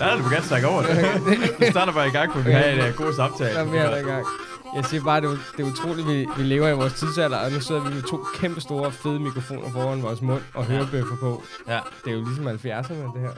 Ja, 0.00 0.16
du 0.16 0.22
må 0.22 0.28
gerne 0.30 0.44
snakke 0.44 0.68
over 0.68 0.82
det. 0.82 0.96
Vi 1.60 1.66
starter 1.70 1.92
bare 1.92 2.08
i 2.08 2.10
gang, 2.10 2.32
for 2.32 2.40
vi 2.40 2.52
har 2.52 2.64
en 2.64 2.78
uh, 2.78 2.94
god 2.96 3.12
samtale. 3.14 3.52
Så 3.52 3.60
er 3.60 3.64
her 3.64 3.96
i 3.96 4.02
gang. 4.02 4.26
Jeg 4.76 4.84
siger 4.84 5.04
bare, 5.04 5.20
det 5.20 5.26
er, 5.30 5.36
det 5.56 5.66
er 5.66 5.70
utroligt, 5.70 6.08
vi, 6.08 6.26
vi 6.36 6.42
lever 6.42 6.68
i 6.68 6.72
vores 6.72 6.92
tidsalder, 6.92 7.38
og 7.38 7.52
nu 7.52 7.60
sidder 7.60 7.80
vi 7.88 7.94
med 7.94 8.02
to 8.02 8.24
kæmpe 8.40 8.60
store, 8.60 8.92
fede 8.92 9.20
mikrofoner 9.20 9.70
foran 9.70 10.02
vores 10.02 10.22
mund 10.22 10.42
og 10.54 10.64
hørebøffer 10.64 11.16
på. 11.20 11.42
Ja. 11.68 11.80
Det 12.04 12.10
er 12.12 12.16
jo 12.16 12.24
ligesom 12.24 12.46
70'erne, 12.48 13.14
det 13.14 13.20
her. 13.20 13.30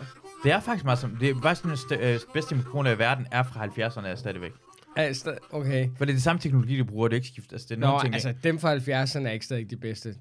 Det 0.44 0.52
er 0.52 0.60
faktisk 0.60 0.84
meget 0.84 0.98
som... 0.98 1.16
Det 1.20 1.30
er 1.30 1.34
faktisk 1.42 1.62
den 1.64 1.72
st- 1.72 2.02
øh, 2.04 2.20
bedste 2.34 2.54
mikrofoner 2.54 2.90
i 2.90 2.98
verden 2.98 3.26
er 3.32 3.42
fra 3.42 3.64
70'erne 3.66 4.16
stadigvæk. 4.16 4.52
Altså, 4.96 5.34
okay. 5.52 5.88
For 5.98 6.04
det 6.04 6.12
er 6.12 6.16
det 6.16 6.22
samme 6.22 6.40
teknologi, 6.40 6.78
du 6.78 6.84
bruger, 6.84 7.08
det 7.08 7.14
er 7.14 7.18
ikke 7.18 7.28
skift. 7.28 7.52
Altså, 7.52 7.66
det 7.70 7.84
er 7.84 7.90
Nå, 7.92 8.00
ting, 8.00 8.14
altså, 8.14 8.34
dem 8.44 8.58
fra 8.58 8.76
70'erne 8.76 9.26
er 9.26 9.30
ikke 9.30 9.44
stadig 9.44 9.70
de 9.70 9.76
bedste. 9.76 10.14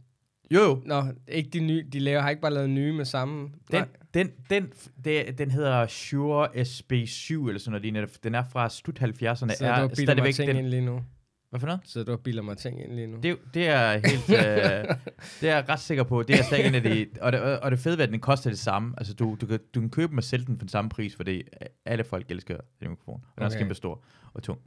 Jo, 0.52 0.60
jo. 0.60 0.82
Nå, 0.86 1.04
ikke 1.28 1.50
de 1.50 1.60
nye. 1.60 1.86
De 1.94 2.00
laver, 2.00 2.22
har 2.22 2.30
ikke 2.30 2.42
bare 2.42 2.54
lavet 2.54 2.70
nye 2.70 2.94
med 2.94 3.06
samme. 3.06 3.42
Den, 3.44 3.52
Nej. 3.72 3.88
den, 4.14 4.32
den, 4.50 4.72
det, 5.06 5.38
den 5.38 5.52
hedder 5.52 5.88
Shure 5.88 6.48
SB7 6.48 7.48
eller 7.48 7.60
sådan 7.60 7.72
noget. 7.72 7.82
lignende. 7.82 8.08
Den 8.24 8.36
er 8.36 8.44
fra 8.44 8.70
slut 8.70 9.02
70'erne. 9.02 9.36
Så 9.36 9.46
du 9.60 9.66
er 9.66 9.72
og 9.72 9.92
bilder 9.92 10.16
mig 10.24 10.34
stadigvæk 10.34 10.34
ting 10.36 10.48
den... 10.48 10.58
ind 10.58 10.68
lige 10.68 10.82
nu. 10.82 11.02
Hvad 11.50 11.60
for 11.60 11.68
noget? 11.68 11.82
Så 11.84 12.04
du 12.04 12.18
bilder 12.18 12.42
mig 12.42 12.58
ting 12.58 12.84
ind 12.84 12.94
lige 12.96 13.08
nu. 13.08 13.18
Det, 13.24 13.38
det 13.54 13.68
er 13.68 13.92
helt... 13.92 14.30
øh, 14.30 14.36
det 15.42 15.50
er 15.50 15.56
jeg 15.56 15.70
ret 15.70 15.80
sikker 15.80 16.04
på. 16.04 16.24
Det 16.24 16.40
er 16.40 16.44
stadig 16.44 16.66
en 16.68 16.76
af 16.76 16.82
de... 16.84 17.06
Og 17.22 17.32
det, 17.32 17.60
og 17.60 17.72
det 17.72 17.80
fede 17.80 17.98
ved, 17.98 18.04
at 18.06 18.12
den 18.12 18.20
koster 18.20 18.50
det 18.50 18.60
samme. 18.60 18.94
Altså, 18.98 19.14
du, 19.14 19.38
du, 19.42 19.46
kan, 19.46 19.60
du 19.76 19.80
kan 19.80 19.90
købe 19.90 20.10
dem 20.10 20.18
og 20.18 20.24
sælge 20.24 20.46
den 20.46 20.56
for 20.58 20.60
den 20.64 20.70
samme 20.70 20.90
pris, 20.90 21.16
fordi 21.16 21.44
alle 21.86 22.04
folk 22.04 22.32
elsker 22.32 22.58
den 22.80 22.90
mikrofon. 22.90 23.16
Og 23.16 23.32
den 23.36 23.42
er 23.42 23.46
også 23.46 23.58
Okay. 23.58 23.64
kæmpe 23.64 23.76
stor 23.76 24.04
og 24.34 24.44
tung. 24.44 24.60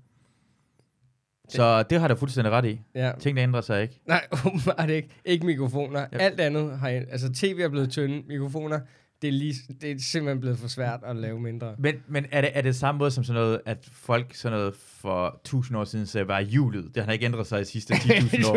Så 1.51 1.83
det 1.83 2.01
har 2.01 2.09
du 2.09 2.15
fuldstændig 2.15 2.53
ret 2.53 2.65
i. 2.65 2.81
Ja. 2.95 3.13
Tingene 3.21 3.41
ændrer 3.41 3.61
sig 3.61 3.83
ikke. 3.83 4.01
Nej, 4.07 4.27
åbenbart 4.47 4.91
ikke. 4.91 5.09
Ikke 5.25 5.47
mikrofoner. 5.47 6.07
Ja. 6.13 6.19
Alt 6.19 6.41
andet 6.41 6.79
har... 6.79 6.89
Altså, 6.89 7.33
tv 7.35 7.61
er 7.63 7.69
blevet 7.69 7.91
tynde. 7.91 8.23
Mikrofoner, 8.29 8.81
det 9.23 9.29
er, 9.29 9.33
lige, 9.33 9.55
det 9.81 9.91
er 9.91 9.95
simpelthen 9.99 10.41
blevet 10.41 10.59
for 10.59 10.69
svært 10.69 11.01
at 11.07 11.17
lave 11.17 11.41
mindre. 11.41 11.75
Men, 11.79 11.95
men 12.09 12.27
er, 12.33 12.41
det, 12.41 12.51
er 12.55 12.63
det 12.63 12.77
samme 12.77 12.99
måde 12.99 13.11
som 13.11 13.25
sådan 13.25 13.43
noget, 13.43 13.61
at 13.67 13.89
folk 13.93 14.35
sådan 14.35 14.59
noget 14.59 14.75
for 15.01 15.41
tusind 15.45 15.79
år 15.79 15.85
siden 15.85 16.07
sagde, 16.07 16.29
var 16.29 16.41
hjulet? 16.41 16.91
Det 16.95 17.05
har 17.05 17.13
ikke 17.13 17.25
ændret 17.25 17.47
sig 17.47 17.61
de 17.61 17.65
sidste 17.65 17.95
10.000 17.95 18.47
år. 18.51 18.57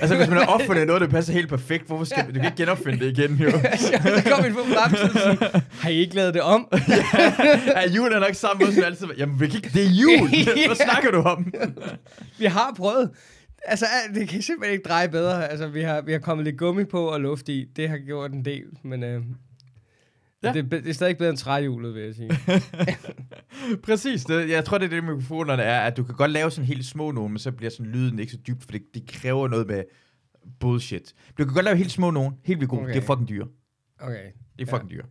altså, 0.00 0.16
hvis 0.16 0.28
man 0.28 0.38
har 0.38 0.46
opfundet 0.46 0.86
noget, 0.86 1.00
der 1.02 1.08
passer 1.08 1.32
helt 1.32 1.48
perfekt, 1.48 1.86
hvorfor 1.86 2.04
skal 2.04 2.26
du 2.26 2.32
kan 2.32 2.44
ikke 2.44 2.56
genopfinde 2.56 3.00
det 3.04 3.18
igen, 3.18 3.36
jo? 3.36 3.50
så 4.20 4.32
kom 4.34 4.44
vi 4.44 4.50
på 4.52 4.60
fremtiden 4.74 5.38
har 5.70 5.88
I 5.90 5.94
ikke 5.94 6.14
lavet 6.14 6.34
det 6.34 6.42
om? 6.42 6.68
ja, 6.72 6.78
er 7.86 8.20
nok 8.20 8.34
samme 8.34 8.64
måde, 8.64 8.74
som 8.74 8.84
altid. 8.84 9.06
Jamen, 9.18 9.40
vi 9.40 9.46
kan 9.46 9.56
ikke, 9.56 9.68
det 9.68 9.82
er 9.82 9.90
jul! 9.90 10.28
Hvad 10.66 10.76
snakker 10.76 11.10
du 11.10 11.18
om? 11.18 11.52
vi 12.38 12.44
har 12.44 12.74
prøvet. 12.76 13.10
Altså, 13.64 13.86
al- 13.86 14.14
det 14.14 14.28
kan 14.28 14.42
simpelthen 14.42 14.72
ikke 14.72 14.88
dreje 14.88 15.08
bedre. 15.08 15.48
Altså, 15.48 15.68
vi 15.68 15.82
har, 15.82 16.00
vi 16.00 16.12
har 16.12 16.18
kommet 16.18 16.44
lidt 16.44 16.58
gummi 16.58 16.84
på 16.84 17.06
og 17.08 17.20
luft 17.20 17.48
i. 17.48 17.64
Det 17.76 17.88
har 17.88 17.98
gjort 17.98 18.32
en 18.32 18.44
del, 18.44 18.64
men 18.82 19.04
øh, 19.04 19.22
Ja. 20.42 20.48
ja. 20.48 20.62
det, 20.62 20.72
er 20.72 20.80
det 20.80 20.88
er 20.88 20.92
stadig 20.92 21.10
ikke 21.10 21.18
bedre 21.18 21.30
end 21.30 21.38
træhjulet, 21.38 21.94
vil 21.94 22.02
jeg 22.02 22.14
sige. 22.14 22.30
Præcis. 23.86 24.24
Det, 24.24 24.50
jeg 24.50 24.64
tror, 24.64 24.78
det 24.78 24.84
er 24.84 24.90
det, 24.90 25.04
mikrofonerne 25.04 25.62
er, 25.62 25.80
at 25.80 25.96
du 25.96 26.04
kan 26.04 26.14
godt 26.14 26.30
lave 26.30 26.50
sådan 26.50 26.66
helt 26.66 26.86
små 26.86 27.10
nogle, 27.10 27.30
men 27.30 27.38
så 27.38 27.52
bliver 27.52 27.70
sådan 27.70 27.92
lyden 27.92 28.18
ikke 28.18 28.32
så 28.32 28.38
dybt, 28.46 28.64
for 28.64 28.72
det, 28.72 28.82
det 28.94 29.06
kræver 29.06 29.48
noget 29.48 29.66
med 29.66 29.84
bullshit. 30.60 31.14
Du 31.38 31.44
kan 31.44 31.54
godt 31.54 31.64
lave 31.64 31.76
helt 31.76 31.90
små 31.90 32.10
nogle, 32.10 32.32
helt 32.44 32.60
vildt 32.60 32.70
gode. 32.70 32.82
Okay. 32.82 32.94
Det 32.94 33.02
er 33.02 33.06
fucking 33.06 33.28
dyre. 33.28 33.46
Okay. 34.00 34.30
Det 34.58 34.68
er 34.68 34.70
fucking 34.70 34.90
dyre. 34.90 35.04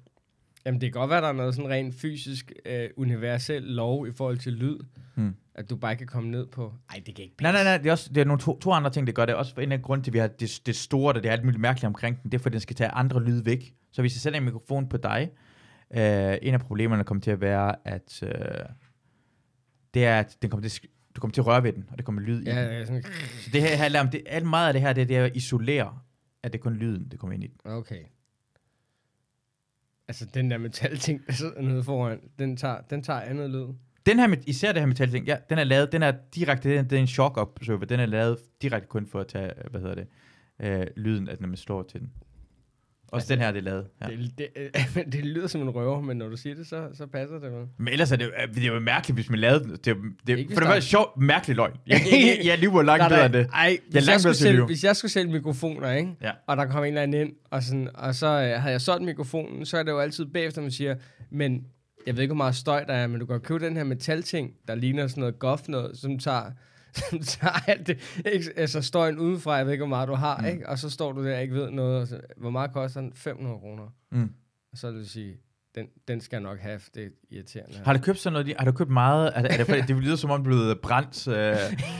Jamen, 0.65 0.81
det 0.81 0.93
kan 0.93 0.99
godt 0.99 1.09
være, 1.09 1.21
der 1.21 1.27
er 1.27 1.33
noget 1.33 1.55
sådan 1.55 1.71
rent 1.71 1.95
fysisk, 1.95 2.51
øh, 2.65 2.89
universel 2.97 3.63
lov 3.63 4.07
i 4.07 4.11
forhold 4.11 4.37
til 4.37 4.53
lyd. 4.53 4.79
Hmm. 5.15 5.35
At 5.55 5.69
du 5.69 5.75
bare 5.75 5.95
kan 5.95 6.07
komme 6.07 6.31
ned 6.31 6.47
på... 6.47 6.73
Ej, 6.89 7.01
det 7.05 7.15
kan 7.15 7.23
ikke 7.23 7.35
Nej, 7.41 7.51
nej, 7.51 7.63
nej, 7.63 7.77
det 7.77 7.87
er, 7.87 7.91
også, 7.91 8.09
det 8.15 8.21
er 8.21 8.25
nogle 8.25 8.41
to, 8.41 8.59
to 8.59 8.71
andre 8.71 8.89
ting, 8.89 9.07
der 9.07 9.13
gør 9.13 9.25
det. 9.25 9.35
Også 9.35 9.53
for 9.53 9.61
en 9.61 9.71
af 9.71 9.81
grunden 9.81 10.03
til, 10.03 10.11
at 10.11 10.13
vi 10.13 10.19
har 10.19 10.27
det, 10.27 10.61
det 10.65 10.75
store, 10.75 11.13
der 11.13 11.19
det 11.19 11.29
er 11.29 11.33
alt 11.33 11.43
muligt 11.43 11.61
mærkeligt 11.61 11.87
omkring 11.87 12.23
den, 12.23 12.31
det 12.31 12.37
er, 12.37 12.41
fordi 12.41 12.53
den 12.53 12.61
skal 12.61 12.75
tage 12.75 12.89
andre 12.89 13.23
lyd 13.23 13.43
væk. 13.43 13.73
Så 13.91 14.01
hvis 14.01 14.15
jeg 14.15 14.21
sætter 14.21 14.39
en 14.39 14.45
mikrofon 14.45 14.89
på 14.89 14.97
dig, 14.97 15.31
øh, 15.93 16.37
en 16.41 16.53
af 16.53 16.59
problemerne 16.59 17.03
kommer 17.03 17.21
til 17.21 17.31
at 17.31 17.41
være, 17.41 17.75
at 17.87 18.23
øh, 18.23 18.31
det 19.93 20.05
er, 20.05 20.19
at 20.19 20.37
den 20.41 20.49
kommer 20.49 20.69
til, 20.69 20.89
du 21.15 21.21
kommer 21.21 21.33
til 21.33 21.41
at 21.41 21.47
røre 21.47 21.63
ved 21.63 21.73
den, 21.73 21.85
og 21.91 21.97
det 21.97 22.05
kommer 22.05 22.21
lyd 22.21 22.41
i 22.41 22.45
Ja, 22.45 22.63
den. 22.65 22.71
ja, 22.71 22.85
sådan, 22.85 23.03
Så 23.39 23.49
det 23.53 23.61
her 23.61 23.75
handler 23.75 23.99
om, 24.01 24.09
det, 24.09 24.21
alt 24.25 24.45
meget 24.45 24.67
af 24.67 24.73
det 24.73 24.81
her, 24.81 24.93
det, 24.93 25.01
er- 25.01 25.05
det 25.05 25.15
at 25.15 25.35
isolere, 25.35 25.99
at 26.43 26.53
det 26.53 26.59
er 26.59 26.63
kun 26.63 26.73
lyden, 26.75 27.07
det 27.11 27.19
kommer 27.19 27.33
ind 27.33 27.43
i 27.43 27.47
den. 27.47 27.71
okay. 27.71 28.03
Altså, 30.07 30.25
den 30.33 30.51
der 30.51 30.57
metalting, 30.57 31.27
der 31.27 31.33
sidder 31.33 31.61
nede 31.61 31.83
foran, 31.83 32.19
den 32.39 32.57
tager, 32.57 32.81
den 32.81 33.03
tager 33.03 33.21
andet 33.21 33.49
lyd. 33.49 33.65
Den 34.05 34.19
her, 34.19 34.35
især 34.47 34.71
det 34.71 34.81
her 34.81 34.87
metal 34.87 35.11
ting, 35.11 35.25
ja, 35.27 35.37
den 35.49 35.57
er 35.57 35.63
lavet, 35.63 35.91
den 35.91 36.03
er 36.03 36.13
direkte, 36.35 36.75
den, 36.77 36.85
det 36.89 36.95
er 36.95 36.99
en 37.01 37.07
shock 37.07 37.37
absorber, 37.37 37.85
den 37.85 37.99
er 37.99 38.05
lavet 38.05 38.37
direkte 38.61 38.87
kun 38.87 39.07
for 39.07 39.19
at 39.19 39.27
tage, 39.27 39.51
hvad 39.71 39.81
hedder 39.81 39.95
det, 39.95 40.07
øh, 40.59 40.87
lyden, 40.97 41.29
at 41.29 41.41
når 41.41 41.47
man 41.47 41.57
slår 41.57 41.83
til 41.83 41.99
den. 41.99 42.11
Også 43.11 43.23
Altså, 43.23 43.33
den 43.33 43.41
her, 43.43 43.51
det 43.51 43.59
er 43.59 43.63
lavet. 43.63 43.87
Ja. 44.01 44.05
Det, 44.07 44.31
det, 44.37 45.05
det 45.13 45.25
lyder 45.25 45.47
som 45.47 45.61
en 45.61 45.69
røver, 45.69 46.01
men 46.01 46.17
når 46.17 46.29
du 46.29 46.37
siger 46.37 46.55
det, 46.55 46.67
så, 46.67 46.87
så 46.93 47.07
passer 47.07 47.39
det 47.39 47.51
vel. 47.51 47.65
Men 47.77 47.87
ellers 47.87 48.11
er 48.11 48.15
det, 48.15 48.25
øh, 48.25 48.55
det 48.55 48.63
er 48.63 48.67
jo 48.73 48.79
mærkeligt, 48.79 49.17
hvis 49.17 49.29
man 49.29 49.39
lavede. 49.39 49.63
Det, 49.77 49.87
er 49.87 49.91
jo- 49.91 50.01
det, 50.27 50.37
Ikke 50.37 50.47
hvis 50.47 50.55
for 50.55 50.59
det 50.59 50.69
var 50.69 50.79
sjovt, 50.79 51.17
mærkelig 51.21 51.55
løgn. 51.55 51.71
Jeg, 51.87 52.01
jeg, 52.11 52.19
jeg, 52.37 52.45
jeg 52.45 52.57
lyver 52.59 52.81
langt 52.83 53.09
bedre 53.09 53.25
end 53.25 53.33
det. 53.33 53.47
Ej, 53.53 53.77
hvis, 53.91 54.07
jeg 54.07 54.19
skulle 54.19 54.33
til 54.33 54.43
sælge, 54.43 54.65
hvis 54.65 54.83
jeg 54.83 54.95
skulle 54.95 55.11
sælge 55.11 55.31
mikrofoner, 55.31 55.91
ikke? 55.91 56.11
Ja. 56.21 56.31
og 56.47 56.57
der 56.57 56.65
kom 56.65 56.83
en 56.83 56.87
eller 56.87 57.01
anden 57.01 57.21
ind, 57.27 57.33
og, 57.49 57.63
sådan, 57.63 57.89
og 57.93 58.15
så 58.15 58.27
øh, 58.27 58.61
havde 58.61 58.71
jeg 58.71 58.81
solgt 58.81 59.03
mikrofonen, 59.05 59.65
så 59.65 59.77
er 59.77 59.83
det 59.83 59.91
jo 59.91 59.99
altid 59.99 60.25
bagefter, 60.25 60.61
man 60.61 60.71
siger, 60.71 60.95
men 61.31 61.65
jeg 62.07 62.15
ved 62.15 62.21
ikke, 62.23 62.31
hvor 62.33 62.43
meget 62.43 62.55
støj 62.55 62.83
der 62.83 62.93
er, 62.93 63.07
men 63.07 63.19
du 63.19 63.25
kan 63.25 63.39
købe 63.39 63.65
den 63.65 63.77
her 63.77 63.83
metalting, 63.83 64.51
der 64.67 64.75
ligner 64.75 65.07
sådan 65.07 65.21
noget 65.21 65.39
goff 65.39 65.67
noget, 65.67 65.97
som 65.97 66.19
tager, 66.19 66.43
som 67.09 67.19
tager 67.19 67.69
alt 67.69 67.87
det, 67.87 68.21
ikke, 68.33 68.45
altså 68.55 68.81
støjen 68.81 69.19
udenfra, 69.19 69.53
jeg 69.53 69.65
ved 69.65 69.71
ikke, 69.73 69.81
hvor 69.81 69.89
meget 69.89 70.07
du 70.07 70.13
har, 70.13 70.37
Mm. 70.37 70.45
ikke? 70.45 70.69
og 70.69 70.79
så 70.79 70.89
står 70.89 71.11
du 71.11 71.25
der 71.25 71.35
og 71.35 71.41
ikke 71.41 71.53
ved 71.55 71.71
noget, 71.71 72.01
og 72.01 72.07
så, 72.07 72.19
hvor 72.37 72.49
meget 72.49 72.73
koster 72.73 73.01
den? 73.01 73.11
500 73.15 73.57
kroner. 73.59 73.83
Mm. 74.11 74.31
Og 74.71 74.77
så 74.77 74.91
vil 74.91 74.97
jeg 74.99 75.07
sige, 75.07 75.37
den, 75.75 75.85
den 76.07 76.21
skal 76.21 76.35
jeg 76.37 76.43
nok 76.43 76.59
have, 76.59 76.79
det 76.95 77.03
er 77.03 77.07
irriterende. 77.31 77.77
Har 77.85 77.93
du 77.93 77.99
købt 77.99 78.19
sådan 78.19 78.33
noget? 78.33 78.53
Har 78.59 78.65
du 78.65 78.71
købt 78.71 78.89
meget? 78.89 79.31
Er 79.35 79.41
det, 79.41 79.51
er 79.53 79.57
det, 79.57 79.65
fordi- 79.65 79.81
det 79.93 79.95
lyder 80.03 80.15
som 80.15 80.29
om, 80.31 80.43
du 80.43 80.49
er 80.49 80.53
blevet 80.55 80.79
brændt 80.79 81.27
øh, 81.27 81.35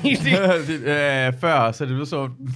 øh, 1.28 1.34
før, 1.40 1.72
så 1.72 1.85
det 1.85 1.91
lyder 1.94 2.06
som 2.06 2.19
om... 2.19 2.47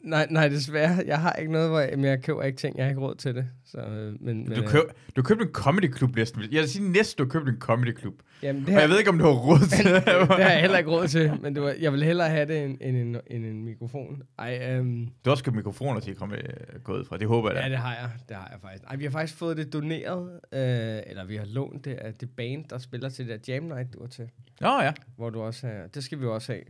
Nej, 0.00 0.26
nej, 0.30 0.48
desværre. 0.48 1.02
Jeg 1.06 1.20
har 1.20 1.32
ikke 1.32 1.52
noget, 1.52 1.68
hvor 1.68 1.80
jeg, 1.80 1.90
men 1.96 2.04
jeg 2.04 2.22
køber 2.22 2.42
ikke 2.42 2.58
ting. 2.58 2.76
Jeg 2.76 2.84
har 2.84 2.90
ikke 2.90 3.00
råd 3.00 3.14
til 3.14 3.34
det. 3.34 3.46
Så, 3.64 3.78
øh, 3.78 3.86
men, 3.86 4.20
men, 4.20 4.46
Du, 4.52 4.62
øh, 4.62 4.68
køb, 4.68 4.82
du 5.16 5.22
købte 5.22 5.44
en 5.44 5.50
comedy 5.52 5.96
club 5.96 6.16
næsten. 6.16 6.42
Jeg 6.42 6.50
vil 6.50 6.68
sige 6.68 6.92
næsten, 6.92 7.24
du 7.24 7.30
købte 7.30 7.50
en 7.52 7.58
comedy 7.58 7.98
club. 7.98 8.14
jamen, 8.42 8.60
det, 8.60 8.68
Og 8.68 8.74
har, 8.74 8.80
jeg 8.80 8.88
ved 8.90 8.98
ikke, 8.98 9.10
om 9.10 9.18
du 9.18 9.24
har 9.24 9.32
råd 9.32 9.58
til 9.68 9.84
det, 9.94 10.04
det 10.06 10.44
har 10.44 10.50
jeg 10.50 10.60
heller 10.60 10.78
ikke 10.78 10.90
råd 10.90 11.08
til, 11.08 11.32
men 11.42 11.54
det 11.54 11.62
var, 11.62 11.74
jeg 11.80 11.92
vil 11.92 12.02
hellere 12.04 12.28
have 12.30 12.46
det 12.48 12.64
end, 12.64 12.78
end, 12.80 12.96
en, 12.96 13.16
end 13.26 13.46
en 13.46 13.64
mikrofon. 13.64 14.22
Ej, 14.38 14.68
øhm, 14.70 15.04
Du 15.06 15.10
har 15.24 15.30
også 15.30 15.44
købt 15.44 15.56
mikrofoner 15.56 16.00
til 16.00 16.10
at 16.10 16.16
komme 16.16 16.36
øh, 16.36 16.80
gået 16.84 17.06
fra. 17.06 17.16
Det 17.16 17.28
håber 17.28 17.48
jeg 17.50 17.56
da. 17.56 17.62
ja, 17.62 17.68
det 17.70 17.78
har 17.78 17.94
jeg. 17.94 18.10
Det 18.28 18.36
har 18.36 18.48
jeg 18.52 18.58
faktisk. 18.62 18.84
Ej, 18.84 18.96
vi 18.96 19.04
har 19.04 19.10
faktisk 19.10 19.38
fået 19.38 19.56
det 19.56 19.72
doneret, 19.72 20.30
øh, 20.52 20.60
eller 21.06 21.24
vi 21.24 21.36
har 21.36 21.44
lånt 21.46 21.84
det 21.84 21.94
af 21.94 22.14
det 22.14 22.30
band, 22.36 22.64
der 22.70 22.78
spiller 22.78 23.08
til 23.08 23.28
det 23.28 23.46
der 23.46 23.52
Jam 23.54 23.62
Night, 23.62 23.94
du 23.94 24.00
var 24.00 24.06
til. 24.08 24.28
Nå 24.60 24.68
ja. 24.82 24.92
Hvor 25.16 25.30
du 25.30 25.40
også 25.42 25.66
er, 25.66 25.86
det 25.94 26.04
skal 26.04 26.18
vi 26.18 26.24
jo 26.24 26.34
også 26.34 26.52
have. 26.52 26.64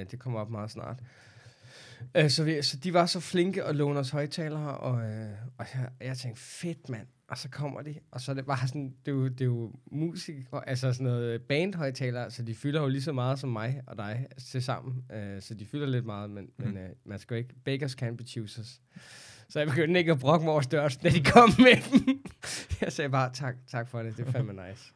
Øh, 0.00 0.06
det 0.10 0.18
kommer 0.18 0.40
op 0.40 0.50
meget 0.50 0.70
snart. 0.70 0.96
Øh, 2.16 2.30
så, 2.30 2.44
vi, 2.44 2.62
så 2.62 2.76
de 2.76 2.94
var 2.94 3.06
så 3.06 3.20
flinke 3.20 3.64
at 3.64 3.76
låne 3.76 3.98
os 3.98 4.10
højtalere, 4.10 4.76
og, 4.76 5.10
øh, 5.10 5.30
og 5.58 5.66
jeg, 5.74 5.88
jeg 6.00 6.16
tænkte, 6.16 6.42
fedt 6.42 6.88
mand. 6.88 7.06
Og 7.28 7.38
så 7.38 7.48
kommer 7.48 7.82
de, 7.82 7.94
og 8.10 8.20
så 8.20 8.30
er 8.30 8.34
det 8.34 8.46
bare 8.46 8.68
sådan, 8.68 8.94
det 9.06 9.10
er 9.10 9.16
jo, 9.16 9.28
det 9.28 9.40
er 9.40 9.44
jo 9.44 9.72
musik, 9.92 10.36
altså 10.66 10.92
sådan 10.92 11.06
noget 11.06 11.42
bandhøjtalere, 11.42 12.30
så 12.30 12.42
de 12.42 12.54
fylder 12.54 12.80
jo 12.80 12.88
lige 12.88 13.02
så 13.02 13.12
meget 13.12 13.38
som 13.38 13.48
mig 13.48 13.82
og 13.86 13.96
dig 13.96 14.26
til 14.50 14.62
sammen. 14.62 15.04
Øh, 15.12 15.42
så 15.42 15.54
de 15.54 15.66
fylder 15.66 15.86
lidt 15.86 16.06
meget, 16.06 16.30
men, 16.30 16.48
mm. 16.58 16.64
men 16.64 16.76
øh, 16.76 16.88
man 17.04 17.18
skal 17.18 17.34
jo 17.34 17.38
ikke, 17.38 17.54
bakers 17.64 17.92
can 17.92 18.16
be 18.16 18.24
choosers. 18.24 18.80
Så 19.48 19.58
jeg 19.58 19.68
begyndte 19.68 20.00
ikke 20.00 20.12
at 20.12 20.18
brokke 20.18 20.44
mig 20.44 20.52
over 20.52 20.60
størrelsen, 20.60 21.02
da 21.02 21.08
de 21.08 21.24
kom 21.24 21.48
med 21.58 21.90
dem. 21.90 22.22
jeg 22.80 22.92
sagde 22.92 23.10
bare, 23.10 23.30
tak, 23.32 23.54
tak 23.66 23.88
for 23.88 24.02
det, 24.02 24.16
det 24.16 24.26
er 24.26 24.30
fandme 24.30 24.68
nice. 24.68 24.92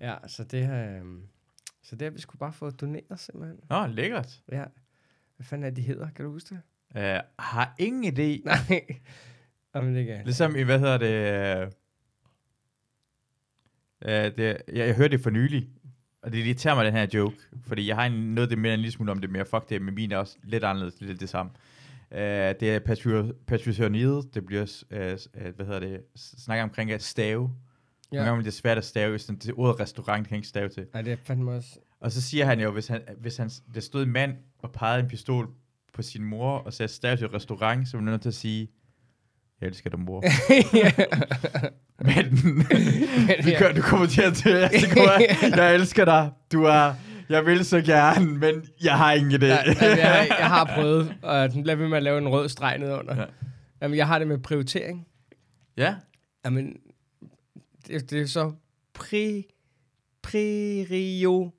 Ja, 0.00 0.16
så 0.26 0.44
det 0.44 0.66
har, 0.66 0.84
øh, 0.84 1.04
så 1.82 1.96
det 1.96 2.02
har 2.02 2.10
vi 2.10 2.20
sgu 2.20 2.36
bare 2.36 2.52
fået 2.52 2.80
doneret 2.80 3.20
simpelthen. 3.20 3.60
Nå, 3.70 3.86
lækkert. 3.86 4.42
Ja. 4.52 4.64
Hvad 5.40 5.44
fanden 5.44 5.66
er 5.66 5.70
de 5.70 5.82
hedder? 5.82 6.08
Kan 6.16 6.24
du 6.24 6.32
huske 6.32 6.54
det? 6.54 6.62
Uh, 6.94 7.24
har 7.38 7.74
ingen 7.78 8.04
idé. 8.04 8.42
Nej. 8.44 8.82
Jamen, 9.74 9.94
det 9.94 10.06
kan. 10.06 10.24
Ligesom 10.24 10.56
i, 10.56 10.62
hvad 10.62 10.78
hedder 10.78 10.98
det... 10.98 11.74
Uh, 14.04 14.10
det 14.10 14.38
jeg, 14.38 14.58
jeg 14.68 14.94
hørte 14.94 15.16
det 15.16 15.20
for 15.20 15.30
nylig, 15.30 15.68
og 16.22 16.32
det 16.32 16.38
irriterer 16.38 16.74
mig, 16.74 16.84
den 16.84 16.94
her 16.94 17.06
joke, 17.14 17.36
fordi 17.66 17.88
jeg 17.88 17.96
har 17.96 18.06
en, 18.06 18.34
noget 18.34 18.50
det 18.50 18.58
mere 18.58 18.74
en 18.74 18.80
lille 18.80 18.92
smule 18.92 19.12
om 19.12 19.18
det, 19.18 19.30
men 19.30 19.36
jeg 19.36 19.46
fuck 19.46 19.68
det, 19.68 19.82
men 19.82 19.94
min 19.94 20.12
er 20.12 20.16
også 20.16 20.36
lidt 20.42 20.64
anderledes, 20.64 21.00
lidt 21.00 21.20
det 21.20 21.28
samme. 21.28 21.52
Uh, 22.10 22.18
det 22.18 22.62
er 22.62 22.78
Patricioniet, 23.46 24.34
det 24.34 24.46
bliver, 24.46 24.82
uh, 24.90 24.98
uh, 25.46 25.54
hvad 25.56 25.66
hedder 25.66 25.80
det, 25.80 26.00
snakker 26.16 26.62
omkring 26.62 26.92
at 26.92 27.02
stave. 27.02 27.50
Ja. 28.12 28.16
Nogle 28.16 28.28
gange 28.28 28.40
er 28.40 28.44
det 28.44 28.54
svært 28.54 28.78
at 28.78 28.84
stave, 28.84 29.18
sådan, 29.18 29.38
det 29.38 29.54
ordet 29.56 29.80
restaurant 29.80 30.28
kan 30.28 30.36
ikke 30.36 30.48
stave 30.48 30.68
til. 30.68 30.86
Nej, 30.92 31.02
det 31.02 31.12
er 31.12 31.16
fandme 31.16 31.50
også... 31.52 31.78
Og 32.00 32.12
så 32.12 32.20
siger 32.22 32.44
han 32.44 32.60
jo, 32.60 32.70
hvis, 32.70 32.86
han, 32.86 33.00
hvis 33.20 33.36
han, 33.36 33.50
der 33.74 33.80
stod 33.80 34.02
en 34.02 34.12
mand 34.12 34.32
og 34.58 34.72
pegede 34.72 35.02
en 35.02 35.08
pistol 35.08 35.48
på 35.94 36.02
sin 36.02 36.24
mor 36.24 36.58
og 36.58 36.72
sagde 36.72 37.16
til 37.16 37.24
et 37.24 37.34
restaurant, 37.34 37.88
så 37.88 37.96
var 37.96 38.02
han 38.02 38.10
nødt 38.12 38.22
til 38.22 38.28
at 38.28 38.34
sige, 38.34 38.68
jeg 39.60 39.66
elsker 39.66 39.90
dig, 39.90 39.98
mor. 39.98 40.20
Men 42.04 42.38
vi 43.44 43.50
ja. 43.50 43.58
gør, 43.58 43.72
du 43.72 43.82
kommer 43.82 44.06
til 44.06 44.22
at 44.22 44.34
til, 44.34 44.68
kommer, 44.92 45.26
jeg 45.62 45.74
elsker 45.74 46.04
dig, 46.04 46.30
du 46.52 46.64
er, 46.64 46.94
jeg 47.28 47.46
vil 47.46 47.64
så 47.64 47.80
gerne, 47.80 48.26
men 48.26 48.64
jeg 48.82 48.98
har 48.98 49.12
ingen 49.12 49.32
idé. 49.32 49.46
Ja, 49.46 49.62
jamen, 49.66 49.98
jeg, 49.98 50.26
jeg 50.38 50.48
har 50.48 50.72
prøvet, 50.74 51.14
og 51.22 51.52
den 51.52 51.62
bliver 51.62 51.76
ved 51.76 51.88
med 51.88 51.96
at 51.96 52.02
lave 52.02 52.18
en 52.18 52.28
rød 52.28 52.48
streg 52.48 52.78
ned 52.78 52.92
under. 52.92 53.14
Ja. 53.14 53.20
Ja. 53.20 53.26
Jamen, 53.82 53.96
jeg 53.96 54.06
har 54.06 54.18
det 54.18 54.28
med 54.28 54.38
prioritering. 54.38 55.06
Ja, 55.76 55.94
Jamen, 56.44 56.76
det, 57.86 58.10
det 58.10 58.20
er 58.20 58.26
så 58.26 58.52
pri, 58.94 59.46
pririo. 60.22 61.50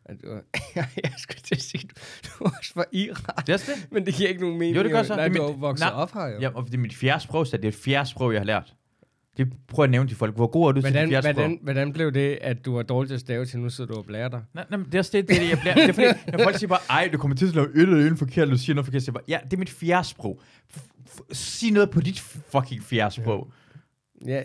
At 0.09 0.17
du, 0.23 0.29
jeg 0.77 1.13
skulle 1.19 1.41
til 1.41 1.55
at 1.55 1.61
sige, 1.63 1.89
du, 2.25 2.45
er 2.45 2.51
også 2.59 2.73
fra 2.75 2.85
Iran. 2.93 3.17
Det 3.47 3.53
er 3.53 3.57
det. 3.57 3.89
Men 3.93 4.07
det 4.07 4.15
giver 4.15 4.29
ikke 4.29 4.41
nogen 4.41 4.59
mening. 4.59 4.77
Jo, 4.77 4.83
det 4.83 4.91
gør 4.91 5.03
så. 5.03 5.17
Nej, 5.17 5.29
du 5.29 5.33
mit- 5.53 5.61
vokset 5.61 5.93
op 5.93 6.13
her 6.13 6.27
jo. 6.27 6.41
Ja, 6.41 6.49
og 6.55 6.67
det 6.67 6.75
er 6.75 6.79
mit 6.79 6.95
fjerde 6.95 7.23
sprog, 7.23 7.47
så 7.47 7.57
det 7.57 7.65
er 7.65 7.69
et 7.69 7.75
fjerde 7.75 8.09
sprog, 8.11 8.33
jeg 8.33 8.41
har 8.41 8.45
lært. 8.47 8.75
Det 9.37 9.53
prøver 9.69 9.85
jeg 9.85 9.89
at 9.89 9.91
nævne 9.91 10.09
til 10.09 10.17
folk. 10.17 10.35
Hvor 10.37 10.47
god 10.47 10.69
er 10.69 10.73
du 10.73 10.81
til 10.81 10.91
Hvordan, 10.91 11.09
dit 11.09 11.13
fjerde 11.13 11.25
sprog? 11.27 11.35
hvordan, 11.35 11.59
hvordan 11.63 11.93
blev 11.93 12.13
det, 12.13 12.39
at 12.41 12.65
du 12.65 12.75
var 12.75 12.83
dårlig 12.83 13.09
til 13.09 13.15
at 13.15 13.21
stave 13.21 13.45
til, 13.47 13.59
nu 13.61 13.71
sidder 13.71 13.93
du 13.93 13.99
og 13.99 14.05
blærer 14.05 14.29
dig? 14.29 14.43
Nej, 14.55 14.65
nej, 14.71 14.77
men 14.77 14.87
det 14.87 14.95
er 14.95 14.99
også 14.99 15.11
det, 15.15 15.29
det, 15.29 15.51
jeg 15.51 15.59
bliver. 15.61 15.75
Det 15.75 15.89
er 15.89 15.93
fordi, 15.93 16.07
når 16.37 16.43
folk 16.45 16.57
siger 16.59 16.69
bare, 16.69 16.79
ej, 16.91 17.09
du 17.13 17.19
kommer 17.19 17.37
til 17.37 17.47
at 17.49 17.55
lave 17.55 17.69
et 17.75 17.83
eller 17.83 17.97
andet 17.99 18.19
forkert, 18.19 18.43
eller 18.43 18.55
du 18.55 18.61
siger 18.61 18.75
noget 18.75 18.87
forkert, 18.87 19.03
så 19.03 19.13
bare, 19.13 19.23
ja, 19.29 19.39
det 19.45 19.53
er 19.53 19.57
mit 19.57 19.71
fjerde 19.71 20.09
sprog. 20.09 20.41
F- 20.77 20.81
f- 21.09 21.35
sig 21.35 21.71
noget 21.71 21.91
på 21.91 22.01
dit 22.01 22.21
fucking 22.21 22.83
fjerde 22.83 23.15
sprog. 23.15 23.53
Ja, 24.27 24.43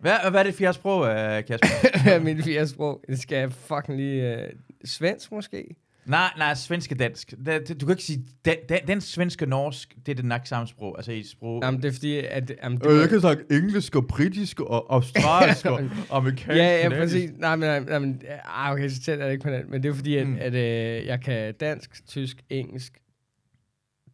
Hvad, 0.00 0.12
hvad 0.30 0.40
er 0.40 0.44
det 0.44 0.54
fjerde 0.54 0.74
sprog, 0.74 1.00
uh, 1.00 1.06
Kasper? 1.46 2.18
mit 2.24 2.44
fjerde 2.44 2.68
sprog. 2.68 3.04
Det 3.08 3.18
skal 3.20 3.38
jeg 3.38 3.52
fucking 3.52 3.98
lige... 3.98 4.36
Øh, 4.36 4.48
svensk 4.84 5.32
måske? 5.32 5.64
nej, 6.06 6.30
nej, 6.38 6.54
svensk 6.54 6.92
og 6.92 6.98
dansk. 6.98 7.34
Det, 7.46 7.68
det, 7.68 7.80
du 7.80 7.86
kan 7.86 7.92
ikke 7.92 8.02
sige, 8.02 8.24
den, 8.44 8.54
den, 8.68 8.78
den 8.86 9.00
svenske 9.00 9.44
og 9.44 9.48
norsk, 9.48 9.94
det 10.06 10.12
er 10.12 10.16
det 10.16 10.24
nok 10.24 10.40
samme 10.44 10.68
sprog. 10.68 10.94
Altså 10.98 11.12
i 11.12 11.22
sprog. 11.22 11.62
Jamen, 11.64 11.82
det 11.82 11.88
er 11.88 11.92
fordi, 11.92 12.18
at... 12.18 12.52
Jamen, 12.62 12.78
det 12.78 12.86
Øh, 12.86 13.00
jeg 13.00 13.08
kan 13.08 13.20
snakke 13.20 13.44
engelsk 13.50 13.96
og 13.96 14.06
britisk 14.06 14.60
og 14.60 14.94
australsk 14.94 15.66
og 15.66 15.80
amerikansk. 16.10 16.48
Ja, 16.58 16.76
ja, 16.82 16.88
præcis. 16.88 17.30
Nej, 17.38 17.56
men, 17.56 17.68
nej, 17.68 17.80
nej, 17.80 17.98
men 17.98 18.22
ah, 18.44 18.72
okay, 18.72 18.88
så 18.88 19.00
tæller 19.02 19.24
jeg 19.24 19.28
det 19.28 19.32
ikke 19.32 19.44
på 19.44 19.50
den. 19.50 19.70
Men 19.70 19.82
det 19.82 19.88
er 19.88 19.94
fordi, 19.94 20.16
at, 20.16 20.26
Mm. 20.26 20.32
mm. 20.32 20.38
at 20.40 20.54
øh, 20.54 21.06
jeg 21.06 21.20
kan 21.20 21.54
dansk, 21.54 22.06
tysk, 22.06 22.36
engelsk, 22.50 22.92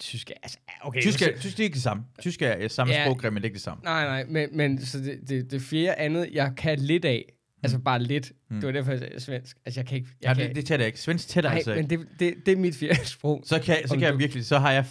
tysk, 0.03 0.31
er- 0.31 0.35
altså, 0.43 0.59
ah, 0.69 0.89
okay. 0.89 1.01
Tysk 1.01 1.23
er, 1.23 1.39
tysk 1.41 1.61
er 1.61 1.65
ikke 1.65 1.75
det 1.75 1.83
samme. 1.83 2.05
Tysk 2.21 2.43
er 2.43 2.69
samme 2.69 2.93
Ja. 2.95 3.05
sprog, 3.05 3.19
men 3.23 3.35
det 3.35 3.41
er 3.41 3.45
ikke 3.45 3.55
det 3.55 3.63
samme. 3.63 3.85
Nej, 3.85 4.05
nej, 4.05 4.25
men, 4.29 4.57
men 4.57 4.85
så 4.85 4.99
det, 4.99 5.21
det, 5.29 5.51
det 5.51 5.63
fjerde 5.63 5.95
andet, 5.95 6.29
jeg 6.33 6.53
kan 6.57 6.79
lidt 6.79 7.05
af. 7.05 7.33
Altså 7.65 7.79
bare 7.79 8.03
lidt. 8.03 8.33
Mm. 8.51 8.57
Det 8.57 8.67
var 8.67 8.73
derfor, 8.73 8.91
jeg 8.91 8.99
sagde 9.01 9.21
svensk. 9.21 9.57
Altså, 9.67 9.81
jeg 9.81 9.87
kan 9.89 9.97
ikke... 9.99 10.09
Jeg 10.23 10.29
Ja, 10.29 10.35
kan, 10.35 10.49
det, 10.49 10.57
det 10.57 10.67
tæller 10.67 10.87
ikke. 10.87 11.01
Svensk 11.01 11.29
tæller 11.29 11.51
nej, 11.51 11.57
altså 11.57 11.73
ikke. 11.75 11.89
men 11.97 12.01
det, 12.01 12.09
det, 12.21 12.47
det 12.47 12.53
er 12.53 12.57
mit 12.57 12.77
fjerde 12.77 13.05
sprog. 13.17 13.43
Så 13.47 13.59
kan, 13.59 13.77
så 13.87 13.95
kan 13.95 14.03
jeg 14.03 14.19
virkelig, 14.19 14.47
så 14.47 14.59
har 14.59 14.73
jeg 14.73 14.85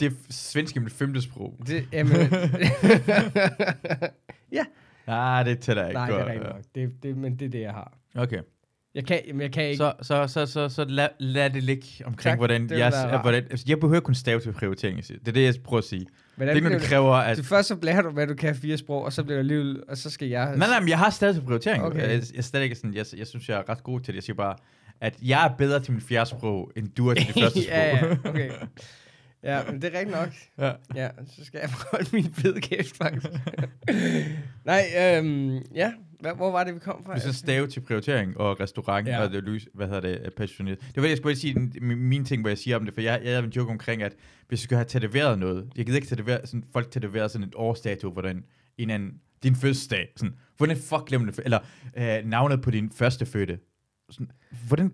det 0.00 0.06
er 0.06 0.10
svenske 0.30 0.80
mit 0.80 0.92
femte 0.92 1.22
sprog. 1.22 1.58
Det, 1.66 1.88
jamen, 1.92 2.16
Nej, 5.06 5.42
det 5.42 5.58
tæller 5.58 5.86
ikke. 5.86 5.94
nej, 5.98 6.06
det 6.06 6.14
er 6.14 6.18
godt. 6.18 6.28
rigtigt 6.28 6.52
nok. 6.52 6.62
Det, 6.74 7.02
det, 7.02 7.16
men 7.16 7.36
det 7.38 7.46
er 7.46 7.50
det, 7.50 7.60
jeg 7.60 7.72
har. 7.72 7.98
Okay. 8.14 8.40
Jeg 8.96 9.04
kan, 9.06 9.20
jamen, 9.26 9.40
jeg 9.40 9.52
kan 9.52 9.64
ikke... 9.64 9.76
Så, 9.76 9.92
så, 10.02 10.26
så, 10.26 10.46
så, 10.46 10.68
så 10.68 10.84
lad, 10.84 11.08
lad 11.18 11.50
det 11.50 11.62
ligge 11.62 11.86
omkring, 12.04 12.22
Tak, 12.22 12.38
hvordan 12.38 12.68
det 12.68 12.78
jeg, 12.78 12.92
rart. 12.94 13.20
hvordan, 13.20 13.44
altså, 13.50 13.64
jeg 13.68 13.80
behøver 13.80 14.40
til 14.42 14.52
prioritering. 14.52 15.06
Det 15.06 15.28
er 15.28 15.32
det, 15.32 15.42
jeg 15.42 15.54
prøver 15.64 15.78
at 15.78 15.84
sige. 15.84 16.00
Det 16.00 16.08
hvordan 16.36 16.52
er 16.52 16.56
ikke 16.56 16.68
noget, 16.68 16.82
det 16.82 16.88
kræver, 16.90 17.14
at... 17.14 17.36
Du 17.38 17.42
først 17.42 17.68
så 17.68 17.76
blærer 17.76 18.02
du, 18.02 18.10
hvad 18.10 18.26
du 18.26 18.34
kan 18.34 18.54
fire 18.56 18.76
sprog, 18.76 19.04
og 19.04 19.12
så 19.12 19.22
bliver 19.22 19.34
det 19.34 19.40
alligevel, 19.40 19.82
og 19.88 19.96
så 19.96 20.10
skal 20.10 20.28
jeg... 20.28 20.56
Nej, 20.56 20.68
nej, 20.68 20.80
men 20.80 20.88
jeg 20.88 20.98
har 20.98 21.10
stadig 21.10 21.34
til 21.34 21.42
prioritering. 21.42 21.82
Okay. 21.82 22.00
Jeg, 22.00 22.10
jeg, 22.10 22.22
er 22.38 22.42
stadig 22.42 22.64
ikke 22.64 22.76
sådan, 22.76 22.94
jeg, 22.94 23.06
jeg 23.16 23.26
synes, 23.26 23.48
jeg 23.48 23.58
er 23.58 23.68
ret 23.68 23.82
god 23.82 24.00
til 24.00 24.06
det. 24.06 24.14
Jeg 24.14 24.22
siger 24.22 24.36
bare, 24.36 24.56
at 25.00 25.14
jeg 25.22 25.46
er 25.46 25.56
bedre 25.58 25.80
til 25.80 25.92
min 25.92 26.00
fjerde 26.00 26.30
sprog, 26.30 26.72
end 26.76 26.88
du 26.88 27.08
er 27.08 27.14
til 27.14 27.26
det 27.26 27.34
første 27.42 27.62
sprog. 27.62 27.76
ja, 27.76 28.06
ja, 28.06 28.16
okay. 28.24 28.50
Ja, 29.44 29.60
men 29.70 29.82
det 29.82 29.94
er 29.94 29.98
rigtigt 29.98 30.16
nok. 30.16 30.28
ja. 30.58 30.72
Ja, 31.02 31.08
så 31.36 31.44
skal 31.44 31.60
jeg 31.62 31.70
holde 31.92 32.08
min 32.12 32.34
fede 32.34 32.60
kæft, 32.60 32.96
faktisk. 32.96 33.26
Nej, 34.64 34.84
øhm, 34.98 35.58
ja. 35.74 35.92
Hvad, 36.26 36.34
hvor 36.36 36.50
var 36.50 36.64
det, 36.64 36.74
vi 36.74 36.78
kom 36.80 37.02
fra? 37.06 37.12
Hvis 37.12 37.24
jeg 37.26 37.34
stave 37.34 37.66
til 37.66 37.80
prioritering 37.80 38.36
og 38.36 38.60
restaurant, 38.60 39.08
Ja. 39.08 39.22
og 39.24 39.30
det 39.32 39.42
lys, 39.44 39.68
hvad 39.74 39.86
hedder 39.86 40.00
det, 40.00 40.34
passioneret. 40.36 40.80
Det 40.80 40.96
var 40.96 41.02
det, 41.02 41.08
jeg 41.08 41.16
skulle 41.16 41.36
sige, 41.36 41.54
den- 41.54 41.96
min, 41.98 42.24
ting, 42.24 42.40
hvor 42.42 42.48
jeg 42.50 42.58
siger 42.58 42.76
om 42.76 42.84
det, 42.84 42.94
for 42.94 43.00
jeg, 43.00 43.20
jeg 43.24 43.32
havde 43.32 43.44
en 43.44 43.50
joke 43.50 43.70
omkring, 43.70 44.02
at 44.02 44.14
hvis 44.48 44.58
jeg 44.60 44.64
skulle 44.64 44.76
have 44.76 44.84
tatoveret 44.84 45.38
noget, 45.38 45.68
jeg 45.76 45.86
gider 45.86 45.96
ikke 45.96 46.08
tatovere, 46.08 46.40
sådan, 46.46 46.64
folk 46.72 46.90
tatoverer 46.90 47.28
sådan 47.28 47.46
et 47.48 47.54
årsdato, 47.56 48.10
hvordan 48.10 48.44
en 48.78 48.90
anden, 48.90 49.12
din 49.42 49.56
fødselsdag, 49.56 50.08
sådan, 50.16 50.34
hvordan 50.56 50.76
fuck 50.76 51.06
glemmer 51.06 51.30
det, 51.30 51.40
eller 51.44 51.58
øh, 51.96 52.24
navnet 52.24 52.62
på 52.62 52.70
din 52.70 52.90
første 52.90 53.26
fødte. 53.26 53.58
Sådan, 54.10 54.30
hvordan, 54.68 54.92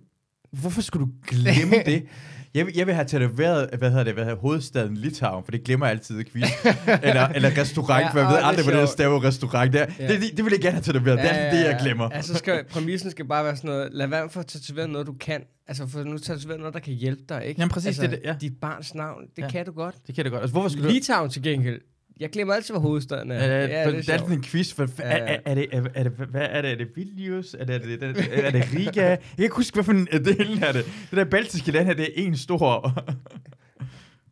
hvorfor 0.50 0.80
skulle 0.80 1.06
du 1.06 1.12
glemme 1.26 1.76
det? 1.92 2.06
Jeg 2.54 2.66
vil, 2.66 2.74
jeg 2.76 2.86
vil 2.86 2.94
have 2.94 3.04
tatoveret, 3.06 3.70
hvad 3.78 3.90
hedder 3.90 4.04
det, 4.04 4.14
hvad 4.14 4.24
hedder 4.24 4.38
hovedstaden 4.38 4.96
Litauen, 4.96 5.44
for 5.44 5.50
det 5.50 5.64
glemmer 5.64 5.86
jeg 5.86 5.90
altid 5.96 6.20
i 6.20 6.24
quiz. 6.24 6.44
eller, 7.02 7.28
eller 7.28 7.58
restaurant, 7.58 8.00
Ja, 8.04 8.10
for 8.12 8.18
jeg 8.18 8.28
ved 8.28 8.36
er 8.36 8.42
aldrig, 8.44 8.64
hvordan 8.64 8.80
jeg 8.80 8.88
staver 8.88 9.24
restaurant. 9.24 9.72
Det, 9.72 9.80
er- 9.80 9.86
Ja. 9.98 10.08
det, 10.08 10.20
det, 10.20 10.36
det, 10.36 10.44
vil 10.44 10.50
jeg 10.52 10.60
gerne 10.60 10.72
have 10.74 10.82
tatoveret. 10.82 11.18
det 11.18 11.30
er 11.32 11.50
det, 11.50 11.58
jeg 11.64 11.78
glemmer. 11.82 12.08
Altså, 12.08 12.34
skal, 12.34 12.64
præmissen 12.70 13.10
skal 13.10 13.24
bare 13.24 13.44
være 13.44 13.56
sådan 13.56 13.70
noget, 13.70 13.88
lad 13.92 14.06
være 14.06 14.28
for 14.30 14.40
at 14.40 14.46
tatovere 14.46 14.88
noget, 14.88 15.06
du 15.06 15.12
kan. 15.20 15.42
Altså, 15.68 15.86
for 15.86 16.02
nu 16.04 16.18
tatovere 16.18 16.58
noget, 16.58 16.74
der 16.74 16.80
kan 16.80 16.94
hjælpe 16.94 17.22
dig, 17.28 17.44
ikke? 17.46 17.60
Jamen, 17.60 17.70
præcis, 17.70 17.86
altså, 17.86 18.02
det 18.02 18.10
det, 18.10 18.20
ja. 18.24 18.34
Dit 18.40 18.52
barns 18.60 18.94
navn, 18.94 19.22
det 19.36 19.42
Ja. 19.42 19.48
kan 19.50 19.66
du 19.66 19.72
godt. 19.72 19.94
Det 20.06 20.14
kan 20.14 20.24
det 20.24 20.32
godt. 20.32 20.42
Altså, 20.42 20.52
hvorfor 20.52 20.68
skulle 20.68 20.88
du... 20.88 20.92
Litauen 20.92 21.30
til 21.30 21.42
gengæld. 21.42 21.80
Jeg 22.20 22.30
glemmer 22.30 22.54
altid, 22.54 22.74
hvad 22.74 22.80
hovedstaden 22.80 23.30
er. 23.30 23.36
Øh, 23.36 23.50
ja, 23.50 23.66
det, 23.66 23.74
er, 23.74 23.90
det 23.90 24.08
er 24.10 24.26
en 24.26 24.42
quiz. 24.42 24.74
For, 24.74 24.82
er, 24.82 25.16
er, 25.16 25.38
er, 25.44 25.54
det, 25.54 25.66
er, 25.72 25.84
er, 25.94 26.02
det, 26.02 26.12
hvad 26.12 26.48
er 26.50 26.62
det? 26.62 26.70
Er 26.70 26.76
det 26.76 26.88
Vilnius? 26.96 27.54
Er 27.54 27.64
det, 27.64 27.74
er 27.74 27.78
det, 27.78 28.02
er 28.02 28.12
det, 28.12 28.46
er 28.46 28.50
det 28.50 28.74
Riga? 28.74 29.08
Jeg 29.08 29.18
kan 29.36 29.44
ikke 29.44 29.56
huske, 29.56 29.74
hvad 29.74 29.84
for 29.84 29.92
en 29.92 30.06
delen 30.06 30.62
er 30.62 30.72
det. 30.72 30.84
Det 30.84 31.16
der 31.16 31.24
baltiske 31.24 31.72
land 31.72 31.86
her, 31.86 31.94
det 31.94 32.04
er 32.04 32.26
en 32.26 32.36
stor... 32.36 33.02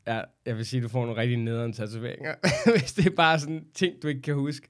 Ja, 0.06 0.20
jeg 0.46 0.56
vil 0.56 0.66
sige, 0.66 0.82
du 0.82 0.88
får 0.88 1.06
nogle 1.06 1.20
rigtig 1.20 1.36
nederen 1.36 1.72
tatoveringer, 1.72 2.34
hvis 2.78 2.92
det 2.92 3.06
er 3.06 3.10
bare 3.10 3.38
sådan 3.38 3.64
ting, 3.74 3.94
du 4.02 4.08
ikke 4.08 4.22
kan 4.22 4.34
huske. 4.34 4.68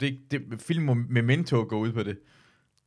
det, 0.00 0.18
det, 0.30 0.42
film 0.58 0.82
med 0.82 0.94
Memento 0.94 1.66
går 1.68 1.78
ud 1.78 1.92
på 1.92 2.02
det. 2.02 2.18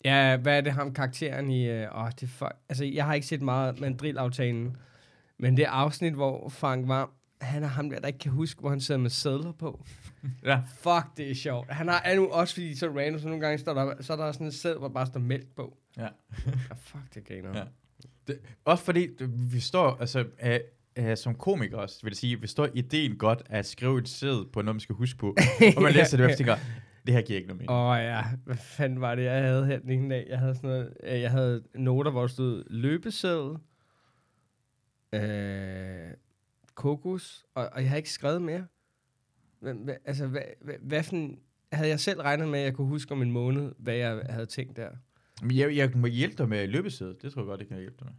Ja, 0.05 0.37
hvad 0.37 0.57
er 0.57 0.61
det 0.61 0.73
ham 0.73 0.93
karakteren 0.93 1.49
i... 1.49 1.69
Øh, 1.69 1.87
åh, 1.95 2.09
det 2.09 2.23
er 2.23 2.27
fuck. 2.27 2.53
Altså, 2.69 2.85
jeg 2.85 3.05
har 3.05 3.13
ikke 3.13 3.27
set 3.27 3.41
meget 3.41 3.79
Mandrill-aftalen, 3.79 4.77
men 5.39 5.57
det 5.57 5.63
afsnit, 5.63 6.13
hvor 6.13 6.49
Frank 6.49 6.87
Varm, 6.87 7.09
han 7.41 7.63
er 7.63 7.67
ham 7.67 7.89
der, 7.89 7.99
der 7.99 8.07
ikke 8.07 8.19
kan 8.19 8.31
huske, 8.31 8.59
hvor 8.59 8.69
han 8.69 8.81
sidder 8.81 9.01
med 9.01 9.09
sædler 9.09 9.51
på. 9.51 9.85
Ja. 10.45 10.61
Fuck, 10.75 11.17
det 11.17 11.31
er 11.31 11.35
sjovt. 11.35 11.71
Han 11.71 11.87
har 11.87 12.01
er 12.05 12.15
nu 12.15 12.27
også, 12.27 12.53
fordi 12.53 12.75
så 12.75 12.87
random, 12.87 13.19
så 13.21 13.27
nogle 13.27 13.41
gange 13.41 13.57
står 13.57 13.73
der, 13.73 14.01
så 14.01 14.13
er 14.13 14.17
der 14.17 14.31
sådan 14.31 14.47
en 14.47 14.51
sæd, 14.51 14.77
hvor 14.77 14.87
der 14.87 14.93
bare 14.93 15.05
står 15.05 15.19
mælk 15.19 15.47
på. 15.55 15.77
Ja. 15.97 16.03
ja 16.47 16.73
fuck, 16.75 17.03
det 17.13 17.27
griner. 17.27 17.57
Ja. 17.57 17.63
Det, 18.27 18.39
også 18.65 18.83
fordi, 18.83 19.07
det- 19.19 19.53
vi 19.53 19.59
står, 19.59 19.97
altså, 19.99 20.25
øh, 20.43 20.59
øh, 20.97 21.17
som 21.17 21.35
komiker 21.35 21.77
også, 21.77 21.99
vil 22.03 22.11
jeg 22.11 22.17
sige, 22.17 22.41
vi 22.41 22.47
står 22.47 22.67
ideen 22.73 23.17
godt 23.17 23.41
at 23.45 23.65
skrive 23.65 23.99
et 23.99 24.09
sæd 24.09 24.49
på 24.53 24.61
noget, 24.61 24.75
man 24.75 24.79
skal 24.79 24.95
huske 24.95 25.17
på. 25.19 25.35
Og 25.77 25.81
man 25.83 25.93
læser 25.93 26.17
det, 26.17 26.25
og 26.25 26.37
tænker, 26.37 26.55
det 27.05 27.13
her 27.13 27.21
giver 27.21 27.37
ikke 27.37 27.47
noget 27.47 27.57
mening. 27.57 27.71
Åh 27.71 27.89
oh, 27.89 27.97
ja, 27.97 28.23
hvad 28.45 28.55
fanden 28.57 29.01
var 29.01 29.15
det, 29.15 29.23
jeg 29.23 29.43
havde 29.43 29.65
her 29.65 29.79
den 29.79 29.89
ene 29.89 30.09
dag? 30.15 30.25
Jeg 30.29 30.39
havde 30.39 30.55
sådan 30.55 30.69
noget, 30.69 30.93
øh, 31.03 31.21
jeg 31.21 31.31
havde 31.31 31.63
noter, 31.75 32.11
hvor 32.11 32.21
der 32.21 32.27
stod 32.27 32.63
løbesæd, 32.69 33.57
øh, 35.13 36.11
kokos, 36.77 37.45
og, 37.55 37.69
og 37.73 37.81
jeg 37.81 37.89
har 37.89 37.97
ikke 37.97 38.11
skrevet 38.11 38.41
mere. 38.41 38.65
Hvad, 39.59 39.73
hvad, 39.73 39.95
altså, 40.05 40.27
hvad, 40.27 40.41
hvad, 40.61 40.75
hvad 40.81 41.03
for 41.03 41.29
havde 41.71 41.89
jeg 41.89 41.99
selv 41.99 42.21
regnet 42.21 42.47
med, 42.47 42.59
at 42.59 42.65
jeg 42.65 42.73
kunne 42.73 42.87
huske 42.87 43.11
om 43.11 43.21
en 43.21 43.31
måned, 43.31 43.71
hvad 43.77 43.95
jeg 43.95 44.21
havde 44.29 44.45
tænkt 44.45 44.75
der? 44.75 44.89
Men 45.41 45.57
jeg, 45.57 45.75
jeg 45.75 45.91
må 45.95 46.07
hjælpe 46.07 46.35
dig 46.37 46.49
med 46.49 46.67
løbesædet. 46.67 47.21
Det 47.21 47.33
tror 47.33 47.41
jeg 47.41 47.47
godt, 47.47 47.59
det 47.59 47.67
kan 47.67 47.77
hjælpe 47.77 47.97
dig 47.99 48.07
med. 48.07 48.13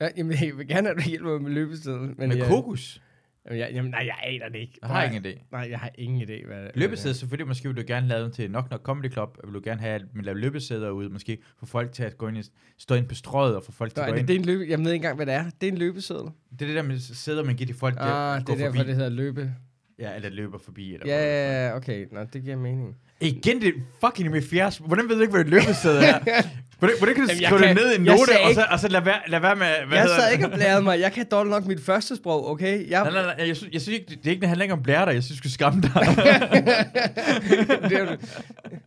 Ja, 0.00 0.08
jamen, 0.16 0.36
jeg 0.40 0.58
vil 0.58 0.68
gerne 0.68 0.88
have, 0.88 0.98
at 0.98 1.04
du 1.04 1.08
hjælper 1.08 1.30
mig 1.30 1.42
med 1.42 1.50
løbesæd. 1.50 1.98
Men 1.98 2.28
med 2.28 2.36
jeg, 2.36 2.46
kokos? 2.46 3.02
Jamen, 3.46 3.58
jeg, 3.60 3.70
jamen, 3.72 3.90
nej, 3.90 4.04
jeg 4.06 4.14
aner 4.22 4.48
det 4.48 4.58
ikke. 4.58 4.78
Jeg 4.82 4.90
har 4.90 5.04
ingen 5.04 5.26
idé. 5.26 5.46
Nej, 5.52 5.66
jeg 5.70 5.78
har 5.78 5.90
ingen 5.94 6.22
idé, 6.22 6.46
hvad, 6.46 6.56
hvad 6.60 6.70
Løbesæde, 6.74 7.14
selvfølgelig, 7.14 7.46
måske 7.48 7.68
vil 7.68 7.76
du 7.76 7.82
gerne 7.86 8.08
lave 8.08 8.24
den 8.24 8.32
til 8.32 8.50
Nok 8.50 8.70
Nok 8.70 8.82
Comedy 8.82 9.12
Club, 9.12 9.38
vil 9.44 9.54
du 9.54 9.60
gerne 9.64 9.80
have, 9.80 9.94
at 9.94 10.02
man 10.14 10.24
laver 10.24 10.38
løbesæder 10.38 10.90
ud, 10.90 11.08
måske 11.08 11.38
få 11.60 11.66
folk 11.66 11.92
til 11.92 12.02
at 12.02 12.18
gå 12.18 12.28
ind, 12.28 12.38
i, 12.38 12.42
stå 12.78 12.94
ind 12.94 13.06
på 13.08 13.14
strøget, 13.14 13.56
og 13.56 13.62
få 13.64 13.72
folk 13.72 13.94
til 13.94 14.00
at 14.00 14.06
gå 14.06 14.12
det, 14.12 14.18
ind. 14.20 14.28
det 14.28 14.34
er 14.36 14.38
en 14.38 14.44
løbe, 14.44 14.64
jeg 14.68 14.78
ved 14.78 14.86
ikke 14.86 14.94
engang, 14.94 15.16
hvad 15.16 15.26
det 15.26 15.34
er. 15.34 15.44
Det 15.60 15.68
er 15.68 15.72
en 15.72 15.78
løbeseddel. 15.78 16.24
Det 16.52 16.62
er 16.62 16.66
det 16.66 16.76
der 16.76 16.82
med 16.82 16.98
sæder, 16.98 17.44
man 17.44 17.56
giver 17.56 17.66
de 17.66 17.74
folk, 17.74 17.94
der 17.94 18.00
Ah, 18.02 18.40
det 18.40 18.48
er 18.48 18.56
derfor, 18.56 18.76
forbi. 18.76 18.88
det 18.88 18.96
hedder 18.96 19.10
løbe. 19.10 19.50
Ja, 19.98 20.14
eller 20.16 20.28
løber 20.30 20.58
forbi. 20.58 20.94
Eller 20.94 21.06
Ja, 21.06 21.66
ja, 21.68 21.76
okay. 21.76 22.06
Nå, 22.12 22.24
det 22.32 22.42
giver 22.44 22.56
mening. 22.56 22.96
Igen, 23.20 23.60
det 23.60 23.74
fucking 24.00 24.30
med 24.30 24.42
fjers. 24.42 24.78
Hvordan 24.78 25.08
ved 25.08 25.16
du 25.16 25.20
ikke, 25.20 25.30
hvad 25.32 25.40
et 25.40 25.48
løbesæde 25.50 26.00
er? 26.06 26.18
Hvordan, 26.82 26.98
hvordan 26.98 27.14
kan 27.14 27.24
du 27.24 27.34
skrive 27.34 27.68
det 27.68 27.76
ned 27.76 27.92
i 27.92 27.94
en 27.94 28.00
note, 28.00 28.24
sagde 28.26 28.44
og 28.44 28.54
så, 28.54 28.66
og 28.70 28.80
så 28.80 28.88
lade 28.88 29.04
være, 29.04 29.20
lade 29.26 29.42
være 29.42 29.56
med... 29.56 29.86
Hvad 29.88 29.98
jeg 29.98 30.08
sad 30.08 30.32
ikke 30.32 30.46
og 30.46 30.52
blærede 30.52 30.82
mig. 30.82 31.00
Jeg 31.00 31.12
kan 31.12 31.26
dårligt 31.30 31.50
nok 31.50 31.66
mit 31.66 31.80
første 31.80 32.16
sprog, 32.16 32.50
okay? 32.50 32.90
Jeg, 32.90 33.02
Nej, 33.02 33.12
nej, 33.12 33.22
nej, 33.22 33.46
jeg 33.48 33.56
synes, 33.56 33.72
jeg 33.72 33.80
synes 33.80 33.98
ikke, 33.98 34.10
det, 34.10 34.18
det 34.18 34.26
er 34.26 34.30
ikke, 34.30 34.40
det 34.40 34.48
handler 34.48 34.62
ikke 34.62 34.72
om 34.72 34.82
blære 34.82 35.06
dig. 35.06 35.14
Jeg 35.14 35.22
synes, 35.22 35.40
du 35.40 35.48
skal 35.48 35.50
skamme 35.50 35.82
dig. 35.82 35.90
det 37.88 37.92
er 37.92 38.10
jo. 38.10 38.16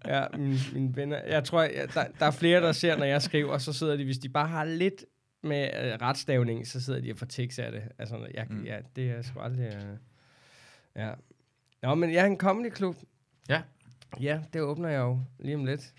Ja, 0.07 0.23
mine, 0.37 0.59
mine 0.73 0.95
venner. 0.95 1.19
Jeg 1.27 1.43
tror, 1.43 1.61
jeg, 1.61 1.87
der, 1.93 2.03
der 2.19 2.25
er 2.25 2.31
flere, 2.31 2.61
der 2.61 2.71
ser, 2.71 2.97
når 2.97 3.05
jeg 3.05 3.21
skriver, 3.21 3.53
og 3.53 3.61
så 3.61 3.73
sidder 3.73 3.95
de, 3.95 4.03
hvis 4.03 4.17
de 4.17 4.29
bare 4.29 4.47
har 4.47 4.63
lidt 4.63 5.05
med 5.43 5.69
øh, 5.83 5.93
retstavning, 6.01 6.67
så 6.67 6.83
sidder 6.83 6.99
de 6.99 7.11
og 7.11 7.17
får 7.17 7.25
tics 7.25 7.59
af 7.59 7.71
det. 7.71 7.81
Altså, 7.99 8.15
jeg, 8.33 8.45
mm. 8.49 8.63
ja, 8.63 8.77
det 8.95 9.09
er 9.09 9.21
sgu 9.21 9.39
aldrig... 9.39 9.65
Øh, 9.65 9.97
ja. 10.95 11.09
Nå, 11.83 11.95
men 11.95 12.13
jeg 12.13 12.21
er 12.21 12.25
en 12.25 12.37
comedy 12.37 12.69
klub. 12.69 12.95
Ja. 13.49 13.61
Ja, 14.21 14.41
det 14.53 14.61
åbner 14.61 14.89
jeg 14.89 14.99
jo 14.99 15.19
lige 15.39 15.55
om 15.55 15.65
lidt. 15.65 15.93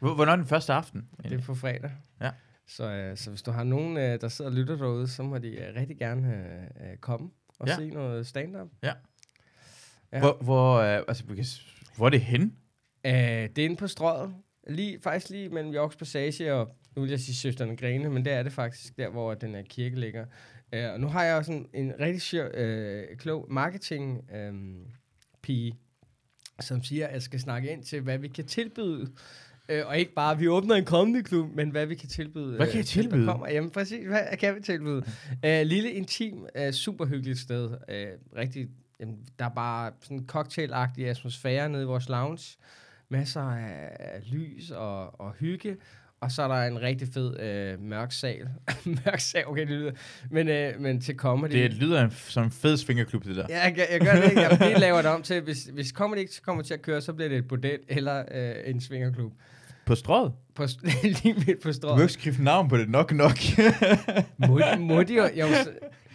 Hvor- 0.00 0.14
Hvornår 0.14 0.32
er 0.32 0.36
den 0.36 0.46
første 0.46 0.72
aften? 0.72 1.08
Det 1.22 1.32
er 1.32 1.42
på 1.42 1.54
fredag. 1.54 1.90
Ja. 2.20 2.30
Så, 2.66 2.90
øh, 2.90 3.16
så 3.16 3.30
hvis 3.30 3.42
du 3.42 3.50
har 3.50 3.64
nogen, 3.64 3.96
øh, 3.96 4.20
der 4.20 4.28
sidder 4.28 4.50
og 4.50 4.56
lytter 4.56 4.76
derude, 4.76 5.08
så 5.08 5.22
må 5.22 5.38
de 5.38 5.48
øh, 5.48 5.74
rigtig 5.76 5.98
gerne 5.98 6.34
øh, 6.82 6.90
øh, 6.90 6.96
komme 6.96 7.30
og 7.58 7.68
Ja. 7.68 7.76
se 7.76 7.90
noget 7.90 8.26
stand-up. 8.26 8.68
Ja. 8.82 8.92
Hvor, 10.18 10.38
hvor, 10.42 10.74
øh, 10.78 11.02
altså, 11.08 11.24
hvor 11.96 12.06
er 12.06 12.10
det 12.10 12.20
hen? 12.20 12.56
Øh, 13.06 13.12
det 13.12 13.58
er 13.58 13.64
inde 13.64 13.76
på 13.76 13.86
strøget. 13.86 14.34
Lige, 14.68 15.00
faktisk 15.02 15.30
lige 15.30 15.48
mellem 15.48 15.74
Yorks 15.74 15.96
Passage 15.96 16.54
og, 16.54 16.76
nu 16.96 17.02
vil 17.02 17.10
jeg 17.10 17.20
sige 17.20 17.34
Søsterne 17.34 17.76
Grene, 17.76 18.10
men 18.10 18.24
det 18.24 18.32
er 18.32 18.42
det 18.42 18.52
faktisk, 18.52 18.96
der 18.98 19.08
hvor 19.10 19.34
den 19.34 19.54
her 19.54 19.62
kirke 19.62 20.00
ligger. 20.00 20.26
Øh, 20.72 20.92
og 20.92 21.00
nu 21.00 21.06
har 21.08 21.24
jeg 21.24 21.36
også 21.36 21.52
en, 21.52 21.66
en 21.74 21.92
rigtig 22.00 22.22
sjov, 22.22 22.44
øh, 22.46 23.16
klog 23.16 23.46
marketing 23.50 24.30
øh, 24.34 24.54
pige, 25.42 25.78
som 26.60 26.82
siger, 26.82 27.06
at 27.06 27.14
jeg 27.14 27.22
skal 27.22 27.40
snakke 27.40 27.72
ind 27.72 27.82
til, 27.82 28.00
hvad 28.00 28.18
vi 28.18 28.28
kan 28.28 28.46
tilbyde. 28.46 29.08
Øh, 29.68 29.86
og 29.86 29.98
ikke 29.98 30.14
bare, 30.14 30.32
at 30.32 30.40
vi 30.40 30.48
åbner 30.48 30.74
en 30.74 30.84
comedy 30.84 31.22
klub, 31.22 31.54
men 31.54 31.70
hvad 31.70 31.86
vi 31.86 31.94
kan 31.94 32.08
tilbyde. 32.08 32.56
Hvad 32.56 32.66
kan 32.66 32.74
I 32.74 32.78
øh, 32.78 32.84
der 32.84 32.86
tilbyde? 32.86 33.26
Kommer. 33.26 33.48
Jamen 33.48 33.70
præcis, 33.70 34.06
hvad 34.06 34.36
kan 34.38 34.54
vi 34.54 34.60
tilbyde? 34.60 35.04
øh, 35.44 35.62
lille, 35.66 35.90
intim, 35.90 36.46
øh, 36.54 36.72
super 36.72 37.06
hyggeligt 37.06 37.38
sted. 37.38 37.70
Øh, 37.88 38.06
rigtig, 38.36 38.68
jamen, 39.00 39.18
der 39.38 39.44
er 39.44 39.54
bare 39.54 39.92
sådan 40.02 40.16
en 40.16 40.26
cocktailagtig 40.26 41.08
atmosfære 41.08 41.68
nede 41.68 41.82
i 41.82 41.86
vores 41.86 42.08
lounge. 42.08 42.56
Masser 43.08 43.40
af, 43.40 43.96
af 43.98 44.32
lys 44.32 44.70
og, 44.70 45.20
og 45.20 45.32
hygge. 45.32 45.76
Og 46.20 46.32
så 46.32 46.42
er 46.42 46.48
der 46.48 46.62
en 46.62 46.82
rigtig 46.82 47.08
fed 47.14 47.40
øh, 47.40 47.80
mørk 47.82 48.12
sal. 48.12 48.48
mørk 49.06 49.20
sal, 49.20 49.46
okay, 49.46 49.60
det 49.60 49.68
lyder. 49.70 49.92
Men, 50.30 50.48
øh, 50.48 50.80
men 50.80 51.00
til 51.00 51.14
comedy. 51.16 51.52
Det 51.52 51.72
lyder 51.74 52.04
en, 52.04 52.10
som 52.10 52.44
en 52.44 52.50
fed 52.50 52.76
svingerklub, 52.76 53.24
det 53.24 53.36
der. 53.36 53.46
Ja, 53.48 53.60
jeg, 53.62 53.86
jeg 53.90 54.00
gør 54.00 54.12
det 54.14 54.24
ikke. 54.24 54.40
Jeg 54.40 54.58
det 54.60 54.80
laver 54.80 54.96
det 55.02 55.06
om 55.10 55.22
til, 55.22 55.40
hvis, 55.40 55.64
hvis 55.64 55.88
comedy 55.88 56.18
ikke 56.18 56.40
kommer 56.42 56.62
til 56.62 56.74
at 56.74 56.82
køre, 56.82 57.00
så 57.00 57.12
bliver 57.12 57.28
det 57.28 57.38
et 57.38 57.48
bordel 57.48 57.78
eller 57.88 58.24
øh, 58.34 58.54
en 58.64 58.80
svingerklub. 58.80 59.32
På 59.86 59.94
strået? 59.94 60.32
På, 60.54 60.64
lige 61.02 61.34
midt 61.34 61.46
på 61.46 61.50
Du 61.52 61.58
kan 61.62 61.68
jo 61.68 61.72
strået. 61.72 62.00
ikke 62.02 62.12
skrive 62.12 62.36
navn 62.44 62.68
på 62.68 62.76
det 62.76 62.88
nok 62.88 63.12
nok. 63.12 63.38
Må, 64.38 64.60
må 64.78 65.02
de, 65.02 65.14
jo- 65.14 65.30
jo, 65.36 65.46
så- 65.64 65.70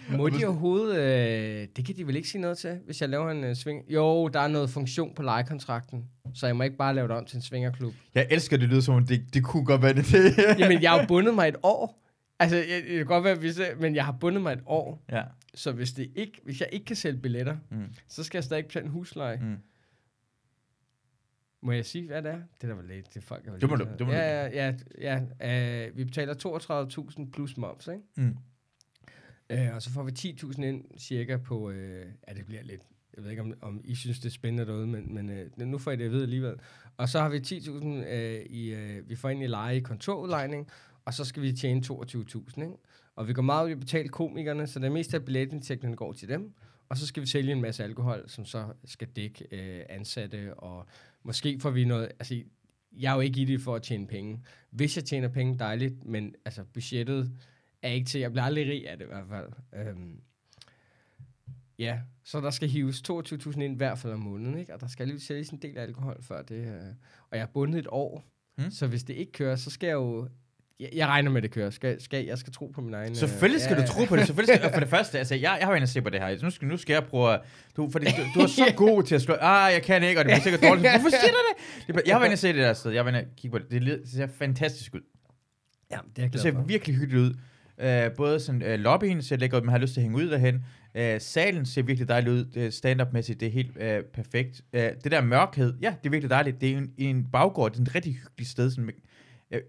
må 0.09 0.29
de 0.29 0.45
overhovedet... 0.45 0.97
Øh, 0.99 1.67
det 1.75 1.85
kan 1.85 1.95
de 1.95 2.07
vel 2.07 2.15
ikke 2.15 2.27
sige 2.29 2.41
noget 2.41 2.57
til, 2.57 2.79
hvis 2.85 3.01
jeg 3.01 3.09
laver 3.09 3.31
en 3.31 3.43
øh, 3.43 3.55
sving... 3.55 3.83
Jo, 3.89 4.27
der 4.27 4.39
er 4.39 4.47
noget 4.47 4.69
funktion 4.69 5.15
på 5.15 5.23
lejekontrakten, 5.23 6.05
så 6.33 6.45
jeg 6.47 6.55
må 6.55 6.63
ikke 6.63 6.77
bare 6.77 6.95
lave 6.95 7.07
det 7.07 7.15
om 7.15 7.25
til 7.25 7.35
en 7.35 7.41
svingerklub. 7.41 7.93
jeg 8.15 8.27
elsker, 8.29 8.57
det 8.57 8.69
lyder 8.69 8.81
som 8.81 8.95
om, 8.95 9.05
det, 9.05 9.33
det 9.33 9.43
kunne 9.43 9.65
godt 9.65 9.81
være 9.81 9.93
det. 9.93 10.13
Jamen, 10.59 10.81
jeg 10.81 10.91
har 10.91 11.01
jo 11.01 11.07
bundet 11.07 11.33
mig 11.35 11.47
et 11.47 11.55
år. 11.63 12.01
Altså, 12.39 12.55
jeg, 12.57 12.83
det 12.87 12.97
kan 12.97 13.05
godt 13.05 13.23
være, 13.23 13.35
hvis 13.35 13.59
jeg, 13.59 13.73
men 13.79 13.95
jeg 13.95 14.05
har 14.05 14.11
bundet 14.19 14.41
mig 14.43 14.53
et 14.53 14.61
år. 14.65 15.03
ja. 15.11 15.23
Så 15.57 15.71
hvis, 15.71 15.93
det 15.93 16.11
ikke, 16.15 16.41
hvis 16.43 16.59
jeg 16.59 16.69
ikke 16.71 16.85
kan 16.85 16.95
sælge 16.95 17.19
billetter, 17.21 17.57
Mm. 17.71 17.85
så 18.07 18.23
skal 18.23 18.37
jeg 18.37 18.43
stadig 18.43 18.65
betale 18.65 18.85
en 18.85 18.91
husleje. 18.91 19.37
Mm. 19.41 19.55
Må 21.61 21.71
jeg 21.71 21.85
sige, 21.85 22.07
hvad 22.07 22.21
det 22.21 22.31
er? 22.31 22.35
Det 22.61 22.63
er 22.63 22.67
da 22.67 22.73
vel 22.73 22.85
lidt, 22.87 23.13
det 23.13 23.17
er 23.17 23.21
folk 23.21 23.43
Det 23.61 23.69
må 23.69 23.75
du- 23.75 23.85
det 23.99 24.07
må 24.07 24.11
du. 24.13 24.17
ja, 24.17 24.45
ja, 24.47 24.73
ja, 25.01 25.19
ja. 25.41 25.85
Øh, 25.87 25.97
vi 25.97 26.03
betaler 26.05 26.33
32.000 26.33 27.31
plus 27.31 27.57
moms, 27.57 27.87
ikke? 27.87 27.99
Mm. 28.15 28.37
Øh, 29.49 29.75
og 29.75 29.81
så 29.81 29.89
får 29.89 30.03
vi 30.03 30.11
10.000 30.11 30.63
ind 30.63 30.83
cirka 30.97 31.37
på, 31.37 31.69
øh, 31.69 32.05
ja 32.27 32.33
det 32.33 32.45
bliver 32.45 32.63
lidt, 32.63 32.81
jeg 33.15 33.23
ved 33.23 33.31
ikke 33.31 33.41
om, 33.41 33.53
om 33.61 33.81
I 33.83 33.95
synes 33.95 34.19
det 34.19 34.25
er 34.25 34.33
spændende 34.33 34.65
derude, 34.65 34.87
men, 34.87 35.13
men 35.13 35.29
øh, 35.29 35.49
nu 35.57 35.77
får 35.77 35.91
I 35.91 35.95
det 35.95 36.05
at 36.05 36.11
vide 36.11 36.23
alligevel. 36.23 36.55
Og 36.97 37.09
så 37.09 37.19
har 37.19 37.29
vi 37.29 37.37
10.000, 37.37 37.87
øh, 37.87 38.45
i, 38.45 38.73
øh, 38.73 39.09
vi 39.09 39.15
får 39.15 39.29
ind 39.29 39.43
i 39.43 39.47
leje 39.47 39.77
i 39.77 39.79
kontorudlejning, 39.79 40.69
og 41.05 41.13
så 41.13 41.25
skal 41.25 41.43
vi 41.43 41.53
tjene 41.53 41.81
22.000, 41.85 42.61
ikke? 42.61 42.77
Og 43.15 43.27
vi 43.27 43.33
går 43.33 43.41
meget 43.41 43.65
ud 43.65 43.69
i 43.69 43.73
at 43.73 43.79
betale 43.79 44.09
komikerne, 44.09 44.67
så 44.67 44.79
det 44.79 44.91
meste 44.91 45.17
af 45.17 45.25
billetindtægterne 45.25 45.95
går 45.95 46.13
til 46.13 46.29
dem. 46.29 46.53
Og 46.89 46.97
så 46.97 47.07
skal 47.07 47.21
vi 47.21 47.27
sælge 47.27 47.51
en 47.51 47.61
masse 47.61 47.83
alkohol, 47.83 48.23
som 48.27 48.45
så 48.45 48.65
skal 48.85 49.07
dække 49.07 49.47
øh, 49.51 49.85
ansatte, 49.89 50.53
og 50.53 50.85
måske 51.23 51.59
får 51.59 51.69
vi 51.69 51.85
noget, 51.85 52.05
altså 52.19 52.41
jeg 52.91 53.11
er 53.11 53.15
jo 53.15 53.21
ikke 53.21 53.41
i 53.41 53.45
det 53.45 53.61
for 53.61 53.75
at 53.75 53.83
tjene 53.83 54.07
penge. 54.07 54.43
Hvis 54.71 54.97
jeg 54.97 55.05
tjener 55.05 55.27
penge, 55.27 55.59
dejligt, 55.59 56.05
men 56.05 56.35
altså 56.45 56.63
budgettet 56.63 57.31
er 57.89 57.93
ikke 57.93 58.07
til, 58.07 58.21
jeg 58.21 58.31
bliver 58.31 58.43
aldrig 58.43 58.67
rig 58.67 58.89
af 58.89 58.97
det 58.97 59.05
i 59.05 59.07
hvert 59.07 59.25
fald. 59.29 59.47
Øhm, 59.87 60.19
ja, 61.79 61.99
så 62.23 62.41
der 62.41 62.49
skal 62.49 62.69
hives 62.69 63.01
22.000 63.11 63.61
ind 63.61 63.73
i 63.73 63.77
hvert 63.77 63.97
fald 63.99 64.13
om 64.13 64.19
måneden, 64.19 64.57
ikke? 64.57 64.73
og 64.73 64.81
der 64.81 64.87
skal 64.87 65.07
lige 65.07 65.19
sælges 65.19 65.49
en 65.49 65.57
del 65.57 65.77
alkohol 65.77 66.23
før 66.23 66.41
det. 66.41 66.55
Øh, 66.67 66.81
og 67.31 67.37
jeg 67.37 67.41
er 67.43 67.45
bundet 67.53 67.79
et 67.79 67.87
år, 67.89 68.23
Mm. 68.57 68.63
mm. 68.63 68.71
så 68.71 68.87
hvis 68.87 69.03
det 69.03 69.13
ikke 69.13 69.31
kører, 69.31 69.55
så 69.55 69.69
skal 69.69 69.87
jeg 69.87 69.93
jo, 69.93 70.27
jeg, 70.79 70.89
jeg 70.93 71.07
regner 71.07 71.31
med, 71.31 71.37
at 71.37 71.43
det 71.43 71.51
kører. 71.51 71.69
Skal, 71.69 72.01
skal, 72.01 72.25
jeg 72.25 72.37
skal 72.37 72.53
tro 72.53 72.67
på 72.67 72.81
min 72.81 72.93
egen... 72.93 73.09
øh, 73.11 73.15
Selvfølgelig 73.15 73.61
skal 73.61 73.75
ja, 73.77 73.81
du 73.81 73.87
tro 73.87 74.05
på 74.05 74.15
det. 74.15 74.25
Selvfølgelig 74.25 74.55
skal, 74.55 74.71
for 74.73 74.79
det 74.79 74.89
første, 74.89 75.17
altså, 75.19 75.35
jeg, 75.35 75.57
jeg 75.59 75.67
har 75.67 75.75
en 75.75 75.83
at 75.83 75.89
se 75.89 76.01
på 76.01 76.09
det 76.09 76.19
her. 76.21 76.43
Nu 76.43 76.49
skal, 76.49 76.67
nu 76.67 76.77
skal 76.77 76.93
jeg 76.93 77.03
prøve. 77.03 77.39
Du, 77.77 77.89
fordi 77.91 78.05
du, 78.05 78.39
du 78.39 78.39
er 78.39 78.47
så 78.47 78.73
god 78.85 79.03
til 79.03 79.15
at 79.15 79.21
slå... 79.21 79.33
Ah, 79.41 79.73
jeg 79.73 79.83
kan 79.83 80.03
ikke, 80.03 80.19
og 80.21 80.25
det 80.25 80.29
bliver 80.29 80.39
sikkert 80.41 80.61
dårligt. 80.61 80.89
Hvorfor 81.01 81.09
siger 81.09 81.31
du 81.31 81.37
det? 81.87 81.95
det? 81.95 82.01
Jeg 82.07 82.15
har 82.15 82.19
været 82.19 82.29
inde 82.29 82.37
se 82.37 82.47
det 82.47 82.55
der 82.55 82.73
sted. 82.73 82.91
Jeg 82.91 83.03
har 83.03 83.11
været 83.11 83.21
inde 83.23 83.35
kigge 83.37 83.59
på 83.59 83.65
det. 83.69 83.81
Det, 83.81 84.09
ser 84.09 84.27
fantastisk 84.27 84.95
ud. 84.95 85.01
Ja, 85.91 85.97
det 86.15 86.23
er 86.23 86.29
Det 86.29 86.41
ser 86.41 86.63
virkelig 86.65 86.95
hyggeligt 86.95 87.23
ud. 87.23 87.35
Øh, 87.79 88.11
både 88.17 88.39
sådan, 88.39 88.61
øh, 88.61 88.79
lobbyen 88.79 89.21
ser 89.21 89.37
lækker 89.37 89.57
ud, 89.57 89.61
man 89.61 89.71
har 89.71 89.79
lyst 89.79 89.93
til 89.93 90.01
at 90.01 90.03
hænge 90.03 90.17
ud 90.17 90.29
derhen. 90.29 90.65
Øh, 90.95 91.21
salen 91.21 91.65
ser 91.65 91.81
virkelig 91.83 92.07
dejlig 92.07 92.31
ud. 92.31 92.45
Det 92.45 92.73
Stand-up-mæssigt, 92.73 93.39
det 93.39 93.47
er 93.47 93.51
helt 93.51 93.77
øh, 93.79 94.03
perfekt. 94.03 94.61
Øh, 94.73 94.89
det 95.03 95.11
der 95.11 95.21
mørkhed, 95.21 95.73
ja, 95.81 95.95
det 96.03 96.05
er 96.05 96.11
virkelig 96.11 96.29
dejligt. 96.29 96.61
Det 96.61 96.71
er 96.71 96.77
en, 96.77 96.91
en 96.97 97.27
baggård, 97.31 97.71
det 97.71 97.77
er 97.77 97.81
en 97.81 97.95
rigtig 97.95 98.13
hyggelig 98.13 98.47
sted. 98.47 98.71
Sådan, 98.71 98.85
med 98.85 98.93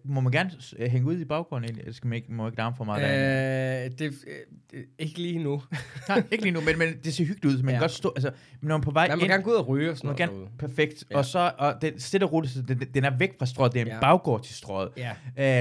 må 0.05 0.21
man 0.21 0.33
gerne 0.33 0.51
uh, 0.81 0.87
hænge 0.87 1.07
ud 1.09 1.19
i 1.19 1.25
baggården 1.25 1.65
egentlig? 1.65 1.95
Skal 1.95 2.09
man 2.09 2.17
ikke, 2.17 2.33
må 2.33 2.47
ikke 2.47 2.59
larme 2.59 2.77
for 2.77 2.85
meget 2.85 3.03
derinde? 3.03 3.85
Øh, 3.85 3.99
det, 3.99 4.25
øh, 4.73 4.85
ikke 4.99 5.19
lige 5.19 5.39
nu. 5.43 5.63
Nej, 6.09 6.23
ikke 6.31 6.45
lige 6.45 6.53
nu, 6.53 6.61
men, 6.61 6.79
men 6.79 6.89
det 7.05 7.15
ser 7.15 7.25
hyggeligt 7.25 7.45
ud. 7.55 7.59
så 7.59 7.65
Man 7.65 7.69
ja. 7.73 7.79
Kan 7.79 7.81
godt 7.81 7.91
stå, 7.91 8.13
altså, 8.17 8.31
når 8.63 8.69
man 8.69 8.81
er 8.81 8.83
på 8.83 8.91
vej 8.91 9.09
Man 9.09 9.19
må 9.19 9.25
ind, 9.25 9.31
gerne 9.33 9.43
gå 9.43 9.51
ud 9.51 9.57
og 9.57 9.69
ryge 9.69 9.91
og 9.91 9.97
sådan 9.97 10.09
man 10.09 10.17
noget 10.19 10.31
gerne, 10.31 10.33
derude. 10.33 10.51
perfekt. 10.59 11.05
Ja. 11.11 11.17
Og 11.17 11.25
så, 11.25 11.53
og 11.59 11.75
den 11.83 12.01
stille 12.01 12.29
så 12.49 12.63
den, 12.69 12.79
den 12.95 13.05
er 13.05 13.17
væk 13.19 13.39
fra 13.39 13.47
strøget, 13.47 13.73
det 13.73 13.81
er 13.81 13.85
en 13.85 13.91
ja. 13.93 14.01
Baggård 14.01 14.43
til 14.45 14.55
strøget. 14.55 14.93
Ja, 14.97 15.13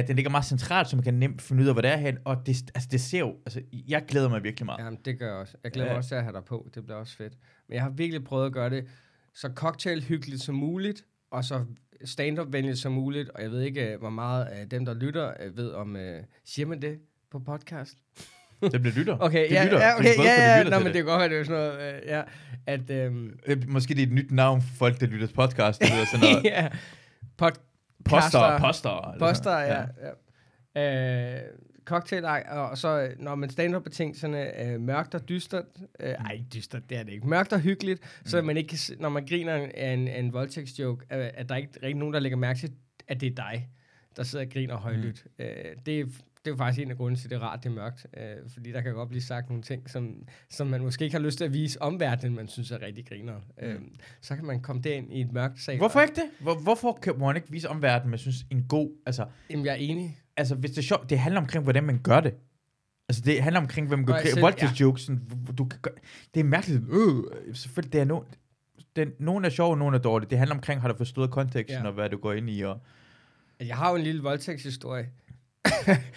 Uh, 0.02 0.08
den 0.08 0.16
ligger 0.16 0.32
meget 0.32 0.46
centralt, 0.46 0.90
så 0.90 0.96
man 0.96 1.04
kan 1.04 1.14
nemt 1.14 1.42
finde 1.42 1.64
ud 1.64 1.68
af, 1.68 1.74
hvor 1.76 1.82
det 1.82 1.92
er 1.92 1.98
hen. 1.98 2.18
Og 2.26 2.38
det, 2.46 2.72
altså, 2.76 2.90
det 2.92 3.02
ser 3.02 3.20
jo, 3.20 3.36
altså, 3.46 3.62
jeg 3.88 4.04
glæder 4.08 4.30
mig 4.30 4.44
virkelig 4.44 4.66
meget. 4.66 4.80
Ja. 4.80 4.84
Jamen, 4.84 5.00
det 5.06 5.20
gør 5.20 5.26
jeg 5.28 5.36
også. 5.36 5.58
Jeg 5.64 5.72
glæder 5.72 5.88
mig 5.90 5.94
Ja. 5.94 5.98
også 5.98 6.08
til 6.08 6.16
at 6.16 6.24
have 6.24 6.34
dig 6.34 6.44
på. 6.46 6.68
Det 6.76 6.84
bliver 6.84 6.98
også 6.98 7.16
fedt. 7.18 7.34
Men 7.70 7.76
jeg 7.76 7.84
har 7.84 7.90
virkelig 7.90 8.24
prøvet 8.24 8.46
at 8.46 8.52
gøre 8.54 8.70
det 8.70 8.86
så 9.34 9.50
cocktail-hyggeligt 9.56 10.42
som 10.42 10.56
muligt, 10.56 11.06
og 11.32 11.44
så 11.46 11.66
stand-up-venligt 12.06 12.78
som 12.80 12.92
muligt. 12.92 13.30
Og 13.30 13.42
jeg 13.42 13.52
ved 13.52 13.62
ikke, 13.62 13.94
øh, 13.94 14.00
hvor 14.00 14.10
meget 14.10 14.46
af 14.46 14.70
dem, 14.70 14.86
der 14.86 14.94
lytter, 14.94 15.34
øh, 15.46 15.58
ved 15.58 15.72
om... 15.72 15.96
Øh, 15.96 16.24
siger 16.46 16.66
man 16.66 16.82
det 16.82 17.00
på 17.32 17.40
podcast? 17.40 17.98
Det 18.72 18.82
bliver 18.82 18.96
lytter. 18.96 19.18
Okay, 19.26 19.44
det 19.50 19.52
ja, 19.52 19.64
lytter. 19.64 19.80
ja, 19.80 19.96
okay, 20.00 20.18
ja, 20.18 20.58
ja. 20.58 20.64
Nå, 20.64 20.70
til 20.70 20.78
men 20.78 20.86
det 20.86 20.94
kan 20.94 21.06
godt 21.06 21.20
være, 21.20 21.30
det 21.30 21.40
er 21.40 21.44
sådan 21.44 21.62
noget, 21.62 21.96
øh, 21.96 22.02
ja, 22.08 22.22
at, 22.66 22.90
øhm, 22.90 23.40
Øh, 23.46 23.58
Måske 23.70 23.94
det 23.94 24.04
er 24.04 24.08
et 24.08 24.12
nyt 24.14 24.32
navn 24.32 24.62
for 24.62 24.76
folk, 24.78 25.00
der 25.00 25.08
lytter 25.08 25.28
til 25.28 25.34
podcast. 25.34 25.82
Det 25.82 25.90
lyder 25.90 26.06
sådan 26.06 26.26
noget. 26.32 26.46
ja, 26.46 26.68
pod, 27.38 27.52
Poster, 28.06 28.60
poster. 28.60 29.16
Poster, 29.20 29.44
sådan. 29.44 29.88
ja. 30.76 30.82
ja. 30.82 31.36
Øh, 31.36 31.42
cocktail, 31.86 32.26
og 32.50 32.78
så 32.78 33.02
øh, 33.02 33.22
når 33.24 33.36
man 33.36 33.50
stand-up-betingelserne 33.50 34.62
øh, 34.66 34.82
mørkt 34.82 35.16
og 35.16 35.30
dystert, 35.30 35.66
øh, 36.00 36.10
ej, 36.10 36.32
ikke 36.34 36.46
dystert, 36.54 36.90
det 36.90 36.98
er 36.98 37.04
det 37.04 37.12
ikke, 37.14 37.28
mørkt 37.28 37.54
og 37.54 37.60
hyggeligt, 37.60 38.02
mm. 38.02 38.28
så 38.28 38.42
man 38.42 38.58
ikke 38.58 38.68
kan, 38.70 38.78
når 39.00 39.10
man 39.10 39.26
griner 39.26 39.54
af 39.76 39.94
en, 39.94 40.08
af 40.08 40.20
en 40.20 40.34
voldtægtsjoke, 40.34 41.06
øh, 41.12 41.30
at 41.34 41.50
der 41.50 41.56
ikke 41.56 41.70
rigtig 41.76 41.96
nogen, 41.96 42.14
der 42.14 42.20
lægger 42.20 42.38
mærke 42.38 42.60
til, 42.60 42.72
at 43.08 43.22
det 43.22 43.28
er 43.32 43.36
dig, 43.36 43.70
der 44.18 44.24
sidder 44.24 44.46
og 44.46 44.52
griner 44.52 44.76
højlydt. 44.78 45.26
Mm. 45.40 45.46
Øh, 45.46 45.76
det, 45.86 46.00
er- 46.00 46.06
det 46.46 46.52
er 46.52 46.56
jo 46.56 46.58
faktisk 46.58 46.84
en 46.86 46.92
af 46.92 46.98
grundene 46.98 47.20
til, 47.20 47.26
at 47.28 47.30
det 47.30 47.36
er 47.36 47.40
rart, 47.42 47.64
det 47.64 47.70
er 47.70 47.74
mørkt, 47.74 48.08
øh, 48.18 48.50
fordi 48.54 48.72
der 48.72 48.82
kan 48.82 48.94
godt 48.94 49.10
blive 49.10 49.22
sagt 49.22 49.50
nogle 49.50 49.64
ting, 49.64 49.90
som, 49.90 50.28
som 50.50 50.68
man 50.68 50.82
måske 50.82 51.04
ikke 51.06 51.16
har 51.18 51.24
lyst 51.24 51.38
til 51.38 51.46
at 51.46 51.54
vise 51.54 51.82
omverdenen, 51.82 52.36
man 52.36 52.48
synes 52.48 52.72
er 52.72 52.82
rigtig 52.82 53.06
griner. 53.08 53.34
Mm. 53.62 53.68
Øh, 53.68 53.82
så 54.22 54.36
kan 54.36 54.46
man 54.46 54.62
komme 54.62 54.82
derind 54.82 55.14
i 55.14 55.22
et 55.22 55.32
mørkt 55.32 55.62
sal. 55.62 55.78
Hvorfor 55.78 56.02
ikke 56.02 56.16
det? 56.16 56.24
Hvor, 56.40 56.56
hvorfor 56.56 57.00
kan 57.02 57.20
man 57.20 57.36
ikke 57.36 57.52
vise 57.52 57.70
omverdenen, 57.70 58.10
men 58.10 58.20
synes 58.20 58.46
en 58.52 58.64
god, 58.70 58.92
altså, 59.06 59.26
Jamen, 59.50 59.66
jeg 59.66 59.72
er 59.72 59.76
enig. 59.76 60.18
Altså 60.38 60.56
hvis 60.56 60.72
det 60.72 60.78
er 60.78 60.82
sjovt, 60.82 61.10
det 61.10 61.20
handler 61.20 61.42
omkring, 61.42 61.64
hvordan 61.64 61.84
man 61.84 62.00
gør 62.04 62.20
det. 62.20 62.34
Altså 63.10 63.22
det 63.26 63.44
handler 63.44 63.60
omkring, 63.62 63.88
hvem 63.88 64.00
man 64.00 64.06
gør 64.06 64.42
voldtægtsjokes. 64.42 65.10
hvor 65.32 65.54
Du 65.54 65.66
kan 65.66 65.80
gøre, 65.82 65.94
det 66.34 66.40
er 66.40 66.44
mærkeligt. 66.44 66.84
Øh, 66.90 67.24
selvfølgelig, 67.56 67.94
det 67.94 68.02
er 68.02 68.06
no, 68.06 68.20
den, 68.96 69.12
nogle 69.20 69.46
er 69.46 69.50
sjove, 69.50 69.78
nogle 69.78 69.98
er 69.98 70.02
dårlige. 70.02 70.30
Det 70.30 70.38
handler 70.38 70.56
omkring, 70.56 70.82
har 70.82 70.88
du 70.88 70.98
forstået 70.98 71.32
konteksten, 71.32 71.82
Ja. 71.82 71.88
og 71.88 71.94
hvad 71.94 72.10
du 72.10 72.18
går 72.18 72.34
ind 72.34 72.50
i. 72.50 72.62
Og, 72.62 72.80
Jeg 73.60 73.76
har 73.76 73.90
jo 73.90 73.96
en 73.96 74.02
lille 74.04 74.22
voldtægtshistorie. 74.24 75.08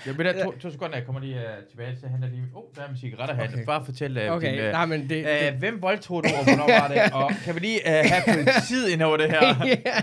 jeg 0.07 0.19
ved 0.19 0.25
da, 0.25 0.45
to, 0.45 0.51
to 0.59 0.71
sekunder, 0.71 0.97
jeg 0.97 1.07
kommer 1.07 1.21
lige 1.21 1.35
uh, 1.37 1.69
tilbage, 1.71 1.97
så 2.01 2.07
henter 2.09 2.29
lige, 2.29 2.43
oh, 2.55 2.63
der 2.77 2.83
er 2.83 2.89
min 2.89 2.97
cigaretter 2.97 3.35
her. 3.35 3.45
Okay. 3.49 3.65
Bare 3.65 3.85
fortæl 3.85 4.19
uh, 4.29 4.37
Okay, 4.37 4.53
din, 4.57 4.65
uh, 4.67 4.71
nej, 4.71 4.87
men 4.87 5.01
det... 5.01 5.25
det 5.25 5.53
uh, 5.53 5.59
hvem 5.59 5.83
voldtog 5.83 6.25
du, 6.25 6.29
og 6.39 6.45
hvornår 6.45 6.81
var 6.81 6.89
det? 6.89 7.13
Og 7.13 7.31
kan 7.45 7.55
vi 7.55 7.61
lige 7.61 7.81
uh, 7.87 7.93
have 8.11 8.23
politiet 8.45 8.89
ind 8.89 9.03
over 9.03 9.17
det 9.17 9.31
her? 9.31 9.67
ja. 9.67 10.01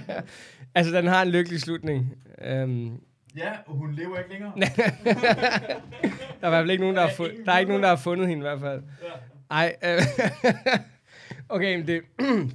Altså, 0.76 0.94
den 0.98 1.08
har 1.08 1.22
en 1.22 1.28
lykkelig 1.30 1.62
slutning. 1.62 2.16
Um, 2.52 3.00
ja, 3.38 3.52
og 3.66 3.74
hun 3.76 3.94
lever 3.94 4.18
ikke 4.18 4.30
længere. 4.30 4.52
der 6.42 6.42
er 6.42 6.48
i 6.48 6.50
hvert 6.50 6.62
fald 6.62 6.72
ikke 6.72 6.82
nogen, 6.84 6.96
der 6.96 7.02
har, 7.02 7.08
Der 7.10 7.24
er 7.24 7.30
fu- 7.30 7.44
der 7.46 7.52
er 7.52 7.60
ikke 7.60 7.70
nogen, 7.70 7.84
der 7.84 7.90
har 7.90 7.96
fundet 7.96 8.28
hende 8.28 8.40
i 8.42 8.48
hvert 8.48 8.60
fald. 8.60 8.82
Ej, 9.52 9.76
øh, 9.84 10.02
okay, 11.56 11.78
men 11.78 11.88
det... 11.88 12.02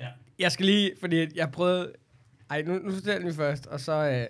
Ja. 0.00 0.06
Jeg 0.38 0.52
skal 0.52 0.66
lige, 0.66 0.92
fordi 1.00 1.26
jeg 1.38 1.50
prøvede... 1.52 1.92
Ej, 2.50 2.62
nu, 2.62 2.72
nu 2.78 2.90
fortæller 2.92 3.12
jeg 3.12 3.22
lige 3.22 3.34
først, 3.34 3.66
og 3.66 3.80
så... 3.80 3.92
Øh, 3.92 4.26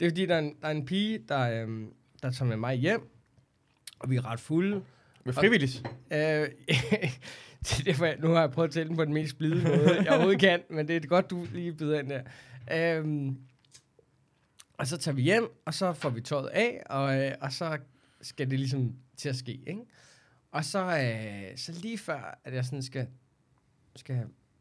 det 0.00 0.06
er 0.06 0.10
fordi, 0.10 0.26
der 0.26 0.34
er 0.34 0.38
en, 0.38 0.54
der 0.62 0.66
er 0.68 0.70
en 0.72 0.86
pige, 0.86 1.18
der, 1.28 1.40
øh, 1.62 1.68
der 2.22 2.30
tager 2.30 2.44
med 2.48 2.56
mig 2.56 2.74
hjem, 2.74 3.00
og 3.98 4.10
vi 4.10 4.16
er 4.16 4.26
ret 4.30 4.40
fulde. 4.40 4.82
Med 5.24 5.32
frivilligt. 5.34 5.82
Øh, 6.12 6.18
det 7.68 7.88
er 7.88 8.06
jeg, 8.06 8.16
nu 8.20 8.28
har 8.28 8.40
jeg 8.40 8.50
prøvet 8.50 8.68
at 8.68 8.74
tælle 8.74 8.88
den 8.88 8.96
på 8.96 9.04
den 9.04 9.14
mest 9.14 9.38
blide 9.38 9.64
måde, 9.64 9.96
jeg 10.04 10.08
overhovedet 10.12 10.40
kan, 10.40 10.60
men 10.70 10.88
det 10.88 11.04
er 11.04 11.08
godt, 11.08 11.30
du 11.30 11.46
lige 11.52 11.72
byder 11.72 12.00
ind 12.00 12.08
der. 12.10 12.22
Øhm, 12.98 13.36
Og 14.82 14.88
så 14.88 14.96
tager 14.96 15.14
vi 15.14 15.22
hjem, 15.22 15.48
og 15.66 15.74
så 15.74 15.92
får 15.92 16.10
vi 16.10 16.20
tøjet 16.20 16.48
af, 16.48 16.82
og, 16.86 17.18
øh, 17.18 17.32
og 17.40 17.52
så 17.52 17.78
skal 18.22 18.50
det 18.50 18.58
ligesom 18.58 18.92
til 19.16 19.28
at 19.28 19.36
ske, 19.36 19.52
ikke? 19.66 19.80
Og 20.52 20.64
så, 20.64 20.78
øh, 20.78 21.56
så 21.56 21.72
lige 21.82 21.98
før, 21.98 22.38
at 22.44 22.54
jeg 22.54 22.64
sådan 22.64 22.82
skal, 22.82 23.06
skal 23.96 24.16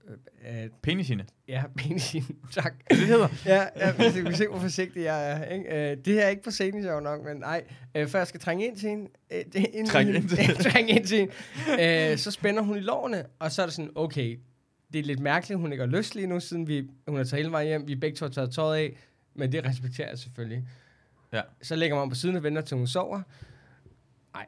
øh, 0.07 0.63
øh, 0.63 0.69
Penisine. 0.81 1.25
ja, 1.47 1.63
penis, 1.77 2.15
tak. 2.51 2.73
Det 2.89 2.97
hedder. 2.97 3.27
Ja, 3.45 3.67
ja 3.75 3.93
hvis 3.93 4.13
du 4.13 4.23
kan 4.23 4.35
se, 4.35 4.47
hvor 4.47 4.59
forsigtig 4.59 5.03
jeg 5.03 5.31
er. 5.31 5.45
Ikke? 5.45 5.91
Øh, 5.91 5.97
det 6.05 6.13
her 6.13 6.21
er 6.21 6.29
ikke 6.29 6.43
på 6.43 6.51
scenen, 6.51 6.83
sjov 6.83 7.01
nok, 7.01 7.23
men 7.25 7.37
nej. 7.37 7.63
Øh, 7.95 8.07
før 8.07 8.19
jeg 8.19 8.27
skal 8.27 8.39
trænge 8.39 8.67
ind 8.67 8.77
til 8.77 8.89
hende, 8.89 9.09
øh, 9.31 9.43
det, 9.53 9.65
ind 9.73 9.87
Trænge 9.87 10.13
ind 10.15 10.29
til- 10.29 10.55
trænge 10.71 10.91
ind 10.97 11.05
til 11.05 11.17
hende, 11.17 11.33
øh, 12.11 12.17
så 12.17 12.31
spænder 12.31 12.61
hun 12.61 12.77
i 12.77 12.81
lårene, 12.81 13.25
og 13.39 13.51
så 13.51 13.61
er 13.61 13.65
det 13.65 13.73
sådan, 13.75 13.91
okay, 13.95 14.39
det 14.93 14.99
er 14.99 15.03
lidt 15.03 15.19
mærkeligt, 15.19 15.59
hun 15.59 15.71
ikke 15.71 15.83
har 15.85 15.91
lyst 15.97 16.15
lige 16.15 16.27
nu, 16.27 16.39
siden 16.39 16.67
vi, 16.67 16.89
hun 17.07 17.17
har 17.17 17.23
taget 17.23 17.43
hele 17.43 17.51
vejen 17.51 17.67
hjem, 17.67 17.87
vi 17.87 17.95
begge 17.95 18.15
to 18.17 18.25
har 18.25 18.31
taget 18.31 18.51
tøjet 18.53 18.77
af, 18.77 18.97
men 19.33 19.51
det 19.51 19.65
respekterer 19.65 20.09
jeg 20.09 20.19
selvfølgelig. 20.19 20.67
Ja. 21.33 21.41
Så 21.61 21.75
lægger 21.75 21.97
man 21.97 22.09
på 22.09 22.15
siden 22.15 22.35
og 22.35 22.43
venter 22.43 22.61
til 22.61 22.77
hun 22.77 22.87
sover. 22.87 23.21
Nej. 24.33 24.47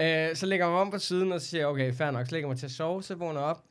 øh, 0.30 0.36
så 0.36 0.46
lægger 0.46 0.66
man 0.66 0.78
om 0.78 0.90
på 0.90 0.98
siden 0.98 1.32
og 1.32 1.40
siger, 1.40 1.66
okay, 1.66 1.94
fair 1.94 2.10
nok, 2.10 2.26
så 2.26 2.32
lægger 2.32 2.48
man 2.48 2.56
til 2.56 2.66
at 2.66 2.72
sove, 2.72 3.02
så 3.02 3.14
vågner 3.14 3.40
op, 3.40 3.64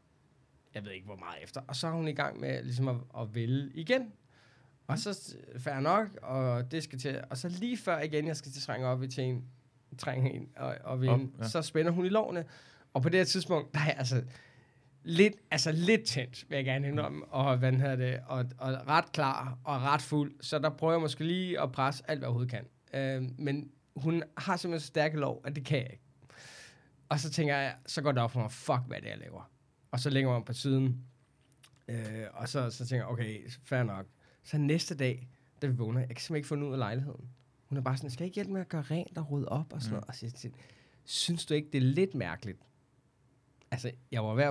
jeg 0.74 0.86
ved 0.86 0.92
ikke 0.92 1.06
hvor 1.06 1.16
meget 1.16 1.44
efter, 1.44 1.62
og 1.68 1.76
så 1.76 1.88
er 1.88 1.92
hun 1.92 2.08
i 2.08 2.14
gang 2.14 2.40
med 2.40 2.64
ligesom 2.64 2.88
at, 2.88 2.96
at 3.20 3.36
vælge 3.36 3.72
igen. 3.74 4.12
Og 4.88 5.00
så 5.00 5.36
fair 5.60 5.80
nok, 5.80 6.08
og 6.22 6.72
det 6.72 6.84
skal 6.84 7.00
til, 7.00 7.24
og 7.30 7.38
så 7.38 7.50
lige 7.50 7.78
før 7.78 8.00
igen, 8.00 8.28
jeg 8.28 8.38
skal 8.38 8.52
til 8.52 8.60
at 8.60 8.64
trænge 8.64 8.88
op 8.88 9.04
i 9.04 9.08
til 9.08 9.24
en, 9.24 9.46
trænge 9.98 10.34
en 10.34 10.50
og, 10.56 10.76
og 10.84 11.02
ved 11.02 11.10
Op, 11.10 11.20
ja. 11.40 11.48
så 11.48 11.62
spænder 11.62 11.92
hun 11.92 12.06
i 12.06 12.10
lårene, 12.10 12.46
og 12.94 13.02
på 13.02 13.10
det 13.10 13.20
her 13.20 13.26
tidspunkt, 13.26 13.74
der 13.74 13.80
er 13.80 13.92
altså 13.92 14.24
lidt, 15.04 15.34
altså 15.52 15.72
lidt 15.72 16.04
tændt, 16.06 16.46
vil 16.50 16.56
jeg 16.56 16.66
gerne 16.66 16.88
indrømme, 16.88 17.26
og, 17.26 17.58
hvad 17.58 17.72
hedder 17.74 17.96
det, 17.96 18.20
og, 18.28 18.46
og 18.58 18.88
ret 18.88 19.12
klar 19.12 19.58
og 19.64 19.82
ret 19.82 20.02
fuld, 20.02 20.34
så 20.42 20.60
der 20.60 20.70
prøver 20.70 20.94
jeg 20.94 21.02
måske 21.02 21.24
lige 21.24 21.62
at 21.62 21.72
presse 21.72 22.04
alt, 22.08 22.20
hvad 22.20 22.28
jeg 22.28 22.30
overhovedet 22.30 22.52
kan. 22.52 22.66
Øh, 23.24 23.30
men 23.40 23.72
hun 23.96 24.24
har 24.38 24.58
simpelthen 24.58 24.80
så 24.82 24.88
stærke 24.88 25.18
lov, 25.18 25.42
at 25.46 25.56
det 25.56 25.66
kan 25.66 25.78
jeg 25.78 25.90
ikke. 25.92 26.04
Og 27.10 27.20
så 27.20 27.30
tænker 27.32 27.58
jeg, 27.58 27.76
så 27.86 28.02
går 28.02 28.12
det 28.12 28.24
op 28.24 28.32
for 28.32 28.40
mig, 28.40 28.52
fuck, 28.52 28.80
hvad 28.88 28.98
det 29.02 29.06
er, 29.08 29.10
jeg 29.12 29.20
laver. 29.20 29.52
Og 29.92 30.00
så 30.00 30.10
lægger 30.10 30.32
man 30.32 30.44
på 30.44 30.54
siden, 30.54 31.02
øh, 31.88 32.26
og 32.34 32.50
så, 32.50 32.70
så 32.70 32.86
tænker 32.88 33.06
jeg, 33.06 33.12
okay, 33.12 33.50
fair 33.64 33.84
nok. 33.84 34.06
Så 34.44 34.58
næste 34.58 34.96
dag, 34.96 35.28
da 35.62 35.68
vi 35.68 35.76
vågner, 35.76 36.00
jeg 36.00 36.08
kan 36.10 36.16
simpelthen 36.18 36.36
ikke 36.36 36.48
få 36.48 36.56
den 36.56 36.64
ud 36.64 36.72
af 36.74 36.78
lejligheden. 36.80 37.30
Hun 37.66 37.78
er 37.78 37.82
bare 37.82 37.98
sådan, 37.98 38.10
skal 38.10 38.24
jeg 38.24 38.28
ikke 38.28 38.36
hjælpe 38.36 38.54
med 38.54 38.62
at 38.62 38.70
gøre 38.70 38.82
rent 38.82 39.18
og 39.18 39.32
rydde 39.32 39.50
op 39.50 39.74
og 39.74 39.82
sådan 39.82 39.90
Mm. 39.98 40.02
noget? 40.08 40.08
Og 40.08 40.16
så 40.40 40.50
synes 41.06 41.46
du 41.46 41.54
ikke, 41.54 41.70
det 41.74 41.78
er 41.78 41.82
lidt 41.82 42.16
mærkeligt? 42.16 42.60
Altså, 43.72 43.92
jeg 44.12 44.24
var 44.24 44.34
ved 44.34 44.44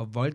at 0.00 0.14
vold, 0.14 0.34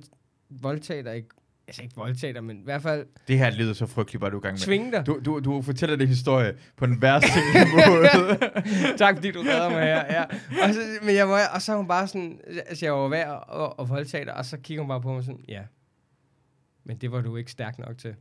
voldtage 0.49 1.03
dig, 1.03 1.15
ikke? 1.15 1.29
Altså 1.67 1.81
ikke 1.83 1.95
voldtage 1.95 2.33
dig, 2.33 2.43
men 2.43 2.57
i 2.59 2.63
hvert 2.63 2.81
fald 2.81 3.05
Det 3.27 3.37
her 3.37 3.51
lyder 3.51 3.73
så 3.73 3.85
frygteligt, 3.85 4.21
bare 4.21 4.31
du 4.31 4.35
er 4.35 4.41
i 4.41 4.43
gang 4.43 4.53
med. 4.53 4.59
tvinge 4.59 4.91
dig. 4.91 5.05
Du, 5.05 5.19
du, 5.25 5.39
du 5.39 5.61
fortæller 5.61 5.95
den 5.95 6.07
historie 6.07 6.57
på 6.75 6.85
den 6.85 7.01
værste 7.01 7.27
måde. 7.75 8.37
tak 8.97 9.15
fordi 9.15 9.31
du 9.31 9.39
redder 9.39 9.69
mig 9.69 9.81
her. 9.83 10.05
Ja. 10.13 10.23
Og, 10.67 10.73
så, 10.73 10.79
men 11.01 11.15
jeg 11.15 11.29
var, 11.29 11.41
og 11.53 11.61
så 11.61 11.73
er 11.73 11.77
hun 11.77 11.87
bare 11.87 12.07
sådan, 12.07 12.39
altså 12.67 12.85
jeg 12.85 12.93
var 12.93 13.07
ved 13.07 13.17
at, 13.17 13.43
at, 13.53 13.73
at 13.79 13.89
voldtage 13.89 14.25
dig, 14.25 14.33
og 14.33 14.45
så 14.45 14.57
kigger 14.57 14.81
hun 14.81 14.87
bare 14.87 15.01
på 15.01 15.13
mig 15.13 15.23
sådan, 15.23 15.45
ja, 15.47 15.61
men 16.85 16.97
det 16.97 17.11
var 17.11 17.21
du 17.21 17.35
ikke 17.35 17.51
stærk 17.51 17.79
nok 17.79 17.97
til. 17.97 18.15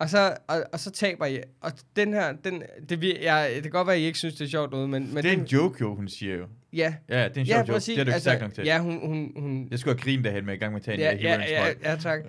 Og 0.00 0.08
så, 0.08 0.34
og, 0.48 0.62
og 0.72 0.80
så 0.80 0.90
taber 0.90 1.26
jeg. 1.26 1.42
Og 1.60 1.72
den 1.96 2.12
her, 2.12 2.32
den, 2.44 2.62
det, 2.88 2.96
vir- 3.04 3.24
jeg, 3.24 3.50
det 3.54 3.62
kan 3.62 3.70
godt 3.72 3.86
være, 3.86 3.96
at 3.96 4.02
I 4.02 4.04
ikke 4.04 4.18
synes, 4.18 4.34
det 4.34 4.44
er 4.44 4.48
sjovt 4.48 4.70
noget, 4.72 4.90
men, 4.90 5.14
men 5.14 5.16
det 5.24 5.30
er 5.30 5.30
den, 5.34 5.40
en 5.40 5.46
joke, 5.46 5.76
jo, 5.80 5.94
hun 5.94 6.08
siger 6.08 6.36
jo. 6.36 6.44
ja, 6.72 6.94
Ja, 7.08 7.28
det 7.28 7.36
er 7.36 7.40
en 7.40 7.46
sjov 7.46 7.54
ja, 7.54 7.58
joke. 7.58 7.72
præcis. 7.72 7.94
Det 7.94 8.00
er 8.00 8.04
du 8.04 8.10
ikke 8.10 8.20
stærk 8.20 8.40
nok 8.40 8.54
til. 8.54 8.64
Ja, 8.64 8.78
hun, 8.78 9.00
hun, 9.06 9.32
hun, 9.36 9.68
Jeg 9.70 9.78
skulle 9.78 9.94
have 9.96 10.02
grinet 10.04 10.24
derhen 10.24 10.46
med 10.46 10.54
i 10.54 10.56
gang 10.56 10.72
med 10.72 10.80
at 10.80 10.84
tage 10.84 10.94
en 10.94 11.20
Ja, 11.20 11.34
ja, 11.36 11.40
ja, 11.40 11.56
sprøjt. 11.56 11.76
ja, 11.82 11.96
tak. 11.96 12.20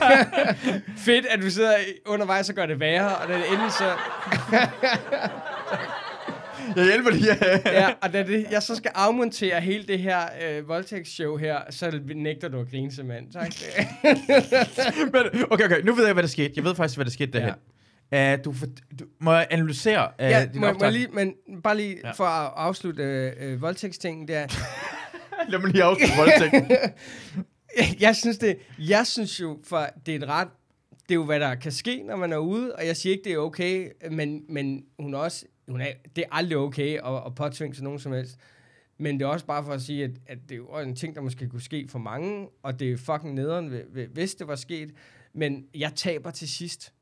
Fedt, 1.06 1.26
at 1.26 1.42
du 1.42 1.50
sidder 1.50 1.76
i- 1.76 1.98
undervejs 2.06 2.48
og 2.48 2.54
gør 2.54 2.66
det 2.66 2.80
værre, 2.80 3.16
og 3.16 3.28
det 3.28 3.36
endelig 3.36 3.72
så... 3.72 3.92
Jeg 6.76 6.84
hjælper 6.84 7.10
lige. 7.10 7.36
Ja, 7.80 7.92
og 8.02 8.12
da 8.12 8.22
det, 8.22 8.46
jeg 8.50 8.62
så 8.62 8.74
skal 8.74 8.90
afmontere 8.94 9.60
hele 9.60 9.84
det 9.86 9.98
her 9.98 10.18
øh, 10.42 10.68
voldtægtsshow 10.68 11.36
her, 11.36 11.58
så 11.70 12.00
nægter 12.14 12.48
du 12.48 12.60
at 12.60 12.70
grine 12.70 12.92
simpelthen. 12.92 13.30
Tak. 13.32 13.52
Men, 15.12 15.44
okay, 15.50 15.64
okay, 15.64 15.80
nu 15.84 15.94
ved 15.94 16.04
jeg, 16.04 16.12
hvad 16.12 16.22
der 16.22 16.28
skete. 16.28 16.52
Jeg 16.56 16.64
ved 16.64 16.74
faktisk, 16.74 16.96
hvad 16.96 17.04
der 17.04 17.10
skete 17.10 17.32
derhen. 17.32 17.54
Ja. 18.12 18.34
Uh, 18.34 18.44
du, 18.44 18.52
for, 18.52 18.66
du 19.00 19.04
må 19.20 19.32
jeg 19.32 19.46
analysere 19.50 20.08
uh, 20.18 20.24
ja, 20.24 20.46
din 20.52 20.60
må, 20.60 20.72
må 20.72 20.78
jeg 20.84 20.92
lige, 20.92 21.08
men 21.12 21.34
bare 21.62 21.76
lige 21.76 21.96
Ja. 22.02 22.08
ja. 22.08 22.12
for 22.12 22.24
at 22.24 22.52
afslutte 22.56 23.02
øh, 23.02 23.32
øh, 23.40 23.62
voldtægtstingen 23.62 24.28
der. 24.28 24.46
Lad 25.50 25.58
mig 25.58 25.70
lige 25.70 25.84
afslutte 25.84 26.16
voldtægten. 26.16 26.70
jeg 28.00 28.16
synes 28.16 28.38
det, 28.38 28.56
jeg 28.78 29.06
synes 29.06 29.40
jo, 29.40 29.58
for 29.64 29.86
det 30.06 30.14
er 30.14 30.18
et 30.18 30.28
ret, 30.28 30.48
det 31.02 31.10
er 31.10 31.14
jo, 31.14 31.24
hvad 31.24 31.40
der 31.40 31.54
kan 31.54 31.72
ske, 31.72 32.02
når 32.02 32.16
man 32.16 32.32
er 32.32 32.36
ude, 32.38 32.74
og 32.76 32.86
jeg 32.86 32.96
siger 32.96 33.12
ikke, 33.12 33.24
det 33.24 33.32
er 33.32 33.38
okay, 33.38 33.88
men, 34.10 34.40
men 34.48 34.82
hun 34.98 35.14
er 35.14 35.18
også, 35.18 35.44
hun 35.70 35.80
er, 35.80 35.92
det 36.16 36.22
er 36.24 36.28
aldrig 36.34 36.58
okay 36.58 36.98
at, 37.04 37.22
at 37.26 37.34
påtvinge 37.34 37.74
sig 37.74 37.84
nogen 37.84 37.98
som 37.98 38.12
helst. 38.12 38.36
Men 38.98 39.18
det 39.20 39.24
er 39.24 39.28
også 39.28 39.46
bare 39.46 39.64
for 39.64 39.72
at 39.72 39.82
sige, 39.82 40.04
at, 40.04 40.10
at 40.26 40.38
det 40.48 40.56
er 40.72 40.78
en 40.80 40.96
ting, 40.96 41.14
der 41.14 41.20
måske 41.20 41.48
kunne 41.48 41.62
ske 41.62 41.86
for 41.88 41.98
mange, 41.98 42.48
og 42.62 42.80
det 42.80 42.92
er 42.92 42.96
fucking 42.96 43.34
nederen, 43.34 43.68
hvi- 43.68 43.92
hvi- 43.92 44.12
hvis 44.12 44.34
det 44.34 44.48
var 44.48 44.54
sket. 44.56 44.94
Men 45.32 45.64
jeg 45.74 45.92
taber 45.94 46.30
til 46.30 46.48
sidst. 46.48 46.92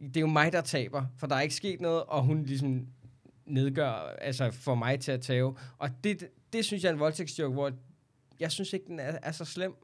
Det 0.00 0.16
er 0.16 0.20
jo 0.20 0.26
mig, 0.26 0.52
der 0.52 0.60
taber, 0.60 1.04
for 1.18 1.26
der 1.26 1.36
er 1.36 1.40
ikke 1.40 1.54
sket 1.54 1.80
noget, 1.80 2.02
og 2.02 2.22
hun 2.22 2.42
ligesom 2.42 2.86
nedgør, 3.46 3.92
altså 4.20 4.50
får 4.50 4.74
mig 4.74 5.00
til 5.00 5.12
at 5.12 5.20
tage. 5.20 5.44
Og 5.78 5.88
det, 6.04 6.28
det 6.52 6.64
synes 6.64 6.82
jeg 6.82 6.88
er 6.88 6.92
en 6.92 7.00
voldtægtsjoke, 7.00 7.52
hvor 7.54 7.72
jeg 8.40 8.52
synes 8.52 8.72
ikke, 8.72 8.86
den 8.86 9.00
er, 9.00 9.18
er 9.22 9.32
så 9.32 9.44
slem. 9.44 9.74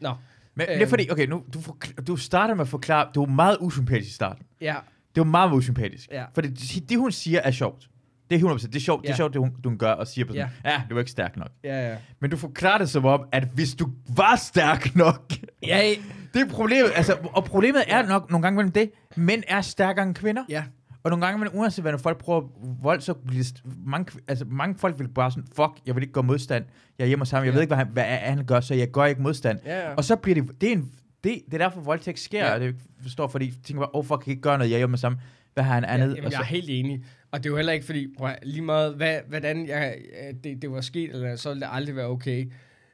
Nå, 0.00 0.14
Men 0.54 0.66
det 0.66 0.74
er 0.76 0.80
Øhm. 0.80 0.88
fordi, 0.88 1.10
okay, 1.10 1.26
nu, 1.26 1.44
du, 1.54 1.58
forkl- 1.58 2.02
du 2.04 2.16
starter 2.16 2.54
med 2.54 2.62
at 2.62 2.68
forklare, 2.68 3.10
du 3.14 3.22
er 3.22 3.26
meget 3.26 3.56
usympatisk 3.60 4.08
i 4.10 4.12
starten. 4.14 4.46
ja, 4.60 4.76
Det 5.18 5.26
var 5.26 5.30
meget 5.30 5.52
usympatisk. 5.52 6.08
Ja. 6.12 6.24
For 6.34 6.40
det, 6.40 6.72
det, 6.88 6.98
hun 6.98 7.12
siger, 7.12 7.40
er 7.44 7.50
sjovt. 7.50 7.88
Det 8.30 8.42
er 8.44 8.48
100%. 8.54 8.66
Det 8.66 8.76
er 8.76 8.80
sjovt, 8.80 9.02
det 9.02 9.08
er 9.08 9.12
Ja. 9.12 9.16
sjovt 9.16 9.32
det 9.32 9.40
hun, 9.40 9.52
du 9.64 9.76
gør 9.76 9.92
og 9.92 10.06
siger 10.06 10.24
på 10.24 10.32
sådan, 10.32 10.48
ja. 10.64 10.82
det 10.88 10.94
var 10.94 11.00
ikke 11.00 11.10
stærk 11.10 11.36
nok. 11.36 11.48
ja, 11.64 11.88
ja. 11.90 11.96
Men 12.20 12.30
du 12.30 12.36
forklarer 12.36 12.78
det 12.78 12.90
som 12.90 13.04
om, 13.04 13.24
at 13.32 13.44
hvis 13.54 13.74
du 13.74 13.90
var 14.16 14.36
stærk 14.36 14.96
nok, 14.96 15.32
Ja, 15.66 15.80
det 16.34 16.42
er 16.42 16.46
problemet. 16.50 16.90
Altså, 16.94 17.16
og 17.32 17.44
problemet 17.44 17.82
er 17.88 18.06
nok 18.06 18.30
nogle 18.30 18.42
gange 18.42 18.56
mellem 18.56 18.72
det, 18.72 18.90
mænd 19.16 19.42
er 19.48 19.60
stærkere 19.60 20.06
end 20.06 20.14
kvinder. 20.14 20.44
ja. 20.48 20.64
Og 21.04 21.10
nogle 21.10 21.26
gange, 21.26 21.38
men 21.38 21.48
uanset 21.52 21.84
hvad, 21.84 21.92
når 21.92 21.98
folk 21.98 22.18
prøver 22.18 22.42
vold, 22.82 23.00
så 23.00 23.14
bliver 23.14 23.44
mange, 23.86 24.18
altså, 24.28 24.44
mange 24.44 24.74
folk 24.78 24.98
vil 24.98 25.08
bare 25.08 25.30
sådan, 25.30 25.44
fuck, 25.56 25.70
jeg 25.86 25.94
vil 25.94 26.02
ikke 26.02 26.12
gå 26.12 26.22
modstand. 26.22 26.64
Jeg 26.98 27.04
er 27.04 27.08
hjemme 27.08 27.24
ham, 27.30 27.44
jeg 27.44 27.50
Ja. 27.50 27.54
ved 27.54 27.60
ikke, 27.60 27.68
hvad 27.74 27.76
han, 27.84 27.88
hvad 27.92 28.04
han 28.04 28.44
gør, 28.46 28.60
så 28.60 28.74
jeg 28.74 28.90
gør 28.90 29.04
ikke 29.04 29.22
modstand. 29.22 29.58
Ja, 29.64 29.88
ja. 29.88 29.94
Og 29.94 30.04
så 30.04 30.16
bliver 30.16 30.34
det, 30.42 30.60
det 30.60 30.68
er, 30.68 30.72
en, 30.72 30.90
det, 31.24 31.42
det 31.46 31.54
er 31.54 31.58
derfor, 31.58 31.80
voldtægt 31.80 32.18
sker, 32.20 32.46
Ja. 32.46 32.54
og 32.54 32.60
det 32.60 32.76
forstår, 33.02 33.26
fordi 33.28 33.46
de 33.46 33.60
tænker 33.62 33.80
bare, 33.80 33.90
oh 33.92 34.04
fuck, 34.04 34.10
jeg 34.18 34.24
kan 34.24 34.30
ikke 34.30 34.42
gøre 34.42 34.58
noget, 34.58 34.70
jeg 34.70 34.76
er 34.76 34.78
hjemme 34.78 34.92
hos 34.96 35.02
ham. 35.02 35.18
Hvad 35.54 35.64
har 35.64 35.74
han 35.74 35.84
andet? 35.84 36.06
Ja, 36.08 36.14
jamen, 36.14 36.32
jeg 36.32 36.38
er 36.38 36.42
så, 36.42 36.48
helt 36.48 36.70
enig. 36.70 37.04
Og 37.30 37.38
det 37.38 37.46
er 37.46 37.50
jo 37.50 37.56
heller 37.56 37.72
ikke, 37.72 37.86
fordi 37.86 38.08
prøv, 38.18 38.30
lige 38.42 38.62
meget, 38.62 38.94
hvad, 38.94 39.20
hvordan 39.28 39.66
jeg, 39.68 39.96
øh, 40.28 40.34
det, 40.44 40.62
det 40.62 40.70
var 40.70 40.80
sket, 40.80 41.10
eller 41.10 41.36
så 41.36 41.48
ville 41.48 41.60
det 41.60 41.68
aldrig 41.72 41.96
være 41.96 42.06
okay. 42.06 42.50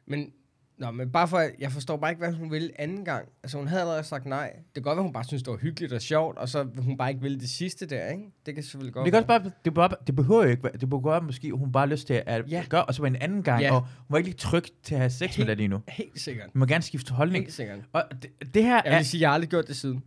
Men, 0.06 0.30
nå, 0.78 0.90
men 0.90 1.10
bare 1.10 1.28
for, 1.28 1.42
jeg 1.58 1.72
forstår 1.72 1.96
bare 1.96 2.10
ikke, 2.10 2.18
hvad 2.18 2.32
hun 2.32 2.50
ville 2.50 2.70
anden 2.80 3.04
gang. 3.04 3.28
Altså, 3.42 3.58
hun 3.58 3.68
havde 3.68 3.80
allerede 3.80 4.04
sagt 4.04 4.26
nej. 4.26 4.52
Det 4.56 4.74
kan 4.74 4.82
godt 4.82 4.96
være, 4.96 5.02
hun 5.02 5.12
bare 5.12 5.24
synes, 5.24 5.42
det 5.42 5.50
var 5.50 5.56
hyggeligt 5.56 5.92
og 5.92 6.02
sjovt, 6.02 6.38
og 6.38 6.48
så 6.48 6.68
hun 6.78 6.96
bare 6.96 7.08
ikke 7.10 7.22
ville 7.22 7.40
det 7.40 7.48
sidste 7.50 7.86
der, 7.86 8.08
ikke? 8.08 8.22
Det 8.46 8.54
kan 8.54 8.62
selvfølgelig 8.64 8.94
godt 8.94 9.04
det, 9.04 9.12
kan 9.12 9.18
også 9.18 9.26
bare, 9.26 9.50
det, 9.64 9.74
bare, 9.74 9.88
det 10.06 10.16
behøver 10.16 10.42
jo 10.44 10.50
ikke, 10.50 10.68
det 10.80 10.90
behøver 10.90 11.20
måske, 11.20 11.50
hun 11.52 11.72
bare 11.72 11.86
har 11.86 11.90
lyst 11.92 12.06
til 12.06 12.22
at 12.26 12.50
Ja. 12.50 12.64
gøre, 12.68 12.84
og 12.84 12.94
så 12.94 13.02
en 13.02 13.16
anden 13.16 13.42
gang, 13.42 13.62
Ja. 13.62 13.74
og 13.74 13.80
hun 13.80 13.88
var 14.08 14.18
ikke 14.18 14.28
lige 14.30 14.38
tryg 14.38 14.64
til 14.82 14.94
at 14.94 15.00
have 15.00 15.10
sex 15.10 15.20
med 15.20 15.28
Helt- 15.28 15.48
dig 15.48 15.56
lige 15.56 15.68
nu. 15.68 15.80
Helt 15.88 16.20
sikkert. 16.20 16.50
Hun 16.52 16.60
må 16.60 16.66
gerne 16.66 16.82
skifte 16.82 17.12
holdning. 17.12 17.44
Helt 17.44 17.54
sikkert. 17.54 17.78
Og 17.92 18.04
det, 18.22 18.54
det 18.54 18.62
her 18.64 18.74
Jeg 18.84 18.92
er... 18.92 18.96
vil 18.96 19.06
sige, 19.06 19.20
jeg 19.20 19.28
har 19.28 19.34
aldrig 19.34 19.50
gjort 19.50 19.68
det 19.68 19.76
siden. 19.76 20.02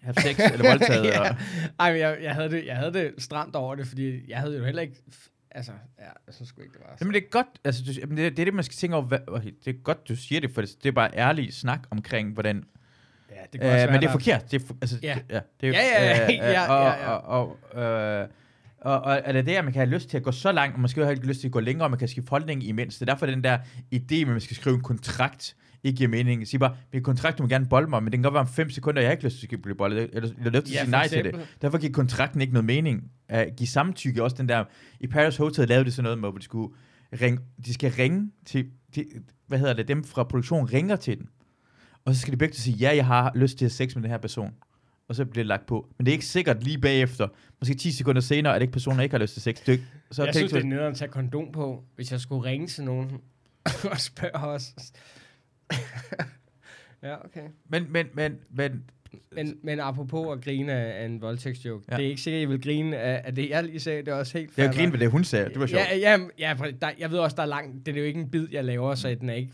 Have 0.00 0.14
sex 0.14 0.38
eller 0.52 0.68
voldtaget. 0.70 1.04
Ja. 1.14 1.20
og, 1.30 1.36
Ej, 1.80 1.92
men 1.92 2.00
jeg, 2.00 2.18
jeg, 2.22 2.34
havde 2.34 2.50
det, 2.50 2.66
jeg 2.66 2.76
havde 2.76 2.92
det 2.92 3.14
stramt 3.18 3.56
over 3.56 3.74
det, 3.74 3.86
fordi 3.86 4.30
jeg 4.30 4.38
havde 4.38 4.58
jo 4.58 4.64
heller 4.64 4.82
ikke... 4.82 5.02
Altså, 5.50 5.72
ja, 5.98 6.04
jeg 6.26 6.34
synes 6.34 6.48
sgu 6.48 6.60
ikke, 6.62 6.72
det 6.72 6.80
var 6.80 6.96
så. 6.96 6.96
Jamen 7.00 7.14
det 7.14 7.22
er 7.24 7.28
godt, 7.30 7.46
altså 7.64 7.82
du, 7.86 7.92
det, 7.92 8.18
det 8.36 8.38
er 8.38 8.44
det, 8.44 8.54
man 8.54 8.64
skal 8.64 8.74
tænke 8.76 8.96
over, 8.96 9.04
hvad, 9.04 9.18
okay, 9.26 9.50
det 9.64 9.74
er 9.76 9.78
godt, 9.82 10.08
du 10.08 10.16
siger 10.16 10.40
det, 10.40 10.50
for 10.54 10.60
det, 10.60 10.76
det 10.82 10.88
er 10.88 10.92
bare 10.92 11.10
ærlig 11.14 11.54
snak 11.54 11.80
omkring, 11.90 12.32
hvordan, 12.32 12.64
Ja, 13.30 13.34
det 13.52 13.60
også 13.60 13.66
øh, 13.72 13.76
være, 13.76 13.86
men 13.86 13.94
det 13.94 13.96
er 13.96 14.00
der- 14.00 14.12
forkert, 14.12 14.50
det 14.50 14.62
er, 14.62 14.74
altså, 14.80 14.98
Ja. 15.02 15.14
det, 15.14 15.22
ja, 15.30 15.40
det 15.60 15.68
er, 15.68 15.72
Ja, 15.72 16.04
ja, 16.04 16.16
ja, 16.16 16.24
øh, 16.24 16.34
ja, 16.54 16.72
og, 16.72 16.84
ja, 16.98 17.02
ja. 17.02 17.10
Og, 17.16 17.58
og, 17.72 17.82
øh, 17.82 18.28
og, 18.80 19.00
og, 19.00 19.20
er 19.24 19.32
det 19.42 19.48
at 19.56 19.64
man 19.64 19.72
kan 19.72 19.80
have 19.80 19.94
lyst 19.94 20.08
til 20.10 20.16
at 20.16 20.22
gå 20.22 20.32
så 20.32 20.52
langt, 20.52 20.74
og 20.74 20.80
måske 20.80 21.04
har 21.04 21.10
ikke 21.10 21.26
lyst 21.26 21.40
til 21.40 21.48
at 21.48 21.52
gå 21.52 21.60
længere, 21.60 21.86
og 21.86 21.90
man 21.90 21.98
kan 21.98 22.08
skifte 22.08 22.30
holdning 22.30 22.64
imens. 22.64 22.98
Det 22.98 23.08
er 23.08 23.12
derfor, 23.12 23.26
den 23.26 23.44
der 23.44 23.58
idé 23.94 24.14
at 24.22 24.28
man 24.28 24.40
skal 24.40 24.56
skrive 24.56 24.76
en 24.76 24.82
kontrakt, 24.82 25.56
ikke 25.84 25.96
giver 25.96 26.08
mening. 26.08 26.48
Sig 26.48 26.60
bare, 26.60 26.76
min 26.92 27.02
kontrakt, 27.02 27.38
du 27.38 27.42
må 27.42 27.48
gerne 27.48 27.66
bolde 27.66 27.90
mig, 27.90 28.02
men 28.02 28.12
det 28.12 28.18
kan 28.18 28.22
godt 28.22 28.34
være 28.34 28.40
om 28.40 28.48
5 28.48 28.70
sekunder, 28.70 29.02
jeg 29.02 29.08
har 29.08 29.12
ikke 29.12 29.24
lyst 29.24 29.40
til 29.40 29.48
at 29.52 29.62
blive 29.62 29.74
boldet, 29.74 30.10
eller 30.12 30.28
jeg 30.36 30.42
har 30.42 30.50
lyst 30.50 30.66
til 30.66 30.74
at 30.74 30.80
sige 30.80 30.90
nej 30.90 31.08
til 31.08 31.24
det. 31.24 31.48
Derfor 31.62 31.78
giver 31.78 31.92
kontrakten 31.92 32.40
ikke 32.40 32.52
noget 32.52 32.64
mening. 32.64 33.10
Uh, 33.34 33.40
give 33.56 33.66
samtykke, 33.66 34.22
også 34.22 34.36
den 34.36 34.48
der, 34.48 34.64
i 35.00 35.06
Paris 35.06 35.36
Hotel 35.36 35.68
lavede 35.68 35.84
de 35.84 35.92
sådan 35.92 36.04
noget 36.04 36.18
med, 36.18 36.28
hvor 36.28 36.38
de 36.38 36.44
skulle 36.44 36.74
ringe, 37.12 37.40
de 37.64 37.74
skal 37.74 37.92
ringe 37.92 38.30
til, 38.44 38.66
de, 38.94 39.04
hvad 39.46 39.58
hedder 39.58 39.74
det, 39.74 39.88
dem 39.88 40.04
fra 40.04 40.24
produktionen 40.24 40.72
ringer 40.72 40.96
til 40.96 41.18
den. 41.18 41.28
Og 42.04 42.14
så 42.14 42.20
skal 42.20 42.32
de 42.32 42.36
begge 42.38 42.54
to 42.54 42.60
sige, 42.60 42.76
ja, 42.76 42.96
jeg 42.96 43.06
har 43.06 43.32
lyst 43.34 43.58
til 43.58 43.64
at 43.64 43.70
have 43.70 43.86
sex 43.88 43.94
med 43.94 44.02
den 44.02 44.10
her 44.10 44.18
person. 44.18 44.54
Og 45.08 45.14
så 45.16 45.24
bliver 45.24 45.42
det 45.42 45.46
lagt 45.46 45.66
på. 45.66 45.88
Men 45.98 46.06
det 46.06 46.12
er 46.12 46.14
ikke 46.14 46.26
sikkert 46.26 46.62
lige 46.64 46.78
bagefter. 46.78 47.28
Måske 47.60 47.74
10 47.74 47.92
sekunder 47.92 48.20
senere, 48.20 48.56
at 48.56 48.62
ikke 48.62 48.72
personen 48.72 48.98
der 48.98 49.02
ikke 49.02 49.12
har 49.12 49.20
lyst 49.20 49.32
til 49.32 49.42
sex. 49.42 49.56
Det 49.66 49.74
er 49.74 49.78
så 50.10 50.24
jeg 50.24 50.34
tænk 50.34 50.48
synes, 50.48 50.52
det 50.52 50.60
er 50.60 50.74
nederen 50.74 50.92
at 50.92 50.96
tage 50.96 51.10
kondom 51.10 51.52
på, 51.52 51.84
hvis 51.96 52.12
jeg 52.12 52.20
skulle 52.20 52.44
ringe 52.44 52.66
til 52.66 52.84
nogen 52.84 53.10
og 53.92 54.00
spørge 54.00 54.36
os. 54.36 54.74
ja, 57.02 57.24
okay. 57.24 57.48
men, 57.68 57.86
men, 57.92 58.06
men, 58.14 58.38
men 58.50 58.84
Men, 59.32 59.58
men 59.62 59.80
apropos 59.80 60.36
at 60.38 60.44
grine 60.44 60.72
af 60.72 61.04
en 61.06 61.20
voldtægtsjoke, 61.20 61.84
Ja. 61.90 61.96
det 61.96 62.04
er 62.04 62.08
ikke 62.08 62.22
sikkert, 62.22 62.38
at 62.38 62.42
I 62.42 62.46
vil 62.48 62.62
grine 62.62 62.96
af, 62.98 63.22
af 63.24 63.34
det, 63.34 63.50
jeg 63.50 63.64
lige 63.64 63.80
sagde. 63.80 63.98
Det 63.98 64.08
er 64.08 64.14
også 64.14 64.38
helt 64.38 64.50
Jeg 64.56 64.64
fair 64.64 64.72
griner 64.72 64.86
nok. 64.86 64.92
ved 64.92 65.00
det, 65.00 65.10
hun 65.10 65.24
sagde. 65.24 65.48
Det 65.48 65.60
var 65.60 65.66
sjovt. 65.66 65.82
Ja, 65.90 65.96
ja, 65.96 66.18
ja 66.38 66.54
der, 66.82 66.90
jeg 66.98 67.10
ved 67.10 67.18
også, 67.18 67.36
der 67.36 67.42
er 67.42 67.46
langt. 67.46 67.86
Det 67.86 67.94
er 67.96 67.98
jo 68.00 68.04
ikke 68.06 68.20
en 68.20 68.30
bid, 68.30 68.46
jeg 68.52 68.64
laver, 68.64 68.94
så 68.94 69.14
den 69.20 69.28
er 69.30 69.34
ikke 69.34 69.52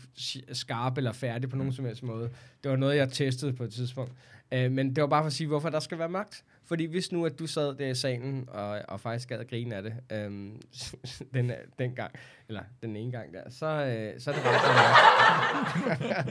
skarp 0.51 0.97
eller 0.97 1.11
færdig 1.11 1.49
på 1.49 1.55
nogen 1.55 1.73
som 1.73 1.85
helst 1.85 2.03
måde. 2.03 2.29
Det 2.63 2.71
var 2.71 2.77
noget, 2.77 2.95
jeg 2.97 3.09
testede 3.11 3.53
på 3.53 3.63
et 3.63 3.73
tidspunkt. 3.73 4.11
Uh, 4.55 4.71
men 4.71 4.95
det 4.95 5.01
var 5.01 5.07
bare 5.07 5.23
for 5.23 5.27
at 5.27 5.33
sige, 5.33 5.47
hvorfor 5.47 5.69
der 5.69 5.79
skal 5.79 5.99
være 5.99 6.09
magt. 6.09 6.43
Fordi 6.67 6.85
hvis 6.85 7.11
nu, 7.11 7.25
at 7.25 7.39
du 7.39 7.47
sad 7.47 7.75
der 7.77 7.87
i 7.87 7.95
salen 7.95 8.45
og, 8.47 8.81
og 8.87 8.99
faktisk 8.99 9.29
gad 9.29 9.39
at 9.39 9.47
grine 9.49 9.75
af 9.75 9.83
det 9.83 10.25
um, 10.27 10.61
den, 11.33 11.51
den 11.79 11.95
gang, 11.95 12.11
eller 12.47 12.61
den 12.81 12.95
ene 12.95 13.11
gang 13.11 13.33
der, 13.33 13.49
så, 13.49 13.65
uh, 13.65 14.21
så 14.21 14.31
er 14.31 14.35
det 14.35 14.43
bare 14.43 16.25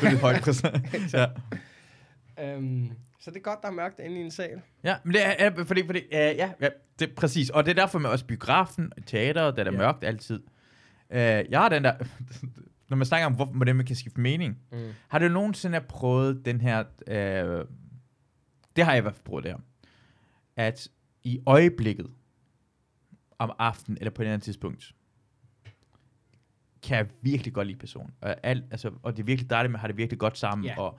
Det 0.00 0.12
er 0.12 0.20
højt 0.26 0.40
præsent. 0.42 1.14
ja. 1.14 1.26
um, 2.56 2.92
Så 3.20 3.30
det 3.30 3.36
er 3.36 3.40
godt, 3.40 3.62
der 3.62 3.68
er 3.68 3.72
mørkt 3.72 3.98
inde 4.00 4.16
i 4.16 4.20
en 4.20 4.30
sal. 4.30 4.60
Ja, 4.84 4.96
men 5.04 5.14
det 5.14 5.26
er, 5.26 5.34
er 5.38 5.64
fordi, 5.64 5.86
fordi 5.86 6.00
ja, 6.12 6.32
ja, 6.60 6.68
det 6.98 7.10
er 7.10 7.14
præcis. 7.16 7.50
Og 7.50 7.64
det 7.64 7.70
er 7.70 7.74
derfor 7.82 7.98
med 7.98 8.10
også 8.10 8.24
biografen, 8.24 8.92
teater, 9.06 9.50
der 9.50 9.64
er 9.64 9.72
Ja. 9.72 9.78
mørkt 9.78 10.04
altid. 10.04 10.40
Uh, 11.10 11.16
jeg 11.16 11.60
har 11.60 11.68
den 11.68 11.84
der, 11.84 11.94
når 12.88 12.96
man 12.96 13.06
snakker 13.06 13.26
om, 13.26 13.34
hvor, 13.34 13.44
hvordan 13.44 13.76
man 13.76 13.86
kan 13.86 13.96
skifte 13.96 14.20
mening. 14.20 14.58
Mm. 14.72 14.78
Har 15.08 15.18
du 15.18 15.28
nogensinde 15.28 15.80
prøvet 15.80 16.42
den 16.44 16.60
her, 16.60 16.84
uh, 17.60 17.66
det 18.76 18.84
har 18.84 18.92
jeg 18.92 18.98
i 18.98 19.02
hvert 19.02 19.14
fald 19.14 19.24
prøvet 19.24 19.44
det 19.44 19.52
her, 19.52 19.58
at 20.56 20.88
i 21.24 21.40
øjeblikket 21.46 22.10
om 23.38 23.52
aftenen 23.58 23.98
eller 24.00 24.10
på 24.10 24.22
et 24.22 24.26
andet 24.26 24.42
tidspunkt, 24.42 24.94
kan 26.82 26.96
jeg 26.96 27.06
virkelig 27.22 27.52
godt 27.54 27.66
lide 27.66 27.78
personen. 27.78 28.14
Og, 28.20 28.36
alt, 28.42 28.64
altså, 28.70 28.90
og 29.02 29.16
det 29.16 29.22
er 29.22 29.26
virkelig 29.26 29.50
dejligt, 29.50 29.72
man 29.72 29.80
har 29.80 29.88
det 29.88 29.96
virkelig 29.96 30.18
godt 30.18 30.38
sammen, 30.38 30.64
Ja. 30.64 30.80
og 30.80 30.98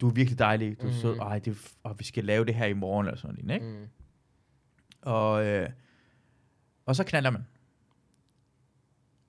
du 0.00 0.08
er 0.08 0.12
virkelig 0.12 0.38
dejlig, 0.38 0.80
du 0.82 0.86
er 0.86 0.90
Mhm. 0.90 1.00
sød, 1.00 1.18
ej, 1.18 1.38
det, 1.38 1.74
og 1.82 1.98
vi 1.98 2.04
skal 2.04 2.24
lave 2.24 2.44
det 2.44 2.54
her 2.54 2.66
i 2.66 2.72
morgen, 2.72 3.06
eller 3.06 3.18
sådan 3.18 3.38
noget, 3.44 3.54
ikke? 3.62 3.66
Mm. 3.78 3.86
Og, 5.02 5.46
øh, 5.46 5.70
og 6.86 6.96
så 6.96 7.04
knaller 7.04 7.30
man. 7.30 7.46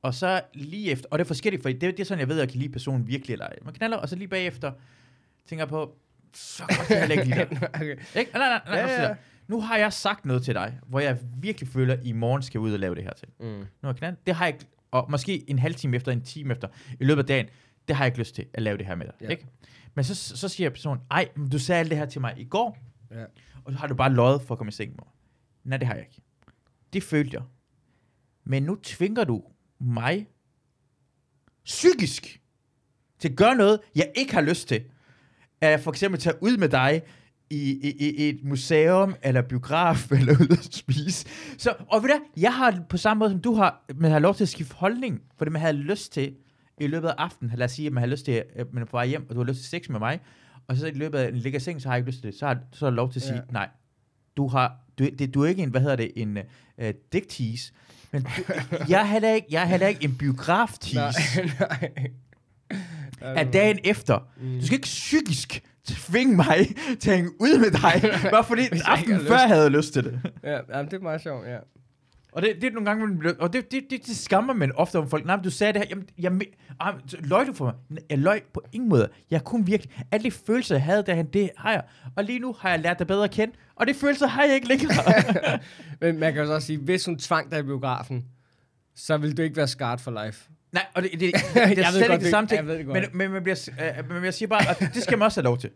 Og 0.02 0.14
så 0.14 0.42
lige 0.54 0.92
efter, 0.92 1.08
og 1.12 1.20
det 1.20 1.26
er 1.26 1.28
forskelligt, 1.28 1.62
for 1.64 1.70
det, 1.70 1.82
det 1.82 2.00
er 2.00 2.04
sådan, 2.04 2.20
jeg 2.20 2.28
ved, 2.28 2.36
at 2.36 2.42
jeg 2.42 2.50
kan 2.50 2.60
lide 2.60 2.72
personen 2.72 3.08
virkelig 3.08 3.34
eller 3.34 3.46
ej. 3.48 3.58
Man 3.66 3.74
knaller, 3.74 3.98
og 3.98 4.10
så 4.10 4.16
lige 4.16 4.28
bagefter 4.28 4.74
tænker 5.46 5.62
jeg 5.66 5.70
på, 5.70 5.98
så 6.34 6.64
godt 6.68 6.88
kan 6.88 6.98
jeg 6.98 7.26
lide 7.26 7.36
dig. 7.36 7.70
okay. 7.74 7.98
Ikke? 8.16 8.32
Nej, 8.34 8.50
nej, 8.50 8.62
nej, 8.66 8.78
Ja, 8.78 8.86
nej, 8.86 8.94
ja. 8.94 9.04
ja, 9.08 9.16
Nu 9.48 9.62
har 9.62 9.78
jeg 9.78 9.94
sagt 9.94 10.26
noget 10.26 10.44
til 10.44 10.54
dig, 10.56 10.80
hvor 10.88 11.00
jeg 11.00 11.18
virkelig 11.38 11.70
føler, 11.70 11.94
at 11.94 12.00
i 12.04 12.12
morgen 12.12 12.42
skal 12.44 12.60
jeg 12.60 12.64
ud 12.64 12.74
og 12.74 12.80
lave 12.80 12.96
det 12.96 13.04
her 13.04 13.14
til. 13.14 13.28
Mm. 13.40 13.46
Nu 13.46 13.66
jeg 13.84 13.96
knaldet. 13.96 14.26
Det 14.28 14.36
har 14.36 14.46
jeg 14.46 14.56
og 14.92 15.12
måske 15.12 15.50
en 15.50 15.60
halv 15.60 15.76
time 15.76 15.96
efter, 15.96 16.12
en 16.12 16.22
time 16.22 16.54
efter, 16.54 16.68
i 17.00 17.04
løbet 17.04 17.22
af 17.22 17.28
dagen, 17.28 17.46
det 17.88 17.96
har 17.96 18.04
jeg 18.06 18.08
ikke 18.08 18.20
lyst 18.20 18.36
til 18.36 18.46
at 18.54 18.62
lave 18.64 18.78
det 18.78 18.86
her 18.86 18.96
med 18.96 19.06
dig. 19.06 19.14
Ja. 19.22 19.28
Ikke? 19.30 19.48
Men 19.96 20.04
så, 20.06 20.16
så 20.38 20.48
siger 20.48 20.70
personen, 20.70 21.04
ej, 21.12 21.30
men 21.36 21.50
du 21.50 21.60
sagde 21.60 21.80
alt 21.80 21.90
det 21.90 21.98
her 21.98 22.06
til 22.06 22.22
mig 22.22 22.34
i 22.38 22.44
går, 22.46 22.78
Ja. 23.12 23.24
og 23.66 23.72
så 23.74 23.78
har 23.80 23.88
du 23.88 23.96
bare 23.96 24.14
løjet 24.14 24.42
for 24.42 24.54
at 24.54 24.58
komme 24.58 24.70
i 24.70 24.72
seng 24.72 24.90
med 24.90 24.98
mig. 25.00 25.12
Nej, 25.64 25.78
det 25.78 25.88
har 25.88 25.94
jeg 25.96 26.04
ikke. 26.04 26.22
Det 26.94 27.04
følte 27.04 27.36
jeg. 27.36 27.44
Men 28.44 28.64
nu 28.64 28.76
tvinger 28.84 29.24
du 29.24 29.44
mig 29.80 30.28
psykisk 31.66 32.42
til 33.20 33.30
at 33.30 33.36
gøre 33.36 33.56
noget, 33.56 33.80
jeg 33.96 34.12
ikke 34.16 34.34
har 34.34 34.42
lyst 34.42 34.68
til. 34.68 34.84
At 35.62 35.80
for 35.80 35.92
eksempel 35.92 36.20
tage 36.22 36.36
ud 36.42 36.58
med 36.58 36.70
dig 36.70 37.02
i, 37.50 37.72
i, 37.90 38.10
i 38.26 38.30
et 38.30 38.40
museum, 38.44 39.16
eller 39.24 39.42
biograf, 39.42 40.12
eller 40.20 40.34
ud 40.34 40.48
at 40.52 40.74
spise. 40.74 41.26
Så, 41.58 41.74
og 41.88 42.04
ved 42.04 42.10
du, 42.10 42.16
jeg 42.38 42.54
har 42.54 42.80
på 42.90 42.98
samme 42.98 43.20
måde 43.20 43.32
som 43.32 43.40
du 43.42 43.54
har, 43.54 43.86
man 43.96 44.12
har 44.12 44.20
lov 44.20 44.36
til 44.36 44.44
at 44.44 44.50
skifte 44.50 44.76
holdning, 44.76 45.22
fordi 45.38 45.52
man 45.52 45.62
havde 45.62 45.74
lyst 45.74 46.14
til, 46.14 46.36
i 46.82 46.88
løbet 46.88 47.08
af 47.08 47.14
aftenen, 47.18 47.52
lad 47.58 47.66
os 47.66 47.72
sige, 47.72 47.86
at 47.88 47.94
man 47.94 48.02
har 48.02 48.08
lyst 48.08 48.26
til, 48.26 48.44
at 48.56 48.74
man 48.74 48.82
er 48.84 48.86
på 48.86 48.98
vej 48.98 49.06
hjem, 49.08 49.26
og 49.30 49.36
du 49.36 49.40
har 49.40 49.48
lyst 49.48 49.60
til 49.60 49.70
sex 49.70 49.90
med 49.90 50.00
mig, 50.00 50.20
og 50.68 50.78
så 50.78 50.88
i 50.88 50.92
løbet 50.92 51.18
af 51.20 51.28
en 51.28 51.36
ligger 51.36 51.60
seng, 51.60 51.82
så 51.82 51.88
har 51.88 51.96
jeg 51.96 52.00
ikke 52.00 52.10
lyst 52.12 52.22
til 52.22 52.32
det, 52.32 52.40
så 52.40 52.46
har, 52.48 52.58
så 52.72 52.86
har 52.86 52.92
jeg 52.92 52.96
lov 52.96 53.12
til 53.12 53.20
at 53.20 53.24
sige, 53.24 53.36
Ja. 53.36 53.42
nej, 53.52 53.70
du 54.38 54.48
har, 54.48 54.76
du, 55.00 55.04
det, 55.20 55.34
du 55.34 55.44
er 55.44 55.48
ikke 55.48 55.64
en, 55.64 55.70
hvad 55.70 55.82
hedder 55.82 55.96
det, 55.96 56.12
en 56.16 56.38
uh, 56.78 56.86
dick 57.14 57.30
tease, 57.30 57.74
men 58.12 58.24
du, 58.24 58.30
jeg, 58.90 59.02
er 59.02 59.06
heller 59.06 59.34
ikke, 59.34 59.48
jeg 59.52 59.62
er 59.62 59.66
heller 59.66 59.88
ikke 59.88 60.04
en 60.04 60.16
biograf 60.18 60.70
Nej, 60.94 61.12
tease 61.12 61.42
nej. 61.60 61.92
Af 63.22 63.48
dagen 63.48 63.80
efter. 63.84 64.28
Mm. 64.42 64.60
Du 64.60 64.66
skal 64.66 64.74
ikke 64.76 64.86
psykisk 64.86 65.64
tvinge 65.86 66.36
mig 66.36 66.76
til 67.00 67.10
at 67.10 67.16
hænge 67.16 67.32
ud 67.40 67.60
med 67.60 67.72
dig, 67.72 68.12
bare 68.32 68.44
fordi 68.44 68.62
aftenen 68.86 69.20
før 69.20 69.34
lyst. 69.36 69.46
havde 69.46 69.62
jeg 69.62 69.72
lyst 69.72 69.94
til 69.94 70.04
det. 70.04 70.20
Ja, 70.44 70.60
jamen, 70.70 70.86
det 70.86 70.94
er 70.94 71.02
meget 71.02 71.22
sjovt, 71.22 71.48
ja. 71.48 71.58
Og 72.34 72.42
det, 72.42 72.56
det 72.62 72.68
er 72.68 72.72
nogle 72.72 72.86
gange, 72.86 73.08
man 73.08 73.20
bliver, 73.20 73.34
og 73.40 73.54
det, 73.54 73.72
det, 73.72 73.84
det, 73.90 74.06
det 74.06 74.16
skammer 74.18 74.54
man 74.54 74.72
ofte 74.76 75.00
om 75.00 75.10
folk. 75.10 75.26
Nej, 75.26 75.36
men 75.36 75.44
du 75.44 75.50
sagde 75.50 75.74
det 75.74 75.82
her, 75.88 75.98
jamen, 76.20 76.42
jeg, 76.42 76.48
ah, 76.80 76.94
løg 77.20 77.48
du 77.48 77.54
for 77.54 77.66
mig? 77.66 78.02
Jeg 78.10 78.18
løg 78.18 78.44
på 78.54 78.64
ingen 78.72 78.90
måde. 78.90 79.10
Jeg 79.32 79.44
kunne 79.44 79.66
virkelig, 79.66 80.04
alle 80.12 80.24
de 80.24 80.32
følelser, 80.32 80.76
jeg 80.76 80.84
havde 80.84 81.04
derhen, 81.04 81.26
det 81.26 81.50
har 81.58 81.72
jeg. 81.72 81.84
Og 82.16 82.24
lige 82.24 82.40
nu 82.40 82.56
har 82.60 82.70
jeg 82.70 82.80
lært 82.80 83.00
dig 83.00 83.08
bedre 83.08 83.24
at 83.24 83.32
kende, 83.32 83.54
og 83.76 83.88
de 83.88 83.94
følelser 83.94 84.28
har 84.28 84.44
jeg 84.44 84.56
ikke 84.56 84.68
længere. 84.68 84.94
Men 86.02 86.20
man 86.20 86.34
kan 86.34 86.42
jo 86.42 86.48
så 86.48 86.54
også 86.54 86.68
sige, 86.68 86.80
hvis 86.80 87.06
hun 87.06 87.18
tvang 87.18 87.52
dig 87.52 87.60
i 87.60 87.64
biografen, 87.64 88.26
så 88.96 89.18
vil 89.18 89.38
du 89.38 89.42
ikke 89.42 89.56
være 89.56 89.68
scarred 89.68 90.00
for 90.00 90.26
life. 90.26 90.50
Nej, 90.72 90.86
og 90.94 91.04
det, 91.04 91.12
det, 91.12 91.20
det, 91.22 91.34
det 91.34 91.56
Jeg 91.56 91.88
er 91.88 91.92
slet 91.92 92.02
ikke 92.02 92.18
det 92.24 92.30
samme 92.30 92.48
ting. 92.48 92.68
jeg 92.70 92.86
Men, 92.86 93.04
men, 93.14 93.32
man 93.32 93.44
bliver, 93.44 93.70
øh, 94.00 94.10
men 94.12 94.24
jeg 94.26 94.34
siger 94.34 94.48
bare, 94.50 94.70
at 94.70 94.80
det 94.94 95.04
skal 95.04 95.18
man 95.18 95.26
også 95.26 95.42
have 95.42 95.46
lov 95.46 95.58
til. 95.58 95.70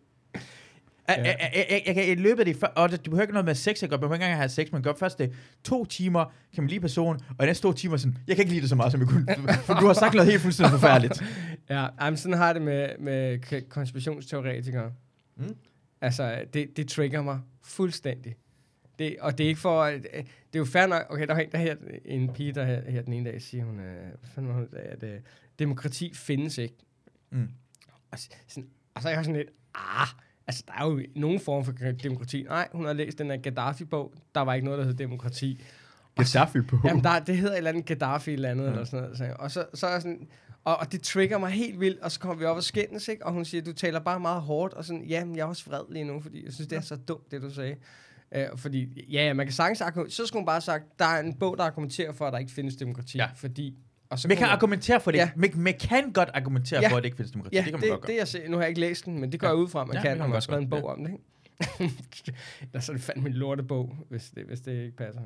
Jeg, 1.08 1.16
Ja. 1.18 1.24
jeg, 1.24 1.38
jeg, 1.56 1.66
jeg, 1.70 1.84
jeg 1.86 1.96
kan 1.96 2.08
i 2.08 2.16
løbet 2.16 2.40
af 2.40 2.46
det, 2.46 2.64
og 2.76 2.92
det, 2.92 3.06
du 3.06 3.12
behøver 3.12 3.22
ikke 3.24 3.34
noget 3.34 3.46
med 3.46 3.56
sex, 3.56 3.82
jeg 3.82 3.90
gør, 3.90 3.96
man 3.98 4.00
behøver 4.00 4.16
ikke 4.16 4.24
engang 4.26 4.40
have 4.40 4.50
sex, 4.50 4.72
man 4.72 4.82
gør 4.82 4.94
først 5.00 5.20
det 5.20 5.34
to 5.64 5.86
timer, 5.86 6.34
kan 6.56 6.64
man 6.64 6.70
lide 6.70 6.80
personen, 6.80 7.22
og 7.38 7.46
i 7.46 7.48
næste 7.48 7.64
to 7.64 7.74
timer 7.74 7.98
sådan, 7.98 8.18
jeg 8.28 8.36
kan 8.36 8.44
ikke 8.44 8.52
lide 8.52 8.62
det 8.62 8.70
så 8.70 8.76
meget, 8.76 8.92
som 8.92 9.02
jeg 9.02 9.10
kunne, 9.10 9.28
for 9.66 9.74
du 9.74 9.86
har 9.88 9.94
sagt 9.94 10.14
noget 10.14 10.30
helt 10.32 10.42
fuldstændig 10.42 10.72
forfærdeligt. 10.80 11.24
Ja, 11.70 11.88
jamen, 12.02 12.18
sådan 12.18 12.38
har 12.38 12.46
jeg 12.46 12.56
det 12.56 12.62
med, 12.64 12.90
med 13.00 13.40
konspirationsteoretikere. 13.70 14.92
Mm. 15.38 15.56
Altså, 16.02 16.38
det, 16.54 16.78
det 16.78 16.88
trigger 16.88 17.22
mig 17.22 17.40
fuldstændig. 17.64 18.36
Det, 19.00 19.16
og 19.20 19.38
det 19.38 19.44
er 19.44 19.48
ikke 19.48 19.62
for... 19.62 19.84
at- 19.84 20.08
øh, 20.14 20.24
Det 20.24 20.26
er 20.54 20.60
jo 20.60 20.66
fair 20.66 20.88
nok... 20.88 21.02
Okay, 21.10 21.28
der 21.28 21.34
var 21.34 21.42
en, 21.42 21.52
der 21.52 21.58
her, 21.58 21.76
en 22.06 22.34
pige, 22.34 22.52
der 22.52 22.66
her, 22.66 22.92
her 22.92 23.02
den 23.02 23.14
ene 23.14 23.30
dag 23.32 23.42
siger, 23.42 23.64
hun, 23.66 23.80
øh, 23.80 23.96
hvad 23.96 24.30
fanden 24.36 24.50
var 24.54 24.60
hun, 24.60 24.68
at 24.74 25.04
øh, 25.04 25.20
demokrati 25.60 26.14
findes 26.14 26.58
ikke. 26.58 26.76
Mm. 27.32 27.48
Og, 28.12 28.20
sådan, 28.48 28.70
og 28.96 29.02
så 29.02 29.10
er 29.10 29.14
jeg 29.14 29.26
sådan 29.26 29.36
lidt, 29.38 29.50
ah, 29.76 30.08
altså 30.48 30.64
der 30.68 30.74
er 30.74 30.86
jo 30.92 31.02
nogen 31.16 31.40
form 31.40 31.66
for 31.66 31.72
demokrati. 32.04 32.44
Nej, 32.44 32.68
hun 32.72 32.86
har 32.86 32.94
læst 32.94 33.18
den 33.18 33.30
her 33.30 33.38
Gaddafi-bog, 33.38 34.14
der 34.36 34.42
var 34.42 34.54
ikke 34.54 34.66
noget, 34.66 34.80
der 34.80 34.86
hed 34.86 34.94
demokrati. 34.94 35.64
Gaddafi 36.18 36.62
på. 36.62 36.80
Jamen, 36.86 37.04
der, 37.04 37.20
det 37.20 37.38
hedder 37.38 37.54
et 37.54 37.58
eller 37.58 37.70
andet 37.70 37.86
Gaddafi 37.86 38.34
eller 38.34 38.50
andet, 38.50 38.66
ja. 38.66 38.70
eller 38.70 38.84
sådan 38.84 39.04
noget. 39.04 39.18
Så, 39.18 39.36
og 39.40 39.52
så, 39.52 39.66
så 39.74 39.88
er 39.88 40.00
sådan, 40.00 40.28
og, 40.64 40.78
og 40.78 40.92
det 40.92 41.02
trigger 41.02 41.38
mig 41.38 41.52
helt 41.52 41.80
vildt, 41.80 42.00
og 42.00 42.12
så 42.12 42.20
kommer 42.20 42.36
vi 42.36 42.46
op 42.46 42.58
og 42.58 42.64
skændes, 42.64 43.08
ikke? 43.08 43.26
Og 43.26 43.34
hun 43.34 43.46
siger, 43.46 43.62
du 43.62 43.74
taler 43.74 44.00
bare 44.00 44.20
meget 44.20 44.42
hårdt, 44.42 44.74
og 44.74 44.86
sådan, 44.86 45.04
jamen, 45.04 45.36
jeg 45.36 45.42
er 45.42 45.46
også 45.46 45.70
vred 45.70 45.82
lige 45.90 46.06
nu, 46.06 46.20
fordi 46.20 46.46
jeg 46.46 46.54
synes, 46.54 46.68
det 46.68 46.76
er 46.78 46.82
så 46.82 46.96
dumt, 46.96 47.32
det 47.32 47.42
du 47.42 47.50
sagde. 47.54 47.76
Uh, 48.36 48.60
fordi, 48.60 49.06
ja, 49.12 49.26
ja, 49.26 49.34
man 49.34 49.46
kan 49.46 49.54
sagtens 49.54 50.14
så 50.14 50.26
skulle 50.26 50.40
hun 50.42 50.46
bare 50.46 50.54
have 50.56 50.62
sagt, 50.62 51.00
der 51.00 51.06
er 51.06 51.20
en 51.20 51.34
bog, 51.34 51.58
der 51.58 51.64
argumenterer 51.64 52.12
for, 52.14 52.26
at 52.26 52.34
der 52.34 52.40
ikke 52.40 52.52
findes 52.52 52.76
demokrati, 52.76 53.18
Ja. 53.18 53.28
fordi... 53.36 53.78
Og 54.10 54.20
så 54.20 54.28
Man 54.28 54.38
kan 54.38 54.46
hun- 54.48 54.54
argumentere 54.54 55.00
for 55.02 55.12
det. 55.12 55.18
Ja. 55.18 55.30
Man, 55.36 55.52
man 55.56 55.74
kan 55.80 56.12
godt 56.14 56.30
argumentere 56.34 56.82
Ja. 56.82 56.88
for, 56.90 56.98
at 56.98 57.04
det 57.04 57.08
ikke 57.08 57.16
findes 57.18 57.32
demokrati. 57.32 57.56
Ja, 57.56 57.62
det 57.62 57.66
kan 57.66 57.74
man 57.74 57.82
det, 57.82 57.90
godt 57.90 58.02
gøre. 58.02 58.12
det 58.14 58.20
jeg 58.20 58.28
ser, 58.28 58.50
nu 58.50 58.56
har 58.56 58.62
jeg 58.64 58.70
ikke 58.70 58.82
læst 58.82 59.06
den, 59.06 59.20
men 59.20 59.32
det 59.32 59.40
går 59.40 59.48
Ja. 59.48 59.54
jeg 59.54 59.58
ud 59.62 59.68
fra, 59.68 59.82
at 59.82 59.88
man 59.88 59.96
Ja, 59.96 60.00
ja, 60.02 60.08
kan, 60.08 60.18
når 60.18 60.24
man 60.24 60.30
man 60.30 60.36
har 60.36 60.40
skrevet 60.40 60.62
en 60.64 60.70
gøre, 60.70 60.82
bog 60.82 60.90
om 60.90 61.04
det, 61.04 61.12
ikke? 61.12 61.94
Eller 62.72 62.80
så 62.80 62.92
er 62.92 62.96
det 62.96 63.04
fandme 63.06 63.28
en 63.30 63.34
lortebog, 63.36 63.96
hvis 64.10 64.30
det, 64.36 64.44
hvis 64.44 64.60
det 64.62 64.72
ikke 64.84 64.96
passer. 64.98 65.22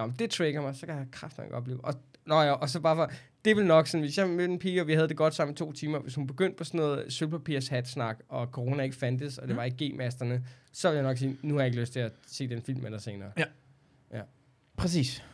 Nå, 0.00 0.06
men 0.06 0.14
det 0.18 0.30
trigger 0.30 0.60
mig, 0.62 0.74
så 0.74 0.86
kan 0.86 0.96
jeg 0.96 1.06
kraften 1.12 1.44
ikke 1.44 1.56
opleve. 1.56 1.84
Og, 1.84 1.94
nå 2.26 2.40
ja, 2.42 2.50
og 2.52 2.68
så 2.68 2.80
bare 2.80 2.96
for, 2.96 3.10
det 3.44 3.56
vil 3.56 3.66
nok 3.66 3.86
sådan, 3.86 4.00
hvis 4.04 4.18
jeg 4.18 4.28
mødte 4.28 4.52
en 4.52 4.58
pige, 4.58 4.80
og 4.80 4.86
vi 4.86 4.92
havde 4.94 5.08
det 5.08 5.16
godt 5.16 5.34
sammen 5.34 5.52
i 5.54 5.56
to 5.56 5.72
timer, 5.72 5.98
hvis 5.98 6.14
hun 6.14 6.26
begyndte 6.26 6.56
på 6.56 6.64
sådan 6.64 6.80
noget 6.80 7.12
sølvpapirs 7.12 7.68
hatsnak, 7.68 8.18
og 8.28 8.46
corona 8.46 8.82
ikke 8.82 8.96
fandtes, 8.96 9.38
og 9.38 9.48
det 9.48 9.54
Mm. 9.54 9.56
var 9.56 9.64
ikke 9.64 9.84
G-masterne, 9.94 10.46
så 10.72 10.88
vil 10.88 10.94
jeg 10.94 11.04
nok 11.04 11.18
sige, 11.18 11.38
nu 11.42 11.54
har 11.54 11.60
jeg 11.60 11.66
ikke 11.66 11.80
lyst 11.80 11.92
til 11.92 12.00
at 12.00 12.12
se 12.26 12.48
den 12.48 12.62
film 12.62 12.80
dig 12.80 13.00
senere. 13.00 13.32
Præcis. 14.76 15.24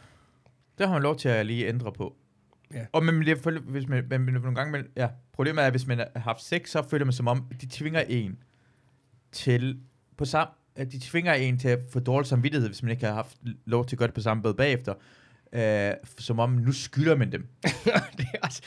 Det 0.78 0.86
har 0.86 0.94
man 0.94 1.02
lov 1.02 1.16
til 1.16 1.28
at 1.28 1.46
lige 1.46 1.68
ændre 1.68 1.92
på. 1.92 2.16
Ja. 2.74 2.86
Og 2.92 3.04
men 3.04 3.26
det, 3.26 3.60
hvis 3.62 3.88
man, 3.88 4.04
man, 4.10 4.20
nogle 4.20 4.54
gange, 4.54 4.72
man, 4.72 4.86
ja, 4.96 5.08
problemet 5.32 5.62
er, 5.62 5.66
at 5.66 5.72
hvis 5.72 5.86
man 5.86 5.98
har 5.98 6.08
haft 6.20 6.42
sex, 6.42 6.70
så 6.70 6.88
føler 6.88 7.04
man 7.04 7.12
som 7.12 7.28
om, 7.28 7.50
de 7.60 7.66
tvinger 7.70 8.00
en 8.00 8.38
til, 9.32 9.80
på 10.16 10.24
sam, 10.24 10.48
at 10.76 10.92
de 10.92 10.98
tvinger 11.02 11.32
en 11.34 11.58
til 11.58 11.68
at 11.68 11.78
få 11.92 12.00
dårlig 12.00 12.28
samvittighed, 12.28 12.68
hvis 12.68 12.82
man 12.82 12.90
ikke 12.92 13.06
har 13.06 13.14
haft 13.14 13.36
lov 13.66 13.86
til 13.86 13.94
at 13.96 13.98
gøre 13.98 14.06
det 14.06 14.14
på 14.14 14.20
samme 14.20 14.42
måde 14.42 14.54
bagefter. 14.54 14.94
Øh, 15.52 15.90
som 16.18 16.38
om, 16.38 16.50
nu 16.50 16.72
skylder 16.72 17.16
man 17.16 17.32
dem. 17.32 17.46
det 18.18 18.26
er 18.34 18.38
også, 18.42 18.62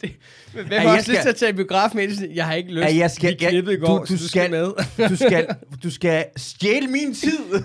det, 0.00 0.12
men 0.54 0.66
hvem 0.66 0.80
har 0.80 0.88
jeg 0.88 0.98
også 0.98 1.10
lyst 1.12 1.22
til 1.22 1.28
at 1.28 1.36
tage 1.36 1.50
i 1.50 1.54
biograf 1.54 1.90
med? 1.94 2.28
Jeg 2.34 2.46
har 2.46 2.54
ikke 2.54 2.72
lyst. 2.74 2.96
Jeg 2.96 3.10
skal- 3.10 3.30
Vi 3.30 3.36
klippede 3.48 3.74
i 3.76 3.78
går, 3.78 3.98
du- 3.98 4.04
du 4.04 4.12
du 4.12 4.28
skal 4.28 4.50
med. 4.50 4.72
Du 5.08 5.16
skal, 5.16 5.46
du 5.82 5.90
skal 5.90 6.24
stjæle 6.36 6.86
min 6.88 7.14
tid. 7.14 7.38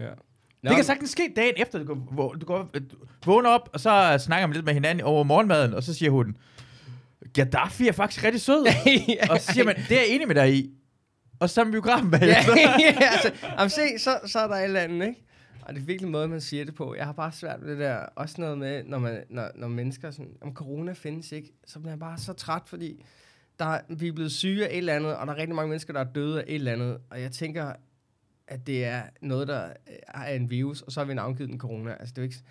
ja. 0.00 0.08
Det 0.68 0.74
kan 0.76 0.84
sagtens 0.84 1.10
ske 1.10 1.32
dagen 1.36 1.54
efter, 1.56 1.78
du 1.78 1.84
går, 1.84 1.94
hvor- 1.94 2.32
du, 2.32 2.46
går, 2.46 2.70
du 2.74 2.80
vågner 3.24 3.50
op, 3.50 3.68
og 3.72 3.80
så 3.80 4.18
snakker 4.24 4.46
man 4.46 4.54
lidt 4.54 4.64
med 4.66 4.74
hinanden 4.74 5.04
over 5.04 5.24
morgenmaden, 5.24 5.74
og 5.74 5.82
så 5.82 5.94
siger 5.94 6.10
hun, 6.10 6.36
Gaddafi 7.34 7.88
er 7.88 7.92
faktisk 7.92 8.24
rigtig 8.24 8.40
sød. 8.40 8.66
og 9.30 9.40
så 9.40 9.52
siger 9.52 9.64
man, 9.64 9.76
det 9.88 9.96
er 9.96 10.00
jeg 10.00 10.08
enig 10.08 10.26
med 10.28 10.34
dig 10.34 10.54
i. 10.54 10.70
Og 11.42 11.50
så 11.50 11.64
biografen 11.64 12.10
ja, 12.12 12.18
bagefter. 12.18 12.54
ja, 12.80 12.96
altså, 13.00 13.32
jamen, 13.58 13.70
se, 13.70 13.98
så, 13.98 14.20
så 14.26 14.38
er 14.38 14.46
der 14.46 14.54
et 14.54 14.64
eller 14.64 14.80
andet, 14.80 15.06
ikke? 15.06 15.24
Og 15.62 15.74
det 15.74 15.80
er 15.80 15.84
virkelig 15.84 16.10
måde, 16.10 16.28
man 16.28 16.40
siger 16.40 16.64
det 16.64 16.74
på. 16.74 16.94
Jeg 16.94 17.06
har 17.06 17.12
bare 17.12 17.32
svært 17.32 17.62
ved 17.62 17.70
det 17.70 17.78
der. 17.78 17.96
Også 17.96 18.34
noget 18.38 18.58
med, 18.58 18.84
når, 18.84 18.98
man, 18.98 19.24
når, 19.30 19.50
når 19.54 19.68
mennesker 19.68 20.10
sådan, 20.10 20.36
om 20.40 20.54
corona 20.54 20.92
findes 20.92 21.32
ikke, 21.32 21.52
så 21.66 21.78
bliver 21.78 21.92
jeg 21.92 21.98
bare 21.98 22.18
så 22.18 22.32
træt, 22.32 22.62
fordi 22.66 23.04
der, 23.58 23.78
vi 23.88 24.08
er 24.08 24.12
blevet 24.12 24.32
syge 24.32 24.66
af 24.66 24.70
et 24.70 24.78
eller 24.78 24.94
andet, 24.94 25.16
og 25.16 25.26
der 25.26 25.32
er 25.32 25.36
rigtig 25.36 25.54
mange 25.54 25.68
mennesker, 25.68 25.92
der 25.92 26.00
er 26.00 26.12
døde 26.12 26.40
af 26.40 26.44
et 26.48 26.54
eller 26.54 26.72
andet. 26.72 26.98
Og 27.10 27.20
jeg 27.20 27.32
tænker, 27.32 27.72
at 28.48 28.66
det 28.66 28.84
er 28.84 29.02
noget, 29.20 29.48
der 29.48 29.68
er 30.08 30.34
en 30.34 30.50
virus, 30.50 30.82
og 30.82 30.92
så 30.92 31.00
har 31.00 31.04
vi 31.04 31.14
navngivet 31.14 31.50
den 31.50 31.58
corona. 31.58 31.90
Altså, 31.90 32.12
det 32.12 32.18
er 32.18 32.22
jo 32.22 32.26
ikke... 32.26 32.42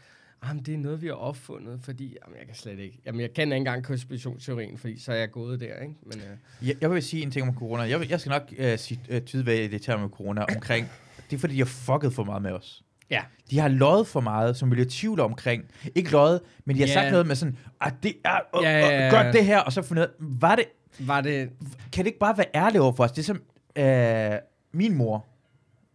Jamen, 0.47 0.63
det 0.63 0.73
er 0.73 0.77
noget, 0.77 1.01
vi 1.01 1.07
har 1.07 1.13
opfundet, 1.13 1.79
fordi... 1.83 2.17
Jamen, 2.23 2.37
jeg 2.39 2.45
kan 2.47 2.55
slet 2.55 2.79
ikke... 2.79 2.99
Jamen, 3.05 3.21
jeg 3.21 3.33
kender 3.33 3.55
ikke 3.55 3.61
engang 3.61 3.83
konspirationsteorien, 3.83 4.77
fordi 4.77 4.99
så 4.99 5.11
er 5.11 5.15
jeg 5.15 5.31
gået 5.31 5.59
der, 5.59 5.65
ikke? 5.81 5.95
Men, 6.05 6.13
uh... 6.61 6.67
Jeg, 6.67 6.75
jeg 6.81 6.91
vil 6.91 7.03
sige 7.03 7.23
en 7.23 7.31
ting 7.31 7.47
om 7.47 7.55
corona. 7.55 7.83
Jeg, 7.83 7.99
vil- 7.99 8.07
jeg 8.09 8.19
skal 8.19 8.29
nok 8.29 8.53
uh, 8.59 8.65
sige 8.77 8.99
uh, 9.11 9.19
tyde, 9.19 9.43
hvad 9.43 9.55
det 9.55 9.81
tager 9.81 9.99
med 9.99 10.09
corona 10.09 10.41
omkring. 10.55 10.87
Det 11.29 11.35
er 11.35 11.39
fordi, 11.39 11.53
de 11.53 11.59
har 11.59 11.65
fucket 11.65 12.13
for 12.13 12.23
meget 12.23 12.41
med 12.41 12.51
os. 12.51 12.83
Ja. 13.09 13.21
De 13.51 13.59
har 13.59 13.67
løjet 13.67 14.07
for 14.07 14.19
meget, 14.19 14.57
som 14.57 14.69
vi 14.71 14.75
bliver 14.75 14.87
tvivl 14.89 15.19
omkring. 15.19 15.63
Ikke 15.95 16.11
løjet, 16.11 16.41
men 16.65 16.75
de 16.75 16.81
har 16.81 16.87
Ja. 16.87 16.93
sagt 16.93 17.11
noget 17.11 17.27
med 17.27 17.35
sådan, 17.35 17.57
at 17.81 17.93
det 18.03 18.13
er, 18.25 18.39
uh, 18.57 18.63
Ja, 18.63 18.79
ja, 18.79 19.03
ja. 19.05 19.09
gør 19.09 19.31
det 19.31 19.45
her, 19.45 19.59
og 19.59 19.73
så 19.73 19.81
fundet 19.81 20.07
var 20.19 20.55
det, 20.55 20.65
Var 20.99 21.21
det... 21.21 21.49
kan 21.93 22.05
det 22.05 22.07
ikke 22.07 22.19
bare 22.19 22.37
være 22.37 22.47
ærligt 22.55 22.81
over 22.81 22.93
for 22.93 23.03
os? 23.03 23.11
Det 23.11 23.19
er 23.19 23.23
som 23.23 23.41
øh, 23.75 24.39
min 24.73 24.95
mor. 24.97 25.25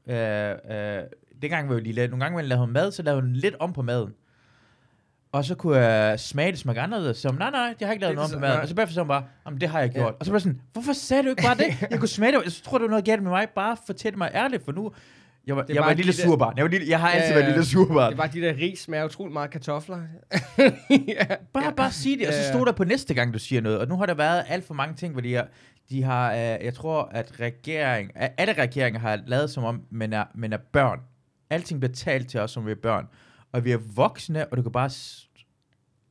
Øh, 0.09 0.50
øh, 0.70 1.02
dengang 1.42 1.68
var 1.68 1.74
jo 1.74 1.80
lille. 1.80 2.06
Nogle 2.09 2.24
gange, 2.24 2.35
når 2.35 2.40
jeg 2.40 2.48
lavede 2.48 2.66
mad, 2.66 2.92
så 2.92 3.02
lavede 3.02 3.22
hun 3.22 3.32
lidt 3.32 3.54
om 3.61 3.72
på 3.72 3.82
maden. 3.82 4.14
Og 5.37 5.44
så 5.44 5.55
kunne 5.55 5.77
jeg 5.79 6.20
smage 6.20 6.51
det 6.53 6.59
smage 6.59 6.81
anderledes. 6.81 7.16
Så 7.16 7.33
nej, 7.33 7.51
nej, 7.51 7.75
jeg 7.81 7.88
har 7.88 7.92
ikke 7.92 8.01
lavet 8.03 8.16
noget 8.16 8.31
på 8.33 8.38
maden. 8.38 8.61
Og 8.61 8.68
så 8.68 8.75
bagefter 8.75 8.94
så 8.94 9.05
bare, 9.05 9.25
jamen 9.46 9.61
det 9.61 9.68
har 9.68 9.81
jeg 9.81 9.90
Ja. 9.94 10.01
gjort. 10.01 10.14
Og 10.20 10.27
så 10.27 10.33
var 10.33 10.37
jeg 10.37 10.42
sådan, 10.42 10.61
hvorfor 10.72 10.92
sagde 10.92 11.22
du 11.22 11.29
ikke 11.29 11.42
bare 11.42 11.55
det? 11.57 11.87
Jeg 11.90 11.99
kunne 11.99 12.09
smage 12.09 12.33
det. 12.33 12.44
Jeg 12.44 12.53
tror, 12.64 12.79
det 12.79 12.83
var 12.85 12.90
noget 12.90 13.05
galt 13.05 13.22
med 13.22 13.31
mig. 13.31 13.49
Bare 13.55 13.77
fortæl 13.87 14.18
mig 14.18 14.31
ærligt, 14.35 14.64
for 14.64 14.72
nu... 14.72 14.92
Jeg 15.46 15.57
var, 15.57 15.64
jeg 15.68 15.77
var 15.77 15.83
bare 15.83 15.90
et 15.90 15.96
lille 15.96 16.12
de 16.12 16.16
surbarn. 16.22 16.57
Jeg, 16.57 16.64
var 16.64 16.70
lille, 16.70 16.87
jeg 16.88 17.01
har 17.01 17.09
altid 17.11 17.29
Ja, 17.29 17.35
været 17.35 17.44
et 17.44 17.49
ja. 17.49 17.53
lille 17.55 17.64
surbarn. 17.66 18.11
Det 18.11 18.16
bare 18.18 18.29
de 18.33 18.40
der 18.40 18.55
ris 18.57 18.79
smager 18.79 19.05
utroligt 19.05 19.33
meget 19.33 19.51
kartofler. 19.51 19.96
ja. 20.90 21.27
Bare, 21.53 21.72
bare 21.77 21.90
sig 21.92 22.16
det, 22.18 22.27
og 22.29 22.33
så 22.33 22.38
Ja, 22.40 22.44
ja. 22.46 22.53
stod 22.53 22.66
der 22.66 22.72
på 22.72 22.85
næste 22.85 23.14
gang, 23.14 23.35
du 23.35 23.38
siger 23.38 23.61
noget. 23.61 23.79
Og 23.79 23.88
nu 23.88 23.96
har 23.96 24.07
der 24.07 24.14
været 24.14 24.44
alt 24.49 24.66
for 24.66 24.75
mange 24.75 24.94
ting, 24.94 25.12
hvor 25.12 25.20
de 25.20 25.35
har, 25.35 25.46
de 25.90 26.03
har 26.03 26.33
øh, 26.33 26.38
jeg 26.38 26.75
tror, 26.75 27.09
at 27.12 27.33
regering, 27.40 28.11
alle 28.38 28.53
regeringer 28.53 29.01
har 29.01 29.18
lavet 29.27 29.51
som 29.51 29.64
om, 29.64 29.83
man 29.90 30.12
er, 30.12 30.25
man 30.35 30.53
er 30.53 30.59
børn. 30.72 31.01
Alting 31.51 31.81
bliver 31.81 31.92
talt 31.94 32.29
til 32.31 32.40
os, 32.40 32.51
som 32.51 32.66
vi 32.66 32.70
er 32.70 32.77
børn. 32.83 33.07
Og 33.57 33.64
vi 33.64 33.71
er 33.71 33.77
voksne, 33.95 34.47
og 34.47 34.57
du 34.57 34.62
kan 34.62 34.73
bare, 34.73 34.90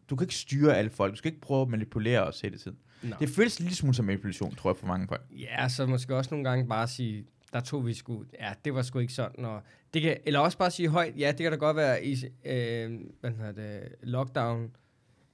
du 0.10 0.16
kan 0.16 0.26
ikke 0.26 0.36
styre 0.36 0.78
alle 0.78 0.90
folk. 0.92 1.12
Du 1.12 1.18
skal 1.18 1.30
ikke 1.32 1.42
prøve 1.42 1.62
at 1.62 1.68
manipulere 1.68 2.24
os 2.24 2.42
hele 2.42 2.58
tiden. 2.58 2.78
Nå. 3.04 3.16
Det 3.20 3.30
føles 3.30 3.60
lidt 3.60 3.76
smule 3.76 3.96
som 3.96 4.06
manipulation, 4.06 4.56
tror 4.56 4.70
jeg, 4.70 4.78
for 4.78 4.88
mange 4.88 5.08
folk. 5.08 5.22
Ja, 5.32 5.70
så 5.70 5.86
måske 5.86 6.16
også 6.16 6.32
nogle 6.32 6.50
gange 6.50 6.68
bare 6.68 6.88
sige, 6.88 7.26
der 7.54 7.60
tog 7.60 7.86
vi 7.86 7.94
sgu, 7.94 8.24
ja, 8.40 8.54
det 8.66 8.74
var 8.74 8.82
sgu 8.82 9.00
ikke 9.00 9.14
sådan, 9.14 9.46
og 9.46 9.62
det 9.94 10.02
kan, 10.02 10.18
eller 10.26 10.40
også 10.40 10.58
bare 10.58 10.72
sige 10.72 10.90
højt, 10.90 11.18
ja, 11.18 11.28
det 11.28 11.38
kan 11.38 11.52
da 11.52 11.58
godt 11.58 11.78
være 11.78 12.06
i, 12.06 12.14
øh, 12.46 13.00
hvad 13.20 13.32
hedder 13.32 13.52
det, 13.52 13.96
lockdown, 14.04 14.72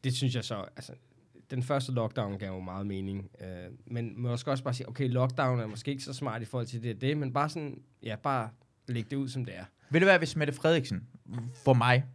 det 0.03 0.13
synes 0.13 0.35
jeg 0.35 0.43
så, 0.43 0.65
altså, 0.75 0.93
den 1.51 1.63
første 1.63 1.91
lockdown 1.91 2.39
gav 2.39 2.53
jo 2.53 2.59
meget 2.59 2.87
mening, 2.87 3.29
øh, 3.41 3.47
men 3.85 4.21
måske 4.21 4.51
også 4.51 4.63
bare 4.63 4.73
sige, 4.73 4.89
okay, 4.89 5.09
lockdown 5.09 5.59
er 5.59 5.67
måske 5.67 5.91
ikke 5.91 6.03
så 6.03 6.13
smart 6.13 6.41
i 6.41 6.45
forhold 6.45 6.67
til 6.67 6.83
det 6.83 6.95
og 6.95 7.01
det, 7.01 7.17
men 7.17 7.33
bare 7.33 7.49
sådan, 7.49 7.81
ja, 8.03 8.15
bare 8.15 8.49
lægge 8.87 9.09
det 9.09 9.15
ud, 9.15 9.29
som 9.29 9.45
det 9.45 9.57
er. 9.57 9.65
Vil 9.89 10.01
det 10.01 10.07
være, 10.07 10.17
hvis 10.17 10.35
Mette 10.35 10.53
Frederiksen, 10.53 11.07
for 11.63 11.73
mig, 11.73 12.05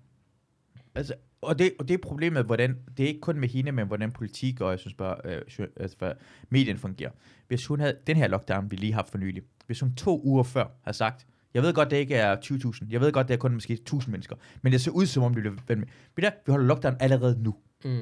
altså, 0.94 1.14
og 1.40 1.58
det, 1.58 1.72
og 1.78 1.88
det 1.88 1.94
er 1.94 1.98
problemet, 2.02 2.44
hvordan, 2.44 2.76
det 2.96 3.04
er 3.04 3.08
ikke 3.08 3.20
kun 3.20 3.38
med 3.38 3.48
hende, 3.48 3.72
men 3.72 3.86
hvordan 3.86 4.12
politik 4.12 4.60
og 4.60 4.70
jeg 4.70 4.78
synes 4.78 4.94
bare, 4.94 5.16
øh, 5.24 5.66
altså, 5.76 5.96
hvad 5.98 6.12
medien 6.48 6.78
fungerer. 6.78 7.10
Hvis 7.48 7.66
hun 7.66 7.80
havde, 7.80 7.96
den 8.06 8.16
her 8.16 8.28
lockdown, 8.28 8.70
vi 8.70 8.76
lige 8.76 8.92
har 8.92 8.98
haft 8.98 9.10
for 9.10 9.18
nylig, 9.18 9.42
hvis 9.66 9.80
hun 9.80 9.94
to 9.94 10.20
uger 10.24 10.42
før 10.42 10.66
har 10.84 10.92
sagt, 10.92 11.26
jeg 11.54 11.62
ved 11.62 11.74
godt, 11.74 11.90
det 11.90 11.96
ikke 11.96 12.14
er 12.14 12.36
20.000, 12.36 12.86
jeg 12.90 13.00
ved 13.00 13.12
godt, 13.12 13.28
det 13.28 13.34
er 13.34 13.38
kun 13.38 13.54
måske 13.54 13.78
1.000 13.92 14.10
mennesker, 14.10 14.36
men 14.62 14.72
det 14.72 14.80
ser 14.80 14.90
ud 14.90 15.06
som 15.06 15.22
om, 15.22 15.34
det 15.34 15.42
bliver 15.42 15.54
vendt 15.68 15.80
med. 15.80 15.86
Ved 15.86 15.86
du 16.16 16.20
hvad, 16.22 16.30
vi 16.46 16.50
holder 16.50 16.66
lockdown 16.66 16.96
allerede 17.00 17.42
nu. 17.42 17.54
Mm. 17.84 18.00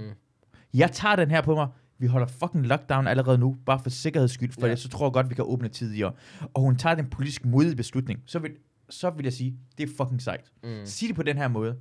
Jeg 0.75 0.93
tager 0.93 1.17
den 1.17 1.31
her 1.31 1.43
på 1.43 1.55
mig. 1.55 1.69
Vi 1.99 2.07
holder 2.07 2.27
fucking 2.27 2.67
lockdown 2.67 3.07
allerede 3.07 3.39
nu, 3.39 3.57
bare 3.67 3.79
for 3.83 3.91
sikkerheds 3.91 4.31
skyld, 4.31 4.53
for 4.53 4.61
Ja. 4.61 4.67
ja. 4.67 4.77
så 4.77 4.89
tror 4.89 5.07
jeg 5.07 5.13
godt, 5.13 5.31
vi 5.31 5.35
kan 5.35 5.45
åbne 5.45 5.69
tidligere. 5.69 6.13
Og 6.55 6.63
hun 6.63 6.77
tager 6.77 6.95
den 6.95 7.07
politisk 7.11 7.45
modige 7.45 7.77
beslutning. 7.77 8.23
Så 8.27 8.39
vil, 8.39 8.51
så 8.95 9.11
vil 9.11 9.25
jeg 9.25 9.33
sige, 9.33 9.55
det 9.79 9.89
er 9.91 9.93
fucking 9.97 10.23
sejt. 10.23 10.53
Mm. 10.65 10.69
Sig 10.85 11.09
det 11.09 11.17
på 11.17 11.23
den 11.23 11.37
her 11.37 11.49
måde. 11.49 11.77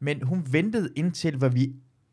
Men 0.00 0.22
hun 0.22 0.46
ventede 0.50 0.88
indtil, 0.96 1.36
hvad 1.36 1.50
vi, 1.50 1.72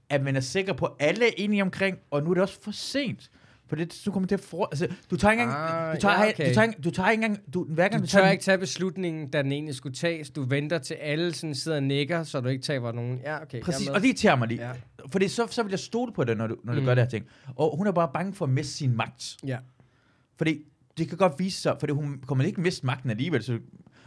at 0.10 0.24
man 0.24 0.36
er 0.36 0.40
sikker 0.40 0.74
på, 0.74 0.86
at 0.86 0.94
alle 1.00 1.26
er 1.28 1.32
enige 1.38 1.62
omkring, 1.62 1.98
og 2.12 2.24
nu 2.24 2.30
er 2.30 2.34
det 2.34 2.44
også 2.44 2.62
for 2.62 2.72
sent. 2.72 3.32
For 3.68 3.76
det, 3.76 4.02
du 4.06 4.12
kommer 4.12 4.28
til 4.28 4.36
at 4.36 4.42
for, 4.42 4.66
altså, 4.72 4.88
du 5.12 5.16
tager 5.16 5.32
ikke 5.32 5.44
engang, 5.44 5.60
Ah, 5.60 5.96
du 5.96 6.02
tager, 6.02 6.24
ja, 6.24 6.30
okay. 6.30 6.50
du 6.50 6.54
tager, 6.54 6.72
du 6.84 6.92
tager 6.92 7.10
ikke 7.10 7.24
engang, 7.26 7.54
du, 7.54 7.64
hver 7.70 7.88
gang 7.88 8.02
Du 8.02 8.06
du, 8.06 8.10
tager 8.10 8.22
tør 8.22 8.26
den- 8.28 8.32
ikke 8.34 8.44
tage 8.44 8.58
beslutningen, 8.58 9.28
da 9.30 9.42
den 9.44 9.52
egentlig 9.52 9.76
skulle 9.76 9.96
tages. 9.96 10.30
Du 10.30 10.44
venter 10.44 10.78
til 10.78 10.94
alle 10.94 11.34
sådan 11.34 11.56
sidder 11.56 11.78
og 11.78 11.84
nikker, 11.84 12.24
så 12.24 12.42
du 12.42 12.50
ikke 12.50 12.64
taber 12.64 12.92
nogen. 12.92 13.20
Ja, 13.24 13.42
okay. 13.42 13.62
Præcis, 13.62 13.88
og 13.88 14.00
det 14.02 14.08
irriterer 14.08 14.36
mig 14.36 14.48
lige. 14.48 14.68
Ja. 14.68 14.72
Fordi 15.12 15.28
så, 15.28 15.48
så 15.50 15.64
vil 15.64 15.70
jeg 15.70 15.80
stole 15.80 16.14
på 16.14 16.24
det, 16.24 16.38
når 16.38 16.48
du, 16.48 16.56
når 16.64 16.74
du 16.74 16.80
Mm. 16.80 16.86
gør 16.86 16.96
det 16.96 17.04
her 17.04 17.10
ting. 17.10 17.26
Og 17.56 17.78
hun 17.78 17.88
er 17.88 17.92
bare 17.92 18.10
bange 18.14 18.34
for 18.34 18.46
at 18.46 18.52
miste 18.52 18.74
sin 18.74 18.96
magt. 18.98 19.38
Ja. 19.46 19.58
Fordi 20.38 20.64
det 20.98 21.10
kan 21.10 21.18
godt 21.18 21.34
vise 21.40 21.62
sig, 21.62 21.76
fordi 21.80 21.94
hun 21.94 22.24
kommer 22.28 22.44
ikke 22.46 22.62
miste 22.62 22.86
magten 22.86 23.10
alligevel. 23.10 23.44
Så, 23.44 23.60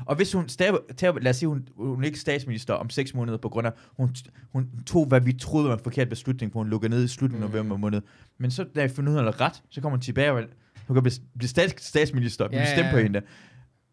og 0.07 0.17
hvis 0.17 0.33
hun 0.33 0.49
staber, 0.49 0.79
taber, 0.97 1.21
lad 1.21 1.31
os 1.31 1.37
sige, 1.37 1.49
hun, 1.49 1.69
hun 1.77 2.03
er 2.03 2.07
ikke 2.07 2.19
statsminister 2.19 2.75
om 2.75 2.91
seks 2.91 3.15
måneder, 3.15 3.39
på 3.39 3.49
grund 3.49 3.67
af, 3.67 3.73
hun, 3.97 4.15
hun 4.53 4.69
tog, 4.87 5.07
hvad 5.07 5.21
vi 5.21 5.33
troede 5.33 5.69
var 5.69 5.75
en 5.77 5.83
forkert 5.83 6.09
beslutning, 6.09 6.53
for 6.53 6.61
hun 6.61 6.69
lukkede 6.69 6.91
ned 6.91 7.05
i 7.05 7.09
slutningen 7.09 7.43
af 7.43 7.49
Mm. 7.49 7.55
november 7.55 7.77
måned. 7.77 8.01
Men 8.39 8.51
så, 8.51 8.65
da 8.75 8.81
jeg 8.81 8.91
fundet 8.91 9.13
ud 9.13 9.17
af 9.17 9.25
noget 9.25 9.41
ret, 9.41 9.63
så 9.71 9.81
kommer 9.81 9.97
hun 9.97 10.03
tilbage, 10.03 10.33
og 10.33 10.43
hun 10.87 10.95
kan 10.95 11.03
blive, 11.03 11.15
blive 11.39 11.49
stats, 11.49 11.85
statsminister, 11.85 12.49
vi 12.49 12.57
Ja, 12.57 12.61
vil 12.63 12.69
stemme 12.69 12.89
ja. 12.89 12.93
på 12.95 12.99
hende. 12.99 13.23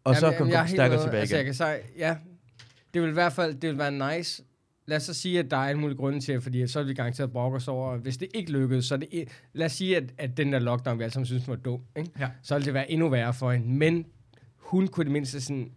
Og 0.04 0.16
så 0.16 0.30
kan 0.30 0.38
hun 0.42 0.52
komme 0.52 0.68
stærkere 0.68 1.02
tilbage 1.02 1.20
altså, 1.20 1.34
igen. 1.36 1.36
jeg 1.36 1.44
kan 1.44 1.54
sige, 1.54 1.76
ja, 1.98 2.16
det 2.94 3.02
vil 3.02 3.10
i 3.10 3.12
hvert 3.12 3.32
fald 3.32 3.54
det 3.54 3.70
vil 3.70 3.78
være 3.78 4.16
nice. 4.16 4.42
Lad 4.88 4.96
os 4.96 5.02
så 5.02 5.14
sige, 5.14 5.38
at 5.38 5.50
der 5.50 5.56
er 5.56 5.60
alle 5.60 5.80
mulige 5.80 5.96
grunde 5.96 6.20
til, 6.20 6.40
fordi 6.40 6.66
så 6.66 6.80
er 6.80 6.84
vi 6.84 6.94
garanteret 6.94 7.32
brokke 7.32 7.56
os 7.56 7.68
over, 7.68 7.96
hvis 7.96 8.16
det 8.16 8.28
ikke 8.34 8.52
lykkedes, 8.52 8.84
så 8.84 8.96
det, 8.96 9.08
lad 9.52 9.66
os 9.66 9.72
sige, 9.72 9.96
at, 9.96 10.04
at 10.18 10.36
den 10.36 10.52
der 10.52 10.58
lockdown, 10.58 10.98
vi 10.98 11.02
alle 11.04 11.12
sammen 11.12 11.26
synes 11.26 11.48
var 11.48 11.56
dum, 11.56 11.80
ikke? 11.96 12.10
Ja. 12.18 12.28
så 12.42 12.54
vil 12.54 12.64
det 12.64 12.74
være 12.74 12.90
endnu 12.90 13.08
værre 13.08 13.34
for 13.34 13.52
hende. 13.52 13.68
Men 13.68 14.04
hun 14.56 14.88
kunne 14.88 15.04
det 15.04 15.12
mindste 15.12 15.40
sådan 15.40 15.70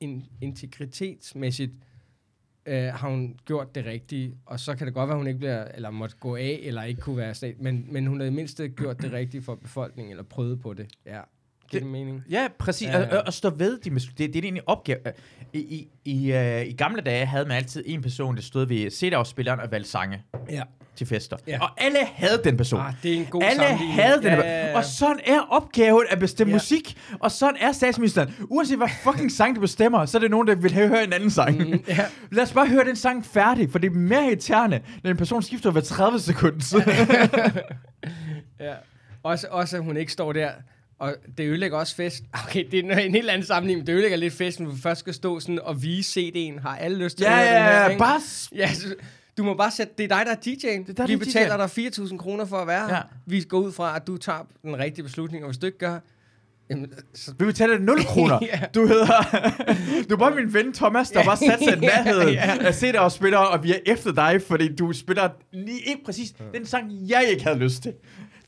in, 0.00 0.24
integritetsmæssigt 0.40 1.72
øh, 2.66 2.84
har 2.84 3.08
hun 3.08 3.36
gjort 3.44 3.74
det 3.74 3.84
rigtige, 3.86 4.34
og 4.46 4.60
så 4.60 4.74
kan 4.76 4.86
det 4.86 4.94
godt 4.94 5.08
være, 5.08 5.14
at 5.14 5.20
hun 5.20 5.26
ikke 5.26 5.38
bliver, 5.38 5.64
eller 5.64 5.90
måtte 5.90 6.16
gå 6.20 6.36
af, 6.36 6.60
eller 6.62 6.82
ikke 6.82 7.00
kunne 7.00 7.16
være 7.16 7.34
stat, 7.34 7.60
men, 7.60 7.86
men 7.90 8.06
hun 8.06 8.20
har 8.20 8.26
i 8.26 8.30
mindste 8.30 8.68
gjort 8.68 9.02
det 9.02 9.12
rigtige 9.12 9.42
for 9.42 9.54
befolkningen, 9.54 10.10
eller 10.10 10.24
prøvet 10.24 10.60
på 10.60 10.74
det. 10.74 10.86
Ja. 11.06 11.10
Giver 11.10 11.20
det, 11.70 11.82
Det- 11.82 11.86
mening? 11.90 12.22
Ja, 12.30 12.48
præcis. 12.58 12.88
Ja, 12.88 12.98
Ja. 12.98 13.16
Og, 13.16 13.22
og 13.26 13.32
stå 13.32 13.50
ved 13.50 13.78
de. 13.78 13.90
Det, 13.90 14.18
det 14.18 14.36
er 14.36 14.42
egentlig 14.42 14.68
opgave. 14.68 14.98
I, 15.52 15.58
i, 15.58 15.88
i, 16.04 16.32
uh, 16.32 16.66
I 16.68 16.72
gamle 16.72 17.00
dage 17.02 17.26
havde 17.26 17.44
man 17.48 17.56
altid 17.56 17.82
en 17.86 18.02
person, 18.02 18.34
der 18.36 18.42
stod 18.42 18.66
ved 18.66 18.90
CD-afspilleren 18.90 19.60
og 19.60 19.70
valgte 19.70 19.90
sange 19.90 20.22
Ja. 20.50 20.62
Til 20.96 21.06
fester. 21.06 21.36
Ja. 21.46 21.58
Og 21.62 21.70
alle 21.76 21.98
havde 22.14 22.40
den 22.44 22.56
person. 22.56 22.80
Ah, 22.80 22.92
det 23.02 23.12
er 23.12 23.16
en 23.16 23.26
god 23.26 23.42
alle 23.42 23.62
havde 23.64 24.16
den. 24.16 24.24
Ja, 24.24 24.34
Ja, 24.36 24.40
ja, 24.46 24.66
ja. 24.70 24.76
Og 24.76 24.84
sådan 24.84 25.20
er 25.26 25.40
opgaven 25.40 26.04
at 26.10 26.18
bestemme 26.18 26.50
Ja. 26.50 26.52
ja. 26.52 26.56
musik. 26.56 26.96
Og 27.20 27.30
sådan 27.30 27.56
er 27.60 27.72
statsministeren. 27.72 28.34
Uanset 28.50 28.76
hvad 28.76 28.88
fucking 29.02 29.32
sang 29.32 29.56
du 29.56 29.60
bestemmer, 29.60 30.06
så 30.06 30.18
er 30.18 30.20
det 30.20 30.30
nogen, 30.30 30.48
der 30.48 30.54
vil 30.54 30.72
have 30.72 30.88
høre 30.88 31.04
en 31.04 31.12
anden 31.12 31.30
sang. 31.30 31.58
Mm, 31.58 31.84
ja. 31.88 32.04
Lad 32.32 32.42
os 32.42 32.52
bare 32.52 32.66
høre 32.66 32.84
den 32.84 32.96
sang 32.96 33.26
færdig, 33.26 33.70
for 33.70 33.78
det 33.78 33.90
er 33.90 33.94
mere 33.94 34.26
irriterende, 34.26 34.80
når 35.02 35.10
en 35.10 35.16
person 35.16 35.42
skifter 35.42 35.70
hver 35.70 35.80
30 35.80 36.18
sekunder. 36.20 36.80
ja. 38.60 38.74
Også, 39.22 39.46
også, 39.50 39.76
at 39.76 39.82
hun 39.82 39.96
ikke 39.96 40.12
står 40.12 40.32
der. 40.32 40.50
Og 40.98 41.14
det 41.38 41.44
ødelægger 41.48 41.78
også 41.78 41.96
fest. 41.96 42.22
Okay, 42.48 42.64
det 42.70 42.90
er 42.90 42.96
en 42.98 43.14
helt 43.14 43.30
anden 43.30 43.46
sammenligning. 43.46 43.80
men 43.80 43.86
Det 43.86 43.92
ødelægger 43.92 44.16
lidt 44.18 44.34
festen, 44.34 44.64
når 44.64 44.72
du 44.72 44.78
først 44.82 45.00
skal 45.00 45.14
stå 45.14 45.40
sådan 45.40 45.58
og 45.62 45.82
vise 45.82 46.20
CD'en. 46.20 46.60
Har 46.62 46.76
alle 46.76 46.98
lyst 47.04 47.16
til 47.16 47.24
ja, 47.24 47.40
at 47.40 47.48
høre 47.48 47.54
den 47.58 47.62
her, 47.64 47.80
ja, 47.80 47.88
ikke? 47.88 47.98
bare... 47.98 48.20
Ja, 48.54 48.70
du 49.38 49.44
må 49.44 49.54
bare 49.54 49.70
sætte, 49.70 49.92
det 49.98 50.04
er 50.12 50.16
dig, 50.16 50.26
der 50.26 50.32
er 50.32 50.36
DJ'en. 50.36 50.86
Det 50.86 50.88
er 50.88 50.92
dig, 50.94 51.08
Vi 51.08 51.12
er 51.12 51.18
betaler 51.18 51.56
DJ'en. 51.66 51.80
dig 51.80 51.86
4.000 52.10 52.16
kroner 52.16 52.44
for 52.44 52.56
at 52.56 52.66
være 52.66 52.88
her. 52.88 52.94
Ja. 52.96 53.02
Vi 53.26 53.40
går 53.42 53.58
ud 53.58 53.72
fra, 53.72 53.96
at 53.96 54.06
du 54.06 54.16
tager 54.16 54.46
den 54.62 54.78
rigtige 54.78 55.02
beslutning, 55.02 55.44
og 55.44 55.50
hvis 55.50 55.58
du 55.58 55.66
ikke 55.66 55.78
gør, 55.78 55.98
jamen, 56.70 56.92
så... 57.14 57.32
Vi 57.38 57.44
betaler 57.44 57.76
dig 57.76 57.84
0 57.86 58.04
kroner. 58.04 58.38
Ja. 58.52 58.60
Du 58.74 58.86
hedder... 58.86 59.06
Du 60.10 60.14
er 60.14 60.18
bare 60.18 60.34
min 60.34 60.54
ven 60.54 60.72
Thomas, 60.72 61.10
der 61.10 61.24
bare 61.24 61.36
sat 61.36 61.58
sig 61.58 61.76
i 61.76 61.80
nærheden 61.94 62.32
Ja, 62.34 62.56
af 62.66 62.74
CD 62.74 62.94
og 62.96 63.12
spiller, 63.12 63.38
og 63.38 63.62
vi 63.64 63.72
er 63.72 63.78
efter 63.86 64.12
dig, 64.12 64.42
fordi 64.42 64.74
du 64.76 64.92
spiller 64.92 65.28
lige 65.52 65.80
ikke 65.80 66.04
præcis 66.04 66.34
den 66.54 66.66
sang, 66.66 66.90
jeg 67.08 67.24
ikke 67.30 67.44
havde 67.44 67.58
lyst 67.58 67.82
til. 67.82 67.92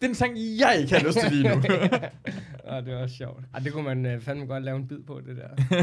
Den 0.03 0.14
sang, 0.14 0.33
jeg 0.37 0.77
ikke 0.81 0.92
havde 0.94 1.07
lyst 1.07 1.18
til 1.18 1.33
lige 1.33 1.48
nu. 1.48 1.55
ah, 2.68 2.85
det 2.85 2.92
er 2.92 3.03
også 3.03 3.16
sjovt. 3.16 3.40
Ah, 3.55 3.64
det 3.64 3.72
kunne 3.72 3.94
man 3.94 4.14
uh, 4.16 4.22
fandme 4.22 4.46
godt 4.46 4.64
lave 4.64 4.77
en 4.77 4.88
bid 4.88 4.98
på, 5.07 5.20
det 5.27 5.37
der. 5.37 5.79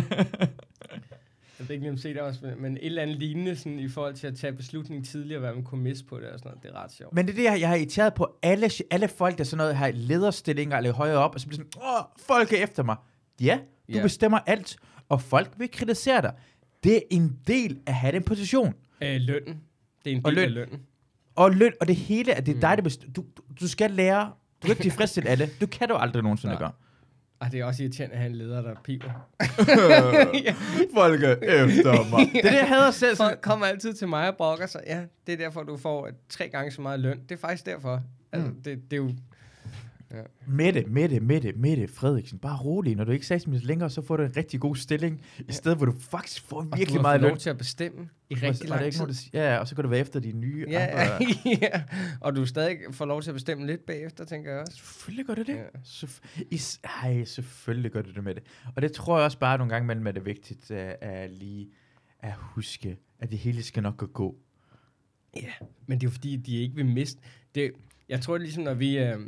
Jeg 1.59 1.67
ved 1.69 1.73
ikke 1.75 1.83
lige 1.83 1.91
om 1.91 1.97
se 1.97 2.09
det 2.13 2.21
også, 2.21 2.39
men- 2.59 2.77
et 2.77 2.85
eller 2.85 3.01
andet 3.01 3.17
lignende 3.17 3.55
sådan, 3.55 3.79
i 3.79 3.87
forhold 3.89 4.13
til 4.13 4.27
at 4.27 4.35
tage 4.35 4.53
beslutning 4.53 5.05
tidligere, 5.05 5.39
hvad 5.39 5.53
man 5.53 5.63
kunne 5.63 5.81
misse 5.83 6.05
på 6.05 6.19
det 6.19 6.29
og 6.29 6.39
sådan 6.39 6.49
noget. 6.49 6.63
Det 6.63 6.71
er 6.71 6.83
ret 6.83 6.91
sjovt. 6.91 7.13
Men 7.13 7.25
det 7.27 7.31
er 7.31 7.35
det, 7.35 7.43
jeg, 7.43 7.59
jeg 7.59 7.69
har 7.69 7.75
irriteret 7.75 8.13
på 8.13 8.37
alle, 8.43 8.69
alle 8.91 9.07
folk, 9.07 9.37
der 9.37 9.43
sådan 9.43 9.57
noget 9.57 9.75
har 9.75 9.91
lederstillinger 9.91 10.77
eller 10.77 10.93
højere 10.93 11.17
op, 11.17 11.33
og 11.35 11.39
så 11.41 11.47
bliver 11.47 11.57
sådan, 11.57 11.81
åh, 11.97 12.03
folk 12.27 12.53
er 12.53 12.63
efter 12.63 12.83
mig. 12.83 12.95
Ja, 13.41 13.59
du 13.87 13.97
Ja. 13.97 14.01
bestemmer 14.01 14.39
alt, 14.45 14.77
og 15.09 15.21
folk 15.21 15.53
vil 15.57 15.71
kritisere 15.71 16.21
dig. 16.21 16.33
Det 16.83 16.95
er 16.95 16.99
en 17.11 17.39
del 17.47 17.71
af 17.85 17.91
at 17.91 17.93
have 17.95 18.11
den 18.11 18.23
position. 18.23 18.73
Øh, 19.01 19.21
lønnen. 19.21 19.61
Det 20.05 20.11
er 20.11 20.15
en 20.15 20.25
Og 20.25 20.31
del 20.31 20.39
af 20.39 20.45
løn. 20.45 20.53
lønnen. 20.53 20.79
Og 21.35 21.51
løn, 21.51 21.73
og 21.81 21.87
det 21.87 21.95
hele, 21.95 22.33
at 22.33 22.45
det 22.45 22.51
er 22.51 22.55
Mm. 22.55 22.61
dig, 22.61 22.77
der 22.77 22.83
bestemmer. 22.83 23.13
Du, 23.13 23.21
du, 23.37 23.41
du 23.61 23.67
skal 23.67 23.91
lære, 23.91 24.25
du 24.25 24.31
kan 24.61 24.69
ikke 24.69 24.81
tilfredsstille 24.83 25.29
alle. 25.29 25.49
Du 25.61 25.67
kan 25.67 25.89
du 25.89 25.95
aldrig 25.95 26.23
nogensinde 26.23 26.53
Nej. 26.53 26.59
gøre. 26.61 26.71
Ah, 27.41 27.51
det 27.51 27.59
er 27.59 27.65
også 27.65 27.83
irriterende 27.83 28.13
at 28.15 28.19
have 28.21 28.29
en 28.29 28.35
leder, 28.35 28.61
der 28.61 28.75
piver. 28.83 29.27
Folk 30.99 31.23
er 31.23 31.35
efter 31.65 32.09
mig. 32.09 32.29
Det 32.33 32.45
er 32.45 32.49
det, 32.49 32.57
jeg 32.57 32.67
hader 32.67 32.91
selv. 32.91 33.17
Folk 33.17 33.41
kommer 33.41 33.65
altid 33.65 33.93
til 33.93 34.07
mig 34.07 34.27
og 34.29 34.35
brokker 34.37 34.65
sig. 34.67 34.81
Ja, 34.87 35.01
det 35.27 35.33
er 35.33 35.37
derfor, 35.37 35.63
du 35.63 35.77
får 35.77 36.07
øh, 36.07 36.13
tre 36.29 36.49
gange 36.49 36.71
så 36.71 36.81
meget 36.81 36.99
løn. 36.99 37.19
Det 37.29 37.35
er 37.35 37.39
faktisk 37.39 37.65
derfor. 37.65 38.01
Altså, 38.31 38.49
Mm. 38.49 38.55
det, 38.55 38.81
det 38.91 38.93
er 38.93 39.01
jo... 39.01 39.11
Ja. 40.11 40.21
Mette, 40.47 40.83
Mette, 40.87 41.19
Mette, 41.19 41.53
Mette 41.53 41.87
Frederiksen, 41.87 42.39
bare 42.39 42.57
rolig. 42.57 42.95
Når 42.95 43.03
du 43.03 43.11
ikke 43.11 43.23
er 43.23 43.25
statsminister 43.25 43.67
længere, 43.67 43.89
så 43.89 44.01
får 44.01 44.17
du 44.17 44.23
en 44.23 44.37
rigtig 44.37 44.59
god 44.59 44.75
stilling, 44.75 45.21
i 45.49 45.51
stedet 45.51 45.77
hvor 45.77 45.85
du 45.85 45.93
faktisk 45.99 46.41
får 46.47 46.57
Og 46.57 46.77
virkelig 46.77 46.97
du 46.97 47.01
meget 47.01 47.21
løn. 47.21 47.29
lov 47.29 47.37
til 47.37 47.49
at 47.49 47.57
bestemme 47.57 48.09
i 48.29 48.33
Og- 48.33 48.41
rigtig 48.41 48.71
og 48.71 48.79
lang 48.81 48.93
tid. 48.93 49.29
Ja, 49.33 49.57
og 49.57 49.67
så 49.67 49.75
kan 49.75 49.83
du 49.83 49.89
være 49.89 49.99
efter 49.99 50.19
de 50.19 50.31
nye 50.31 50.65
Ja, 50.69 50.85
andre. 51.15 51.27
ja, 51.61 51.83
og 52.21 52.35
du 52.35 52.45
stadig 52.45 52.77
får 52.91 53.05
lov 53.05 53.21
til 53.21 53.29
at 53.29 53.33
bestemme 53.35 53.67
lidt 53.67 53.85
bagefter, 53.85 54.25
tænker 54.25 54.51
jeg 54.51 54.59
også. 54.61 54.77
Selvfølgelig 54.77 55.25
gør 55.25 55.35
det 55.35 55.47
det. 55.47 55.53
Ja. 55.55 55.59
Ja. 55.61 55.79
Selvf- 55.83 56.43
is- 56.51 56.79
Ej, 57.03 57.23
selvfølgelig 57.23 57.91
gør 57.91 58.01
det 58.01 58.15
det 58.15 58.23
med 58.23 58.35
det. 58.35 58.43
Og 58.75 58.81
det 58.81 58.91
tror 58.91 59.17
jeg 59.17 59.25
også 59.25 59.39
bare 59.39 59.57
nogle 59.57 59.73
gange 59.73 59.85
imellem, 59.85 60.07
at 60.07 60.15
det 60.15 60.21
er 60.21 60.25
vigtigt 60.25 60.71
uh, 60.71 60.77
at 61.01 61.31
lige 61.31 61.69
at 62.19 62.33
huske, 62.37 62.97
at 63.19 63.31
det 63.31 63.39
hele 63.39 63.63
skal 63.63 63.83
nok 63.83 64.13
gå. 64.13 64.35
Ja, 65.35 65.51
men 65.87 65.99
det 65.99 66.05
er 66.05 66.09
jo 66.09 66.11
fordi, 66.11 66.35
de 66.35 66.57
ikke 66.57 66.75
vil 66.75 66.85
miste. 66.85 67.21
Det, 67.55 67.71
jeg 68.09 68.21
tror, 68.21 68.37
ligesom, 68.37 68.63
når 68.63 68.73
vi... 68.73 68.97
Øh, 68.97 69.19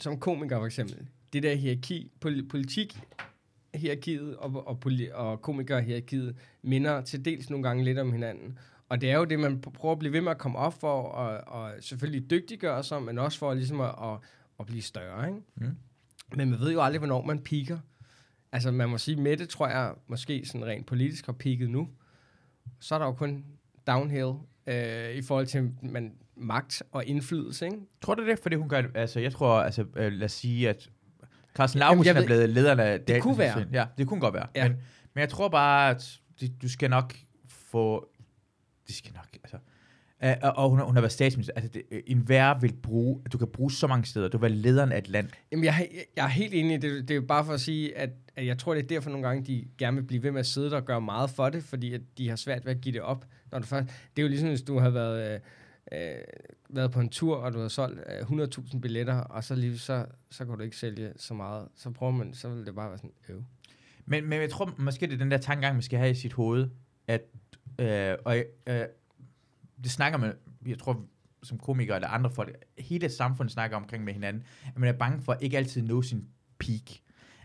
som 0.00 0.20
komiker 0.20 0.58
for 0.58 0.66
eksempel, 0.66 1.08
det 1.32 1.42
der 1.42 1.54
hierarki, 1.54 2.12
pol- 2.20 2.48
politik, 2.48 3.00
hierarkiet 3.74 4.36
og, 4.36 4.66
og, 4.66 4.78
poli- 4.86 5.12
og 5.12 5.42
komikerhierarkiet 5.42 6.36
minder 6.62 7.00
til 7.00 7.24
dels 7.24 7.50
nogle 7.50 7.62
gange 7.62 7.84
lidt 7.84 7.98
om 7.98 8.12
hinanden. 8.12 8.58
Og 8.88 9.00
det 9.00 9.10
er 9.10 9.18
jo 9.18 9.24
det, 9.24 9.40
man 9.40 9.62
pr- 9.66 9.70
prøver 9.70 9.92
at 9.92 9.98
blive 9.98 10.12
ved 10.12 10.20
med 10.20 10.30
at 10.30 10.38
komme 10.38 10.58
op 10.58 10.80
for, 10.80 11.02
og, 11.02 11.54
og 11.62 11.72
selvfølgelig 11.80 12.30
dygtiggøre 12.30 12.84
sig, 12.84 13.02
men 13.02 13.18
også 13.18 13.38
for 13.38 13.54
ligesom 13.54 13.80
at, 13.80 13.94
at, 14.02 14.18
at 14.60 14.66
blive 14.66 14.82
større. 14.82 15.28
Ikke? 15.28 15.40
Mm. 15.54 15.76
Men 16.36 16.50
man 16.50 16.60
ved 16.60 16.72
jo 16.72 16.82
aldrig, 16.82 16.98
hvornår 16.98 17.24
man 17.24 17.42
piker. 17.42 17.78
Altså 18.52 18.70
man 18.70 18.88
må 18.88 18.98
sige, 18.98 19.16
Mette 19.16 19.46
tror 19.46 19.68
jeg 19.68 19.94
måske 20.06 20.46
sådan 20.46 20.66
rent 20.66 20.86
politisk 20.86 21.26
har 21.26 21.32
peaked 21.32 21.68
nu. 21.68 21.88
Så 22.80 22.94
er 22.94 22.98
der 22.98 23.06
jo 23.06 23.12
kun 23.12 23.44
downhill 23.86 24.32
øh, 24.66 25.14
i 25.14 25.22
forhold 25.22 25.46
til 25.46 25.74
man, 25.82 26.14
magt 26.40 26.82
og 26.92 27.04
indflydelse. 27.06 27.64
Ikke? 27.66 27.76
Tror 28.02 28.14
du 28.14 28.26
det? 28.26 28.38
Fordi 28.38 28.56
hun 28.56 28.68
gør 28.68 28.80
det- 28.82 28.90
Altså, 28.94 29.20
jeg 29.20 29.32
tror, 29.32 29.60
altså, 29.60 29.84
øh, 29.96 30.12
lad 30.12 30.24
os 30.24 30.32
sige, 30.32 30.68
at 30.68 30.90
Carsten 31.54 31.78
jeg 31.80 32.16
er 32.16 32.26
blevet 32.26 32.48
lederen 32.50 32.80
af 32.80 33.00
Det 33.00 33.22
kunne 33.22 33.38
være. 33.38 33.64
Ja, 33.72 33.86
det 33.98 34.06
kunne 34.06 34.20
godt 34.20 34.34
være. 34.34 34.46
Ja. 34.54 34.68
Men, 34.68 34.76
men 35.14 35.20
jeg 35.20 35.28
tror 35.28 35.48
bare, 35.48 35.90
at 35.90 36.18
det, 36.40 36.62
du 36.62 36.68
skal 36.68 36.90
nok 36.90 37.14
få... 37.48 38.08
Det 38.86 38.94
skal 38.96 39.12
nok, 39.14 39.26
altså... 39.44 39.56
Uh, 40.24 40.28
og- 40.42 40.56
og 40.64 40.70
hun, 40.70 40.78
har- 40.78 40.86
hun 40.86 40.94
har 40.96 41.00
været 41.00 41.12
statsminister. 41.12 41.52
Altså, 41.56 41.70
det, 41.74 41.82
øh, 41.90 42.02
en 42.06 42.18
hver 42.18 42.58
vil 42.58 42.72
bruge... 42.82 43.20
Du 43.32 43.38
kan 43.38 43.48
bruge 43.48 43.72
så 43.72 43.86
mange 43.86 44.04
steder. 44.04 44.28
Du 44.28 44.38
vil 44.38 44.42
være 44.50 44.58
lederen 44.58 44.92
af 44.92 44.98
et 44.98 45.08
land. 45.08 45.28
Jamen, 45.52 45.64
jeg, 45.64 45.88
jeg, 45.92 46.04
jeg 46.16 46.24
er 46.24 46.28
helt 46.28 46.54
enig. 46.54 46.74
i 46.74 46.78
Det, 46.78 47.02
det 47.08 47.10
er 47.10 47.14
jo 47.14 47.22
bare 47.28 47.44
for 47.44 47.52
at 47.52 47.60
sige, 47.60 47.96
at, 47.98 48.10
at 48.36 48.46
jeg 48.46 48.58
tror, 48.58 48.74
det 48.74 48.82
er 48.82 48.86
derfor 48.88 49.10
nogle 49.10 49.26
gange, 49.26 49.44
de 49.46 49.64
gerne 49.78 49.96
vil 49.96 50.02
blive 50.04 50.22
ved 50.22 50.30
med 50.30 50.40
at 50.40 50.46
sidde 50.46 50.70
der 50.70 50.76
og 50.76 50.84
gøre 50.84 51.00
meget 51.00 51.30
for 51.30 51.48
det, 51.48 51.64
fordi 51.64 51.94
at 51.94 52.00
de 52.18 52.28
har 52.28 52.36
svært 52.36 52.64
ved 52.64 52.72
at 52.74 52.80
give 52.80 52.92
det 52.92 53.00
op. 53.02 53.24
Når 53.52 53.58
du 53.58 53.66
først, 53.66 53.86
det 53.86 54.18
er 54.18 54.22
jo 54.22 54.28
ligesom, 54.28 54.48
hvis 54.48 54.62
du 54.62 54.78
har 54.78 54.90
været, 54.90 55.34
øh, 55.34 55.40
øh, 55.92 56.14
været 56.68 56.92
på 56.92 57.00
en 57.00 57.08
tur, 57.08 57.36
og 57.36 57.52
du 57.52 57.60
har 57.60 57.68
solgt 57.68 58.00
øh, 58.30 58.44
100.000 58.44 58.80
billetter, 58.80 59.14
og 59.14 59.44
så 59.44 59.54
lige 59.54 59.78
så, 59.78 60.06
så 60.30 60.44
kan 60.44 60.54
du 60.54 60.62
ikke 60.62 60.76
sælge 60.76 61.12
så 61.16 61.34
meget. 61.34 61.68
Så 61.76 61.90
prøver 61.90 62.12
man, 62.12 62.34
så 62.34 62.48
vil 62.48 62.66
det 62.66 62.74
bare 62.74 62.88
være 62.88 62.98
sådan, 62.98 63.12
øv. 63.28 63.44
Men, 64.06 64.26
men 64.28 64.40
jeg 64.40 64.50
tror 64.50 64.74
måske, 64.78 65.06
det 65.06 65.14
er 65.14 65.18
den 65.18 65.30
der 65.30 65.38
tankegang, 65.38 65.74
man 65.74 65.82
skal 65.82 65.98
have 65.98 66.10
i 66.10 66.14
sit 66.14 66.32
hoved, 66.32 66.68
at, 67.06 67.22
øh, 67.78 68.16
og 68.24 68.36
øh, 68.66 68.84
det 69.84 69.90
snakker 69.90 70.18
man, 70.18 70.32
jeg 70.66 70.78
tror, 70.78 71.04
som 71.42 71.58
komiker 71.58 71.94
eller 71.94 72.08
andre 72.08 72.30
folk, 72.30 72.64
hele 72.78 73.08
samfundet 73.08 73.52
snakker 73.52 73.76
omkring 73.76 74.04
med 74.04 74.12
hinanden, 74.12 74.42
at 74.66 74.78
man 74.78 74.88
er 74.88 74.98
bange 74.98 75.22
for 75.22 75.32
at 75.32 75.42
ikke 75.42 75.56
altid 75.56 75.82
nå 75.82 76.02
sin 76.02 76.28
peak. 76.58 76.90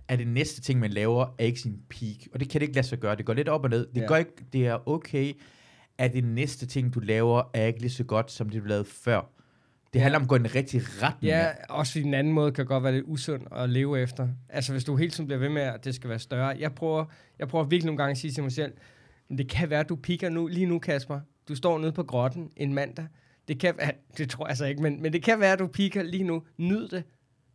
At 0.08 0.19
det 0.19 0.27
næste 0.27 0.62
ting, 0.62 0.79
man 0.79 0.91
laver, 0.91 1.36
er 1.38 1.45
ikke 1.45 1.60
sin 1.60 1.81
peak. 1.89 2.17
Og 2.34 2.39
det 2.39 2.49
kan 2.49 2.62
det 2.62 2.67
ikke 2.67 2.75
lade 2.75 2.88
sig 2.88 2.99
gøre. 2.99 3.15
Det 3.15 3.25
går 3.25 3.34
lidt 3.34 3.49
op 3.49 3.63
og 3.63 3.69
ned. 3.69 3.88
Det, 3.88 4.01
ja. 4.01 4.08
går 4.08 4.15
ikke, 4.15 4.45
det 4.53 4.67
er 4.67 4.89
okay, 4.89 5.34
at 5.97 6.13
det 6.13 6.23
næste 6.23 6.65
ting, 6.65 6.93
du 6.93 6.99
laver, 6.99 7.43
er 7.53 7.65
ikke 7.65 7.79
lige 7.79 7.91
så 7.91 8.03
godt, 8.03 8.31
som 8.31 8.49
det 8.49 8.62
du 8.62 8.67
lavede 8.67 8.86
før. 8.86 9.21
Det 9.93 10.01
handler 10.01 10.19
om 10.19 10.23
at 10.23 10.29
gå 10.29 10.36
i 10.36 10.39
den 10.39 10.55
rigtige 10.55 10.84
retning. 11.01 11.31
Ja, 11.31 11.49
også 11.69 11.91
fordi 11.91 12.03
den 12.03 12.13
anden 12.13 12.34
måde 12.34 12.51
kan 12.51 12.65
godt 12.65 12.84
være 12.84 12.93
lidt 12.93 13.05
usund 13.08 13.41
at 13.51 13.69
leve 13.69 14.01
efter. 14.01 14.27
Altså 14.49 14.71
hvis 14.71 14.84
du 14.84 14.95
hele 14.95 15.12
tiden 15.12 15.27
bliver 15.27 15.39
ved 15.39 15.49
med, 15.49 15.62
at 15.62 15.86
det 15.86 15.95
skal 15.95 16.10
være 16.10 16.19
større. 16.19 16.55
Jeg 16.60 16.75
prøver, 16.75 17.05
jeg 17.39 17.47
prøver 17.47 17.65
virkelig 17.65 17.86
nogle 17.86 17.97
gange 17.97 18.12
at 18.12 18.17
sige 18.17 18.31
til 18.31 18.43
mig 18.43 18.51
selv, 18.51 18.73
men 19.29 19.38
det 19.38 19.49
kan 19.49 19.69
være, 19.69 19.79
at 19.79 19.89
du 19.89 19.95
piker 19.95 20.29
nu, 20.29 20.47
lige 20.47 20.65
nu, 20.65 20.79
Kasper. 20.79 21.19
Du 21.47 21.55
står 21.55 21.77
nede 21.77 21.91
på 21.91 22.03
grotten 22.03 22.51
en 22.58 22.73
mandag. 22.73 23.08
Det 23.47 23.60
kan 23.60 23.73
være, 23.77 23.91
det 24.17 24.29
tror 24.29 24.47
jeg 24.47 24.58
så 24.58 24.65
ikke, 24.65 24.81
men, 24.81 25.01
men 25.01 25.13
det 25.13 25.23
kan 25.23 25.39
være, 25.39 25.53
at 25.53 25.60
du 25.60 25.67
piker 25.67 26.03
lige 26.03 26.23
nu. 26.23 26.43
Nyd 26.58 26.88
det. 26.88 27.03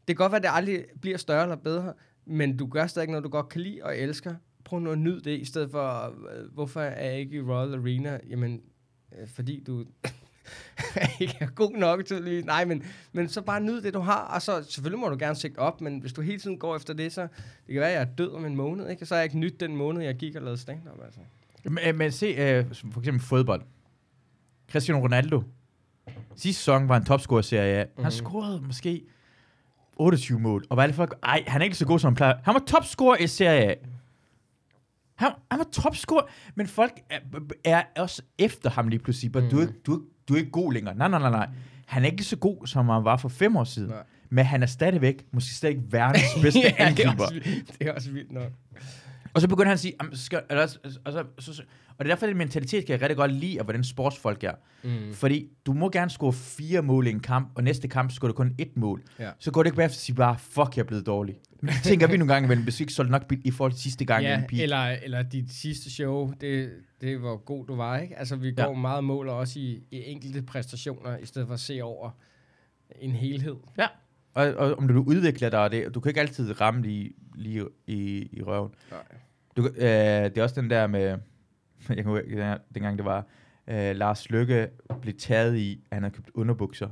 Det 0.09 0.17
kan 0.17 0.17
godt 0.17 0.33
være, 0.33 0.39
at 0.39 0.43
det 0.43 0.51
aldrig 0.53 0.85
bliver 1.01 1.19
større 1.19 1.43
eller 1.43 1.57
bedre, 1.57 1.93
men 2.27 2.57
du 2.57 2.67
gør 2.67 2.87
stadig 2.87 3.09
noget, 3.09 3.25
du 3.25 3.29
godt 3.29 3.49
kan 3.49 3.61
lide 3.61 3.81
og 3.83 3.99
elsker. 3.99 4.35
Prøv 4.65 4.81
nu 4.81 4.91
at 4.91 4.99
nyde 4.99 5.21
det, 5.21 5.41
i 5.41 5.45
stedet 5.45 5.71
for, 5.71 6.05
øh, 6.07 6.53
hvorfor 6.55 6.81
er 6.81 7.11
jeg 7.11 7.19
ikke 7.21 7.37
i 7.37 7.41
Royal 7.41 7.75
Arena? 7.75 8.19
Jamen, 8.31 8.61
øh, 9.21 9.29
fordi 9.29 9.63
du 9.67 9.85
ikke 11.21 11.37
er 11.41 11.47
god 11.47 11.73
nok 11.77 12.05
til 12.05 12.23
lige. 12.23 12.43
Nej, 12.43 12.65
men, 12.65 12.83
men 13.13 13.29
så 13.29 13.41
bare 13.43 13.61
nyd 13.61 13.81
det, 13.83 13.95
du 13.95 14.01
har. 14.01 14.21
Og 14.35 14.43
så 14.43 14.63
selvfølgelig 14.63 14.99
må 15.01 15.09
du 15.09 15.17
gerne 15.19 15.35
sigte 15.37 15.59
op, 15.59 15.81
men 15.81 15.99
hvis 15.99 16.13
du 16.13 16.21
hele 16.21 16.39
tiden 16.39 16.59
går 16.59 16.77
efter 16.77 16.95
det, 16.95 17.13
så 17.13 17.23
det 17.23 17.29
kan 17.73 17.81
være, 17.81 17.89
at 17.89 17.95
jeg 17.95 18.01
er 18.03 18.15
død 18.15 18.33
om 18.33 18.45
en 18.45 18.57
måned. 18.57 18.89
Ikke? 18.89 19.03
Og 19.03 19.07
så 19.07 19.15
har 19.15 19.21
jeg 19.21 19.25
ikke 19.25 19.39
nyt 19.39 19.61
den 19.61 19.77
måned, 19.77 20.03
jeg 20.03 20.15
gik 20.17 20.37
og 20.37 20.43
lavede 20.43 20.61
stand-up. 20.61 21.05
Altså. 21.05 21.21
Men, 21.65 21.99
men 21.99 22.13
se, 22.13 22.27
øh, 22.27 22.65
for 22.93 23.01
eksempel 23.01 23.23
fodbold. 23.23 23.63
Cristiano 24.73 25.01
Ronaldo. 25.01 25.43
Sidste 26.37 26.59
sæson 26.63 26.89
var 26.89 26.97
en 26.97 27.05
topscorer 27.05 27.43
serie 27.43 27.75
A. 27.75 27.79
Han 27.79 27.89
Mhm. 27.99 28.11
scorede 28.11 28.61
måske 28.67 29.03
28 29.97 30.39
mål. 30.41 30.65
Og 30.71 30.75
hvad 30.77 30.85
er 30.85 30.87
det 30.87 30.95
for? 30.97 31.09
Ej, 31.23 31.45
han 31.47 31.61
er 31.61 31.65
ikke 31.65 31.77
så 31.77 31.87
god, 31.87 31.99
som 31.99 32.09
han 32.09 32.15
plejer. 32.15 32.35
Han 32.43 32.55
var 32.55 32.63
topscorer 32.67 33.17
i 33.17 33.27
serie 33.27 33.71
A. 33.71 33.75
Han, 35.21 35.31
han 35.51 35.59
var 35.59 35.67
topscorer, 35.73 36.23
men 36.55 36.67
folk 36.67 36.93
er, 37.11 37.19
er 37.65 37.83
også 37.97 38.23
efter 38.39 38.71
ham 38.71 38.89
lige 38.89 39.01
pludselig. 39.01 39.31
Mm. 39.43 39.51
Du, 39.51 39.57
er, 39.59 39.61
ikke- 39.61 39.81
du, 39.87 39.93
er- 39.95 40.01
du 40.29 40.35
er 40.35 40.39
ikke 40.39 40.51
god 40.51 40.73
længere. 40.73 40.95
Nej, 40.95 41.09
nej, 41.09 41.19
nej, 41.21 41.31
nej. 41.31 41.49
Han 41.87 42.03
er 42.05 42.07
ikke 42.11 42.25
så 42.25 42.37
god, 42.37 42.67
som 42.67 42.89
han 42.89 43.05
var 43.05 43.17
for 43.17 43.29
fem 43.29 43.57
år 43.57 43.65
siden. 43.65 43.89
Nej. 43.91 44.03
Men 44.31 44.45
han 44.47 44.63
er 44.63 44.67
stadigvæk, 44.67 45.25
måske 45.33 45.55
stadig 45.55 45.79
verdens 45.93 46.23
bedste 46.43 46.61
ja, 46.61 46.67
det, 46.69 46.75
er 46.79 46.87
angriber. 46.87 47.25
også, 47.25 47.35
det 47.79 47.89
er 47.89 47.93
også 47.93 48.11
vildt 48.11 48.33
nok. 48.33 48.53
Og 49.35 49.41
så 49.41 49.49
begynder 49.49 49.67
han 49.67 49.73
at 49.73 49.81
sige, 49.81 49.95
"Jamen, 50.03 50.17
skal, 50.17 50.43
eller, 50.51 50.63
og, 50.63 51.13
så, 51.13 51.25
så, 51.39 51.55
så, 51.55 51.63
og 51.99 52.05
det 52.05 52.11
er 52.11 52.15
derfor, 52.15 52.27
at 52.27 52.31
den 52.31 52.39
mentalitet 52.39 52.87
kan 52.87 52.93
jeg 52.93 53.01
rigtig 53.03 53.17
godt 53.17 53.33
lide, 53.33 53.59
af 53.59 53.65
hvordan 53.65 53.85
sportsfolk 53.85 54.45
er. 54.45 54.53
Mm. 54.85 55.15
Fordi 55.15 55.49
du 55.67 55.73
må 55.73 55.91
gerne 55.91 56.11
score 56.11 56.33
fire 56.33 56.83
mål 56.83 57.07
i 57.07 57.11
en 57.11 57.21
kamp, 57.21 57.49
og 57.55 57.65
næste 57.65 57.89
kamp 57.89 58.11
scorer 58.13 58.33
du 58.33 58.37
kun 58.37 58.55
et 58.59 58.77
mål. 58.77 59.03
Ja. 59.19 59.31
Så 59.39 59.51
går 59.51 59.63
det 59.63 59.69
ikke 59.69 59.77
bare 59.77 59.85
at 59.85 59.95
sige 59.95 60.17
bare, 60.17 60.39
fuck, 60.39 60.77
jeg 60.77 60.83
er 60.83 60.87
blevet 60.87 61.07
dårlig. 61.07 61.35
Men 61.63 61.69
det 61.75 61.83
tænker 61.83 62.07
vi 62.07 62.17
nogle 62.17 62.33
gange, 62.35 62.49
men 62.49 62.63
hvis 62.63 62.79
vi 62.81 62.83
ikke 62.83 62.93
solgte 62.93 63.13
nok 63.13 63.33
i 63.45 63.51
forhold 63.51 63.73
til 63.73 63.81
sidste 63.83 64.05
gang 64.05 64.23
Ja, 64.23 64.43
eller, 64.53 64.77
eller 65.03 65.23
dit 65.23 65.53
sidste 65.53 65.91
show, 65.91 66.33
det, 66.41 66.71
det 67.01 67.23
var 67.23 67.37
god 67.37 67.67
du 67.67 67.77
var, 67.77 67.99
ikke? 67.99 68.19
Altså, 68.19 68.37
vi 68.37 68.55
Ja. 68.59 68.65
går 68.65 68.75
meget 68.75 69.05
mål 69.05 69.29
også 69.29 69.59
i, 69.59 69.83
i 69.91 70.03
enkelte 70.05 70.43
præstationer, 70.43 71.17
i 71.19 71.27
stedet 71.27 71.47
for 71.47 71.55
at 71.55 71.61
se 71.61 71.81
over 71.83 72.11
en 73.01 73.13
helhed. 73.13 73.57
Ja. 73.79 73.87
Og, 74.35 74.47
og 74.47 74.79
om 74.79 74.89
du 74.89 75.05
udvikler 75.07 75.51
dig, 75.51 75.71
det, 75.71 75.95
du 75.95 76.01
kan 76.01 76.11
ikke 76.11 76.21
altid 76.21 76.61
ramme 76.61 76.83
lige, 76.83 77.13
lige 77.35 77.67
i, 77.87 78.29
i 78.33 78.43
røven. 78.43 78.71
Nej. 78.91 79.01
Du, 79.57 79.67
øh, 79.67 80.25
det 80.25 80.39
er 80.39 80.43
også 80.43 80.61
den 80.61 80.71
der 80.71 80.87
med, 80.87 81.03
jeg 81.89 81.97
kan, 81.97 82.05
huske, 82.05 82.59
dengang 82.75 82.99
det 82.99 83.05
var, 83.05 83.27
øh, 83.69 83.97
Lars 83.97 84.31
Lykke 84.31 84.69
blev 85.01 85.15
taget 85.19 85.57
i, 85.57 85.85
at 85.91 85.97
han 85.97 86.03
havde 86.03 86.15
købt 86.15 86.31
underbukser. 86.35 86.89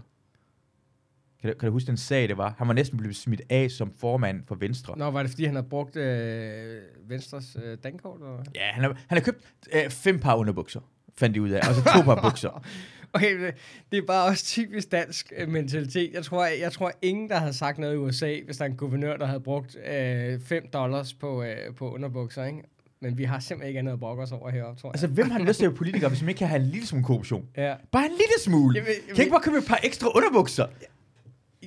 Kan 1.40 1.52
du, 1.52 1.58
kan 1.58 1.66
du 1.66 1.72
huske 1.72 1.86
den 1.86 1.96
sag, 1.96 2.28
det 2.28 2.36
var? 2.36 2.54
Han 2.58 2.68
var 2.68 2.74
næsten 2.74 2.98
blevet 2.98 3.16
smidt 3.16 3.42
af 3.50 3.70
som 3.70 3.92
formand 3.98 4.42
for 4.46 4.54
Venstre. 4.54 4.98
Nå, 4.98 5.10
var 5.10 5.22
det 5.22 5.30
fordi, 5.30 5.44
han 5.44 5.54
har 5.54 5.62
brugt 5.62 5.96
øh, 5.96 6.80
Venstres 7.08 7.56
øh, 7.64 7.78
dankort? 7.84 8.20
Eller? 8.20 8.42
Ja, 8.54 8.72
han 8.72 8.84
har, 8.84 8.96
han 9.06 9.18
har 9.18 9.24
købt 9.24 9.44
øh, 9.72 9.90
fem 9.90 10.18
par 10.18 10.34
underbukser, 10.36 10.80
fandt 11.18 11.34
de 11.34 11.42
ud 11.42 11.50
af, 11.50 11.68
og 11.68 11.74
så 11.74 11.84
to 11.84 12.02
par 12.02 12.22
bukser. 12.28 12.64
Okay, 13.12 13.52
det- 13.92 13.98
er 13.98 14.06
bare 14.06 14.26
også 14.28 14.44
typisk 14.44 14.92
dansk 14.92 15.32
øh, 15.36 15.48
mentalitet. 15.48 16.12
Jeg 16.12 16.24
tror, 16.24 16.44
jeg, 16.46 16.60
jeg 16.60 16.72
tror 16.72 16.92
ingen, 17.02 17.28
der 17.28 17.36
havde 17.36 17.52
sagt 17.52 17.78
noget 17.78 17.94
i 17.94 17.96
USA, 17.96 18.36
hvis 18.44 18.56
der 18.56 18.64
er 18.64 18.68
en 18.68 18.76
guvernør, 18.76 19.16
der 19.16 19.26
havde 19.26 19.40
brugt 19.40 19.76
5 19.82 20.40
øh, 20.52 20.72
dollars 20.72 21.14
på, 21.14 21.42
øh, 21.42 21.74
på 21.76 21.92
underbukser, 21.94 22.44
ikke? 22.44 22.62
Men 23.00 23.18
vi 23.18 23.24
har 23.24 23.40
simpelthen 23.40 23.68
ikke 23.68 23.78
andet 23.78 23.92
at 23.92 24.00
brokke 24.00 24.22
os 24.22 24.32
over 24.32 24.50
heroppe, 24.50 24.80
tror 24.80 24.88
jeg. 24.88 24.94
Altså, 24.94 25.06
hvem 25.06 25.30
har 25.30 25.38
lyst 25.38 25.58
til 25.58 25.64
at 25.66 25.70
være 25.70 25.76
politiker, 25.76 26.08
hvis 26.08 26.22
man 26.22 26.28
ikke 26.28 26.38
kan 26.38 26.48
have 26.48 26.62
en 26.62 26.68
lille 26.68 26.86
smule 26.86 27.04
korruption? 27.04 27.48
ja. 27.56 27.74
Bare 27.92 28.04
en 28.04 28.10
lille 28.10 28.38
smule. 28.40 28.80
Ved- 28.80 28.86
jeg 29.08 29.14
kan 29.14 29.24
ikke 29.24 29.30
bare 29.32 29.42
købe 29.42 29.56
et 29.58 29.64
par 29.66 29.80
ekstra 29.84 30.08
underbukser? 30.16 30.66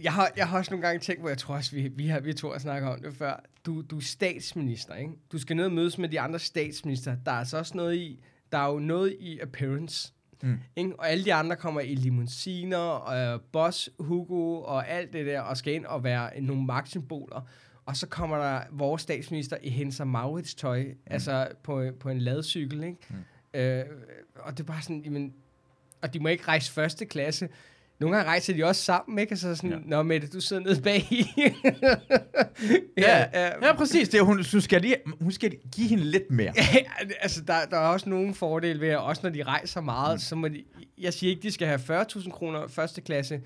Jeg 0.03 0.13
har, 0.13 0.31
jeg 0.37 0.47
har 0.47 0.57
også 0.57 0.71
nogle 0.71 0.87
gange 0.87 0.99
tænkt, 0.99 1.21
hvor 1.21 1.29
jeg 1.29 1.37
tror 1.37 1.55
også, 1.55 1.71
vi, 1.75 1.87
vi, 1.95 2.07
har, 2.07 2.19
vi 2.19 2.33
to 2.33 2.51
har 2.51 2.59
snakket 2.59 2.89
om 2.91 3.01
det 3.01 3.13
før. 3.13 3.43
Du, 3.65 3.81
du 3.81 3.97
er 3.97 4.01
statsminister, 4.01 4.95
ikke? 4.95 5.11
Du 5.31 5.37
skal 5.39 5.55
ned 5.55 5.65
og 5.65 5.71
mødes 5.71 5.97
med 5.97 6.09
de 6.09 6.19
andre 6.19 6.39
statsminister. 6.39 7.15
Der 7.25 7.31
er 7.31 7.35
altså 7.35 7.57
også 7.57 7.77
noget 7.77 7.95
i, 7.95 8.23
der 8.51 8.57
er 8.57 8.71
jo 8.71 8.79
noget 8.79 9.15
i 9.19 9.39
appearance. 9.39 10.13
Mm. 10.43 10.59
Ikke? 10.75 10.99
Og 10.99 11.09
alle 11.09 11.25
de 11.25 11.33
andre 11.33 11.55
kommer 11.55 11.81
i 11.81 11.95
limousiner, 11.95 12.77
og 12.77 13.35
uh, 13.35 13.41
Boss, 13.51 13.89
Hugo 13.99 14.61
og 14.61 14.89
alt 14.89 15.13
det 15.13 15.25
der, 15.25 15.41
og 15.41 15.57
skal 15.57 15.73
ind 15.73 15.85
og 15.85 16.03
være 16.03 16.41
nogle 16.41 16.65
magtsymboler. 16.65 17.41
Og 17.85 17.97
så 17.97 18.07
kommer 18.07 18.37
der 18.37 18.61
vores 18.71 19.01
statsminister 19.01 19.57
i 19.63 19.69
hendes 19.69 19.99
og 19.99 20.07
Maurits 20.07 20.55
tøj, 20.55 20.83
mm. 20.83 20.95
altså 21.05 21.47
på, 21.63 21.85
på 21.99 22.09
en 22.09 22.19
ladcykel, 22.19 22.83
ikke? 22.83 22.97
Mm. 23.09 23.59
Øh, 23.59 23.85
og 24.35 24.57
det 24.57 24.63
er 24.63 24.67
bare 24.67 24.81
sådan, 24.81 25.01
jamen, 25.05 25.33
og 26.01 26.13
de 26.13 26.19
må 26.19 26.27
ikke 26.27 26.43
rejse 26.47 26.71
første 26.71 27.05
klasse. 27.05 27.49
Nogle 28.01 28.15
gange 28.15 28.29
rejser 28.29 28.53
de 28.53 28.63
også 28.63 28.83
sammen, 28.83 29.19
ikke? 29.19 29.31
Altså 29.31 29.55
sådan, 29.55 29.69
Ja. 29.69 29.75
ja. 29.77 29.81
Nå 29.85 30.03
Mette, 30.03 30.27
du 30.27 30.41
sidder 30.41 30.61
nede 30.63 30.81
bag 30.81 30.97
i. 31.11 31.25
Ja, 32.97 33.39
ja, 33.67 33.75
præcis. 33.75 34.09
Det 34.09 34.17
er, 34.19 34.23
hun, 34.23 34.45
hun, 34.51 34.61
skal 34.61 34.81
lige, 34.81 34.95
hun 35.21 35.31
skal 35.31 35.51
give 35.75 35.87
hende 35.87 36.03
lidt 36.03 36.31
mere. 36.31 36.53
Ja, 36.57 36.63
altså, 37.19 37.41
der, 37.41 37.65
der 37.65 37.77
er 37.77 37.87
også 37.87 38.09
nogle 38.09 38.33
fordele 38.33 38.79
ved, 38.81 38.87
at 38.89 38.97
også 38.97 39.19
når 39.23 39.29
de 39.29 39.43
rejser 39.43 39.81
meget, 39.81 40.15
mm. 40.15 40.19
så 40.19 40.35
må 40.35 40.47
de, 40.47 40.63
jeg 40.97 41.13
siger 41.13 41.29
ikke, 41.31 41.41
de 41.43 41.51
skal 41.51 41.67
have 41.67 42.01
40.000 42.01 42.29
kroner 42.31 42.67
første 42.67 43.01
klasse, 43.01 43.41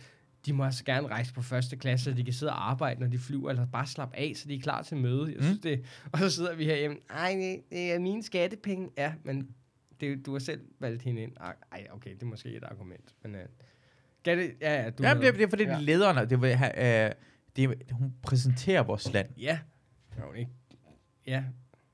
de 0.45 0.53
må 0.53 0.63
altså 0.65 0.83
gerne 0.83 1.07
rejse 1.07 1.33
på 1.33 1.41
første 1.41 1.75
klasse, 1.75 2.03
så 2.03 2.11
de 2.11 2.23
kan 2.23 2.33
sidde 2.33 2.51
og 2.51 2.69
arbejde, 2.71 2.99
når 2.99 3.07
de 3.07 3.19
flyver, 3.19 3.49
eller 3.49 3.65
bare 3.65 3.87
slappe 3.87 4.17
af, 4.17 4.33
så 4.35 4.47
de 4.47 4.55
er 4.55 4.61
klar 4.61 4.81
til 4.81 4.97
møde. 4.97 5.33
Jeg 5.35 5.43
synes, 5.43 5.57
Mm. 5.57 5.61
det, 5.61 5.85
og 6.11 6.19
så 6.19 6.29
sidder 6.29 6.55
vi 6.55 6.65
herhjemme, 6.65 6.97
ej, 7.09 7.35
det, 7.39 7.59
det 7.71 7.91
er 7.93 7.99
mine 7.99 8.23
skattepenge. 8.23 8.89
Ja, 8.97 9.13
men 9.23 9.47
det, 10.01 10.25
du 10.25 10.31
har 10.31 10.39
selv 10.39 10.61
valgt 10.79 11.01
hende 11.03 11.21
ind. 11.21 11.31
Ej, 11.71 11.87
okay, 11.93 12.09
det 12.13 12.21
er 12.21 12.25
måske 12.25 12.49
et 12.49 12.63
argument. 12.63 13.15
Men 13.23 13.35
uh, 13.35 13.41
skatte, 14.25 14.55
ja, 14.61 14.83
ja, 14.83 14.89
du 14.89 15.03
Ja, 15.03 15.07
har- 15.09 15.15
det, 15.15 15.27
er- 15.27 15.31
det 15.31 15.41
er 15.43 15.49
fordi, 15.49 15.63
ja. 15.63 15.71
ja. 15.73 15.79
lederne, 15.79 16.25
det, 16.29 16.41
vil 16.41 16.55
have, 16.55 17.05
øh, 17.07 17.11
det, 17.55 17.63
er- 17.63 17.93
hun 17.93 18.13
præsenterer 18.23 18.83
vores 18.83 19.13
land. 19.13 19.27
Ja. 19.37 19.59
Jo, 20.19 20.33
ikke. 20.33 20.51
Ja, 21.27 21.43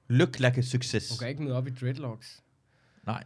Look 0.07 0.39
like 0.39 0.57
a 0.57 0.61
success. 0.61 1.09
hun 1.11 1.17
kan 1.19 1.29
ikke 1.29 1.43
møde 1.43 1.55
op 1.57 1.67
i 1.67 1.69
dreadlocks. 1.69 2.43
Nej. 3.05 3.23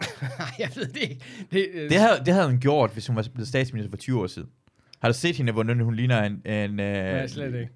Nej, 0.38 0.48
jeg 0.58 0.70
ved 0.76 0.86
det 0.88 1.02
ikke. 1.02 1.24
Det, 1.52 1.66
øh, 1.72 1.90
Det 1.90 1.98
havde, 2.00 2.22
det 2.26 2.34
havde 2.34 2.46
hun 2.46 2.60
gjort, 2.60 2.92
hvis 2.92 3.06
hun 3.06 3.16
var 3.16 3.26
blevet 3.34 3.48
statsminister 3.48 3.90
for 3.90 3.96
20 3.96 4.20
år 4.20 4.26
siden. 4.26 4.48
Har 5.02 5.08
du 5.08 5.14
set 5.14 5.36
hende, 5.36 5.52
hvordan 5.52 5.80
hun 5.80 5.94
ligner 5.94 6.22
en... 6.22 6.32
en 6.46 6.70
øh, 6.70 6.76
Nej, 6.76 7.26
slet 7.26 7.54
ikke. 7.54 7.70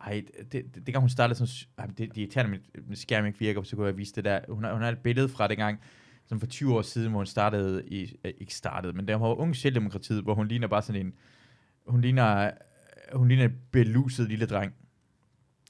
Ej, 0.00 0.22
det, 0.52 0.52
det, 0.52 0.74
det 0.74 0.84
gang 0.94 1.00
hun 1.00 1.10
startede 1.10 1.38
sådan... 1.38 1.52
Ej, 1.78 1.86
men 1.86 1.94
det, 1.98 2.08
det 2.14 2.16
irriterer 2.20 2.46
mig, 2.46 2.58
at 2.74 2.80
min 2.86 2.96
skærm 2.96 3.26
ikke 3.26 3.38
virker, 3.38 3.62
så 3.62 3.76
kunne 3.76 3.86
jeg 3.86 3.96
vise 3.98 4.14
det 4.14 4.24
der. 4.24 4.40
Hun 4.48 4.64
har, 4.64 4.72
hun 4.72 4.82
har 4.82 4.88
et 4.88 4.98
billede 4.98 5.28
fra 5.28 5.48
dengang, 5.48 5.80
som 6.28 6.40
for 6.40 6.46
20 6.46 6.74
år 6.74 6.82
siden, 6.82 7.10
hvor 7.10 7.18
hun 7.18 7.26
startede 7.26 7.82
i... 7.88 8.16
Øh, 8.24 8.32
ikke 8.38 8.54
startede, 8.54 8.92
men 8.92 9.08
hun 9.08 9.28
var 9.28 9.34
ung 9.34 9.54
Socialdemokratiet, 9.56 10.22
hvor 10.22 10.34
hun 10.34 10.48
ligner 10.48 10.68
bare 10.68 10.82
sådan 10.82 11.06
en... 11.06 11.12
Hun 11.86 12.00
ligner... 12.00 12.50
Hun 13.12 13.28
ligner 13.28 13.44
en 13.44 13.56
beluset 13.70 14.28
lille 14.28 14.46
dreng. 14.46 14.72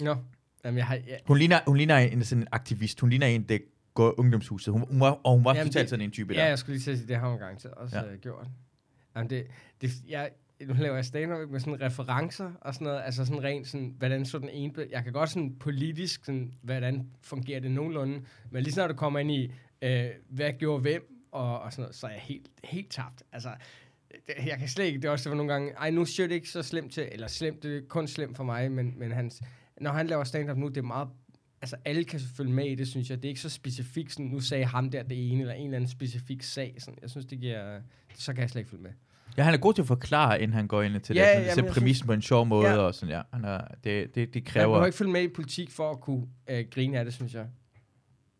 Nå, 0.03 0.17
jamen 0.65 0.79
jeg 0.79 0.87
har... 0.87 0.95
Ja, 0.95 1.17
Hun 1.27 1.39
ligner, 1.39 1.59
hun 1.67 1.77
ligner 1.77 1.97
en, 1.99 2.25
sådan 2.25 2.43
en 2.43 2.49
aktivist. 2.53 3.01
Hun 3.01 3.11
ligner 3.11 3.27
en, 3.27 3.43
der 3.43 3.59
går 3.95 4.15
ungdomshuset. 4.21 4.73
Hun, 4.73 4.85
hun 4.91 5.01
var, 5.01 5.11
og 5.11 5.35
hun 5.37 5.45
var 5.45 5.55
Jamen, 5.55 5.67
totalt 5.69 5.83
det- 5.83 5.91
sådan 5.91 6.05
en 6.05 6.11
type 6.11 6.35
ja, 6.35 6.41
der. 6.41 6.47
jeg 6.47 6.59
skulle 6.59 6.75
lige 6.77 6.85
til 6.85 6.91
at 6.91 6.99
sige, 6.99 7.09
det 7.09 7.17
har 7.17 7.29
hun 7.31 7.39
garanteret 7.39 7.75
også 7.75 7.97
Ja. 7.99 8.05
ja. 8.05 8.13
øh, 8.13 8.19
gjort. 8.19 8.47
Jamen 9.17 9.31
det, 9.31 9.47
det, 9.81 9.91
jeg, 10.09 10.31
nu 10.67 10.75
laver 10.79 10.95
jeg 10.95 11.05
stand 11.05 11.31
med 11.51 11.61
sådan 11.61 11.81
referencer 11.81 12.53
og 12.61 12.75
sådan 12.75 12.85
noget, 12.85 13.03
altså 13.05 13.25
sådan 13.25 13.43
rent 13.45 13.69
sådan, 13.69 13.95
hvordan 13.99 14.25
så 14.27 14.39
den 14.39 14.49
ene, 14.49 14.73
jeg 14.91 15.05
kan 15.05 15.13
godt 15.13 15.31
sådan 15.31 15.55
politisk, 15.61 16.25
sådan, 16.25 16.53
hvordan 16.63 17.07
fungerer 17.23 17.61
det 17.61 17.71
nogenlunde, 17.71 18.21
men 18.51 18.63
lige 18.63 18.73
snart 18.73 18.91
du 18.91 18.95
kommer 18.95 19.19
ind 19.19 19.31
i, 19.31 19.53
øh, 19.83 20.07
hvad 20.29 20.53
gjorde 20.59 20.81
hvem, 20.81 21.15
og, 21.33 21.61
og 21.61 21.73
sådan 21.73 21.83
noget, 21.83 21.95
så 21.95 22.07
er 22.07 22.11
jeg 22.11 22.21
helt, 22.21 22.49
helt 22.65 22.91
tabt. 22.91 23.23
Altså, 23.33 23.49
det, 24.27 24.47
jeg 24.47 24.59
kan 24.59 24.69
slet 24.69 24.85
ikke, 24.85 24.99
det 25.01 25.05
er 25.05 25.11
også 25.11 25.25
det 25.25 25.31
var 25.31 25.37
nogle 25.37 25.53
gange, 25.53 25.73
ej 25.73 25.91
nu 25.91 26.01
er 26.01 26.07
det 26.19 26.31
ikke 26.33 26.51
så 26.51 26.63
slemt 26.63 26.93
til, 26.93 27.09
eller 27.13 27.27
slemt, 27.27 27.63
det 27.63 27.77
er 27.77 27.81
kun 27.89 28.09
slemt 28.09 28.37
for 28.37 28.45
mig, 28.45 28.73
men, 28.73 28.95
men 28.99 29.13
hans, 29.13 29.43
når 29.81 29.91
han 29.91 30.07
laver 30.07 30.25
stand-up 30.25 30.57
nu, 30.57 30.69
det 30.69 30.77
er 30.77 30.83
meget, 30.83 31.09
altså 31.63 31.77
alle 31.85 32.05
kan 32.05 32.21
følge 32.37 32.53
med 32.53 32.67
i 32.71 32.75
det, 32.75 32.89
synes 32.89 33.11
jeg. 33.11 33.19
Det 33.19 33.25
er 33.25 33.29
ikke 33.29 33.41
så 33.41 33.49
specifikt, 33.51 34.13
sådan, 34.13 34.27
nu 34.27 34.41
sagde 34.41 34.65
ham 34.65 34.91
der 34.91 35.03
det 35.03 35.31
ene, 35.33 35.41
eller 35.41 35.55
en 35.55 35.65
eller 35.65 35.77
anden 35.77 35.91
specifik 35.91 36.43
sag. 36.43 36.75
Sådan. 36.79 36.99
Jeg 37.03 37.11
synes, 37.11 37.27
det 37.27 37.41
giver, 37.41 37.81
så 38.15 38.33
kan 38.33 38.41
jeg 38.41 38.51
slet 38.51 38.61
ikke 38.61 38.71
følge 38.71 38.83
med. 38.83 38.91
Ja, 39.37 39.43
han 39.43 39.55
er 39.55 39.59
god 39.59 39.75
til 39.75 39.83
at 39.83 39.89
forklare, 39.89 40.43
inden 40.43 40.55
han 40.55 40.67
går 40.69 40.83
ind 40.83 41.01
til 41.01 41.17
Ja, 41.17 41.23
det. 41.23 41.29
jamen, 41.29 41.49
Sådan, 41.51 41.65
jeg 41.65 41.71
ja, 41.71 41.73
præmissen 41.81 42.07
på 42.07 42.13
en 42.13 42.23
sjov 42.23 42.47
måde, 42.47 42.69
Ja. 42.69 42.77
og 42.77 42.95
sådan, 42.95 43.15
ja. 43.15 43.23
Han 43.33 43.45
er, 43.45 43.61
det, 43.85 44.15
det, 44.15 44.15
det 44.15 44.35
Man 44.35 44.43
kræver... 44.43 44.67
behøver 44.67 44.87
ikke 44.87 44.99
følge 44.99 45.13
med 45.13 45.23
i 45.23 45.29
politik 45.29 45.71
for 45.71 45.91
at 45.91 46.01
kunne 46.01 46.27
øh, 46.51 46.65
grine 46.71 46.99
af 46.99 47.05
det, 47.05 47.15
synes 47.15 47.35
jeg. 47.35 47.47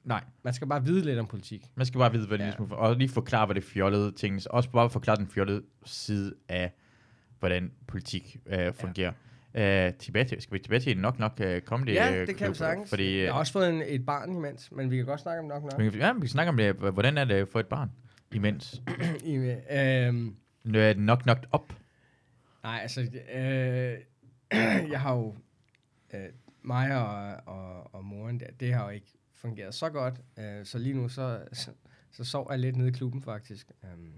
Nej, 0.09 0.25
Man 0.43 0.55
skal 0.55 0.67
bare 0.69 0.85
vide 0.85 1.05
lidt 1.05 1.19
om 1.19 1.27
politik. 1.27 1.67
man 1.75 1.87
skal 1.87 1.99
bare 1.99 2.13
vide, 2.13 2.27
hvad 2.27 2.39
det 2.39 2.45
Ja. 2.45 2.49
ja. 2.49 2.57
ligesom, 2.59 2.73
og 2.73 2.97
lige 2.97 3.09
forklare, 3.09 3.47
hvad 3.47 3.55
det 3.55 3.65
fjollede 3.65 4.13
ting, 4.13 4.41
også 4.51 4.71
bare 4.71 4.91
forklare 4.91 5.17
den 5.17 5.29
fjollede 5.29 5.63
side 5.85 6.35
af, 6.49 6.73
hvordan 7.39 7.73
politik 7.87 8.37
øh, 8.47 8.73
fungerer. 8.75 9.13
Øh, 9.55 9.95
tilbage 9.95 10.25
til, 10.25 10.43
skal 10.43 10.55
vi 10.55 10.59
tilbage 10.59 10.81
til 10.81 10.99
nok 10.99 11.19
nok 11.19 11.33
øh, 11.41 11.61
comedy 11.63 11.89
ja, 11.95 12.17
øh, 12.21 12.27
det 12.27 12.37
kan 12.37 12.51
vi 12.51 12.55
sagtens. 12.55 12.91
Fordi, 12.91 13.23
jeg 13.23 13.33
har 13.33 13.39
også 13.39 13.53
fået 13.53 13.69
en, 13.69 13.83
et 13.87 14.07
barn 14.07 14.33
imens, 14.33 14.73
men 14.73 14.91
vi 14.91 14.97
kan 14.97 15.05
godt 15.07 15.21
snakke 15.21 15.41
om 15.41 15.47
nok 15.47 15.63
nok. 15.63 15.81
øh, 15.81 15.97
ja, 15.97 16.13
vi 16.13 16.21
kan 16.21 16.29
snakke 16.29 16.49
om 16.51 16.57
det. 16.57 16.75
Hvordan 16.75 17.19
er 17.19 17.25
det 17.25 17.49
for 17.49 17.61
et 17.61 17.67
barn? 17.67 17.91
Imens. 18.35 18.83
I, 19.25 19.35
øh, 19.35 20.15
Nu 20.65 20.79
er 20.79 20.93
det 20.93 20.99
nok 20.99 21.27
nok 21.27 21.39
op. 21.53 21.73
nej, 22.63 22.79
altså, 22.83 23.01
øh, 23.35 23.95
jeg 24.93 25.01
har 25.01 25.15
jo, 25.15 25.37
øh, 26.15 26.21
mig 26.63 26.97
og, 27.07 27.37
og, 27.55 27.95
og 27.95 28.05
moren 28.05 28.41
der, 28.41 28.47
det 28.61 28.75
har 28.75 28.85
jo 28.85 28.91
ikke 28.91 29.18
fungeret 29.41 29.75
så 29.75 29.89
godt, 29.89 30.15
øh, 30.39 30.65
så 30.65 30.79
lige 30.79 30.95
nu, 30.95 31.09
så, 31.09 31.41
så, 31.53 31.71
så 32.11 32.25
sover 32.25 32.53
jeg 32.53 32.59
lidt 32.59 32.77
nede 32.77 32.89
i 32.89 32.93
klubben 32.93 33.23
faktisk. 33.23 33.71
Um, 33.83 34.13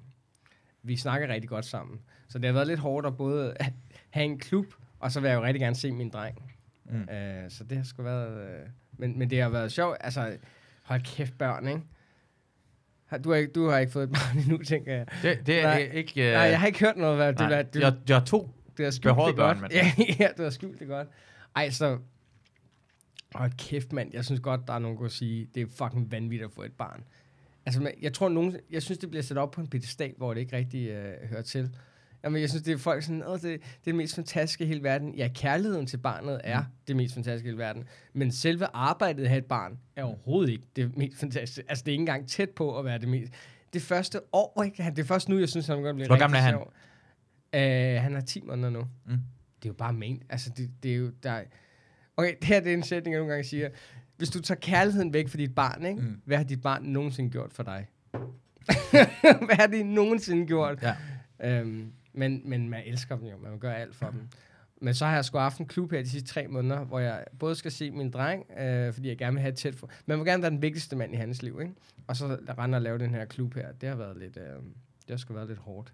vi 0.83 0.97
snakker 0.97 1.29
rigtig 1.29 1.49
godt 1.49 1.65
sammen, 1.65 2.01
så 2.29 2.39
det 2.39 2.47
har 2.47 2.53
været 2.53 2.67
lidt 2.67 2.81
hårdt 2.81 3.07
at 3.07 3.17
både 3.17 3.55
have 4.11 4.25
en 4.25 4.39
klub, 4.39 4.67
og 4.99 5.13
så 5.13 5.21
vil 5.21 5.29
jeg 5.29 5.37
jo 5.37 5.43
rigtig 5.43 5.61
gerne 5.61 5.77
se 5.77 5.93
min 5.93 6.11
dreng. 6.11 6.53
Mm. 6.85 7.03
Øh, 7.03 7.51
så 7.51 7.65
det 7.65 7.77
har 7.77 7.85
sgu 7.85 8.03
været... 8.03 8.51
Øh, 8.51 8.67
men, 8.93 9.19
men 9.19 9.31
det 9.31 9.43
har 9.43 9.49
været 9.49 9.73
sjovt. 9.73 9.97
Altså, 10.01 10.37
hold 10.83 11.01
kæft 11.01 11.39
børn, 11.39 11.69
ikke? 11.69 11.83
Du 13.25 13.31
har 13.31 13.37
ikke, 13.37 13.53
du 13.53 13.69
har 13.69 13.79
ikke 13.79 13.93
fået 13.93 14.05
et 14.05 14.11
barn 14.11 14.39
endnu, 14.39 14.59
tænker 14.59 14.95
jeg. 14.95 15.07
Det, 15.23 15.47
det 15.47 15.61
er 15.61 15.63
Nej. 15.63 15.91
ikke... 15.93 16.21
Nej, 16.21 16.41
jeg 16.41 16.61
har 16.61 16.67
ikke 16.67 16.81
hørt 16.81 16.97
noget, 16.97 17.17
hvad 17.17 17.29
det, 17.29 17.39
nej, 17.39 17.49
hvad, 17.49 17.65
du, 17.65 17.79
jeg, 17.79 17.95
jeg 18.09 18.17
har 18.17 18.25
to. 18.25 18.51
du 18.79 18.83
har 18.83 18.91
skjult 18.91 19.17
det 19.17 19.37
godt. 19.37 19.37
børn. 19.37 19.71
Ja, 19.73 19.93
ja, 20.21 20.29
du 20.39 20.43
har 20.43 20.51
skjult 20.51 20.79
det 20.79 20.89
godt. 20.89 21.09
Ej, 21.57 21.71
så... 21.71 21.99
Hold 23.35 23.53
kæft, 23.59 23.93
mand. 23.93 24.11
Jeg 24.13 24.25
synes 24.25 24.41
godt, 24.41 24.61
der 24.67 24.73
er 24.73 24.79
nogen, 24.79 24.97
der 24.97 25.03
kan 25.03 25.11
sige, 25.11 25.49
det 25.55 25.63
er 25.63 25.67
fucking 25.67 26.13
vanvittigt 26.13 26.45
at 26.49 26.53
få 26.55 26.63
et 26.63 26.73
barn. 26.73 27.05
Altså, 27.67 27.83
man- 27.83 27.95
jeg 28.03 28.13
tror, 28.13 28.29
nogen, 28.29 28.57
jeg 28.71 28.83
synes, 28.83 28.99
det 28.99 29.11
bliver 29.11 29.23
sat 29.23 29.39
op 29.39 29.51
på 29.51 29.61
en 29.61 29.67
pedestal, 29.67 30.15
hvor 30.17 30.35
det 30.35 30.41
ikke 30.41 30.57
rigtig 30.57 30.89
øh, 30.89 31.29
hører 31.29 31.43
til. 31.43 31.71
Jamen, 32.25 32.41
jeg 32.41 32.49
synes, 32.51 32.63
det 32.63 32.73
er 32.73 32.79
folk 32.79 33.03
sådan, 33.03 33.23
Åh, 33.27 33.33
det, 33.35 33.43
det 33.43 33.55
er 33.55 33.59
det 33.85 33.95
mest 33.95 34.15
fantastiske 34.15 34.65
i 34.65 34.67
hele 34.67 34.83
verden. 34.83 35.15
Ja, 35.15 35.29
kærligheden 35.35 35.87
til 35.87 35.97
barnet 35.97 36.41
er 36.45 36.59
Mm. 36.61 36.65
det 36.87 36.97
mest 36.97 37.15
fantastiske 37.15 37.47
i 37.47 37.51
hele 37.51 37.59
verden. 37.59 37.85
Men 38.13 38.33
selve 38.33 38.67
arbejdet 38.75 39.23
at 39.23 39.29
have 39.29 39.39
et 39.39 39.45
barn 39.47 39.79
er 39.97 40.03
overhovedet 40.05 40.53
ikke 40.53 40.65
det 40.77 40.97
mest 40.97 41.19
fantastiske. 41.19 41.71
Altså, 41.71 41.83
det 41.85 41.91
er 41.91 41.93
ikke 41.93 42.03
engang 42.03 42.29
tæt 42.29 42.51
på 42.51 42.79
at 42.79 42.85
være 42.85 42.99
det 42.99 43.09
mest... 43.09 43.33
Det 43.73 43.83
første 43.83 44.21
år, 44.33 44.63
ikke? 44.63 44.83
Det 44.97 44.99
er 44.99 45.05
først 45.07 45.29
nu, 45.29 45.39
jeg 45.39 45.49
synes, 45.49 45.67
han 45.67 45.73
er 45.77 45.79
begyndt 45.81 45.91
at 45.91 45.95
blive 45.97 46.07
Hvor 46.07 46.19
gammel 46.19 46.37
er 46.37 46.41
han? 46.43 46.53
sjov. 46.53 46.73
Øh, 47.55 48.03
han 48.03 48.15
er 48.17 48.21
10 48.21 48.41
måneder 48.41 48.71
nu. 48.71 48.81
Mm. 48.81 49.13
Det 49.63 49.65
er 49.65 49.69
jo 49.69 49.73
bare 49.73 49.93
main. 49.93 50.23
Altså, 50.31 50.51
det, 50.57 50.71
det 50.83 50.93
er 50.93 50.97
jo... 50.97 51.11
Der 51.23 51.31
er, 51.31 51.45
okay, 52.17 52.35
det 52.41 52.45
her 52.45 52.61
det 52.61 52.71
er 52.71 52.77
en 52.77 52.83
sætning, 52.83 53.13
jeg 53.13 53.21
nogle 53.21 53.33
gange 53.33 53.49
siger. 53.49 53.69
Hvis 54.17 54.31
du 54.31 54.41
tager 54.41 54.61
kærligheden 54.61 55.13
væk 55.13 55.29
fra 55.29 55.39
dit 55.39 55.55
barn, 55.55 55.85
ikke? 55.85 56.01
Mm. 56.01 56.07
Mm. 56.07 56.21
hvad 56.25 56.37
har 56.37 56.45
dit 56.45 56.63
barn 56.63 56.83
nogensinde 56.83 57.31
gjort 57.31 57.53
for 57.53 57.63
dig? 57.63 57.87
hvad 59.47 59.57
har 59.57 59.67
de 59.67 59.83
nogensinde 59.83 60.47
gjort? 60.47 60.83
Ja. 60.83 60.95
Øhm, 61.43 61.93
men, 62.13 62.43
men 62.45 62.69
man 62.69 62.83
elsker 62.87 63.17
dem 63.17 63.27
jo. 63.27 63.37
Man 63.37 63.59
gøre 63.59 63.77
alt 63.77 63.97
for 63.97 64.11
dem. 64.11 64.29
Men 64.83 64.95
så 64.95 65.07
har 65.07 65.15
jeg 65.15 65.25
sgu 65.25 65.39
haft 65.39 65.59
en 65.59 65.67
klub 65.67 65.91
her 65.93 66.03
de 66.03 66.09
sidste 66.09 66.29
tre 66.29 66.49
måneder, 66.49 66.85
hvor 66.85 66.99
jeg 66.99 67.25
både 67.39 67.55
skal 67.55 67.73
se 67.73 67.91
min 67.91 68.11
dreng, 68.11 68.47
øh, 68.59 68.93
fordi 68.93 69.09
jeg 69.09 69.19
gerne 69.19 69.33
vil 69.33 69.43
have 69.43 69.55
tæt 69.55 69.75
for... 69.75 69.91
Man 70.07 70.19
vil 70.19 70.27
gerne 70.27 70.43
være 70.43 70.51
den 70.51 70.63
vigtigste 70.63 70.97
mand 70.97 71.15
i 71.15 71.17
hans 71.17 71.43
liv, 71.43 71.61
ikke? 71.61 71.75
Og 72.07 72.17
så 72.17 72.39
rende 72.59 72.77
og 72.77 72.83
lave 72.83 72.99
den 72.99 73.11
her 73.11 73.25
klub 73.25 73.55
her. 73.55 73.73
Det 73.73 73.89
har 73.89 73.97
været 73.97 74.17
lidt... 74.17 74.37
Øh, 74.37 74.45
det 75.01 75.11
har 75.11 75.17
sgu 75.17 75.35
været 75.35 75.49
lidt 75.49 75.59
hårdt. 75.59 75.93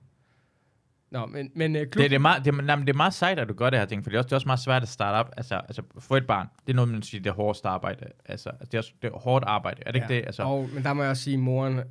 Nå, 1.11 1.27
men, 1.27 1.51
men 1.55 1.77
øh, 1.77 1.87
klub... 1.87 2.03
Det, 2.03 2.11
det, 2.11 2.17
er 2.17 2.21
meget, 2.21 2.45
det, 2.45 2.55
er, 2.55 2.63
nej, 2.63 2.77
men 2.77 2.87
det 2.87 2.93
er 2.93 2.97
meget 2.97 3.15
sejt, 3.15 3.39
at 3.39 3.49
du 3.49 3.55
gør 3.55 3.71
det 3.71 3.79
her 3.79 3.87
ting, 3.87 4.05
for 4.05 4.11
det 4.11 4.17
er 4.17 4.19
også, 4.19 4.27
det 4.27 4.33
er 4.33 4.37
også 4.37 4.47
meget 4.47 4.61
svært 4.61 4.83
at 4.83 4.89
starte 4.89 5.17
op. 5.17 5.35
Altså, 5.37 5.55
altså 5.55 5.83
få 5.99 6.17
et 6.17 6.27
barn, 6.27 6.49
det 6.67 6.73
er 6.73 6.77
noget, 6.77 6.91
man 6.91 7.03
siger, 7.03 7.23
det 7.23 7.31
er 7.31 7.35
hårdest 7.35 7.67
arbejde. 7.67 8.07
Altså, 8.25 8.51
det 8.61 8.75
er, 8.75 8.79
også, 8.79 8.93
det 9.03 9.13
er 9.13 9.19
hårdt 9.19 9.45
arbejde, 9.45 9.83
er 9.87 9.93
det 9.93 10.03
ikke 10.03 10.15
det? 10.15 10.27
Altså, 10.27 10.43
Og, 10.43 10.69
men 10.75 10.85
der 10.85 10.93
må 10.93 11.03
jeg 11.03 11.11
også 11.11 11.23
sige, 11.23 11.35
at 11.35 11.41
moren 11.41 11.79
øh, 11.79 11.85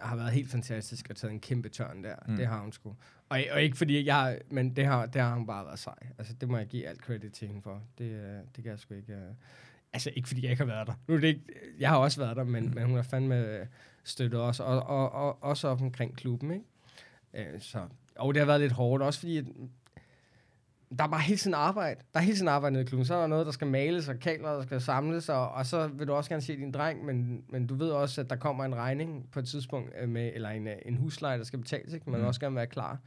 har 0.00 0.16
været 0.16 0.30
helt 0.30 0.50
fantastisk 0.50 1.06
og 1.10 1.16
taget 1.16 1.32
en 1.32 1.40
kæmpe 1.40 1.68
tørn 1.68 2.04
der. 2.04 2.14
Mm. 2.28 2.36
Det 2.36 2.46
har 2.46 2.60
hun 2.60 2.72
sgu. 2.72 2.96
Og, 3.28 3.40
og 3.52 3.62
ikke 3.62 3.76
fordi 3.76 4.06
jeg, 4.06 4.38
men 4.50 4.76
det 4.76 4.86
har, 4.86 5.06
det 5.06 5.22
har 5.22 5.34
hun 5.34 5.46
bare 5.46 5.66
været 5.66 5.78
sej. 5.78 6.06
Altså, 6.18 6.34
det 6.40 6.48
må 6.48 6.56
jeg 6.56 6.66
give 6.66 6.86
alt 6.86 7.00
credit 7.00 7.32
til 7.32 7.48
hende 7.48 7.62
for. 7.62 7.82
Det, 7.98 8.04
øh, 8.04 8.38
det 8.56 8.64
kan 8.64 8.70
jeg 8.70 8.78
sgu 8.78 8.94
ikke... 8.94 9.12
Øh, 9.12 9.34
altså, 9.92 10.10
ikke 10.16 10.28
fordi 10.28 10.42
jeg 10.42 10.50
ikke 10.50 10.64
har 10.64 10.72
været 10.72 10.86
der. 10.86 10.94
Nu 11.08 11.14
er 11.14 11.18
det 11.20 11.28
ikke, 11.28 11.42
jeg 11.78 11.88
har 11.88 11.96
også 11.96 12.20
været 12.20 12.36
der, 12.36 12.44
men, 12.44 12.64
mm. 12.64 12.74
men 12.74 12.84
hun 12.84 12.96
har 12.96 13.02
fandme 13.02 13.68
støttet 14.04 14.40
os. 14.40 14.60
Og, 14.60 14.82
og, 14.82 15.12
og, 15.12 15.42
også 15.42 15.68
op 15.68 15.82
omkring 15.82 16.16
klubben, 16.16 16.50
ikke? 16.50 17.52
Øh, 17.52 17.60
så, 17.60 17.78
og 18.18 18.34
det 18.34 18.40
har 18.40 18.46
været 18.46 18.60
lidt 18.60 18.72
hårdt, 18.72 19.02
også 19.02 19.18
fordi 19.18 19.36
at, 19.38 19.44
der 20.98 21.04
er 21.04 21.08
bare 21.08 21.20
hele 21.20 21.38
tiden 21.38 21.54
arbejde. 21.54 22.00
Der 22.14 22.20
er 22.20 22.24
hele 22.24 22.36
tiden 22.36 22.48
arbejde 22.48 22.72
nede 22.72 22.84
i 22.84 22.86
klubben. 22.86 23.04
Så 23.06 23.14
er 23.14 23.20
der 23.20 23.26
noget, 23.26 23.46
der 23.46 23.52
skal 23.52 23.66
males, 23.66 24.08
og 24.08 24.18
kabler, 24.18 24.48
der 24.52 24.62
skal 24.62 24.80
samles, 24.80 25.28
og, 25.28 25.50
og 25.50 25.66
så 25.66 25.86
vil 25.88 26.06
du 26.06 26.12
også 26.12 26.30
gerne 26.30 26.42
se 26.42 26.56
din 26.56 26.72
dreng, 26.72 27.04
men, 27.04 27.42
men 27.48 27.66
du 27.66 27.74
ved 27.74 27.90
også, 27.90 28.20
at 28.20 28.30
der 28.30 28.36
kommer 28.36 28.64
en 28.64 28.74
regning 28.74 29.28
på 29.32 29.38
et 29.38 29.48
tidspunkt, 29.48 29.92
øh, 30.02 30.08
med, 30.08 30.30
eller 30.34 30.48
en, 30.48 30.66
øh, 30.66 30.74
en 30.86 30.96
husleje, 30.96 31.38
der 31.38 31.44
skal 31.44 31.58
betales. 31.58 31.94
Ikke? 31.94 32.10
Man 32.10 32.14
vil 32.14 32.22
Mm. 32.22 32.28
også 32.28 32.40
gerne 32.40 32.56
være 32.56 32.66
klar. 32.66 32.98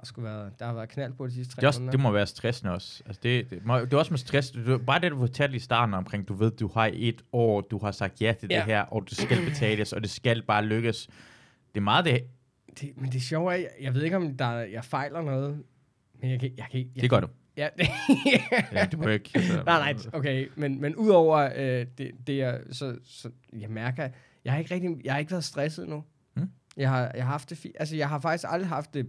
Der, 0.00 0.06
skulle 0.06 0.28
være, 0.30 0.50
der 0.58 0.66
har 0.66 0.72
været 0.74 0.88
knald 0.88 1.12
på 1.12 1.26
de 1.26 1.32
sidste 1.32 1.54
tre 1.54 1.60
det, 1.60 1.66
også, 1.68 1.80
måneder. 1.80 1.90
det 1.90 2.00
må 2.00 2.10
være 2.10 2.26
stressende 2.26 2.72
også. 2.72 3.02
Altså, 3.06 3.20
det, 3.22 3.50
det, 3.50 3.64
må, 3.66 3.78
det 3.80 3.92
er 3.92 3.96
også 3.98 4.12
med 4.12 4.18
stress. 4.18 4.50
Du, 4.50 4.78
bare 4.78 5.00
det, 5.00 5.10
du 5.10 5.18
fortalte 5.18 5.56
i 5.56 5.58
starten 5.58 5.94
omkring, 5.94 6.28
du 6.28 6.34
ved, 6.34 6.50
du 6.50 6.68
har 6.74 6.90
et 6.94 7.22
år, 7.32 7.60
du 7.60 7.78
har 7.78 7.90
sagt 7.90 8.20
ja 8.22 8.34
til. 8.40 8.48
Ja. 8.50 8.56
det 8.56 8.64
her, 8.64 8.80
og 8.82 9.04
det 9.10 9.18
skal 9.18 9.44
betales, 9.50 9.92
og 9.92 10.02
det 10.02 10.10
skal 10.10 10.42
bare 10.42 10.64
lykkes. 10.64 11.06
Det 11.74 11.80
er 11.80 11.84
meget 11.84 12.04
det. 12.04 12.20
Det, 12.80 12.96
men 12.96 13.12
det 13.12 13.22
sjove 13.22 13.52
er, 13.52 13.56
jeg, 13.56 13.70
jeg 13.80 13.94
ved 13.94 14.02
ikke, 14.02 14.16
om 14.16 14.36
der, 14.36 14.50
jeg 14.52 14.84
fejler 14.84 15.22
noget, 15.22 15.64
men 16.20 16.30
jeg 16.30 16.40
kan, 16.40 16.52
jeg 16.56 16.66
kan 16.70 16.80
jeg, 16.94 17.02
Det 17.02 17.10
gør 17.10 17.20
du. 17.20 17.28
Ja, 17.56 17.68
Ja, 18.72 18.86
du 18.92 18.96
behøver 18.96 19.14
ikke. 19.14 19.30
Altså, 19.34 19.62
nej, 19.66 19.92
nej, 19.92 20.02
okay. 20.12 20.48
Men, 20.56 20.80
men 20.80 20.96
udover 20.96 21.50
øh, 21.56 21.86
det, 21.98 22.10
det 22.26 22.36
jeg, 22.36 22.60
så, 22.72 22.98
så 23.04 23.30
jeg 23.58 23.70
mærker, 23.70 24.08
jeg 24.44 24.52
har 24.52 24.58
ikke 24.58 24.74
rigtig, 24.74 24.90
jeg 25.04 25.12
har 25.12 25.18
ikke 25.18 25.30
været 25.30 25.44
stresset 25.44 25.88
nu. 25.88 26.04
Mm. 26.36 26.50
Jeg 26.76 26.90
har, 26.90 27.12
jeg 27.14 27.24
har 27.24 27.30
haft 27.30 27.50
det 27.50 27.58
fint. 27.58 27.76
Altså, 27.80 27.96
jeg 27.96 28.08
har 28.08 28.20
faktisk 28.20 28.44
aldrig 28.48 28.68
haft 28.68 28.94
det, 28.94 29.06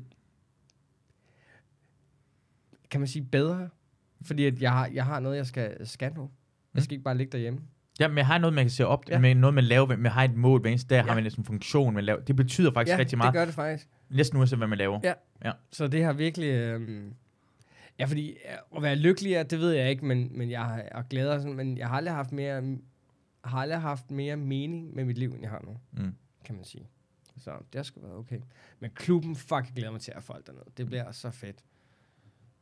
kan 2.91 2.99
man 2.99 3.07
sige, 3.07 3.25
bedre. 3.25 3.69
Fordi 4.21 4.45
at 4.45 4.61
jeg, 4.61 4.71
har, 4.71 4.87
jeg 4.93 5.05
har 5.05 5.19
noget, 5.19 5.37
jeg 5.37 5.45
skal, 5.45 5.87
skal 5.87 6.13
nu. 6.15 6.21
Jeg 6.21 6.29
Mm. 6.73 6.81
skal 6.81 6.93
ikke 6.93 7.03
bare 7.03 7.17
ligge 7.17 7.31
derhjemme. 7.31 7.59
Ja, 8.01 8.07
men 8.07 8.17
jeg 8.17 8.25
har 8.27 8.37
noget, 8.37 8.53
man 8.53 8.63
kan 8.65 8.69
se 8.69 8.87
op 8.87 9.03
Ja. 9.09 9.13
ja. 9.13 9.19
med 9.19 9.35
noget, 9.35 9.53
man 9.53 9.63
laver, 9.63 9.85
man 9.97 10.11
har 10.11 10.23
et 10.23 10.35
mål, 10.35 10.61
hver 10.61 10.69
eneste 10.69 10.87
dag 10.95 10.95
Ja. 11.05 11.07
har 11.07 11.15
man 11.21 11.31
sådan 11.31 11.41
en 11.41 11.45
funktion, 11.45 11.93
man 11.93 12.03
laver. 12.03 12.19
Det 12.19 12.35
betyder 12.35 12.73
faktisk 12.73 12.93
ja, 12.93 12.97
rigtig 12.99 13.11
det 13.11 13.17
meget. 13.17 13.33
gør 13.33 13.45
det 13.45 13.53
faktisk. 13.53 13.87
Næsten 14.09 14.37
uanset, 14.37 14.57
hvad 14.57 14.67
man 14.67 14.77
laver. 14.77 14.99
Ja. 15.43 15.51
Så 15.71 15.87
det 15.87 16.03
har 16.03 16.13
virkelig... 16.13 16.47
Øh, 16.49 17.03
ja, 17.99 18.05
fordi 18.05 18.35
at 18.75 18.81
være 18.81 18.95
lykkeligere, 18.95 19.43
det 19.43 19.59
ved 19.59 19.71
jeg 19.71 19.89
ikke, 19.89 20.05
men, 20.05 20.37
men 20.37 20.51
jeg 20.51 20.61
har 20.65 20.83
og 20.91 21.09
glæder 21.09 21.37
sådan, 21.39 21.53
men 21.55 21.77
jeg 21.77 21.87
har 21.87 21.97
aldrig 21.97 22.15
haft 22.15 22.31
mere 22.31 22.77
har 23.43 23.57
aldrig 23.59 23.81
haft 23.81 24.11
mere 24.11 24.35
mening 24.35 24.95
med 24.95 25.05
mit 25.05 25.17
liv, 25.17 25.29
end 25.29 25.41
jeg 25.41 25.49
har 25.49 25.61
nu, 25.65 25.77
Mm. 25.91 26.13
kan 26.45 26.55
man 26.55 26.63
sige. 26.63 26.87
Så 27.37 27.51
det 27.51 27.75
har 27.75 27.83
sgu 27.83 27.99
været 28.01 28.15
okay. 28.15 28.39
Men 28.79 28.91
klubben, 28.95 29.35
fuck, 29.35 29.51
jeg 29.51 29.71
glæder 29.75 29.91
mig 29.91 30.01
til 30.01 30.11
at 30.15 30.23
folk 30.23 30.47
dernede. 30.47 30.63
Det 30.77 30.85
bliver 30.85 31.11
så 31.11 31.31
fedt. 31.31 31.55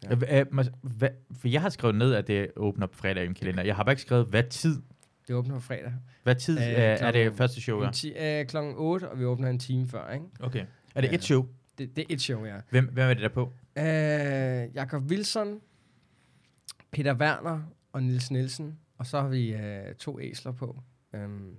Ja. 0.04 0.10
Ja. 0.36 0.44
Hvad, 0.82 1.10
for 1.32 1.48
jeg 1.48 1.62
har 1.62 1.70
skrevet 1.70 1.96
ned, 1.96 2.14
at 2.14 2.28
det 2.28 2.52
åbner 2.56 2.88
på 2.88 2.96
fredag 2.98 3.24
i 3.24 3.28
min 3.28 3.36
kalender. 3.36 3.64
Jeg 3.64 3.76
har 3.76 3.84
bare 3.84 3.92
ikke 3.94 4.02
skrevet, 4.02 4.26
hvad 4.26 4.44
tid, 4.44 4.82
Det 5.30 5.38
åbner 5.38 5.56
på 5.56 5.62
fredag. 5.62 5.94
hvad 6.24 6.36
tid 6.36 6.58
Øh, 6.60 6.68
øh, 6.68 6.74
er 6.74 6.98
klokken- 6.98 7.26
det 7.26 7.34
første 7.38 7.62
show? 7.62 7.84
Ja? 7.84 7.92
Ti, 7.92 8.14
øh, 8.18 8.46
klokken 8.46 8.74
8, 8.78 9.10
og 9.10 9.20
vi 9.20 9.26
åbner 9.26 9.50
en 9.50 9.60
time 9.60 9.88
før, 9.88 10.12
ikke? 10.14 10.26
Okay. 10.40 10.66
Er 10.96 11.02
det 11.02 11.08
Ja. 11.10 11.14
et 11.16 11.24
show? 11.24 11.48
Det, 11.78 11.96
det 11.96 12.02
er 12.02 12.06
et 12.10 12.22
show, 12.22 12.46
ja. 12.46 12.56
Hvem, 12.70 12.86
hvem 12.94 13.10
er 13.10 13.14
det 13.14 13.24
der 13.24 13.30
på? 13.30 13.54
Øh, 13.78 14.76
Jakob 14.76 15.04
Wilson, 15.04 15.60
Peter 16.92 17.14
Werner 17.16 17.62
og 17.94 18.04
Nils 18.04 18.32
Nielsen. 18.32 18.80
Og 18.98 19.06
så 19.06 19.22
har 19.22 19.28
vi 19.28 19.54
øh, 19.54 19.96
to 19.96 20.20
æsler 20.20 20.52
på. 20.52 20.80
Um, 21.14 21.56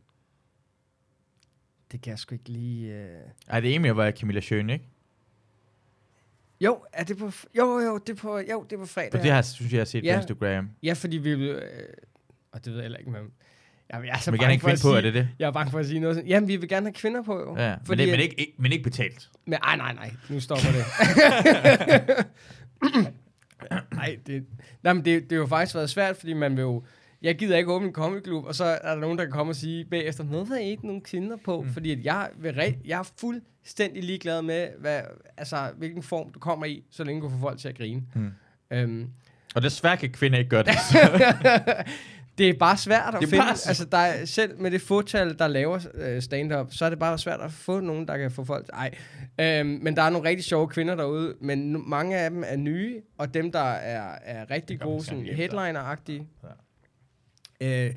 det 1.92 2.00
kan 2.02 2.10
jeg 2.10 2.18
sgu 2.18 2.34
ikke 2.34 2.48
lige... 2.48 2.94
Øh... 2.94 3.20
Ej, 3.48 3.60
det 3.60 3.74
ene 3.74 3.82
mere 3.82 3.96
var 3.96 4.10
Camilla 4.10 4.40
Schøn, 4.40 4.70
ikke? 4.70 4.84
Jo, 6.60 6.84
er 6.92 7.04
det 7.04 7.18
på... 7.18 7.30
Jo, 7.58 7.78
jo, 7.78 7.98
det 7.98 8.08
er 8.12 8.16
på, 8.16 8.38
jo, 8.38 8.62
det 8.70 8.72
er 8.72 8.78
på 8.80 8.86
fredag. 8.86 9.10
For 9.12 9.18
det 9.18 9.32
her 9.32 9.42
synes 9.42 9.72
jeg, 9.72 9.76
jeg 9.76 9.80
har 9.80 9.84
set 9.84 10.04
Ja. 10.04 10.14
på 10.16 10.20
Instagram. 10.20 10.70
Ja, 10.82 10.92
fordi 10.92 11.16
vi... 11.16 11.30
Øh, 11.30 11.62
og 12.52 12.64
det 12.64 12.66
ved 12.72 12.74
jeg 12.78 12.82
heller 12.84 12.98
ikke, 12.98 13.10
men... 13.10 13.30
Jamen, 13.92 14.06
jeg 14.06 14.12
er 14.14 14.18
så 14.18 14.24
Så 14.24 14.30
vil 14.30 14.40
gerne 14.40 14.46
have 14.46 14.54
en 14.54 14.60
for 14.60 14.66
kvinde 14.68 14.78
at 14.78 14.82
på, 14.82 14.88
er 14.88 15.00
sige, 15.00 15.06
det 15.06 15.14
det? 15.14 15.28
Jeg 15.38 15.46
er 15.46 15.50
bange 15.50 15.70
for 15.70 15.78
at 15.78 15.86
sige 15.86 16.00
noget 16.00 16.16
sådan. 16.16 16.28
Jamen, 16.28 16.48
vi 16.48 16.56
vil 16.56 16.68
gerne 16.68 16.86
have 16.86 16.92
kvinder 16.94 17.22
på, 17.22 17.40
jo. 17.40 17.56
Ja, 17.58 17.68
men, 17.68 17.86
Fordi 17.86 18.02
det, 18.02 18.10
men, 18.10 18.20
ikke, 18.20 18.40
ikke, 18.40 18.54
men 18.58 18.72
ikke 18.72 18.84
betalt. 18.84 19.28
Men 19.46 19.58
ej, 19.62 19.76
nej, 19.76 19.94
nej, 19.94 20.10
nu 20.28 20.40
stopper 20.40 20.68
det. 20.72 20.84
nej, 23.94 24.16
det, 24.26 24.44
nej, 24.82 24.92
men 24.92 25.04
det, 25.04 25.22
det 25.22 25.32
har 25.32 25.36
jo 25.38 25.46
faktisk 25.46 25.74
været 25.74 25.90
svært, 25.90 26.16
fordi 26.16 26.32
man 26.32 26.56
vil 26.56 26.62
jo... 26.62 26.84
Jeg 27.22 27.38
gider 27.38 27.56
ikke 27.56 27.72
åbne 27.72 27.86
en 27.88 27.94
comedyklub, 27.94 28.44
og 28.44 28.54
så 28.54 28.64
er 28.64 28.94
der 28.94 29.00
nogen, 29.00 29.18
der 29.18 29.24
kan 29.24 29.32
komme 29.32 29.52
og 29.52 29.56
sige 29.56 29.84
bagefter, 29.84 30.24
er 30.54 30.58
I 30.58 30.70
ikke 30.70 30.86
nogen 30.86 31.02
kvinder 31.02 31.36
på? 31.44 31.60
Mm. 31.60 31.66
Mm. 31.66 31.72
Fordi 31.72 31.92
at 31.92 32.04
jeg, 32.04 32.28
vil 32.38 32.50
re- 32.50 32.78
jeg 32.86 32.98
er 32.98 33.10
fuldstændig 33.20 34.04
ligeglad 34.04 34.42
med, 34.42 34.68
hvad, 34.78 35.00
altså, 35.36 35.56
hvilken 35.76 36.02
form 36.02 36.32
du 36.32 36.38
kommer 36.38 36.66
i, 36.66 36.84
så 36.90 37.04
længe 37.04 37.22
du 37.22 37.28
får 37.28 37.38
folk 37.40 37.58
til 37.58 37.68
at 37.68 37.76
grine. 37.76 38.02
Mm. 38.14 38.30
Øhm, 38.72 39.06
Og 39.54 39.62
desværre 39.62 39.96
kan 39.96 40.10
kvinder 40.10 40.38
ikke 40.38 40.50
gøre 40.50 40.62
det. 40.62 40.72
det 42.40 42.48
er 42.48 42.54
bare 42.58 42.76
svært 42.76 43.14
at 43.14 43.20
Det 43.20 43.28
finde. 43.28 43.42
bare 43.42 43.50
Altså, 43.50 43.84
der 43.84 43.98
er, 43.98 44.24
selv 44.24 44.60
med 44.60 44.70
det 44.70 44.80
fåtal, 44.80 45.38
der 45.38 45.48
laver 45.48 45.80
øh, 45.94 46.22
stand-up, 46.22 46.66
så 46.72 46.84
er 46.84 46.90
det 46.90 46.98
bare 46.98 47.18
svært 47.18 47.40
at 47.40 47.52
få 47.52 47.80
nogen, 47.80 48.08
der 48.08 48.16
kan 48.16 48.30
få 48.30 48.44
folk... 48.44 48.68
Ej, 48.72 48.94
øhm, 49.40 49.78
men 49.82 49.96
der 49.96 50.02
er 50.02 50.10
nogle 50.10 50.28
rigtig 50.28 50.44
sjove 50.44 50.68
kvinder 50.68 50.94
derude, 50.94 51.34
men 51.40 51.58
nu- 51.58 51.78
mange 51.86 52.16
af 52.18 52.30
dem 52.30 52.44
er 52.46 52.56
nye, 52.56 53.00
og 53.18 53.34
dem, 53.34 53.52
der 53.52 53.58
er, 53.72 54.18
er 54.24 54.50
rigtig 54.50 54.80
gode, 54.80 55.04
sådan 55.04 55.24
headliner-agtige, 55.24 56.26
øh, 57.60 57.94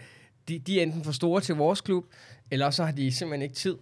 de, 0.48 0.60
de 0.60 0.80
er 0.80 0.84
enten 0.84 1.04
for 1.04 1.12
store 1.12 1.42
til 1.42 1.56
vores 1.56 1.82
klub, 1.82 2.06
eller 2.52 2.70
så 2.70 2.84
har 2.84 2.92
de 2.92 3.12
simpelthen 3.12 3.42
ikke 3.42 3.56
tid. 3.56 3.76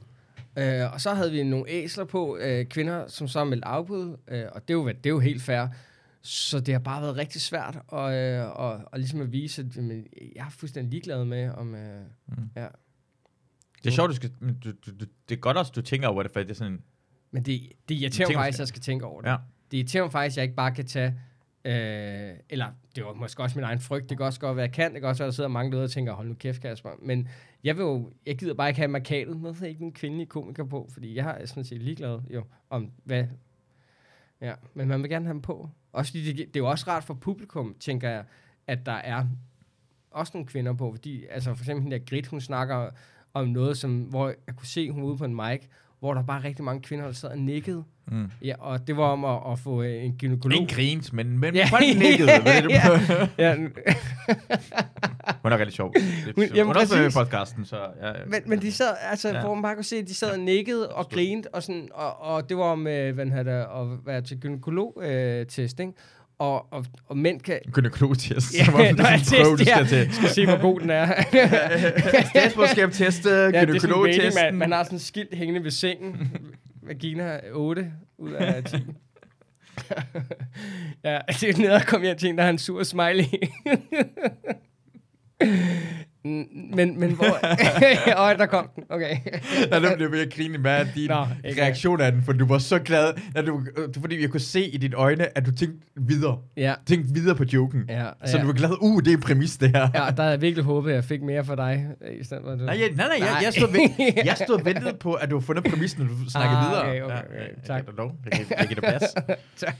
Øh, 0.57 0.93
og 0.93 1.01
så 1.01 1.13
havde 1.13 1.31
vi 1.31 1.43
nogle 1.43 1.65
æsler 1.69 2.03
på, 2.05 2.37
øh, 2.37 2.65
kvinder, 2.65 3.07
som 3.07 3.27
så 3.27 3.39
har 3.39 3.45
meldt 3.45 3.63
afbud, 3.65 4.17
øh, 4.27 4.43
og 4.51 4.61
det 4.67 4.73
er, 4.73 4.77
jo, 4.77 4.87
det 4.87 5.05
er 5.05 5.09
jo 5.09 5.19
helt 5.19 5.41
fair. 5.41 5.67
Så 6.23 6.59
det 6.59 6.73
har 6.73 6.79
bare 6.79 7.01
været 7.01 7.15
rigtig 7.17 7.41
svært 7.41 7.77
at, 7.93 8.13
øh, 8.13 8.49
og, 8.49 8.81
og 8.91 8.99
ligesom 8.99 9.21
at 9.21 9.31
vise, 9.31 9.61
at 9.61 9.75
jamen, 9.77 10.05
jeg 10.35 10.45
er 10.45 10.49
fuldstændig 10.49 10.91
ligeglad 10.91 11.25
med, 11.25 11.49
om... 11.49 11.75
Øh, 11.75 12.01
Mm. 12.27 12.49
ja. 12.55 12.67
Det 13.83 13.89
er 13.89 13.91
sjovt, 13.91 14.09
du 14.09 14.15
skal, 14.15 14.31
men 14.39 14.59
du, 14.59 14.71
du, 14.71 14.91
du, 14.99 15.05
det 15.29 15.35
er 15.35 15.39
godt 15.39 15.57
også, 15.57 15.71
du 15.75 15.81
tænker 15.81 16.07
over 16.07 16.23
det, 16.23 16.31
for 16.31 16.39
det 16.39 16.51
er 16.51 16.55
sådan, 16.55 16.81
Men 17.31 17.43
det, 17.43 17.61
det 17.89 17.95
irriterer 17.95 18.27
mig 18.27 18.35
faktisk, 18.35 18.55
at 18.55 18.59
jeg 18.59 18.67
skal 18.67 18.81
tænke 18.81 19.05
over 19.05 19.21
det. 19.21 19.29
ja. 19.29 19.37
Det 19.71 19.77
irriterer 19.77 20.03
mig 20.03 20.11
faktisk, 20.11 20.33
at 20.33 20.37
jeg 20.37 20.43
ikke 20.43 20.55
bare 20.55 20.71
kan 20.75 20.85
tage... 20.85 21.19
Øh, 21.65 22.33
eller 22.49 22.67
det 22.95 23.05
var 23.05 23.13
måske 23.13 23.43
også 23.43 23.57
min 23.59 23.63
egen 23.63 23.79
frygt. 23.79 24.09
Det 24.09 24.17
kan 24.17 24.25
også 24.25 24.39
godt 24.39 24.55
være, 24.55 24.63
jeg 24.65 24.73
kan. 24.73 24.93
Det 24.93 25.01
kan 25.01 25.09
også 25.09 25.23
være, 25.23 25.27
der 25.27 25.33
sidder 25.33 25.49
mange 25.49 25.71
derude 25.71 25.83
og 25.83 25.91
tænker, 25.91 26.13
hold 26.13 26.27
nu 26.27 26.33
kæft, 26.33 26.61
Kasper. 26.61 26.89
Men 27.01 27.27
jeg 27.63 27.77
vil 27.77 27.83
jo, 27.83 28.11
jeg 28.25 28.37
gider 28.37 28.53
bare 28.53 28.69
ikke 28.69 28.81
have. 29.09 29.35
Hvorfor 29.35 29.65
er 29.65 29.69
ikke 29.69 29.83
en 29.83 29.93
kvindelig 29.93 30.29
komiker 30.29 30.63
på? 30.63 30.89
Fordi 30.93 31.15
jeg 31.15 31.37
er 31.41 31.45
sådan 31.45 31.63
set 31.63 31.81
ligeglad 31.81 32.19
jo, 32.33 32.43
om 32.69 32.91
hvad... 33.03 33.23
Ja, 34.41 34.53
men 34.73 34.87
man 34.87 35.01
vil 35.01 35.09
gerne 35.09 35.25
have 35.25 35.33
dem 35.33 35.41
på. 35.41 35.69
Også 35.91 36.11
fordi 36.11 36.25
det, 36.25 36.37
det 36.37 36.55
er 36.55 36.59
jo 36.59 36.69
også 36.69 36.85
rart 36.87 37.03
for 37.03 37.13
publikum, 37.13 37.75
tænker 37.79 38.09
jeg, 38.09 38.23
at 38.67 38.85
der 38.85 38.91
er 38.91 39.25
også 40.11 40.31
nogle 40.35 40.47
kvinder 40.47 40.73
på. 40.73 40.91
Fordi, 40.91 41.25
altså 41.25 41.55
for 41.55 41.63
eksempel 41.63 41.83
den 41.83 41.91
der 41.91 41.99
Grit, 42.09 42.27
hun 42.27 42.41
snakker 42.41 42.89
om 43.33 43.47
noget, 43.47 43.77
som, 43.77 44.01
hvor 44.01 44.27
jeg 44.47 44.55
kunne 44.55 44.67
se, 44.67 44.91
hun 44.91 45.01
var 45.01 45.07
ude 45.07 45.17
på 45.17 45.25
en 45.25 45.35
mic, 45.35 45.61
hvor 45.99 46.13
der 46.13 46.23
bare 46.23 46.43
rigtig 46.43 46.65
mange 46.65 46.81
kvinder, 46.81 47.05
der 47.05 47.11
sad 47.11 47.29
og 47.29 47.37
nikkede. 47.37 47.83
Mm. 48.11 48.31
Ja, 48.41 48.53
og 48.59 48.87
det 48.87 48.97
var 48.97 49.03
om 49.03 49.25
at, 49.25 49.51
at 49.51 49.59
få 49.59 49.83
øh, 49.83 50.03
en 50.03 50.13
gynekolog. 50.13 50.61
Ikke 50.61 50.73
grins, 50.75 51.13
men, 51.13 51.39
men 51.39 51.55
Ja. 51.55 51.59
ja. 51.59 51.65
folk 51.65 51.83
nikkede. 51.97 52.27
ved 52.27 52.61
du. 52.61 52.69
ja, 53.43 53.55
Hun 55.43 55.51
er 55.51 55.57
rigtig 55.57 55.73
sjov. 55.73 55.93
Det, 55.93 56.03
Hun- 56.35 56.45
jamen, 56.45 56.65
hun 56.65 56.75
er 56.75 56.79
også 56.79 56.97
med 56.97 57.09
i 57.09 57.13
podcasten, 57.13 57.65
så... 57.65 57.75
Ja, 58.01 58.07
ja. 58.07 58.13
men, 58.27 58.41
men 58.45 58.61
de 58.61 58.71
sad, 58.71 58.87
altså, 59.11 59.27
ja. 59.29 59.35
Ja. 59.35 59.41
hvor 59.41 59.53
man 59.53 59.61
bare 59.63 59.75
kunne 59.75 59.83
se, 59.83 59.95
at 59.97 60.07
de 60.07 60.15
sad 60.15 60.31
og 60.31 60.39
nikkede 60.39 60.89
og 60.89 61.09
grinede, 61.09 61.47
og, 61.53 61.63
sådan, 61.63 61.87
og, 61.93 62.21
og 62.21 62.49
det 62.49 62.57
var 62.57 62.63
om, 62.63 62.87
øh, 62.87 63.15
hvad 63.15 63.25
hedder, 63.25 63.43
det, 63.43 63.51
at 63.61 64.05
være 64.05 64.21
til 64.21 64.37
gynekolog-test, 64.39 65.79
ikke? 65.79 65.91
Og, 66.39 66.73
og, 66.73 66.85
og 67.07 67.17
mænd 67.17 67.39
kan... 67.41 67.59
Gynekologtest. 67.71 68.53
Ja, 68.57 68.65
Som 68.65 68.73
om 68.73 68.79
det 68.79 68.87
er 68.87 68.91
en 69.13 69.21
prøve, 69.43 69.57
du 69.57 69.63
ja. 69.63 69.85
skal 69.85 69.87
til. 69.87 70.13
skal 70.13 70.29
se, 70.29 70.45
hvor 70.45 70.61
god 70.61 70.79
den 70.79 70.89
er. 70.89 71.05
Statsborgerskab-test, 72.29 73.25
ja, 73.25 73.31
er 73.31 73.47
en 73.47 73.55
rating, 73.55 73.67
gynekologtesten. 73.81 74.43
man, 74.43 74.55
man 74.55 74.71
har 74.71 74.83
sådan 74.83 74.95
et 74.95 75.01
skilt 75.01 75.33
hængende 75.35 75.63
ved 75.63 75.71
sengen. 75.71 76.31
Vagina 76.81 77.39
8 77.53 77.91
ud 78.17 78.31
af 78.31 78.63
10. 78.63 78.75
ja, 81.03 81.19
det 81.41 81.49
er 81.49 81.57
nede 81.57 81.75
og 81.75 81.81
komme 81.87 82.05
hjem 82.05 82.17
til 82.17 82.29
en, 82.29 82.37
der 82.37 82.43
har 82.43 82.49
en 82.49 82.57
sur 82.57 82.83
smiley. 82.83 83.25
Men, 86.23 86.99
men 86.99 87.11
hvor... 87.11 87.25
Åh, 88.23 88.37
der 88.37 88.45
kom 88.45 88.69
den. 88.75 88.83
Okay. 88.89 89.15
Nej, 89.69 89.79
der 89.79 89.95
blev 89.95 90.13
at 90.13 90.33
grine 90.33 90.57
med 90.57 90.71
af 90.71 90.85
din 90.95 91.09
Nå, 91.09 91.25
ikke 91.49 91.61
reaktion 91.61 92.01
af 92.01 92.11
den, 92.11 92.21
for 92.23 92.33
du 92.33 92.45
var 92.45 92.57
så 92.57 92.79
glad, 92.79 93.13
at 93.35 93.45
du, 93.47 93.61
øh, 93.77 93.87
fordi 94.01 94.21
jeg 94.21 94.29
kunne 94.29 94.39
se 94.39 94.61
i 94.69 94.77
dine 94.77 94.95
øjne, 94.95 95.37
at 95.37 95.45
du 95.45 95.51
tænkte 95.51 95.87
videre. 95.95 96.37
Ja. 96.57 96.73
Tænkte 96.85 97.13
videre 97.13 97.35
på 97.35 97.43
joken. 97.53 97.83
Ja, 97.89 98.09
Så 98.25 98.37
ja. 98.37 98.41
du 98.41 98.47
var 98.47 98.53
glad, 98.53 98.69
uh, 98.81 99.01
det 99.03 99.13
er 99.13 99.17
præmis, 99.17 99.57
det 99.57 99.69
her. 99.69 99.81
Ja, 99.81 100.11
der 100.11 100.21
havde 100.21 100.29
jeg 100.31 100.41
virkelig 100.41 100.63
håbet, 100.65 100.89
at 100.89 100.95
jeg 100.95 101.03
fik 101.03 101.21
mere 101.21 101.45
for 101.45 101.55
dig, 101.55 101.87
øh, 102.01 102.19
i 102.19 102.23
stedet 102.23 102.43
for 102.43 102.51
at 102.51 102.59
du... 102.59 102.63
Nej, 102.65 102.79
jeg, 102.79 102.89
nej, 102.95 103.07
nej, 103.07 103.27
jeg, 103.27 103.39
jeg, 103.43 103.53
stod 103.53 103.71
ved, 103.71 104.13
jeg 104.25 104.37
stod 104.45 104.55
og 104.59 104.65
ventede 104.65 104.93
på, 104.99 105.13
at 105.13 105.29
du 105.29 105.35
har 105.39 105.41
fundet 105.45 105.63
præmissen, 105.63 106.01
når 106.01 106.07
du 106.07 106.29
snakkede 106.29 106.57
Ah, 106.57 106.65
videre. 106.69 106.81
okay, 106.89 107.01
okay, 107.01 107.13
Ja, 107.15 107.19
okay, 107.19 107.39
jeg- 107.39 107.63
tak. 107.65 107.83
Jeg, 107.87 108.05
jeg, 108.25 108.45
giver- 108.45 108.55
jeg 108.59 108.67
giver 108.67 108.81
dig 108.81 108.89
plads. 108.89 109.13
tak. 109.65 109.75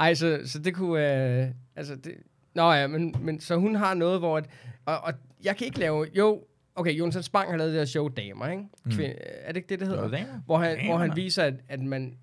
Ej, 0.00 0.14
så, 0.14 0.38
så 0.44 0.58
det 0.58 0.74
kunne... 0.74 1.40
Øh, 1.42 1.46
altså, 1.76 1.94
det, 2.04 2.12
nå 2.54 2.72
ja, 2.72 2.86
men, 2.86 3.14
men 3.20 3.40
så 3.40 3.56
hun 3.56 3.74
har 3.74 3.94
noget, 3.94 4.18
hvor... 4.18 4.36
At, 4.36 4.44
og, 4.86 4.98
og 5.04 5.12
jeg 5.44 5.56
kan 5.56 5.64
ikke 5.66 5.78
lave... 5.78 6.06
Jo, 6.16 6.44
okay, 6.74 6.92
Jonathan 6.92 7.22
Spang 7.22 7.50
har 7.50 7.56
lavet 7.56 7.72
det 7.72 7.80
her 7.80 7.84
show 7.84 8.08
Damer, 8.08 8.48
ikke? 8.48 8.62
Mm. 8.84 8.90
Kvinde, 8.90 9.14
Er 9.18 9.52
det 9.52 9.56
ikke 9.56 9.68
det, 9.68 9.80
det 9.80 9.88
hedder? 9.88 10.02
Nå, 10.02 10.08
damer. 10.08 10.40
Hvor 10.46 10.56
han, 10.58 10.86
hvor 10.86 10.96
han 10.96 11.08
Damer. 11.08 11.14
viser, 11.14 11.44
at, 11.44 11.54
at 11.68 11.80
man 11.80 12.16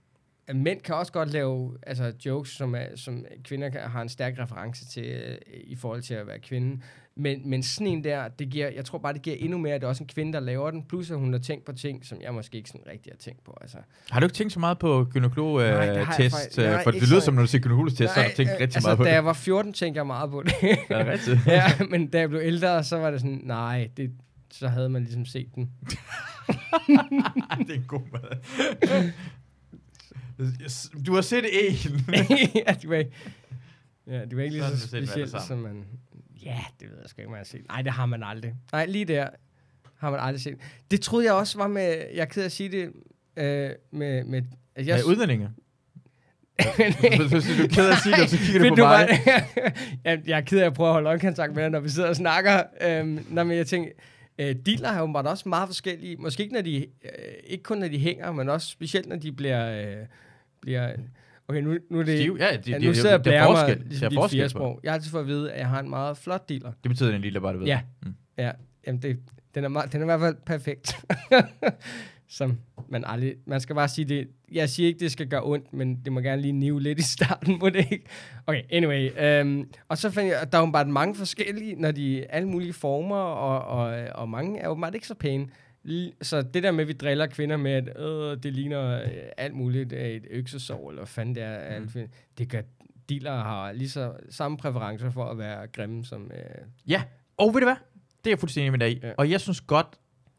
at 0.47 0.55
mænd 0.55 0.81
kan 0.81 0.95
også 0.95 1.11
godt 1.11 1.33
lave 1.33 1.77
altså, 1.87 2.13
jokes, 2.25 2.49
som, 2.49 2.75
er, 2.75 2.85
som 2.95 3.25
kvinder 3.43 3.69
kan, 3.69 3.81
har 3.81 4.01
en 4.01 4.09
stærk 4.09 4.39
reference 4.39 4.85
til 4.85 5.05
øh, 5.05 5.37
i 5.53 5.75
forhold 5.75 6.01
til 6.01 6.13
at 6.13 6.27
være 6.27 6.39
kvinde. 6.39 6.81
Men, 7.19 7.49
men 7.49 7.63
sådan 7.63 7.87
en 7.87 8.03
der, 8.03 8.27
det 8.27 8.49
giver, 8.49 8.69
jeg 8.69 8.85
tror 8.85 8.97
bare, 8.97 9.13
det 9.13 9.21
giver 9.21 9.35
endnu 9.39 9.57
mere, 9.57 9.73
at 9.73 9.81
det 9.81 9.85
er 9.85 9.89
også 9.89 10.03
en 10.03 10.07
kvinde, 10.07 10.33
der 10.33 10.39
laver 10.39 10.71
den. 10.71 10.83
Plus, 10.83 11.11
at 11.11 11.17
hun 11.17 11.33
har 11.33 11.39
tænkt 11.39 11.65
på 11.65 11.73
ting, 11.73 12.05
som 12.05 12.21
jeg 12.21 12.33
måske 12.33 12.57
ikke 12.57 12.69
sådan 12.69 12.87
rigtig 12.87 13.11
har 13.11 13.17
tænkt 13.17 13.43
på. 13.43 13.57
Altså, 13.61 13.77
Har 14.09 14.19
du 14.19 14.25
ikke 14.25 14.35
tænkt 14.35 14.53
så 14.53 14.59
meget 14.59 14.79
på 14.79 15.07
gynekolog-test? 15.11 16.57
nej, 16.57 16.83
for 16.83 16.91
det 16.91 17.09
lyder 17.09 17.19
som, 17.19 17.33
når 17.33 17.41
du 17.41 17.47
siger 17.47 17.61
gynekolog-test, 17.61 18.13
så 18.13 18.19
har 18.19 18.29
du 18.29 18.35
tænkt 18.35 18.51
øh, 18.51 18.59
rigtig 18.59 18.75
altså, 18.75 18.87
meget 18.87 18.97
på 18.97 19.03
da 19.03 19.09
det. 19.09 19.15
jeg 19.15 19.25
var 19.25 19.33
14, 19.33 19.73
tænkte 19.73 19.97
jeg 19.97 20.07
meget 20.07 20.31
på 20.31 20.43
det. 20.43 20.53
Er 20.89 21.11
rigtigt? 21.11 21.39
ja, 21.57 21.71
men 21.89 22.07
da 22.07 22.19
jeg 22.19 22.29
blev 22.29 22.41
ældre, 22.43 22.83
så 22.83 22.97
var 22.97 23.11
det 23.11 23.21
sådan, 23.21 23.41
nej, 23.43 23.89
det, 23.97 24.11
så 24.51 24.67
havde 24.67 24.89
man 24.89 25.03
ligesom 25.03 25.25
set 25.25 25.55
den. 25.55 25.71
det 27.67 27.69
er 27.69 27.73
en 27.73 27.85
god 27.87 28.01
mad. 28.11 29.11
Du 31.05 31.13
har 31.13 31.21
set 31.21 31.45
en. 31.53 31.75
ja, 32.55 32.73
ja, 34.07 34.25
de 34.25 34.37
var 34.37 34.43
ikke 34.43 34.55
lige 34.55 34.77
Så 34.77 34.87
så 34.87 34.97
du 35.15 35.37
er 35.37 35.41
som 35.47 35.57
man... 35.57 35.85
Ja, 36.45 36.59
det 36.79 36.89
ved 36.89 36.97
jeg 37.01 37.09
sgu 37.09 37.21
ikke, 37.21 37.31
man 37.31 37.37
har 37.37 37.43
set. 37.45 37.67
Nej, 37.67 37.81
det 37.81 37.91
har 37.91 38.05
man 38.05 38.23
aldrig. 38.23 38.53
Nej, 38.71 38.85
lige 38.85 39.05
der 39.05 39.27
har 39.97 40.11
man 40.11 40.19
aldrig 40.19 40.41
set. 40.41 40.57
Det 40.91 41.01
troede 41.01 41.25
jeg 41.25 41.33
også 41.33 41.57
var 41.57 41.67
med... 41.67 41.83
Jeg 42.13 42.21
er 42.21 42.25
ked 42.25 42.41
af 42.41 42.45
at 42.45 42.51
sige 42.51 42.69
det... 42.71 42.91
Øh, 43.37 43.69
med, 43.91 44.23
med, 44.23 44.41
altså, 44.75 44.93
Ja, 44.95 45.01
udlændinge. 45.07 45.49
Hvis 47.31 47.45
du 47.57 47.63
er 47.63 47.67
ked 47.67 47.87
af 47.87 47.91
at 47.91 47.97
sige 48.03 48.15
det, 48.15 48.29
så 48.29 48.37
kigger 48.37 48.69
du 48.69 48.75
på 48.75 48.81
mig. 48.81 49.07
var- 49.25 49.71
jeg, 50.03 50.21
jeg 50.27 50.37
er 50.37 50.41
ked 50.41 50.59
af 50.59 50.65
at 50.65 50.73
prøve 50.73 50.87
at 50.89 50.93
holde 50.93 51.07
øjenkontakt 51.09 51.55
med 51.55 51.63
dig, 51.63 51.69
når 51.71 51.79
vi 51.79 51.89
sidder 51.89 52.09
og 52.09 52.15
snakker. 52.15 52.63
Øhm, 52.81 53.25
når 53.29 53.43
men 53.43 53.57
jeg 53.57 53.67
tænker, 53.67 53.91
øh, 54.39 54.55
dealer 54.65 54.89
har 54.91 54.99
jo 55.01 55.11
bare 55.13 55.27
også 55.27 55.49
meget 55.49 55.69
forskellige. 55.69 56.15
Måske 56.17 56.43
ikke, 56.43 56.53
når 56.55 56.61
de, 56.61 56.77
øh, 56.77 57.33
ikke 57.47 57.63
kun 57.63 57.77
når 57.77 57.87
de 57.87 57.99
hænger, 57.99 58.31
men 58.31 58.49
også 58.49 58.67
specielt, 58.67 59.07
når 59.07 59.15
de 59.15 59.31
bliver... 59.31 59.81
Øh, 59.99 60.05
bliver 60.61 60.93
okay, 61.47 61.61
nu, 61.61 61.77
nu 61.89 61.99
er 61.99 62.03
det... 62.03 62.19
Stiv? 62.19 62.37
Ja, 62.39 62.57
de, 62.57 62.71
Ja, 62.71 62.77
nu 62.77 62.87
de, 62.87 62.95
sidder 62.95 63.17
og 63.17 63.25
der 63.25 63.31
er 63.41 63.45
forskel. 63.45 63.99
Der 63.99 64.05
er 64.05 64.09
dit 64.09 64.17
forskel 64.17 64.53
på. 64.53 64.79
Jeg 64.83 64.91
har 64.91 64.95
altid 64.95 65.11
fået 65.11 65.21
at 65.21 65.27
vide, 65.27 65.51
at 65.51 65.59
jeg 65.59 65.67
har 65.67 65.79
en 65.79 65.89
meget 65.89 66.17
flot 66.17 66.49
dealer. 66.49 66.71
Det 66.83 66.89
betyder 66.89 67.11
den 67.11 67.21
lille, 67.21 67.41
bare 67.41 67.53
du 67.53 67.59
ved. 67.59 67.67
Ja. 67.67 67.79
Mm. 68.05 68.15
Ja. 68.37 68.51
Jamen, 68.87 69.01
det, 69.01 69.19
den, 69.55 69.63
er 69.63 69.67
meget, 69.67 69.93
den 69.93 70.01
er 70.01 70.05
i 70.05 70.07
hvert 70.07 70.19
fald 70.19 70.35
perfekt. 70.45 70.97
Som 72.29 72.57
man 72.89 73.03
aldrig... 73.05 73.35
Man 73.45 73.61
skal 73.61 73.75
bare 73.75 73.87
sige 73.87 74.05
det... 74.05 74.27
Jeg 74.51 74.69
siger 74.69 74.87
ikke, 74.87 74.99
det 74.99 75.11
skal 75.11 75.27
gøre 75.27 75.43
ondt, 75.43 75.73
men 75.73 76.01
det 76.05 76.13
må 76.13 76.19
gerne 76.19 76.41
lige 76.41 76.51
nive 76.51 76.81
lidt 76.81 76.99
i 76.99 77.03
starten, 77.03 77.59
må 77.59 77.69
det 77.69 77.91
ikke? 77.91 78.05
Okay, 78.47 78.61
anyway. 78.71 79.41
Um, 79.41 79.69
og 79.87 79.97
så 79.97 80.09
fandt 80.09 80.29
jeg, 80.29 80.41
at 80.41 80.51
der 80.51 80.57
er 80.57 80.65
jo 80.65 80.71
bare 80.71 80.85
mange 80.85 81.15
forskellige, 81.15 81.75
når 81.75 81.91
de 81.91 82.25
alle 82.29 82.47
mulige 82.47 82.73
former, 82.73 83.15
og, 83.15 83.79
og, 83.79 84.07
og 84.15 84.29
mange 84.29 84.59
er 84.59 84.67
åbenbart 84.67 84.95
ikke 84.95 85.07
så 85.07 85.15
pæne. 85.15 85.47
Så 86.21 86.41
det 86.41 86.63
der 86.63 86.71
med, 86.71 86.81
at 86.81 86.87
vi 86.87 86.93
driller 86.93 87.27
kvinder 87.27 87.57
med, 87.57 87.71
at 87.71 87.99
øh, 87.99 88.43
det 88.43 88.53
ligner 88.53 89.01
øh, 89.03 89.09
alt 89.37 89.53
muligt 89.55 89.93
af 89.93 90.09
et 90.09 90.25
øksesår, 90.29 90.89
eller 90.89 91.05
fanden 91.05 91.35
det 91.35 91.43
er, 91.43 91.79
Mm. 91.79 91.89
mm. 91.95 92.07
det 92.37 92.49
gør 92.49 92.61
dealer 93.09 93.31
har 93.31 93.71
lige 93.71 93.89
så 93.89 94.13
samme 94.29 94.57
præferencer 94.57 95.09
for 95.09 95.25
at 95.25 95.37
være 95.37 95.67
grimme 95.67 96.05
som... 96.05 96.31
Øh, 96.33 96.41
Ja, 96.87 97.03
og 97.37 97.53
ved 97.53 97.61
du 97.61 97.65
hvad? 97.65 97.75
Det 98.23 98.27
er 98.27 98.31
jeg 98.31 98.39
fuldstændig 98.39 98.71
med 98.71 98.79
dig 98.79 98.91
i. 98.91 98.99
Ja. 99.03 99.11
Og 99.17 99.31
jeg 99.31 99.41
synes 99.41 99.61
godt, 99.61 99.87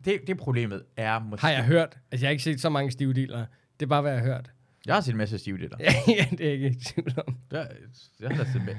det, 0.04 0.20
det 0.26 0.36
problemet 0.36 0.82
er 0.96 1.18
måske... 1.18 1.46
har 1.46 1.52
jeg 1.52 1.64
hørt. 1.64 1.98
Altså, 2.12 2.24
jeg 2.24 2.28
har 2.28 2.30
ikke 2.30 2.42
set 2.42 2.60
så 2.60 2.68
mange 2.68 2.90
stive 2.90 3.12
dealer. 3.14 3.46
Det 3.80 3.86
er 3.86 3.88
bare, 3.88 4.02
hvad 4.02 4.12
jeg 4.12 4.20
har 4.20 4.26
hørt. 4.26 4.50
Jeg 4.86 4.94
har 4.94 5.00
set 5.00 5.12
en 5.12 5.18
masse 5.18 5.38
stive 5.38 5.58
dealer. 5.58 5.76
ja, 6.18 6.26
det 6.30 6.40
er 6.40 6.44
jeg 6.44 6.52
ikke 6.52 6.68
i 6.68 6.74
tvivl 6.74 7.12
om. 7.26 7.36
Der, 7.50 7.66
jeg 8.20 8.30
har 8.30 8.44
da 8.44 8.50
set. 8.52 8.76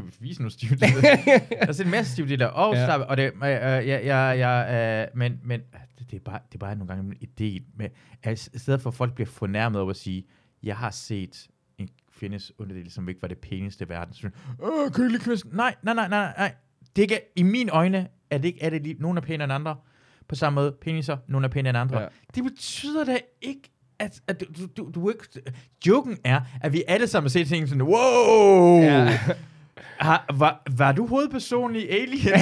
Skal 0.00 0.22
vi 0.22 0.28
vise 0.28 0.40
nogle 0.40 0.52
stive 0.52 0.76
dealer? 0.76 1.18
jeg 1.26 1.42
har 1.66 1.72
set 1.72 1.84
en 1.84 1.90
masse 1.90 2.12
stive 2.12 2.28
dealer. 2.28 2.46
Og, 2.46 2.74
Ja. 2.74 2.98
og 3.02 3.16
det, 3.16 3.22
øh, 3.22 3.32
øh, 3.42 3.42
ja, 3.42 3.80
ja, 3.82 4.30
ja, 4.30 5.02
øh, 5.02 5.08
men, 5.14 5.40
men 5.44 5.60
det, 5.98 6.10
det, 6.10 6.16
er 6.16 6.20
bare, 6.24 6.38
det 6.48 6.54
er 6.54 6.58
bare 6.58 6.76
nogle 6.76 6.94
gange 6.94 7.16
en 7.20 7.28
idé 7.28 7.64
med, 7.76 7.88
at 8.22 8.48
i 8.54 8.58
stedet 8.58 8.82
for 8.82 8.90
at 8.90 8.94
folk 8.94 9.14
bliver 9.14 9.28
fornærmet 9.28 9.80
over 9.80 9.90
at 9.90 9.96
sige, 9.96 10.24
jeg 10.62 10.76
har 10.76 10.90
set 10.90 11.48
en 11.78 11.88
kvindes 12.18 12.52
underdel, 12.58 12.90
som 12.90 13.08
ikke 13.08 13.22
var 13.22 13.28
det 13.28 13.38
pæneste 13.38 13.84
i 13.84 13.88
verden. 13.88 14.14
Så, 14.14 14.28
Åh, 14.62 14.90
kølig 14.92 15.20
kvist. 15.20 15.46
Nej, 15.52 15.74
nej, 15.82 15.94
nej, 15.94 16.08
nej, 16.08 16.34
nej. 16.38 16.54
Det 16.96 17.02
er 17.02 17.02
ikke, 17.02 17.20
I 17.36 17.42
mine 17.42 17.70
øjne 17.70 18.08
er 18.30 18.38
det 18.38 18.48
ikke, 18.48 18.62
er 18.62 18.70
det 18.70 18.82
lige, 18.82 18.96
nogen 19.00 19.16
er 19.16 19.22
pænere 19.22 19.44
end 19.44 19.52
andre. 19.52 19.76
På 20.28 20.34
samme 20.34 20.54
måde, 20.54 20.72
peniser, 20.80 21.16
nogen 21.28 21.44
er 21.44 21.48
pænere 21.48 21.70
end 21.70 21.78
andre. 21.78 22.00
Ja. 22.00 22.06
Det 22.34 22.44
betyder 22.44 23.04
da 23.04 23.18
ikke, 23.42 23.70
at, 23.98 24.20
at 24.28 24.40
du, 24.40 24.66
du, 24.76 24.90
du, 24.94 25.08
ikke... 25.08 25.24
Joken 25.86 26.18
er, 26.24 26.40
at 26.60 26.72
vi 26.72 26.82
alle 26.88 27.06
sammen 27.06 27.30
set 27.30 27.48
ting 27.48 27.68
sådan, 27.68 27.82
wow! 27.82 28.80
Ja. 28.82 29.18
Har, 29.98 30.24
var, 30.34 30.62
var 30.76 30.92
du 30.92 31.06
hovedperson 31.06 31.76
i 31.76 31.88
Alien? 31.88 32.34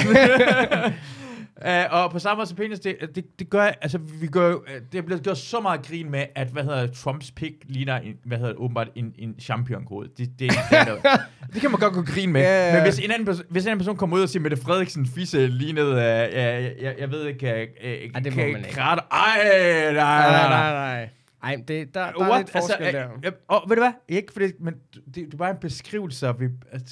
uh, 1.57 1.93
og 2.03 2.11
på 2.11 2.19
samme 2.19 2.39
måde 2.39 2.47
som 2.47 2.57
penis, 2.57 2.81
det, 2.81 2.97
det, 3.15 3.39
det 3.39 3.51
gør, 3.51 3.63
altså 3.63 3.99
vi 3.99 4.27
gør 4.27 4.51
øh, 4.51 4.81
det 4.93 4.99
er 4.99 5.03
blevet 5.03 5.23
gjort 5.23 5.39
så 5.39 5.61
meget 5.61 5.87
grin 5.87 6.11
med, 6.11 6.27
at, 6.35 6.49
hvad 6.49 6.63
hedder 6.63 6.87
det, 6.87 6.93
Trumps 6.93 7.31
pik 7.31 7.53
ligner, 7.65 7.97
en, 7.97 8.15
hvad 8.25 8.39
hedder 8.39 8.53
det, 8.53 8.61
åbenbart 8.61 8.89
en, 8.95 9.15
en 9.19 9.35
championkode. 9.41 10.09
Det, 10.09 10.19
det, 10.19 10.29
det, 10.39 10.79
er 10.79 10.85
det 11.55 11.61
kan 11.61 11.71
man 11.71 11.81
godt 11.81 11.95
gå 11.95 12.03
grin 12.03 12.33
med. 12.33 12.41
Ja. 12.41 12.75
Men 12.75 12.83
hvis 12.83 12.99
en, 12.99 13.11
anden, 13.11 13.29
perso- 13.29 13.47
hvis 13.51 13.65
en 13.65 13.69
anden 13.69 13.79
person 13.79 13.97
kommer 13.97 14.17
ud 14.17 14.23
og 14.23 14.29
siger, 14.29 14.43
Mette 14.43 14.57
Frederiksen 14.57 15.07
fisse 15.07 15.47
lignede, 15.47 15.93
uh, 15.93 15.97
jeg, 15.97 16.73
jeg, 16.81 16.95
jeg 16.99 17.11
ved 17.11 17.27
ikke, 17.27 17.47
uh, 17.47 17.91
Ej, 17.91 18.21
det 18.21 18.37
man 18.37 18.47
ikke. 18.47 18.71
Krater. 18.71 19.03
Ej, 19.13 19.93
nej, 19.93 20.31
nej, 20.31 20.49
nej. 20.49 20.73
nej. 20.73 21.09
Ej, 21.43 21.57
det, 21.69 21.95
der, 21.95 22.13
der 22.13 22.25
er 22.25 22.29
What? 22.31 22.41
lidt 22.41 22.51
forskel 22.51 22.85
altså, 22.85 22.99
der. 22.99 23.09
øh, 23.25 23.33
og 23.49 23.65
ved 23.69 23.77
du 23.77 23.83
hvad? 23.83 23.93
Ikke 24.09 24.33
fordi, 24.33 24.53
men 24.61 24.75
det, 24.95 25.15
det 25.15 25.35
er 25.35 25.39
bare 25.39 25.51
en 25.51 25.57
beskrivelse 25.61 26.35
vi, 26.39 26.45
at, 26.71 26.83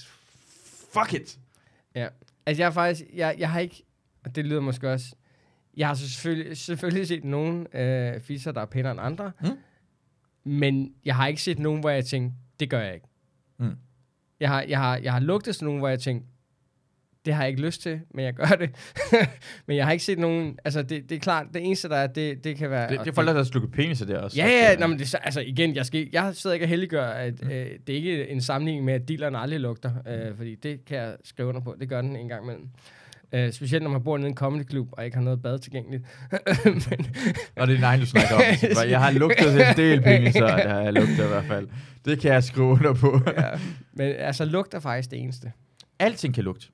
fuck 0.94 1.14
it. 1.14 1.38
Ja. 1.94 2.08
Altså, 2.46 2.62
jeg 2.62 2.66
har 2.66 2.72
faktisk, 2.72 3.10
jeg, 3.14 3.34
jeg 3.38 3.50
har 3.50 3.60
ikke, 3.60 3.84
og 4.24 4.34
det 4.36 4.44
lyder 4.46 4.60
måske 4.60 4.90
også, 4.90 5.14
jeg 5.76 5.86
har 5.86 5.94
selvfølgelig, 5.94 6.56
selvfølgelig 6.56 7.08
set 7.08 7.24
nogle 7.24 7.76
øh, 7.80 8.20
fisser, 8.20 8.52
der 8.52 8.60
er 8.60 8.66
pænere 8.66 8.92
end 8.92 9.00
andre, 9.00 9.32
Mm. 9.42 9.48
men 10.44 10.94
jeg 11.04 11.16
har 11.16 11.26
ikke 11.26 11.42
set 11.42 11.58
nogen, 11.58 11.80
hvor 11.80 11.90
jeg 11.90 12.04
tænkte, 12.04 12.36
det 12.60 12.70
gør 12.70 12.80
jeg 12.80 12.94
ikke. 12.94 13.06
Mm. 13.58 13.76
Jeg, 14.40 14.48
har, 14.48 14.62
jeg, 14.62 14.78
har, 14.78 14.96
jeg 14.96 15.12
har 15.12 15.20
lugtet 15.20 15.54
sådan 15.54 15.66
nogen, 15.66 15.78
hvor 15.78 15.88
jeg 15.88 16.00
tænkte, 16.00 16.28
det 17.24 17.34
har 17.34 17.42
jeg 17.42 17.50
ikke 17.50 17.62
lyst 17.62 17.82
til, 17.82 18.00
men 18.14 18.24
jeg 18.24 18.34
gør 18.34 18.44
det. 18.44 18.70
men 19.66 19.76
jeg 19.76 19.84
har 19.84 19.92
ikke 19.92 20.04
set 20.04 20.18
nogen, 20.18 20.58
altså 20.64 20.82
det, 20.82 21.08
det 21.10 21.16
er 21.16 21.20
klart, 21.20 21.46
det 21.54 21.64
eneste 21.66 21.88
der 21.88 21.96
er, 21.96 22.06
det, 22.06 22.44
det 22.44 22.56
kan 22.56 22.70
være... 22.70 22.88
Det, 22.90 23.00
det 23.00 23.08
er 23.08 23.12
folk, 23.12 23.28
der 23.28 23.34
har 23.34 23.44
slukket 23.44 23.72
peniser 23.72 24.06
der 24.06 24.18
også. 24.18 24.36
Ja, 24.36 24.46
ja, 24.46 24.76
nå, 24.76 24.86
men 24.86 24.98
det, 24.98 25.08
så- 25.08 25.16
altså 25.22 25.40
igen, 25.40 25.74
jeg, 25.76 25.86
skal, 25.86 26.08
jeg 26.12 26.34
sidder 26.34 26.54
ikke 26.54 26.64
og 26.64 26.68
heldiggør, 26.68 27.06
at 27.06 27.34
Mm. 27.42 27.50
øh, 27.50 27.66
det 27.86 27.92
er 27.92 27.96
ikke 27.96 28.28
en 28.30 28.40
sammenligning 28.40 28.84
med, 28.84 28.94
at 28.94 29.08
dealeren 29.08 29.34
aldrig 29.36 29.60
lugter, 29.60 29.90
øh, 30.08 30.36
fordi 30.36 30.54
det 30.54 30.84
kan 30.84 30.96
jeg 30.98 31.14
skrive 31.24 31.48
under 31.48 31.60
på, 31.60 31.74
det 31.80 31.88
gør 31.88 32.00
den 32.00 32.16
en 32.16 32.28
gang 32.28 32.42
imellem. 32.44 32.68
Øh, 33.32 33.52
specielt 33.52 33.82
når 33.82 33.90
man 33.90 34.02
bor 34.04 34.16
nede 34.18 34.28
i 34.28 34.30
en 34.30 34.36
comedy 34.36 34.70
club 34.70 34.88
og 34.92 35.04
ikke 35.04 35.16
har 35.16 35.24
noget 35.24 35.42
bad 35.42 35.58
tilgængeligt. 35.58 36.02
men, 36.64 37.06
Og 37.56 37.66
det 37.66 37.76
er 37.76 37.80
nej, 37.80 37.96
du 37.96 38.06
snakker 38.06 38.34
om. 38.34 38.40
Jeg 38.90 39.00
har 39.00 39.10
lugtet 39.10 39.68
en 39.70 39.76
del 39.76 40.00
peniser, 40.02 40.56
det 40.56 40.64
har 40.70 40.80
jeg 40.80 40.92
lugtet 40.92 41.24
i 41.24 41.28
hvert 41.28 41.44
fald. 41.44 41.68
Det 42.04 42.20
kan 42.20 42.32
jeg 42.32 42.44
skrive 42.44 42.66
under 42.66 42.94
på. 42.94 43.20
ja, 43.36 43.48
men 43.92 44.14
altså, 44.18 44.44
lugt 44.44 44.74
er 44.74 44.80
faktisk 44.80 45.10
det 45.10 45.18
eneste. 45.18 45.52
Alting 45.98 46.34
kan 46.34 46.44
lugte. 46.44 46.66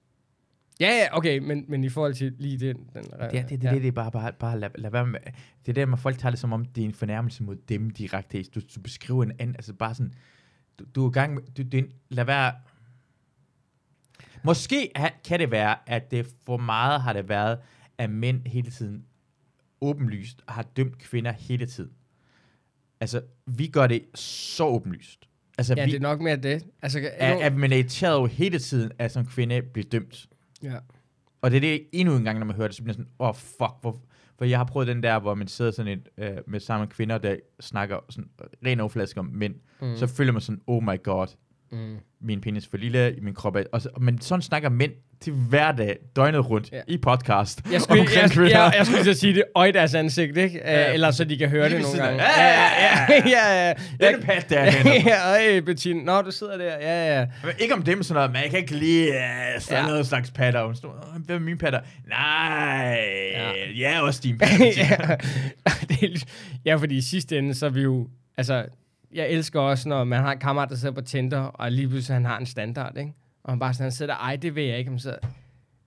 Ja, 0.81 0.89
ja, 0.89 1.17
okay, 1.17 1.39
men, 1.39 1.65
men 1.69 1.85
i 1.85 1.89
forhold 1.89 2.15
til 2.15 2.35
lige 2.39 2.59
den... 2.59 2.77
den 2.77 3.03
Det, 3.03 3.13
er- 3.21 3.29
det, 3.31 3.49
det, 3.51 3.61
det, 3.63 3.83
det 3.83 3.89
er 3.89 3.93
bare, 3.93 4.11
bare, 4.11 4.33
bare 4.33 4.61
lad, 4.61 4.71
lad 4.79 4.91
være 4.91 5.07
med. 5.07 5.21
Det 5.67 5.69
er 5.69 5.73
der, 5.73 5.87
man 5.87 5.99
folk 5.99 6.19
tager 6.19 6.31
det 6.31 6.39
som 6.39 6.53
om, 6.53 6.65
det 6.65 6.81
er 6.81 6.85
en 6.89 6.95
fornærmelse 6.95 7.43
mod 7.43 7.57
dem 7.69 7.91
direkte. 7.91 8.43
Du, 8.43 8.61
du 8.75 8.81
beskriver 8.81 9.23
en 9.23 9.33
anden, 9.39 9.57
altså 9.57 9.73
bare 9.73 9.95
sådan, 9.95 10.15
du, 10.79 10.85
du 10.95 11.05
er 11.07 11.11
i 11.11 11.13
gang 11.13 11.35
med, 11.35 11.43
du, 11.43 11.77
en- 11.77 11.93
lad 12.09 12.25
være. 12.25 12.53
Måske 14.45 14.91
kan 15.25 15.41
det 15.41 15.51
være, 15.51 15.77
at 15.87 16.11
det 16.11 16.27
for 16.47 16.57
meget 16.57 17.01
har 17.01 17.13
det 17.13 17.29
været, 17.29 17.59
at 17.99 18.11
mænd 18.11 18.47
hele 18.47 18.71
tiden 18.71 19.05
åbenlyst 19.81 20.43
har 20.49 20.63
dømt 20.63 20.99
kvinder 20.99 21.33
hele 21.33 21.67
tiden. 21.67 21.91
Altså, 23.01 23.23
vi 23.47 23.67
gør 23.67 23.87
det 23.87 24.03
så 24.15 24.65
åbenlyst. 24.67 25.29
Altså, 25.59 25.75
Ja, 25.77 25.85
vi, 25.85 25.91
det 25.91 25.97
er 25.97 26.01
nok 26.01 26.21
mere 26.21 26.37
det. 26.37 26.67
Altså, 26.83 27.11
er, 27.13 27.35
nu- 27.35 27.41
at 27.41 27.57
man 27.57 27.73
er 27.73 27.77
irriteret 27.77 28.15
over 28.15 28.27
hele 28.29 28.59
tiden, 28.59 28.93
at 28.99 29.13
som 29.13 29.27
kvinde 29.27 29.63
bliver 29.63 29.89
dømt. 29.93 30.29
Ja. 30.63 30.77
Og 31.43 31.51
det 31.51 31.57
er 31.57 31.61
det 31.61 31.87
endnu 31.93 32.17
en 32.17 32.25
gang, 32.25 32.39
når 32.39 32.47
man 32.47 32.57
hører 32.57 32.69
det, 32.69 32.77
så 32.77 32.83
bliver 32.83 32.93
sådan, 32.93 33.09
åh 33.19 33.29
oh, 33.29 33.35
fuck, 33.35 33.73
hvor, 33.81 34.01
for 34.39 34.45
jeg 34.45 34.59
har 34.59 34.65
prøvet 34.65 34.89
den 34.89 35.03
der, 35.03 35.19
hvor 35.19 35.35
man 35.35 35.49
sidder 35.49 35.71
sådan 35.71 35.93
et, 35.93 36.09
øh, 36.19 36.37
med 36.47 36.61
samme 36.61 36.87
kvinder, 36.87 37.19
der 37.19 37.37
snakker 37.61 37.99
sådan 38.09 38.31
ren 38.67 38.81
overflask 38.81 39.17
om 39.17 39.31
mænd, 39.33 39.55
mm. 39.83 39.97
så 39.97 40.07
føler 40.07 40.33
man 40.33 40.41
sådan, 40.41 40.61
oh 40.67 40.83
my 40.83 41.03
god, 41.03 41.27
mm. 41.73 41.97
min 42.21 42.41
penis 42.41 42.67
for 42.71 42.77
lille, 42.77 43.15
min 43.23 43.35
krop 43.35 43.57
er, 43.57 43.63
og 43.73 43.83
så, 43.83 43.89
men 44.01 44.21
sådan 44.21 44.43
snakker 44.43 44.69
mænd 44.69 44.93
til 45.21 45.33
hverdag, 45.33 45.97
døgnet 46.17 46.51
rundt, 46.51 46.73
Ja. 46.73 46.77
ja. 46.77 46.83
i 46.89 46.97
podcast, 46.99 47.61
Jeg 47.73 47.81
skulle, 47.81 48.07
jeg, 48.23 48.31
kvinder. 48.31 48.49
jeg, 48.51 48.73
jeg 48.79 48.87
skulle 48.87 49.05
så 49.05 49.15
sige 49.15 49.35
det, 49.35 49.45
øj 49.55 49.71
deres 49.71 49.95
ansigt, 49.95 50.37
ikke? 50.37 50.59
Ja, 50.59 50.81
Ja. 50.81 50.93
Eller 50.93 51.11
så 51.11 51.25
de 51.25 51.37
kan 51.39 51.49
høre 51.49 51.69
Lige 51.69 51.79
det 51.79 51.87
nogle 51.87 52.03
gange. 52.03 52.23
Ja, 52.23 52.41
ja, 52.43 53.29
ja, 53.29 53.67
ja. 54.01 54.13
Den 54.13 54.23
pat 54.23 54.47
der 54.51 54.65
ja, 55.07 55.55
øj, 55.57 55.61
Bettina. 55.61 56.03
Nå, 56.03 56.23
du 56.23 56.31
sidder 56.31 56.57
der. 56.57 56.65
Ja, 56.81 57.19
ja. 57.21 57.27
Men 57.45 57.53
ikke 57.59 57.75
om 57.75 57.83
dem 57.83 58.03
sådan 58.03 58.15
noget, 58.19 58.31
men 58.33 58.43
jeg 58.43 58.51
kan 58.51 58.59
ikke 58.59 58.75
lide 58.75 59.09
uh, 59.09 59.15
sådan 59.63 59.79
Ja. 59.79 59.81
ja. 59.81 59.87
noget 59.87 60.07
slags 60.07 60.31
patter. 60.31 60.65
Hun 60.65 60.75
stod, 60.75 60.91
"Åh, 60.91 61.23
Hvem 61.27 61.37
er 61.37 61.41
min 61.41 61.59
patter? 61.59 61.81
Nej, 62.09 62.99
Ja. 63.33 63.51
ja, 63.51 63.71
ja 63.93 64.01
også 64.03 64.21
din 64.25 64.39
patter. 64.39 65.17
ja. 66.03 66.07
ja, 66.65 66.75
fordi 66.77 66.97
i 66.97 67.01
sidste 67.01 67.39
ende, 67.39 67.55
så 67.55 67.67
er 67.67 67.71
vi 67.71 67.81
jo... 67.83 68.09
Altså, 68.37 68.65
jeg 69.15 69.29
elsker 69.31 69.61
også, 69.61 69.89
når 69.89 70.05
man 70.05 70.21
har 70.21 70.33
en 70.33 70.39
kammerat, 70.39 70.69
der 70.71 70.77
sidder 70.77 70.95
på 70.95 71.01
Tinder, 71.01 71.39
og 71.41 71.73
lige 71.73 71.89
pludselig 71.89 72.15
han 72.15 72.25
har 72.25 72.39
en 72.39 72.47
standard, 72.47 72.97
ikke? 72.99 73.13
Og 73.43 73.53
han 73.53 73.59
bare 73.59 73.75
sådan, 73.75 73.85
han 73.85 73.93
sidder 73.93 74.13
der, 74.15 74.19
ej, 74.21 74.37
det 74.37 74.55
vil 74.55 74.65
jeg 74.65 74.79
ikke. 74.79 74.91
Men 74.91 74.99
så, 75.01 75.19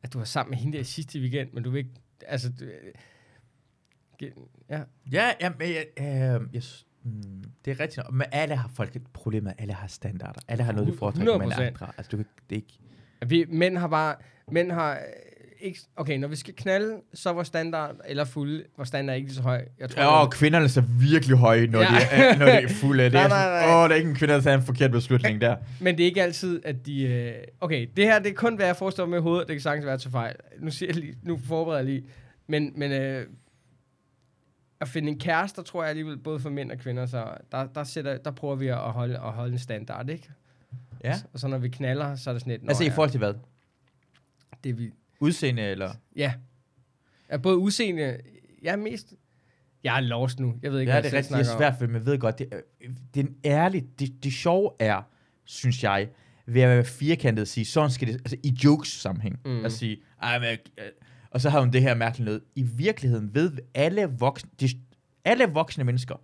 at 0.03 0.13
du 0.13 0.17
var 0.17 0.25
sammen 0.25 0.49
med 0.51 0.57
hende 0.57 0.77
der 0.77 0.83
sidste 0.83 1.19
weekend, 1.19 1.49
men 1.53 1.63
du 1.63 1.69
vil 1.69 1.77
ikke... 1.79 1.91
Altså, 2.27 2.49
du, 2.59 2.65
ja. 4.69 4.81
Ja, 5.11 5.31
ja 5.41 5.51
men 5.59 5.67
jeg, 5.67 5.85
øh, 5.99 6.53
jeg, 6.53 6.63
mm, 7.03 7.43
det 7.65 7.71
er 7.71 7.79
rigtigt. 7.79 8.11
Men 8.13 8.27
alle 8.31 8.55
har 8.55 8.69
folk 8.73 8.95
et 8.95 9.07
problem 9.13 9.43
med, 9.43 9.51
alle 9.57 9.73
har 9.73 9.87
standarder. 9.87 10.41
Alle 10.47 10.63
har 10.63 10.71
noget, 10.71 10.87
de 10.93 10.97
foretrækker 10.97 11.37
med 11.37 11.51
100%. 11.51 11.61
andre. 11.61 11.87
Altså, 11.97 12.09
du, 12.11 12.17
kan- 12.17 12.25
det 12.49 12.55
er 12.55 12.59
ikke... 12.59 12.79
Vi, 13.27 13.45
mænd 13.49 13.77
har 13.77 13.87
bare... 13.87 14.15
Mænd 14.51 14.71
har... 14.71 14.99
Ikke, 15.63 15.79
okay, 15.95 16.17
når 16.17 16.27
vi 16.27 16.35
skal 16.35 16.53
knalde, 16.55 16.95
så 17.13 17.33
var 17.33 17.43
standard, 17.43 17.95
eller 18.05 18.23
fuld, 18.23 18.65
var 18.77 18.83
standard 18.83 19.15
ikke 19.15 19.27
lige 19.27 19.35
så 19.35 19.41
høj. 19.41 19.65
Jeg 19.79 19.89
tror, 19.89 20.01
Ja, 20.01 20.07
og 20.07 20.31
kvinderne 20.31 20.65
er 20.65 20.69
så 20.69 20.83
virkelig 20.99 21.37
høje, 21.37 21.67
når, 21.67 21.79
Ja. 21.79 21.85
de, 21.85 21.95
er, 22.11 22.37
når 22.39 22.45
de 22.45 22.51
er 22.51 22.67
fulde. 22.67 23.03
Det 23.03 23.13
Nej, 23.13 23.23
er 23.23 23.27
nej, 23.27 23.43
sådan, 23.43 23.69
nej. 23.69 23.83
åh, 23.83 23.89
der 23.89 23.95
er 23.95 23.95
ikke 23.95 24.09
en 24.09 24.15
kvinde, 24.15 24.33
der 24.33 24.41
tager 24.41 24.57
en 24.57 24.63
forkert 24.63 24.91
beslutning 24.91 25.41
der. 25.41 25.55
Men 25.81 25.97
det 25.97 26.03
er 26.03 26.07
ikke 26.07 26.23
altid, 26.23 26.61
at 26.65 26.85
de... 26.85 27.03
Øh, 27.03 27.33
okay, 27.61 27.87
det 27.97 28.05
her, 28.05 28.19
det 28.19 28.29
er 28.29 28.33
kun, 28.35 28.55
hvad 28.55 28.65
jeg 28.65 28.75
forestiller 28.75 29.07
mig 29.07 29.17
i 29.17 29.21
hovedet. 29.21 29.47
Det 29.47 29.53
kan 29.55 29.61
sagtens 29.61 29.85
være 29.85 29.97
til 29.97 30.11
fejl. 30.11 30.35
Nu, 30.59 30.71
siger 30.71 30.89
jeg 30.89 30.95
lige, 30.95 31.15
nu 31.23 31.39
forbereder 31.47 31.79
jeg 31.79 31.85
lige. 31.85 32.03
Men, 32.47 32.73
men 32.75 32.91
øh, 32.91 33.25
at 34.81 34.87
finde 34.87 35.09
en 35.09 35.19
kæreste, 35.19 35.55
der 35.61 35.63
tror 35.65 35.81
jeg 35.83 35.89
alligevel, 35.89 36.17
både 36.17 36.39
for 36.39 36.49
mænd 36.49 36.71
og 36.71 36.77
kvinder, 36.77 37.05
så 37.05 37.27
der, 37.51 37.65
der, 37.65 37.83
sætter, 37.83 38.17
der 38.17 38.31
prøver 38.31 38.55
vi 38.55 38.67
at 38.67 38.77
holde, 38.77 39.15
at 39.15 39.31
holde 39.31 39.51
en 39.53 39.59
standard, 39.59 40.09
ikke? 40.09 40.29
Ja. 41.03 41.13
Og 41.33 41.39
så 41.39 41.47
når 41.47 41.57
vi 41.57 41.69
knaller, 41.69 42.15
så 42.15 42.29
er 42.29 42.33
det 42.33 42.41
sådan 42.41 42.51
lidt... 42.51 42.69
Altså 42.69 42.83
i 42.83 42.89
forhold 42.89 43.09
til 43.09 43.17
hvad? 43.17 43.33
det 44.63 44.69
er 44.69 44.73
vi, 44.73 44.91
Udseende 45.23 45.61
eller... 45.61 45.91
Ja. 46.15 46.33
Er 47.29 47.37
både 47.37 47.57
udseende... 47.57 48.17
Jeg 48.61 48.71
er 48.71 48.75
mest... 48.75 49.13
Jeg 49.83 49.95
er 49.97 50.01
lost 50.01 50.39
nu. 50.39 50.55
Jeg 50.61 50.71
ved 50.71 50.79
ikke, 50.79 50.91
Ja, 50.91 50.95
hvad 50.95 51.03
det 51.03 51.07
er 51.09 51.17
jeg 51.17 51.23
rigtig 51.31 51.37
det 51.45 51.53
er 51.53 51.57
svært, 51.57 51.75
for 51.79 51.87
man 51.87 52.05
ved 52.05 52.19
godt, 52.19 52.39
det, 52.39 52.47
er- 52.51 52.87
det 53.13 53.19
er 53.19 53.27
en 53.27 53.35
ærlig, 53.45 53.83
det, 53.99 54.23
det 54.23 54.33
sjove 54.33 54.71
er, 54.79 55.01
synes 55.45 55.83
jeg, 55.83 56.09
ved 56.45 56.61
at 56.61 56.69
være 56.69 56.83
firkantet 56.85 57.41
og 57.41 57.47
sige, 57.47 57.65
sådan 57.65 57.89
skal 57.91 58.07
det, 58.07 58.15
altså 58.15 58.37
i 58.43 58.57
jokes 58.63 58.89
sammenhæng, 58.89 59.39
Mm. 59.45 59.65
at 59.65 59.71
sige, 59.71 59.97
Ej, 60.21 60.39
men, 60.39 60.47
øh, 60.49 60.85
og 61.31 61.41
så 61.41 61.49
har 61.49 61.59
hun 61.59 61.73
det 61.73 61.81
her 61.81 61.95
mærkelige 61.95 62.25
noget. 62.25 62.41
I 62.55 62.63
virkeligheden 62.63 63.35
ved 63.35 63.51
alle 63.73 64.05
voksne, 64.19 64.49
de, 64.59 64.69
alle 65.25 65.45
voksne 65.45 65.83
mennesker 65.83 66.15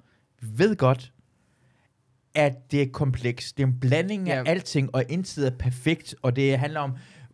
ved 0.42 0.76
godt, 0.76 1.14
at 2.36 2.72
det 2.72 2.82
er 2.82 2.86
komplekst. 2.94 3.58
Det 3.58 3.64
er 3.64 3.68
en 3.68 3.80
blanding 3.80 4.30
af 4.30 4.44
Ja. 4.44 4.50
alting, 4.52 4.96
og 4.96 5.04
intet 5.10 5.48
er 5.48 5.52
perfekt, 5.58 6.16
og 6.22 6.36
det 6.36 6.60
handler 6.60 6.80
om 6.80 6.92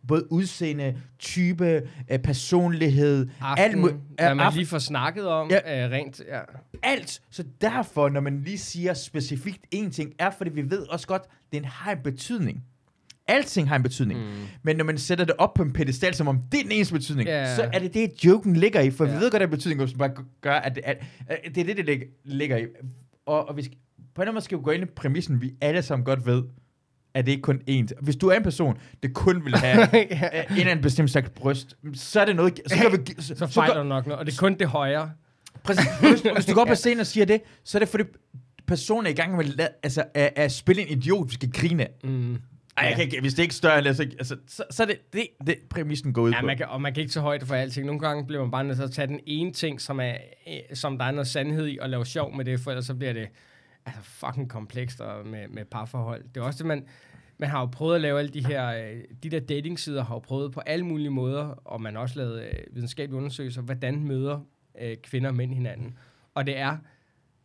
både 0.08 0.32
udseende, 0.32 0.96
type, 1.18 1.82
øh, 2.10 2.18
personlighed, 2.18 3.28
alt, 3.40 3.60
Aften, 3.60 3.84
mu- 3.84 3.92
hvad 4.16 4.30
øh, 4.30 4.36
man 4.36 4.40
aften- 4.46 4.56
lige 4.58 4.66
får 4.66 4.78
snakket 4.78 5.26
om, 5.28 5.50
Ja. 5.50 5.84
øh, 5.86 5.90
rent, 5.92 6.20
ja. 6.28 6.40
alt. 6.82 7.20
Så 7.30 7.44
derfor, 7.60 8.08
når 8.08 8.20
man 8.20 8.42
lige 8.42 8.58
siger 8.58 8.94
specifikt 8.94 9.60
én 9.74 9.90
ting, 9.90 10.12
er 10.18 10.30
fordi 10.30 10.50
vi 10.50 10.70
ved 10.70 10.82
også 10.90 11.06
godt, 11.06 11.22
den 11.52 11.64
har 11.64 11.92
en 11.92 11.98
betydning. 12.04 12.64
Alting 13.28 13.68
har 13.68 13.76
en 13.76 13.82
betydning. 13.82 14.20
Mm. 14.20 14.26
Men 14.62 14.76
når 14.76 14.84
man 14.84 14.98
sætter 14.98 15.24
det 15.24 15.34
op 15.38 15.54
på 15.54 15.62
en 15.62 15.72
pedestal, 15.72 16.14
som 16.14 16.28
om 16.28 16.40
det 16.52 16.58
er 16.58 16.62
den 16.62 16.72
eneste 16.72 16.94
betydning, 16.94 17.28
Ja. 17.28 17.56
så 17.56 17.70
er 17.72 17.78
det 17.78 17.94
det, 17.94 18.24
joken 18.24 18.56
ligger 18.56 18.80
i. 18.80 18.90
For 18.90 19.04
ja. 19.04 19.12
vi 19.14 19.20
ved 19.20 19.30
godt, 19.30 19.42
at 19.42 19.50
betydning 19.50 19.88
som 19.88 19.98
bare 19.98 20.10
gør, 20.40 20.52
at 20.54 20.74
det, 20.74 20.82
at, 20.84 20.98
at 21.28 21.38
det 21.54 21.60
er 21.60 21.64
det, 21.64 21.76
det 21.76 21.84
lig- 21.88 22.08
ligger 22.24 22.56
i. 22.56 22.64
Og, 23.26 23.48
og 23.48 23.56
vi 23.56 23.62
skal, 23.62 23.76
på 24.14 24.22
en 24.22 24.22
eller 24.22 24.22
anden 24.22 24.34
måde 24.34 24.44
skal 24.44 24.58
vi 24.58 24.62
gå 24.62 24.70
ind 24.70 24.82
i 24.82 24.86
præmissen, 24.86 25.40
vi 25.40 25.54
alle 25.60 25.82
sammen 25.82 26.04
godt 26.04 26.26
ved, 26.26 26.42
at 27.16 27.26
det 27.26 27.32
ikke 27.32 27.42
kun 27.42 27.60
én. 27.70 27.86
Hvis 28.00 28.16
du 28.16 28.28
er 28.28 28.36
en 28.36 28.42
person, 28.42 28.78
der 29.02 29.08
kun 29.14 29.44
vil 29.44 29.54
have 29.56 29.80
ja. 29.92 29.98
en 30.00 30.06
eller 30.50 30.70
anden 30.70 30.82
bestemt 30.82 31.10
slags 31.10 31.30
bryst, 31.30 31.76
så 31.94 32.20
er 32.20 32.24
det 32.24 32.36
noget... 32.36 32.60
Så, 32.66 32.74
kan 32.74 32.92
vi, 32.92 33.12
så, 33.22 33.26
Så 33.28 33.34
så 33.34 33.46
fejler 33.46 33.74
gør- 33.74 33.82
du 33.82 33.88
nok 33.88 34.06
noget, 34.06 34.20
og 34.20 34.26
det 34.26 34.32
er 34.32 34.36
kun 34.38 34.54
det 34.58 34.66
højre. 34.68 35.10
Præcis. 35.64 35.84
Hvis, 36.00 36.20
hvis 36.34 36.46
du 36.46 36.54
går 36.54 36.60
op 36.60 36.66
på 36.68 36.74
scenen 36.84 37.00
og 37.00 37.06
siger 37.06 37.24
det, 37.26 37.40
så 37.64 37.78
er 37.78 37.80
det 37.80 37.88
fordi 37.88 38.04
personen 38.66 39.06
er 39.06 39.10
i 39.10 39.14
gang 39.14 39.36
med 39.36 39.44
altså, 39.82 40.04
at, 40.14 40.32
at 40.36 40.52
spille 40.52 40.82
en 40.82 40.98
idiot, 40.98 41.28
vi 41.28 41.34
skal 41.34 41.50
grine. 41.52 41.86
Mm. 42.04 42.36
Ej, 42.78 42.84
jeg 42.86 42.94
kan 42.94 43.04
ikke, 43.04 43.20
hvis 43.20 43.34
det 43.34 43.42
ikke 43.42 43.52
er 43.52 43.54
større, 43.54 43.78
end, 43.78 43.86
altså, 43.86 44.02
altså, 44.02 44.36
så, 44.48 44.64
så 44.70 44.82
er 44.82 44.86
det 44.86 44.96
det, 45.12 45.26
det 45.46 45.56
præmissen 45.70 46.12
går 46.12 46.22
ud 46.22 46.30
Ja, 46.30 46.40
på. 46.40 46.46
man 46.46 46.56
kan, 46.56 46.66
og 46.68 46.80
man 46.80 46.94
kan 46.94 47.00
ikke 47.00 47.12
tage 47.12 47.22
højde 47.22 47.46
for 47.46 47.54
alting. 47.54 47.86
Nogle 47.86 48.00
gange 48.00 48.26
bliver 48.26 48.42
man 48.42 48.50
bare 48.50 48.64
nødt 48.64 48.76
til 48.76 48.84
at 48.84 48.90
tage 48.90 49.06
den 49.06 49.20
ene 49.26 49.52
ting, 49.52 49.80
som, 49.80 50.00
er, 50.00 50.14
øh, 50.48 50.76
som 50.76 50.98
der 50.98 51.04
er 51.04 51.10
noget 51.10 51.26
sandhed 51.26 51.66
i, 51.68 51.78
og 51.80 51.90
lave 51.90 52.06
sjov 52.06 52.36
med 52.36 52.44
det, 52.44 52.60
for 52.60 52.70
ellers 52.70 52.86
så 52.86 52.94
bliver 52.94 53.12
det 53.12 53.28
altså, 53.86 54.02
fucking 54.02 54.50
komplekst 54.50 55.00
og 55.00 55.26
med, 55.26 55.48
med 55.48 55.64
parforhold. 55.64 56.24
Det 56.34 56.40
er 56.40 56.44
også 56.44 56.58
det, 56.58 56.66
man, 56.66 56.86
man 57.38 57.48
har 57.48 57.60
jo 57.60 57.66
prøvet 57.66 57.94
at 57.94 58.00
lave 58.00 58.18
alle 58.18 58.30
de 58.30 58.46
her, 58.46 58.66
øh, 58.66 59.04
de 59.22 59.30
der 59.30 59.40
datingsider 59.40 60.04
har 60.04 60.14
jo 60.14 60.18
prøvet 60.18 60.52
på 60.52 60.60
alle 60.60 60.86
mulige 60.86 61.10
måder, 61.10 61.44
og 61.44 61.80
man 61.80 61.94
har 61.94 62.02
også 62.02 62.18
lavet 62.18 62.42
øh, 62.42 62.52
videnskabelige 62.72 63.18
undersøgelser, 63.18 63.62
hvordan 63.62 64.04
møder 64.04 64.40
øh, 64.80 64.96
kvinder 64.96 65.28
og 65.28 65.36
mænd 65.36 65.54
hinanden. 65.54 65.98
Og 66.34 66.46
det 66.46 66.58
er 66.58 66.76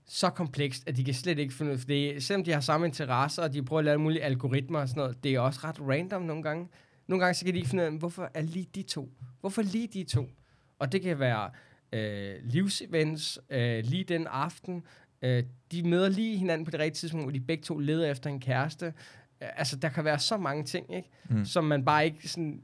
så 0.06 0.30
komplekst, 0.30 0.88
at 0.88 0.98
de 0.98 1.04
kan 1.04 1.14
slet 1.14 1.39
ikke 1.39 1.54
finde 1.54 1.72
ud 1.72 1.78
af, 1.78 1.84
det, 1.88 2.24
selvom 2.24 2.44
de 2.44 2.52
har 2.52 2.60
samme 2.60 2.88
interesser, 2.88 3.44
og 3.44 3.54
de 3.54 3.64
prøver 3.64 3.80
at 3.80 3.86
lave 3.86 3.94
alle 3.94 4.04
mulige 4.04 4.24
algoritmer 4.24 4.80
og 4.80 4.89
sådan 4.89 5.02
noget, 5.02 5.24
det 5.24 5.36
er 5.36 5.39
også 5.39 5.60
ret 5.64 5.82
random 5.82 6.22
nogle 6.22 6.44
gange. 6.44 6.68
Nogle 7.08 7.26
gange 7.26 7.34
så 7.34 7.46
kan 7.46 7.54
de 7.54 7.60
ikke 7.60 7.70
finde 7.70 7.84
ud 7.84 7.88
af, 7.88 8.00
hvorfor 8.00 8.32
er 8.34 8.42
lige 8.42 8.68
de 8.76 8.84
to? 8.84 9.12
Hvorfor 9.39 9.62
lige 9.62 9.88
de 9.88 10.04
to? 10.04 10.30
Og 10.80 10.92
det 10.92 11.02
kan 11.02 11.20
være 11.20 11.50
øh, 11.94 12.36
livsevents, 12.44 13.39
øh, 13.50 13.84
lige 13.84 14.04
den 14.04 14.28
aften. 14.28 14.84
Øh, 15.22 15.43
de 15.72 15.89
møder 15.89 16.09
lige 16.09 16.38
hinanden 16.38 16.65
på 16.65 16.72
det 16.72 16.80
rigtige 16.80 16.99
tidspunkt, 16.99 17.26
hvor 17.26 17.32
de 17.32 17.39
begge 17.39 17.63
to 17.63 17.78
leder 17.78 18.11
efter 18.11 18.30
en 18.30 18.39
kæreste. 18.39 18.86
Øh, 19.41 19.47
altså, 19.55 19.76
der 19.76 19.89
kan 19.89 20.05
være 20.05 20.19
så 20.19 20.38
mange 20.38 20.63
ting, 20.63 20.95
ikke? 20.95 21.09
Mm. 21.30 21.45
Som 21.45 21.63
man 21.63 21.86
bare 21.86 22.05
ikke 22.05 22.30
sådan... 22.30 22.61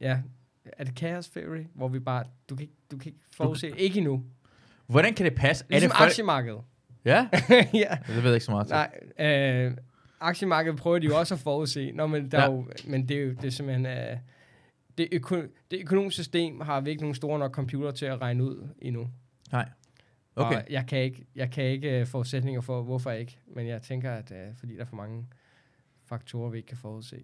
Ja, 0.00 0.20
er 0.64 0.84
det 0.84 0.98
Chaos 0.98 1.28
Theory? 1.28 1.64
Hvor 1.74 1.88
vi 1.88 1.98
bare... 1.98 2.24
Du 2.48 2.56
kan 2.56 2.62
ikke, 2.62 2.74
du 2.90 2.96
kan 2.98 3.06
ikke 3.06 3.20
forudse... 3.36 3.70
Du, 3.70 3.74
ikke 3.74 3.98
endnu. 3.98 4.24
Hvordan 4.86 5.14
kan 5.14 5.24
det 5.24 5.34
passe? 5.34 5.64
Ligesom 5.68 5.86
er 5.86 5.88
det 5.88 5.96
folk... 5.96 6.08
aktiemarkedet. 6.08 6.60
Ja? 7.04 7.28
ja. 7.74 7.98
Det 8.06 8.16
ved 8.16 8.22
jeg 8.22 8.34
ikke 8.34 8.44
så 8.44 8.50
meget 8.50 8.66
til. 8.66 8.74
Nej, 8.74 9.66
øh, 9.66 9.76
aktiemarkedet 10.20 10.78
prøver 10.78 10.98
de 10.98 11.06
jo 11.06 11.18
også 11.18 11.34
at 11.34 11.40
forudse. 11.40 11.92
Nå, 11.92 12.06
men, 12.06 12.30
der 12.30 12.40
ja. 12.40 12.50
jo, 12.50 12.66
men 12.86 13.08
det 13.08 13.16
er 13.16 13.20
jo 13.20 13.30
det 13.30 13.44
er 13.44 13.50
simpelthen... 13.50 13.86
Øh, 13.86 14.16
det, 14.98 15.08
øko, 15.12 15.36
det 15.70 15.80
økonomiske 15.80 16.22
system 16.22 16.60
har 16.60 16.80
vi 16.80 16.90
ikke 16.90 17.02
nogen 17.02 17.14
store 17.14 17.38
nok 17.38 17.54
computer 17.54 17.90
til 17.90 18.06
at 18.06 18.20
regne 18.20 18.44
ud 18.44 18.68
endnu. 18.78 19.08
Nej. 19.52 19.68
Okay. 20.46 20.56
Og 20.56 20.64
jeg 20.70 20.86
kan 20.86 20.98
ikke, 20.98 21.26
jeg 21.34 21.50
kan 21.50 21.64
ikke 21.64 22.00
uh, 22.00 22.06
forudsætninger 22.06 22.60
for, 22.60 22.82
hvorfor 22.82 23.10
ikke. 23.10 23.38
Men 23.54 23.66
jeg 23.66 23.82
tænker, 23.82 24.12
at 24.12 24.30
uh, 24.30 24.56
fordi 24.58 24.74
der 24.74 24.80
er 24.80 24.84
for 24.84 24.96
mange 24.96 25.26
faktorer, 26.04 26.50
vi 26.50 26.56
ikke 26.56 26.66
kan 26.68 26.76
forudse. 26.76 27.22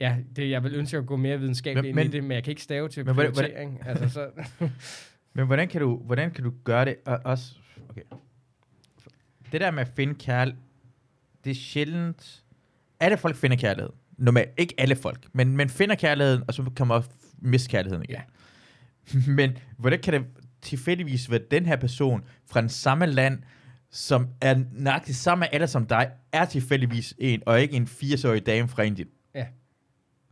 Ja, 0.00 0.16
det, 0.36 0.50
jeg 0.50 0.64
vil 0.64 0.74
ønske 0.74 0.96
at 0.96 1.06
gå 1.06 1.16
mere 1.16 1.38
videnskabeligt 1.38 1.86
ind 1.88 1.94
Men- 1.94 2.06
i 2.06 2.10
det, 2.10 2.24
men 2.24 2.32
jeg 2.32 2.44
kan 2.44 2.50
ikke 2.50 2.62
stave 2.62 2.88
til 2.88 3.04
men 3.06 3.14
hvordan- 3.14 3.32
prioritering. 3.32 3.82
altså, 3.86 4.08
så, 4.08 4.30
Men 5.34 5.46
hvordan 5.46 5.68
kan 5.68 5.80
du, 5.80 5.96
hvordan 5.96 6.30
kan 6.30 6.44
du 6.44 6.52
gøre 6.64 6.84
det 6.84 6.96
og 7.06 7.20
også... 7.24 7.54
Okay. 7.88 8.02
Det 9.52 9.60
der 9.60 9.70
med 9.70 9.80
at 9.80 9.88
finde 9.88 10.14
kærlighed, 10.14 10.60
det 11.44 11.50
er 11.50 11.54
sjældent... 11.54 12.44
Alle 13.00 13.16
folk 13.16 13.36
finder 13.36 13.56
kærlighed. 13.56 13.90
Normalt. 14.18 14.50
Ikke 14.56 14.74
alle 14.78 14.96
folk, 14.96 15.26
men, 15.32 15.56
men 15.56 15.68
finder 15.68 15.94
kærligheden, 15.94 16.44
og 16.48 16.54
så 16.54 16.70
kan 16.76 16.86
man 16.86 16.96
også 16.96 17.10
miste 17.38 17.70
kærligheden 17.70 18.04
igen. 18.08 18.20
men 19.36 19.58
hvordan 19.76 20.00
kan 20.00 20.12
det 20.14 20.24
tilfældigvis 20.62 21.30
være 21.30 21.40
den 21.50 21.66
her 21.66 21.76
person 21.76 22.24
fra 22.46 22.60
den 22.60 22.68
samme 22.68 23.06
land, 23.06 23.38
som 23.90 24.28
er 24.40 24.62
nøjagtigt 24.72 25.18
samme 25.18 25.54
alder 25.54 25.66
som 25.66 25.86
dig, 25.86 26.10
er 26.32 26.44
tilfældigvis 26.44 27.14
en, 27.18 27.42
og 27.46 27.60
ikke 27.60 27.74
en 27.76 27.84
80-årig 27.84 28.46
dame 28.46 28.68
fra 28.68 28.82
Indien. 28.82 29.08
Ja. 29.34 29.46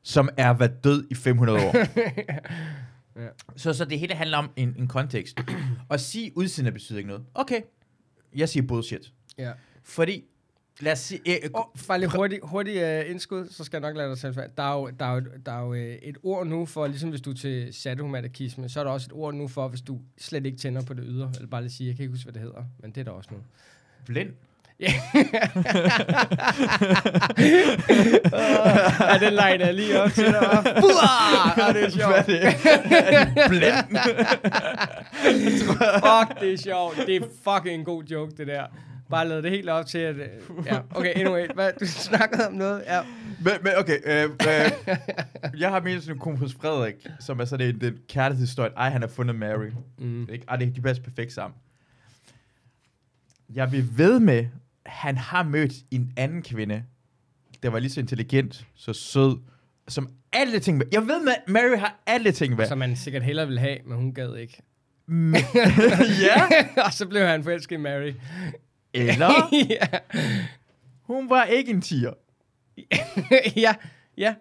Som 0.02 0.28
er 0.36 0.52
været 0.52 0.84
død 0.84 1.06
i 1.10 1.14
500 1.14 1.58
år. 1.58 1.74
Ja. 3.16 3.26
Så, 3.56 3.72
så 3.72 3.84
det 3.84 3.98
hele 3.98 4.14
handler 4.14 4.38
om 4.38 4.50
en, 4.56 4.74
en 4.78 4.88
kontekst. 4.88 5.40
Og 5.88 6.00
sige 6.00 6.36
udseende 6.36 6.72
betyder 6.72 6.98
ikke 6.98 7.08
noget. 7.08 7.24
Okay, 7.34 7.60
jeg 8.36 8.48
siger 8.48 8.66
bullshit. 8.66 9.12
ja. 9.38 9.52
Fordi, 9.84 10.24
lad 10.80 10.92
os 10.92 10.98
sige... 10.98 11.20
Øh, 11.44 11.50
Og 11.54 11.70
bare 11.88 11.98
lige 11.98 12.10
hurtigt 12.16 12.40
hurtig, 12.44 13.00
uh, 13.04 13.10
indskud, 13.10 13.48
så 13.50 13.64
skal 13.64 13.76
jeg 13.76 13.88
nok 13.88 13.96
lade 13.96 14.08
dig 14.08 14.18
selv. 14.18 14.34
Der 14.34 14.62
er 14.62 14.74
jo, 14.74 14.90
der 15.00 15.06
er 15.06 15.14
jo, 15.14 15.22
der 15.46 15.52
er 15.52 15.60
jo 15.60 15.70
uh, 15.70 15.78
et 15.78 16.16
ord 16.22 16.46
nu 16.46 16.66
for, 16.66 16.86
ligesom 16.86 17.10
hvis 17.10 17.20
du 17.20 17.30
er 17.30 17.34
til 17.34 17.68
sadomasochisme, 17.74 18.68
så 18.68 18.80
er 18.80 18.84
der 18.84 18.90
også 18.90 19.06
et 19.06 19.12
ord 19.12 19.34
nu 19.34 19.48
for, 19.48 19.68
hvis 19.68 19.80
du 19.80 20.00
slet 20.18 20.46
ikke 20.46 20.58
tænder 20.58 20.82
på 20.82 20.94
det 20.94 21.04
ydre. 21.06 21.30
Eller 21.34 21.48
bare 21.48 21.62
lige 21.62 21.72
sige, 21.72 21.88
jeg 21.88 21.96
kan 21.96 22.02
ikke 22.02 22.12
huske, 22.12 22.24
hvad 22.24 22.32
det 22.32 22.42
hedder, 22.42 22.62
men 22.78 22.90
det 22.90 23.00
er 23.00 23.04
der 23.04 23.10
også 23.10 23.30
nu. 23.32 23.38
blind. 24.06 24.30
ja, 29.00 29.18
den 29.20 29.32
line 29.32 29.64
er 29.64 29.72
lige 29.72 30.02
op 30.02 30.10
til 30.10 30.24
dig. 30.24 30.62
Fuah! 30.80 31.58
Ja, 31.58 31.72
det 31.72 31.84
er 31.84 31.90
sjovt. 31.90 32.24
Hvad 32.26 32.34
er 32.34 33.24
det? 33.24 33.34
blind. 33.48 33.98
Fuck, 36.04 36.40
det 36.40 36.52
er 36.52 36.56
sjovt. 36.64 36.96
Det 37.06 37.16
er 37.16 37.20
fucking 37.44 37.74
en 37.80 37.84
god 37.84 38.04
joke, 38.04 38.32
det 38.36 38.46
der. 38.46 38.64
Bare 39.10 39.28
lad 39.28 39.42
det 39.42 39.50
helt 39.50 39.68
op 39.68 39.86
til, 39.86 39.98
at... 39.98 40.16
øh, 40.16 40.26
Ja, 40.66 40.80
okay, 40.94 41.12
anyway. 41.16 41.46
Hvad, 41.54 41.72
du 41.80 41.86
snakkede 41.86 42.46
om 42.46 42.52
noget? 42.52 42.82
Ja. 42.86 43.00
men, 43.40 43.52
men 43.62 43.72
okay, 43.78 43.98
øh, 44.04 44.24
øh, 44.24 44.70
jeg 45.60 45.70
har 45.70 46.00
sådan 46.00 46.16
en 46.16 46.18
kompis 46.20 46.54
Frederik, 46.54 47.06
som 47.20 47.40
er 47.40 47.44
sådan 47.44 47.68
en 47.68 47.80
den 47.80 47.98
kærlighedshistorie. 48.08 48.70
Ej, 48.76 48.90
han 48.90 49.00
har 49.00 49.08
fundet 49.08 49.36
Mary. 49.36 49.70
Mm. 49.98 50.28
Ikke? 50.32 50.44
Ej, 50.48 50.56
det, 50.56 50.76
de 50.76 50.80
passer 50.80 51.02
perfekt 51.04 51.32
sammen. 51.32 51.56
Jeg 53.54 53.72
vil 53.72 53.88
ved 53.98 54.20
med, 54.20 54.46
han 54.86 55.16
har 55.16 55.42
mødt 55.42 55.72
en 55.90 56.12
anden 56.16 56.42
kvinde, 56.42 56.82
der 57.62 57.70
var 57.70 57.78
lige 57.78 57.90
så 57.90 58.00
intelligent, 58.00 58.66
så 58.74 58.92
sød, 58.92 59.38
som 59.88 60.08
alle 60.32 60.58
ting 60.58 60.78
med. 60.78 60.86
Jeg 60.92 61.02
ved 61.02 61.24
med, 61.24 61.32
Mary 61.48 61.78
har 61.78 62.00
alle 62.06 62.32
ting 62.32 62.56
med. 62.56 62.66
Som 62.66 62.78
man 62.78 62.96
sikkert 62.96 63.22
hellere 63.22 63.46
ville 63.46 63.60
have, 63.60 63.78
men 63.86 63.96
hun 63.96 64.14
gad 64.14 64.36
ikke. 64.36 64.62
Ja, 66.26 66.42
og 66.86 66.92
så 66.92 67.06
blev 67.08 67.22
han 67.22 67.44
forelsket 67.44 67.76
i 67.76 67.78
Mary. 67.78 68.12
Eller 68.94 69.48
ja. 69.70 69.98
hun 71.02 71.30
var 71.30 71.44
ikke 71.44 71.70
en 71.70 71.82
tiger. 71.82 72.12
ja, 73.56 73.74
ja. 74.16 74.34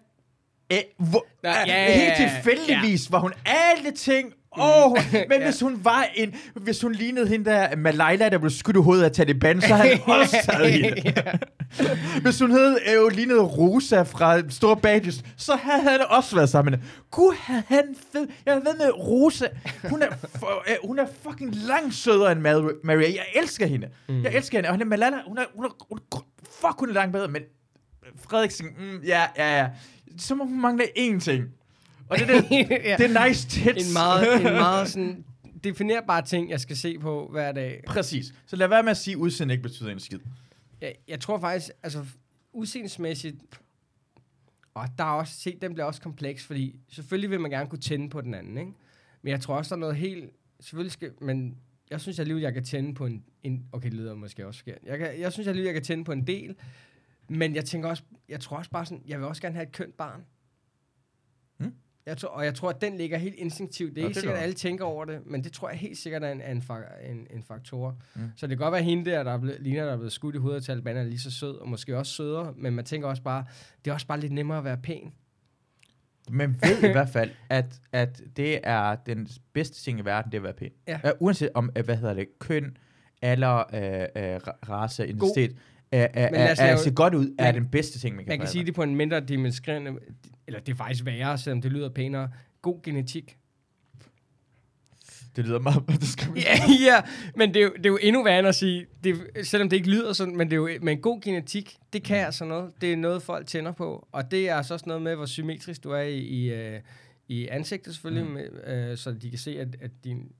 Æ, 0.72 0.82
hvor, 0.97 1.26
Nå, 1.43 1.50
ja, 1.50 1.60
ja, 1.60 1.66
ja, 1.66 2.00
helt 2.00 2.20
ja. 2.20 2.30
tilfældigvis 2.30 3.12
var 3.12 3.20
hun 3.20 3.34
alle 3.45 3.91
ting. 3.91 4.34
Oh, 4.52 4.91
men 5.30 5.39
Ja. 5.39 5.43
hvis 5.43 5.60
hun 5.60 5.80
var 5.84 6.06
en, 6.16 6.36
hvis 6.56 6.82
hun 6.82 6.91
lignede 6.91 7.28
hende 7.28 7.45
der 7.52 7.76
Malaila, 7.76 8.30
der 8.30 8.38
blev 8.38 8.50
skudt 8.50 8.76
i 8.76 8.80
hovedet 8.80 9.04
af 9.04 9.12
Taliban, 9.12 9.62
så 9.62 9.76
havde 9.76 9.95
han 9.95 10.14
også 10.16 10.38
taget 10.52 10.72
hende. 10.72 11.14
Hvis 12.22 12.39
hun 12.39 12.52
hed, 12.52 12.78
øh, 12.95 13.12
lignede 13.16 13.41
Rosa 13.41 14.02
fra 14.02 14.50
Stor 14.50 14.76
Badges, 14.76 15.24
så 15.38 15.56
havde 15.56 15.82
han 15.84 16.00
også 16.10 16.36
været 16.36 16.50
sammen 16.50 16.72
med. 16.72 16.80
Gud, 17.12 17.36
havde 17.41 17.64
han 17.68 17.95
fed. 18.12 18.28
Jeg 18.45 18.56
ved 18.56 18.78
med 18.78 18.91
Rosa. 18.97 19.45
Hun 19.89 20.02
er, 20.02 20.08
for, 20.39 20.64
øh, 20.70 20.76
hun 20.88 21.00
er 21.00 21.06
fucking 21.30 21.56
langt 21.56 21.95
sødere 21.95 22.32
end 22.32 22.47
Mar- 22.47 22.80
Maria. 22.84 23.08
Jeg 23.08 23.26
elsker 23.36 23.66
hende. 23.68 23.88
Mm. 24.10 24.24
Jeg 24.24 24.34
elsker 24.36 24.58
hende. 24.58 24.70
Og 24.70 24.74
hende 24.76 24.86
Malala, 24.86 25.18
hun 25.28 25.38
er, 25.38 25.43
hun 25.56 25.66
er, 25.66 25.70
hun 25.89 26.00
er, 26.12 26.26
fuck, 26.62 26.80
hun 26.80 26.89
er 26.89 26.93
langt 26.93 27.14
bedre, 27.14 27.28
men 27.28 27.41
Frederiksen, 28.30 28.66
mm, 28.80 29.00
ja, 29.06 29.22
ja, 29.38 29.58
ja. 29.60 29.68
Så 30.18 30.36
må 30.36 30.43
hun 30.45 30.62
mangle 30.62 30.84
én 30.97 31.20
ting. 31.20 31.43
Og 32.10 32.18
det 32.18 32.30
er, 32.30 32.41
det, 32.41 32.70
ja. 32.70 32.95
det 32.97 33.16
er 33.16 33.28
nice 33.28 33.47
tits. 33.47 33.88
En 33.88 33.93
meget, 33.93 34.36
en 34.36 34.43
meget 34.68 34.89
sådan 34.89 35.26
definerbar 35.64 36.22
ting, 36.22 36.49
jeg 36.49 36.60
skal 36.60 36.78
se 36.78 36.99
på 36.99 37.28
hver 37.32 37.51
dag. 37.51 37.84
Præcis. 37.88 38.34
Så 38.45 38.55
lad 38.55 38.68
være 38.68 38.84
med 38.84 38.91
at 38.91 38.97
sige, 38.97 39.14
at 39.14 39.18
udseende 39.18 39.53
ikke 39.53 39.64
betyder 39.64 39.91
en 39.91 39.99
skid. 39.99 40.20
Jeg, 40.82 40.95
jeg 41.07 41.20
tror 41.20 41.39
faktisk, 41.39 41.70
altså 41.84 42.05
udseendsmæssigt, 42.53 43.36
og 44.74 44.88
der 44.97 45.03
er 45.03 45.12
også, 45.12 45.34
se, 45.34 45.57
den 45.62 45.74
bliver 45.74 45.86
også 45.86 46.01
kompleks, 46.01 46.45
fordi 46.45 46.80
selvfølgelig 46.89 47.30
vil 47.30 47.39
man 47.39 47.51
gerne 47.51 47.70
kunne 47.70 47.80
tænde 47.80 48.10
på 48.10 48.22
den 48.22 48.34
anden, 48.34 48.57
ikke? 48.57 48.72
Men 49.22 49.32
jeg 49.32 49.41
tror 49.41 49.55
også, 49.55 49.70
der 49.70 49.76
er 49.76 49.80
noget 49.80 49.95
helt, 49.95 50.30
selvfølgelig 50.60 50.91
skal, 50.91 51.12
men 51.22 51.57
jeg 51.89 52.01
synes 52.01 52.20
alligevel, 52.20 52.43
jeg 52.43 52.53
kan 52.53 52.64
tænde 52.64 52.93
på 52.93 53.05
en, 53.05 53.24
en 53.43 53.66
okay, 53.72 53.86
det 53.86 53.93
lyder 53.93 54.16
måske 54.16 54.47
også 54.47 54.60
forkert. 54.60 54.78
Jeg, 54.86 54.97
kan, 54.97 55.20
jeg 55.20 55.34
synes 55.34 55.47
alligevel, 55.47 55.66
jeg 55.66 55.74
kan 55.74 55.84
tænde 55.84 56.03
på 56.03 56.12
en 56.12 56.28
del, 56.28 56.55
men 57.30 57.55
jeg 57.55 57.66
tænker 57.66 57.89
også, 57.89 58.03
jeg 58.30 58.39
tror 58.39 58.57
også 58.57 58.72
bare 58.72 58.86
sådan, 58.86 59.03
jeg 59.07 59.20
vil 59.20 59.28
også 59.28 59.41
gerne 59.41 59.55
have 59.55 59.68
et 59.68 59.72
kønt 59.72 59.97
barn. 59.97 60.26
Jeg 62.06 62.18
tror, 62.18 62.30
og 62.30 62.45
jeg 62.45 62.56
tror, 62.56 62.70
at 62.70 62.82
den 62.82 62.97
ligger 62.97 63.18
helt 63.18 63.36
instinktivt. 63.36 63.95
Det 63.95 64.02
er 64.02 64.04
Nå, 64.04 64.08
ikke 64.08 64.16
det 64.16 64.22
sikkert, 64.22 64.38
at 64.38 64.43
alle 64.43 64.56
tænker 64.56 64.86
over 64.86 65.06
det, 65.06 65.26
men 65.26 65.43
det 65.43 65.52
tror 65.52 65.70
jeg 65.70 65.78
helt 65.80 65.97
sikkert 65.97 66.24
er 66.24 66.32
en, 66.32 66.41
en, 66.41 66.64
en, 67.04 67.28
en 67.30 67.43
faktor. 67.43 67.97
Mm. 68.16 68.22
Så 68.36 68.47
det 68.47 68.58
kan 68.58 68.64
godt 68.64 68.72
være 68.72 68.84
hende 68.84 69.12
der, 69.12 69.24
der 69.24 69.32
er 69.32 69.38
blevet, 69.38 69.62
ligner, 69.62 69.86
der 69.86 69.91
er 69.91 69.97
blevet 69.97 70.12
skudt 70.12 70.36
i 70.36 70.38
hovedet 70.38 70.64
Taliban, 70.64 70.97
er 70.97 71.04
lige 71.04 71.20
så 71.20 71.32
sød, 71.32 71.56
og 71.56 71.70
måske 71.70 71.97
også 71.97 72.14
sødere, 72.14 72.54
men 72.58 72.76
man 72.76 72.86
tænker 72.86 73.08
også 73.08 73.24
bare, 73.24 73.45
det 73.86 73.91
er 73.91 73.93
også 73.93 74.08
bare 74.08 74.20
lidt 74.20 74.34
nemmere 74.34 74.58
at 74.58 74.64
være 74.64 74.78
pæn. 74.78 75.14
Men 76.30 76.56
ved 76.62 76.89
i 76.89 76.91
hvert 76.97 77.10
fald, 77.10 77.32
at, 77.50 77.82
at 77.91 78.22
det 78.38 78.60
er 78.64 78.95
den 78.95 79.28
bedste 79.54 79.84
ting 79.84 80.00
i 80.00 80.06
verden, 80.06 80.32
det 80.32 80.38
er 80.38 80.41
at 80.41 80.43
være 80.43 80.54
pæn. 80.54 80.72
Ja. 80.88 81.00
Uh, 81.04 81.12
uanset 81.20 81.50
om, 81.54 81.70
uh, 81.80 81.86
hvad 81.86 81.95
hedder 81.97 82.14
det, 82.14 82.39
køn, 82.39 82.78
alder, 83.22 83.56
uh, 83.56 84.24
uh, 84.24 84.70
race, 84.70 85.08
identitet, 85.08 85.56
lad 85.92 86.52
os 86.52 86.60
uh, 86.60 86.66
at 86.66 86.80
lave- 86.86 86.96
godt 86.96 87.14
ud, 87.14 87.36
er 87.40 87.44
man- 87.44 87.56
den 87.56 87.66
bedste 87.68 88.00
ting, 88.00 88.16
man 88.16 88.26
kan 88.26 88.32
Man 88.32 88.40
kan 88.40 88.48
sige 88.48 88.66
det 88.66 88.74
på 88.76 88.84
en 88.84 88.96
mindre 88.96 89.20
dimensionerende, 89.20 90.00
eller 90.48 90.60
det 90.60 90.72
er 90.72 90.76
faktisk 90.78 91.06
værre, 91.06 91.38
selvom 91.38 91.62
det 91.62 91.72
lyder 91.72 91.90
pænere. 91.90 92.30
God 92.62 92.82
genetik. 92.84 93.38
Det 95.36 95.46
lyder 95.46 95.60
meget 95.60 95.84
diskrimineret. 96.02 96.46
ja, 96.46 96.86
ja, 96.96 97.02
men 97.36 97.54
det 97.54 97.60
er, 97.60 97.64
jo, 97.64 97.72
det 97.78 97.86
er 97.86 97.90
jo 97.90 98.00
endnu 98.02 98.24
værre 98.24 98.40
end 98.40 98.48
at 98.48 98.56
sige, 98.56 98.86
det, 99.04 99.18
er- 99.36 99.44
selvom 99.44 99.70
det 99.70 99.78
ikke 99.78 99.90
lyder 99.90 100.14
sådan, 100.14 100.36
men 100.38 100.48
det 100.48 100.54
er 100.54 100.58
jo 100.58 100.70
men 100.82 101.02
god 101.02 101.22
genetik, 101.22 101.76
det 101.94 102.04
kan 102.04 102.18
altså 102.26 102.46
noget. 102.46 102.72
Det 102.82 102.94
er 102.94 102.98
noget, 102.98 103.24
folk 103.24 103.48
tænder 103.48 103.72
på. 103.72 104.08
Og 104.12 104.32
det 104.32 104.50
er 104.50 104.56
altså 104.56 104.74
også 104.74 104.84
noget 104.88 105.02
med, 105.02 105.16
hvor 105.16 105.26
symmetrisk 105.26 105.84
du 105.84 105.92
er 105.92 106.02
i, 106.02 106.18
i, 106.20 106.54
øh, 106.54 106.80
i 107.28 107.48
ansigtet 107.48 107.94
selvfølgelig, 107.94 108.24
Mm. 108.26 108.30
mm. 108.30 108.36
med, 108.68 108.90
øh, 108.92 108.98
så 108.98 109.12
de 109.12 109.30
kan 109.30 109.40
se, 109.40 109.60
at, 109.60 109.68
at 109.82 109.92
din, 110.04 110.32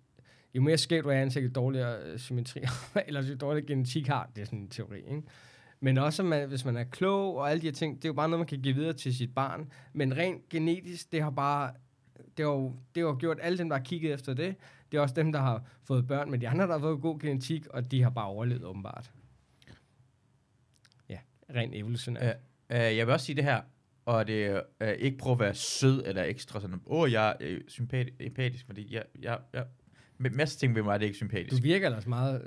jo 0.56 0.62
mere 0.62 0.78
skævt 0.78 1.04
du 1.04 1.10
er 1.10 1.14
ansigt, 1.14 1.45
jo 1.45 1.50
dårligere 1.56 2.04
øh, 2.04 2.20
symmetri, 2.20 2.62
eller 3.08 3.24
jo 3.24 3.36
dårligere 3.36 3.68
genetik 3.68 4.08
har, 4.08 4.30
det 4.36 4.41
er 4.41 4.45
sådan 4.45 4.60
en 4.60 4.70
teori, 4.70 4.97
ikke? 4.97 5.24
Men 5.80 5.97
også, 5.97 6.24
man, 6.24 6.47
hvis 6.47 6.66
man 6.66 6.78
er 6.78 6.84
klog 6.84 7.38
og 7.38 7.52
alle 7.52 7.62
de 7.62 7.68
her 7.68 7.74
ting, 7.74 7.95
det 7.95 8.06
er 8.06 8.10
jo 8.10 8.14
bare 8.14 8.30
noget, 8.30 8.39
man 8.39 8.47
kan 8.47 8.62
give 8.62 8.76
videre 8.76 8.93
til 8.93 9.16
sit 9.16 9.36
barn. 9.36 9.72
Men 9.93 10.18
rent 10.18 10.50
genetisk, 10.50 11.12
det 11.12 11.22
har 11.24 11.30
bare, 11.30 11.74
det 12.38 12.45
har 12.45 12.52
jo, 12.52 12.76
det 12.95 13.04
har 13.04 13.10
jo 13.10 13.18
gjort 13.20 13.38
alle 13.41 13.58
dem, 13.58 13.70
der 13.70 13.78
har 13.78 13.84
kigget 13.84 14.14
efter 14.14 14.34
det, 14.34 14.56
det 14.91 14.97
er 14.97 15.02
også 15.02 15.16
dem, 15.16 15.32
der 15.32 15.39
har 15.39 15.64
fået 15.84 16.08
børn 16.08 16.32
med 16.32 16.39
de 16.39 16.50
andre, 16.50 16.68
der 16.68 16.72
har 16.72 16.80
fået 16.80 17.02
god 17.02 17.20
genetik, 17.20 17.68
og 17.68 17.91
de 17.91 18.04
har 18.04 18.10
bare 18.10 18.26
overlevet 18.26 18.64
åbenbart. 18.64 19.12
Ja, 21.10 21.18
rent 21.56 21.76
evolutionært. 21.76 22.36
Uh, 22.70 22.76
jeg 22.76 23.08
vil 23.08 23.14
også 23.14 23.26
sige 23.26 23.36
det 23.36 23.43
her, 23.43 23.62
og 24.06 24.28
det 24.28 24.45
er 24.45 24.62
uh, 24.82 24.88
ikke 24.88 25.18
prøve 25.18 25.34
at 25.34 25.39
være 25.39 25.54
sød 25.54 26.04
eller 26.06 26.24
ekstra 26.24 26.62
sådan, 26.62 26.82
åh, 26.86 27.00
oh, 27.00 27.12
jeg 27.12 27.36
er 27.39 27.56
uh, 27.56 27.58
sympatisk, 27.68 28.16
empatisk, 28.20 28.66
fordi 28.66 28.93
jeg, 28.93 29.04
jeg, 29.22 29.39
jeg, 29.54 29.66
med 30.20 30.32
masser 30.32 30.59
ting 30.59 30.76
ved 30.76 30.84
mig 30.84 30.93
er 30.93 30.97
det 30.97 31.05
ikke 31.05 31.17
sympatisk. 31.17 31.51
Du 31.51 31.61
virker 31.61 31.86
ellers 31.86 32.07
meget... 32.07 32.41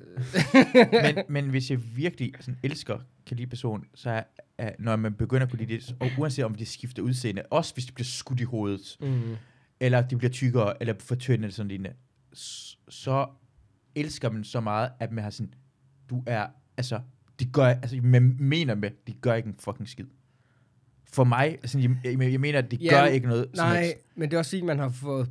men, 1.05 1.25
men 1.29 1.51
hvis 1.51 1.71
jeg 1.71 1.97
virkelig 1.97 2.33
sådan, 2.41 2.59
elsker, 2.63 2.99
kan 3.27 3.37
lide 3.37 3.47
person, 3.49 3.85
så 3.95 4.11
er, 4.11 4.23
er, 4.59 4.73
når 4.79 4.97
man 4.97 5.15
begynder 5.15 5.43
at 5.43 5.51
kunne 5.51 5.59
lide 5.65 5.75
det, 5.75 5.97
og 6.01 6.09
uanset 6.19 6.45
om 6.45 6.55
de 6.55 6.67
skifter 6.67 7.03
udseende, 7.03 7.43
også 7.51 7.75
hvis 7.75 7.87
de 7.87 7.93
bliver 7.93 8.05
skudt 8.05 8.41
i 8.41 8.45
hovedet, 8.45 8.97
mm. 9.01 9.37
eller 9.81 10.03
de 10.03 10.17
bliver 10.17 10.31
tykkere, 10.31 10.75
eller 10.81 10.95
for 10.99 11.15
tynde, 11.15 11.43
eller 11.43 11.53
sådan 11.53 11.69
lignende, 11.69 11.97
så 12.89 13.27
elsker 13.95 14.31
man 14.31 14.45
så 14.45 14.61
meget, 14.61 14.91
at 15.01 15.13
man 15.13 15.25
har 15.25 15.31
sådan, 15.31 15.55
du 16.11 16.23
er, 16.27 16.47
altså, 16.77 17.01
de 17.41 17.45
gør, 17.45 17.67
altså, 17.67 17.97
man 18.03 18.37
mener 18.41 18.75
med, 18.75 18.91
de 19.07 19.13
gør 19.13 19.35
ikke 19.35 19.49
en 19.49 19.57
fucking 19.59 19.89
skid. 19.89 20.07
For 21.15 21.25
mig, 21.25 21.49
altså, 21.63 21.79
jeg, 21.79 21.91
jeg, 22.33 22.41
mener, 22.41 22.59
at 22.59 22.71
de 22.71 22.77
Ja, 22.77 22.91
gør 22.91 23.05
ikke 23.05 23.27
noget. 23.27 23.47
Nej, 23.57 23.83
helst. 23.83 23.97
men 24.15 24.31
det 24.31 24.35
er 24.35 24.39
også 24.39 24.51
fordi, 24.51 24.63
man 24.63 24.79
har 24.79 24.89
fået... 24.89 25.29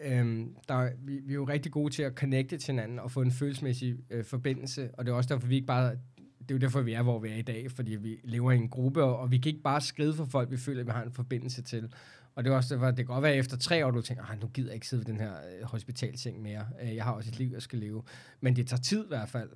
Øhm, 0.00 0.48
der, 0.68 0.74
er- 0.74 0.92
vi, 1.04 1.12
vi 1.24 1.32
er 1.32 1.34
jo 1.34 1.44
rigtig 1.44 1.72
gode 1.72 1.92
til 1.94 2.02
at 2.02 2.12
connecte 2.14 2.58
til 2.58 2.72
hinanden 2.72 2.98
og 2.98 3.10
få 3.10 3.22
en 3.22 3.30
følelsesmæssig 3.32 3.96
øh, 4.10 4.24
forbindelse, 4.24 4.90
og 4.98 5.04
det 5.06 5.12
er 5.12 5.16
også 5.16 5.34
derfor, 5.34 5.46
vi 5.48 5.54
ikke 5.54 5.66
bare... 5.66 5.90
Det 6.38 6.50
er 6.50 6.54
jo 6.54 6.58
derfor, 6.58 6.80
vi 6.80 6.92
er, 6.92 7.02
hvor 7.02 7.18
vi 7.18 7.28
er 7.28 7.36
i 7.36 7.42
dag, 7.42 7.70
fordi 7.70 7.96
vi 7.96 8.16
lever 8.24 8.52
i 8.52 8.56
en 8.56 8.68
gruppe, 8.68 9.02
og, 9.04 9.18
og 9.18 9.30
vi 9.30 9.38
kan 9.38 9.50
ikke 9.50 9.62
bare 9.62 9.80
skrive 9.80 10.14
for 10.14 10.24
folk, 10.24 10.50
vi 10.50 10.56
føler, 10.56 10.80
at 10.80 10.86
vi 10.86 10.90
har 10.92 11.02
en 11.02 11.12
forbindelse 11.12 11.62
til. 11.62 11.92
Og 12.34 12.44
det 12.44 12.50
er 12.52 12.56
også 12.56 12.74
derfor, 12.74 12.86
det 12.86 12.96
kan 12.96 13.04
godt 13.04 13.22
være 13.22 13.36
efter 13.36 13.56
tre 13.56 13.86
år, 13.86 13.90
du 13.90 14.00
tænker, 14.02 14.24
"Ej, 14.24 14.36
nu 14.40 14.46
gider 14.46 14.68
jeg 14.68 14.74
ikke 14.74 14.86
sidde 14.88 15.00
ved 15.06 15.12
den 15.12 15.20
her 15.20 15.30
øh, 15.32 15.64
hospitalseng 15.66 16.42
mere. 16.42 16.66
Øh, 16.82 16.96
jeg 16.96 17.04
har 17.04 17.12
også 17.12 17.30
et 17.30 17.38
liv, 17.38 17.50
jeg 17.52 17.62
skal 17.62 17.78
leve. 17.78 18.02
Men 18.40 18.56
det 18.56 18.66
tager 18.66 18.80
tid 18.80 19.04
i 19.04 19.08
hvert 19.08 19.28
fald. 19.28 19.48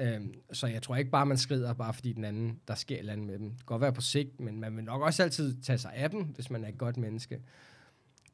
Øhm, 0.00 0.34
så 0.52 0.66
jeg 0.66 0.82
tror 0.82 0.96
ikke 0.96 1.10
bare, 1.10 1.26
man 1.26 1.36
skrider, 1.36 1.72
bare 1.74 1.94
fordi 1.94 2.12
den 2.12 2.24
anden, 2.24 2.60
der 2.68 2.74
sker 2.74 2.94
et 2.94 2.98
eller 2.98 3.12
andet 3.12 3.26
med 3.26 3.38
dem. 3.38 3.48
Det 3.50 3.58
kan 3.58 3.66
godt 3.66 3.82
være 3.82 3.92
på 3.92 4.00
sigt, 4.00 4.40
men 4.40 4.60
man 4.60 4.76
vil 4.76 4.84
nok 4.84 5.02
også 5.02 5.22
altid 5.22 5.62
tage 5.62 5.78
sig 5.78 5.92
af 5.94 6.10
dem, 6.10 6.22
hvis 6.22 6.50
man 6.50 6.64
er 6.64 6.68
et 6.68 6.78
godt 6.78 6.96
menneske. 6.96 7.40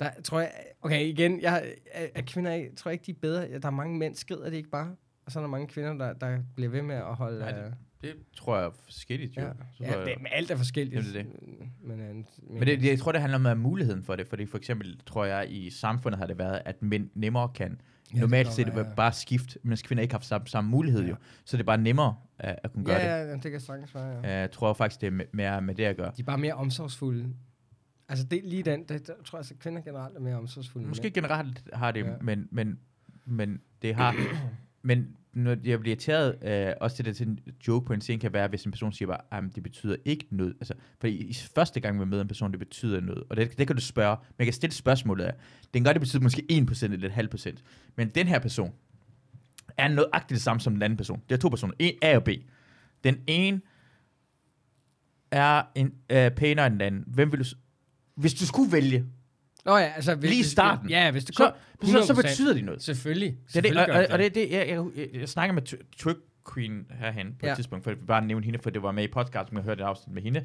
Der 0.01 0.11
tror 0.25 0.41
jeg, 0.41 0.53
okay 0.83 1.05
igen, 1.07 1.41
jeg 1.41 1.73
er, 1.93 2.07
er 2.15 2.23
kvinder, 2.23 2.51
jeg 2.51 2.69
tror 2.77 2.91
ikke, 2.91 3.05
de 3.07 3.11
er 3.11 3.15
bedre. 3.21 3.59
Der 3.61 3.67
er 3.67 3.71
mange 3.71 3.99
mænd, 3.99 4.15
skrider 4.17 4.51
de 4.51 4.57
ikke 4.57 4.71
bare? 4.71 4.97
Og 5.27 5.33
så 5.33 5.39
er 5.39 5.43
der 5.43 5.49
mange 5.49 5.67
kvinder, 5.69 5.93
der, 5.93 6.13
der 6.13 6.39
bliver 6.57 6.71
ved 6.71 6.83
med 6.83 6.95
at 6.97 7.15
holde... 7.15 7.39
Nej, 7.39 7.59
øh, 7.59 7.73
Det 8.03 8.15
tror 8.37 8.57
jeg 8.57 8.67
er 8.67 8.71
forskelligt, 8.85 9.37
jo. 9.37 9.43
ja, 9.43 9.49
Så 9.79 9.85
ja 9.85 9.99
jeg- 9.99 10.07
det, 10.07 10.15
men 10.19 10.27
alt 10.33 10.51
er 10.51 10.57
forskelligt. 10.57 10.97
Jamen, 10.97 11.15
det 11.15 11.27
Men, 11.83 12.01
øh, 12.01 12.07
men, 12.15 12.27
Men 12.51 12.61
det, 12.69 12.81
det, 12.81 12.89
jeg 12.89 12.99
tror, 12.99 13.13
det 13.13 13.21
handler 13.21 13.39
om 13.39 13.47
at 13.47 13.57
muligheden 13.59 14.03
for 14.05 14.17
det, 14.17 14.27
fordi 14.27 14.47
for 14.47 14.59
eksempel, 14.59 15.01
tror 15.07 15.25
jeg, 15.25 15.51
i 15.51 15.71
samfundet 15.71 16.19
har 16.19 16.27
det 16.27 16.39
været, 16.39 16.63
at 16.65 16.83
mænd 16.83 17.11
nemmere 17.15 17.49
kan 17.55 17.81
det 18.13 18.21
normalt 18.21 18.53
set 18.53 18.67
det 18.67 18.87
bare 18.97 19.13
skift, 19.13 19.59
mens 19.63 19.83
kvinder 19.83 20.03
ikke 20.03 20.13
har 20.15 20.19
haft 20.19 20.27
samme, 20.27 20.47
samme 20.47 20.71
mulighed 20.71 21.03
Ja. 21.03 21.09
jo. 21.09 21.17
Så 21.45 21.57
det 21.57 21.63
er 21.63 21.67
bare 21.67 21.79
nemmere 21.79 22.17
at, 22.39 22.59
at 22.65 22.73
kunne 22.73 22.85
gøre 22.85 22.97
ja, 22.97 23.25
ja, 23.25 23.33
det 23.37 23.51
kan 23.51 23.61
sagtens 23.61 23.95
være, 23.95 24.07
ja. 24.07 24.17
det. 24.17 24.23
Jeg 24.41 24.51
tror 24.51 24.73
faktisk, 24.73 25.01
det 25.01 25.07
er 25.07 25.25
mere 25.33 25.63
med 25.63 25.75
det 25.75 25.85
at 25.85 25.97
gøre. 25.97 26.13
De 26.17 26.21
er 26.23 26.25
bare 26.25 26.39
mere 26.39 26.55
omsorgsfulde. 26.55 27.35
Altså 28.09 28.25
det, 28.25 28.41
lige 28.45 28.63
den, 28.63 28.81
det, 28.81 28.89
det 29.07 29.11
tror 29.25 29.39
jeg, 29.39 29.47
at 29.51 29.59
kvinder 29.59 29.83
generelt 29.83 30.17
er 30.17 30.21
mere 30.21 30.37
omsorgsfulde. 30.37 30.87
Måske 30.89 31.11
generelt 31.11 31.63
har 31.73 31.91
det, 31.93 32.05
Ja. 32.05 32.11
ja. 32.11 32.17
men, 32.21 32.49
men, 32.51 32.79
men 33.25 33.61
det 33.83 33.95
har... 33.95 34.15
men 34.85 35.17
når 35.33 35.51
jeg 35.51 35.81
bliver 35.81 35.97
irriteret, 35.97 36.39
øh, 36.43 36.73
også 36.81 36.97
det 36.97 37.07
der 37.07 37.13
til 37.13 37.27
en 37.27 37.39
joke 37.69 37.87
på 37.87 37.93
en 37.93 38.01
scene 38.01 38.21
kan 38.21 38.33
være, 38.33 38.49
hvis 38.49 38.65
en 38.65 38.71
person 38.71 38.93
siger 38.93 39.07
bare, 39.09 39.21
at 39.39 39.45
det 39.55 39.63
betyder 39.63 39.97
ikke 40.05 40.27
noget. 40.31 40.55
Altså, 40.61 40.75
fordi 41.01 41.17
i 41.17 41.35
første 41.55 41.81
gang, 41.81 42.01
vi 42.01 42.05
møder 42.05 42.23
en 42.23 42.29
person, 42.29 42.51
det 42.51 42.59
betyder 42.59 43.01
noget. 43.01 43.25
Og 43.31 43.37
det, 43.37 43.59
det 43.59 43.67
kan 43.67 43.77
du 43.77 43.83
spørge. 43.83 44.17
Man 44.39 44.47
kan 44.47 44.53
stille 44.53 44.75
spørgsmålet 44.75 45.25
af. 45.25 45.35
Det 45.63 45.73
kan 45.73 45.85
godt, 45.85 45.95
det 45.95 46.01
betyder 46.01 46.23
måske 46.23 46.47
1% 46.51 46.85
eller 46.85 47.07
et 47.07 47.13
halvt 47.13 47.31
procent. 47.31 47.65
Men 47.97 48.09
den 48.09 48.27
her 48.27 48.39
person 48.39 48.73
er 49.77 49.89
noget 49.89 50.11
det 50.29 50.41
samme 50.41 50.61
som 50.61 50.73
den 50.73 50.83
anden 50.83 50.97
person. 50.97 51.23
Det 51.29 51.35
er 51.35 51.39
to 51.39 51.49
personer. 51.49 51.75
En 51.79 51.95
A 52.03 52.17
og 52.17 52.25
B. 52.25 52.29
Den 53.05 53.17
ene 53.27 53.61
er 55.31 55.63
en, 55.75 55.95
øh, 56.11 56.31
pænere 56.31 56.67
end 56.67 56.75
den 56.75 56.81
anden. 56.81 57.05
Hvem 57.07 57.33
vil 57.33 57.41
du... 57.41 57.45
Hvis 58.15 58.35
du 58.35 58.47
skulle 58.47 58.73
vælge, 58.73 59.05
Nå 59.65 59.77
ja, 59.77 59.93
altså... 59.97 60.15
Hvis, 60.15 60.31
Lige 60.31 60.41
i 60.41 60.45
starten. 60.45 60.91
Ja, 60.91 61.11
hvis 61.11 61.25
det 61.25 61.37
så, 61.37 61.45
kom 61.45 61.89
så, 61.89 62.07
så 62.07 62.13
100%. 62.13 62.23
betyder 62.23 62.55
de 62.55 62.63
noget. 62.63 62.83
Selvfølgelig. 62.83 63.29
Det 63.29 63.57
er 63.57 63.61
det, 63.61 63.71
Selvfølgelig 63.73 63.97
og, 63.97 64.07
og, 64.13 64.19
det 64.19 64.35
det 64.35 64.35
det, 64.35 64.51
jeg, 64.51 64.69
jeg, 64.69 64.85
jeg, 64.97 65.09
jeg 65.21 65.29
snakker 65.29 65.55
med 65.55 65.63
Twig 65.99 66.17
Queen 66.55 66.87
herhen 67.01 67.27
på 67.41 67.47
ja. 67.47 67.51
Et 67.53 67.57
tidspunkt, 67.57 67.85
for 67.85 67.91
jeg 67.91 67.99
vil 68.01 68.07
bare 68.07 68.27
nævne 68.27 68.45
hende, 68.45 68.59
for 68.59 68.71
det 68.71 68.83
var 68.83 68.93
med 68.93 69.05
i 69.05 69.09
podcasten, 69.09 69.57
jeg 69.57 69.65
hørte 69.65 69.83
et 69.83 69.87
afsnit 69.87 70.15
med 70.15 70.23
hende. 70.23 70.41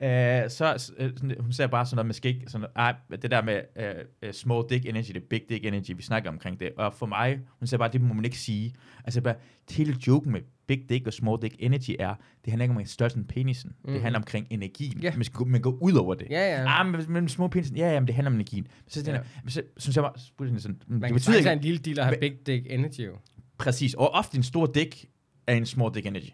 Uh, 0.00 0.50
så 0.50 0.92
uh, 1.00 1.06
sådan, 1.16 1.36
hun 1.40 1.52
sagde 1.52 1.68
bare 1.68 1.86
sådan 1.86 1.96
noget 1.96 2.06
med 2.06 2.14
skæg, 2.14 2.42
sådan, 2.46 2.66
ah, 2.74 2.94
det 3.22 3.30
der 3.30 3.42
med 3.42 3.60
uh, 3.80 4.28
uh, 4.28 4.32
small 4.34 4.64
dick 4.70 4.86
energy, 4.86 5.10
det 5.14 5.22
big 5.22 5.40
dick 5.48 5.64
energy, 5.64 5.90
vi 5.96 6.02
snakker 6.02 6.30
omkring 6.30 6.60
det. 6.60 6.70
Og 6.76 6.94
for 6.94 7.06
mig, 7.06 7.38
hun 7.58 7.66
sagde 7.66 7.78
bare, 7.78 7.92
det 7.92 8.00
må 8.00 8.14
man 8.14 8.24
ikke 8.24 8.38
sige. 8.38 8.74
Altså 9.04 9.20
bare, 9.20 9.34
hele 9.70 9.96
joken 10.06 10.32
med 10.32 10.40
big 10.66 10.88
dick 10.88 11.06
og 11.06 11.12
small 11.12 11.42
dick 11.42 11.54
energy 11.58 11.90
er, 11.98 12.14
det 12.44 12.50
handler 12.50 12.64
ikke 12.64 12.74
om 12.74 12.84
størrelsen 12.86 13.20
af 13.20 13.26
penisen. 13.34 13.70
Mm. 13.70 13.76
Det 13.86 13.92
Mhm. 13.92 14.02
handler 14.02 14.18
omkring 14.18 14.46
energien. 14.50 14.98
Ja. 15.02 15.12
Man, 15.16 15.24
skal, 15.24 15.46
man 15.46 15.60
går 15.60 15.78
ud 15.82 15.92
over 15.92 16.14
det. 16.14 16.26
Ja, 16.30 16.60
ja. 16.62 16.80
Ah, 16.80 16.86
men, 16.86 17.00
men 17.08 17.28
små 17.28 17.48
penisen, 17.48 17.76
ja, 17.76 17.92
ja, 17.92 18.00
men 18.00 18.06
det 18.06 18.14
handler 18.14 18.30
om 18.30 18.34
energien. 18.34 18.66
Så, 18.88 19.02
Ja. 19.06 19.12
ja. 19.14 19.20
så, 19.48 19.62
synes 19.76 19.96
jeg 19.96 20.02
bare, 20.04 20.12
sådan, 20.38 20.60
sådan, 20.60 20.82
Man 20.86 21.00
det 21.00 21.06
kan 21.08 21.14
betyder 21.14 21.36
ikke, 21.36 21.48
have 21.48 21.56
en 21.56 21.62
lille 21.64 21.78
deal 21.78 21.98
og 22.00 22.04
have 22.06 22.16
big 22.20 22.46
dick 22.46 22.66
energy 22.70 23.00
jo. 23.06 23.12
Præcis, 23.58 23.94
og 23.94 24.10
ofte 24.14 24.36
en 24.36 24.42
stor 24.42 24.66
dick 24.66 25.04
er 25.46 25.54
en 25.54 25.66
small 25.66 25.94
dick 25.94 26.06
energy. 26.06 26.30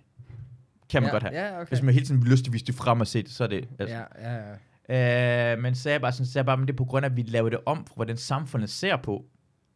Kan 0.90 1.02
man 1.02 1.08
ja, 1.08 1.12
godt 1.12 1.22
have. 1.22 1.34
Ja, 1.34 1.60
okay. 1.60 1.68
Hvis 1.68 1.82
man 1.82 1.94
hele 1.94 2.06
tiden 2.06 2.24
lyst 2.24 2.44
til 2.44 2.50
at 2.50 2.52
vise 2.52 2.64
det 2.64 2.74
frem 2.74 3.00
og 3.00 3.06
se 3.06 3.22
det, 3.22 3.30
så 3.30 3.44
er 3.44 3.48
det... 3.48 3.68
Altså. 3.78 3.96
Ja, 3.96 4.04
ja, 4.30 4.54
ja. 4.88 5.52
Øh, 5.52 5.58
men 5.58 5.74
så 5.74 5.88
er 5.88 5.92
jeg 5.92 6.00
bare 6.00 6.12
sådan, 6.12 6.26
så 6.26 6.38
er 6.38 6.40
jeg 6.40 6.46
bare, 6.46 6.56
men 6.56 6.66
det 6.66 6.72
er 6.72 6.76
på 6.76 6.84
grund 6.84 7.06
af, 7.06 7.10
at 7.10 7.16
vi 7.16 7.22
laver 7.22 7.48
det 7.48 7.58
om, 7.66 7.84
for 7.86 7.94
hvordan 7.94 8.16
samfundet 8.16 8.70
ser 8.70 8.96
på, 8.96 9.24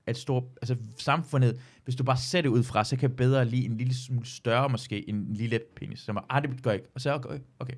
at 0.06 0.16
stor, 0.16 0.48
altså 0.62 0.76
samfundet, 0.98 1.60
hvis 1.84 1.96
du 1.96 2.04
bare 2.04 2.16
ser 2.16 2.40
det 2.40 2.48
ud 2.48 2.62
fra, 2.62 2.84
så 2.84 2.96
kan 2.96 3.08
jeg 3.08 3.16
bedre 3.16 3.44
lide 3.44 3.64
en 3.64 3.76
lille 3.76 3.94
smule 3.94 4.26
større 4.26 4.68
måske, 4.68 5.08
end 5.08 5.28
en 5.28 5.34
lille 5.34 5.60
penis. 5.76 6.00
Så 6.00 6.12
man, 6.12 6.24
ah, 6.30 6.42
det 6.42 6.62
gør 6.62 6.70
jeg 6.70 6.80
ikke. 6.80 6.90
Og 6.94 7.00
så 7.00 7.12
okay, 7.12 7.38
okay. 7.58 7.74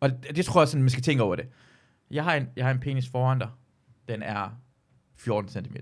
Og 0.00 0.10
det, 0.10 0.36
det 0.36 0.44
tror 0.44 0.60
jeg 0.60 0.68
sådan, 0.68 0.82
man 0.82 0.90
skal 0.90 1.02
tænke 1.02 1.22
over 1.22 1.36
det. 1.36 1.48
Jeg 2.10 2.24
har 2.24 2.34
en, 2.34 2.48
jeg 2.56 2.64
har 2.64 2.72
en 2.72 2.80
penis 2.80 3.08
foran 3.08 3.38
dig. 3.38 3.48
Den 4.08 4.22
er 4.22 4.60
14 5.16 5.50
cm. 5.50 5.76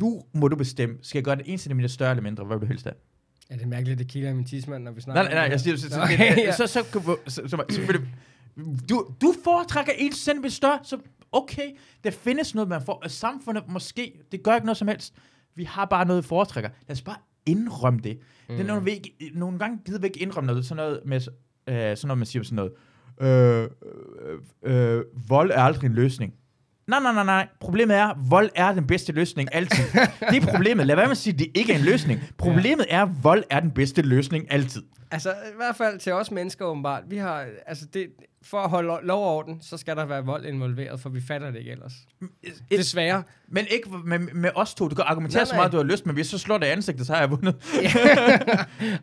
Nu 0.00 0.22
må 0.32 0.48
du 0.48 0.56
bestemme, 0.56 0.96
skal 1.02 1.18
jeg 1.18 1.24
gøre 1.24 1.36
den 1.36 1.44
1 1.46 1.60
cm 1.60 1.86
større 1.86 2.10
eller 2.10 2.22
mindre? 2.22 2.44
Hvad 2.44 2.56
vil 2.56 2.62
du 2.62 2.66
helst 2.66 2.84
have? 2.84 2.94
Er 3.50 3.56
det 3.56 3.68
mærkeligt, 3.68 3.92
at 3.92 3.98
det 3.98 4.08
kilder 4.08 4.30
i 4.30 4.34
min 4.34 4.44
tidsmand, 4.44 4.84
når 4.84 4.92
vi 4.92 5.00
snakker 5.00 5.22
Nej, 5.22 5.32
nej, 5.32 5.40
nej, 5.40 5.42
jeg 5.42 5.52
det 5.52 5.60
siger, 5.60 5.76
så, 5.88 5.88
så, 5.88 6.02
okay, 6.02 6.36
ja. 6.36 6.52
så, 6.52 6.66
så, 6.66 6.84
så, 7.26 7.48
så, 7.48 7.64
selvfølgelig, 7.70 8.08
du, 8.88 9.14
du 9.20 9.34
foretrækker 9.44 9.92
en 9.98 10.12
cm 10.12 10.48
større, 10.48 10.78
så 10.82 10.98
okay, 11.32 11.70
der 12.04 12.10
findes 12.10 12.54
noget, 12.54 12.68
man 12.68 12.82
får, 12.82 13.08
samfundet 13.08 13.64
måske, 13.68 14.12
det 14.32 14.42
gør 14.42 14.54
ikke 14.54 14.66
noget 14.66 14.76
som 14.76 14.88
helst, 14.88 15.14
vi 15.54 15.64
har 15.64 15.84
bare 15.84 16.06
noget, 16.06 16.24
vi 16.24 16.28
foretrækker, 16.28 16.70
lad 16.88 16.96
os 16.96 17.02
bare 17.02 17.16
indrømme 17.46 18.00
det. 18.00 18.18
Mm. 18.48 18.54
Det 18.54 18.62
er 18.62 18.66
nogle, 18.66 18.84
vi 18.84 18.90
ikke, 18.90 19.16
nogle 19.34 19.58
gange 19.58 19.78
gider 19.84 19.98
vi 19.98 20.06
ikke 20.06 20.20
indrømme 20.22 20.46
noget, 20.46 20.64
sådan 20.64 20.76
noget 20.76 21.00
med, 21.04 21.16
øh, 21.66 21.96
sådan 21.96 21.98
noget, 22.04 22.18
man 22.18 22.26
siger 22.26 22.42
sådan 22.42 22.56
noget, 22.56 22.72
øh, 23.20 23.68
øh, 24.64 24.96
øh, 24.96 25.04
vold 25.28 25.50
er 25.50 25.60
aldrig 25.60 25.88
en 25.88 25.94
løsning. 25.94 26.34
Nej, 26.92 27.00
nej, 27.00 27.12
nej, 27.12 27.24
nej. 27.24 27.48
Problemet 27.60 27.96
er, 27.96 28.14
vold 28.28 28.50
er 28.54 28.72
den 28.72 28.86
bedste 28.86 29.12
løsning 29.12 29.48
altid. 29.52 29.84
det 30.30 30.42
er 30.42 30.46
problemet. 30.46 30.86
Lad 30.86 30.96
være 30.96 31.06
med 31.06 31.10
at 31.10 31.16
sige, 31.16 31.32
at 31.32 31.38
det 31.38 31.48
ikke 31.54 31.72
er 31.72 31.78
en 31.78 31.84
løsning. 31.84 32.20
Problemet 32.38 32.86
er, 32.88 33.04
vold 33.22 33.44
er 33.50 33.60
den 33.60 33.70
bedste 33.70 34.02
løsning 34.02 34.46
altid. 34.52 34.82
Altså, 35.10 35.30
i 35.30 35.56
hvert 35.56 35.76
fald 35.76 35.98
til 35.98 36.12
os 36.12 36.30
mennesker 36.30 36.64
åbenbart, 36.64 37.02
vi 37.08 37.16
har, 37.16 37.46
altså 37.66 37.86
det, 37.94 38.06
for 38.42 38.58
at 38.58 38.70
holde 38.70 39.06
lov 39.06 39.24
og 39.24 39.36
orden, 39.36 39.58
så 39.62 39.76
skal 39.76 39.96
der 39.96 40.04
være 40.04 40.24
vold 40.24 40.44
involveret, 40.44 41.00
for 41.00 41.08
vi 41.08 41.20
fatter 41.20 41.50
det 41.50 41.58
ikke 41.58 41.70
ellers. 41.70 41.92
Et, 42.42 42.78
Desværre. 42.78 43.22
men 43.48 43.66
ikke 43.70 43.90
med, 44.04 44.18
med 44.18 44.50
os 44.54 44.74
to. 44.74 44.88
Du 44.88 44.94
kan 44.94 45.04
argumentere 45.08 45.40
Nej, 45.40 45.44
så 45.44 45.54
meget, 45.54 45.72
du 45.72 45.76
har 45.76 45.84
lyst, 45.84 46.06
men 46.06 46.14
hvis 46.14 46.26
så 46.26 46.38
slår 46.38 46.62
i 46.62 46.66
ansigtet, 46.66 47.06
så 47.06 47.12
har 47.12 47.20
jeg 47.20 47.30
vundet. 47.30 47.54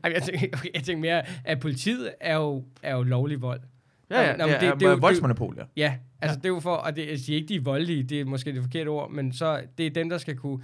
Jeg, 0.03 0.23
tænker, 0.23 0.47
okay, 0.57 0.69
jeg 0.73 0.83
tænker 0.83 1.01
mere, 1.01 1.23
at 1.45 1.59
politiet 1.59 2.11
er 2.21 2.35
jo, 2.35 2.63
er 2.83 2.95
jo 2.95 3.03
lovlig 3.03 3.41
vold. 3.41 3.61
Ja, 4.09 4.21
ja, 4.21 4.35
Nå, 4.37 4.45
men 4.45 4.53
det, 4.53 4.61
det- 4.61 4.69
er, 4.69 4.73
det 4.75 4.85
er 4.85 4.89
jo- 4.89 4.95
voldsmonopol, 4.95 5.55
ja. 5.57 5.63
Ja, 5.77 5.95
altså 6.21 6.37
det 6.37 6.45
er 6.45 6.49
jo 6.49 6.59
for, 6.59 6.75
og 6.75 6.95
det, 6.95 7.09
jeg 7.09 7.19
siger 7.19 7.35
ikke, 7.37 7.47
de 7.47 7.55
er 7.55 7.61
voldelige, 7.61 8.03
det 8.03 8.21
er 8.21 8.25
måske 8.25 8.53
det 8.53 8.61
forkerte 8.61 8.87
ord, 8.87 9.11
men 9.11 9.33
så 9.33 9.61
det 9.77 9.85
er 9.85 9.89
dem, 9.89 10.09
der 10.09 10.17
skal 10.17 10.37
kunne, 10.37 10.63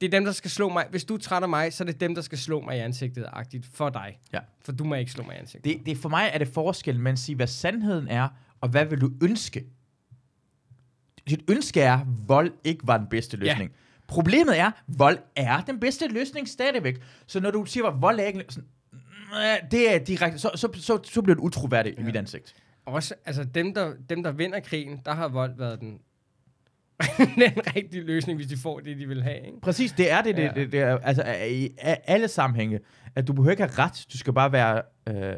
det 0.00 0.06
er 0.06 0.10
dem, 0.10 0.24
der 0.24 0.32
skal 0.32 0.50
slå 0.50 0.68
mig. 0.68 0.86
Hvis 0.90 1.04
du 1.04 1.16
trætter 1.16 1.48
mig, 1.48 1.72
så 1.72 1.84
er 1.84 1.86
det 1.86 2.00
dem, 2.00 2.14
der 2.14 2.22
skal 2.22 2.38
slå 2.38 2.60
mig 2.60 2.76
i 2.76 2.80
ansigtet, 2.80 3.26
agtigt, 3.32 3.66
for 3.74 3.88
dig. 3.90 4.18
Ja. 4.32 4.38
For 4.64 4.72
du 4.72 4.84
må 4.84 4.94
ikke 4.94 5.10
slå 5.12 5.24
mig 5.24 5.36
i 5.36 5.38
ansigtet. 5.38 5.64
Det, 5.78 5.86
det, 5.86 5.96
for 5.98 6.08
mig 6.08 6.30
er 6.32 6.38
det 6.38 6.48
forskel 6.48 6.94
mellem 6.94 7.12
at 7.12 7.18
sige, 7.18 7.36
hvad 7.36 7.46
sandheden 7.46 8.08
er, 8.08 8.28
og 8.60 8.68
hvad 8.68 8.84
vil 8.84 9.00
du 9.00 9.10
ønske? 9.22 9.64
Dit 11.28 11.40
ønske 11.50 11.80
er, 11.80 11.94
at 11.98 12.06
vold 12.28 12.52
ikke 12.64 12.86
var 12.86 12.98
den 12.98 13.06
bedste 13.06 13.36
løsning. 13.36 13.70
Ja. 13.70 13.76
Problemet 14.08 14.58
er, 14.58 14.70
vold 14.88 15.18
er 15.36 15.60
den 15.60 15.80
bedste 15.80 16.08
løsning 16.08 16.48
stadigvæk. 16.48 17.00
Så 17.26 17.40
når 17.40 17.50
du 17.50 17.64
siger, 17.64 17.86
at 17.86 18.02
vold 18.02 18.20
er 18.20 18.24
ikke... 18.24 18.44
Sådan, 18.48 18.68
"Næh, 19.32 19.70
det 19.70 19.94
er 19.94 19.98
direkte... 19.98 20.38
Så, 20.38 20.50
så, 20.54 20.68
så, 20.74 20.98
så 21.04 21.22
bliver 21.22 21.34
det 21.34 21.42
utroværdigt 21.42 21.94
ja. 21.96 22.00
i 22.00 22.02
Ja. 22.02 22.06
mit 22.06 22.16
ansigt. 22.16 22.54
Også, 22.86 23.14
altså 23.24 23.44
dem 23.44 23.74
der, 23.74 23.94
dem, 24.08 24.22
der 24.22 24.32
vinder 24.32 24.60
krigen, 24.60 25.00
der 25.04 25.12
har 25.12 25.28
vold 25.28 25.56
været 25.56 25.80
den, 25.80 25.90
den 27.36 27.76
rigtige 27.76 28.02
løsning, 28.02 28.36
hvis 28.38 28.48
de 28.48 28.56
får 28.56 28.80
det, 28.80 28.98
de 28.98 29.08
vil 29.08 29.22
have. 29.22 29.46
Ikke? 29.46 29.60
Præcis, 29.60 29.92
det 29.92 30.10
er 30.10 30.22
det. 30.22 30.36
det, 30.36 30.42
Ja. 30.42 30.52
det, 30.54 30.72
det 30.72 30.80
er, 30.80 30.98
altså, 30.98 31.24
i 31.50 31.70
alle 31.80 32.28
sammenhænge, 32.28 32.80
at 33.14 33.26
du 33.26 33.32
behøver 33.32 33.50
ikke 33.50 33.62
have 33.62 33.84
ret. 33.84 34.06
Du 34.12 34.18
skal 34.18 34.32
bare 34.32 34.52
være... 34.52 34.82
Øh, 35.08 35.36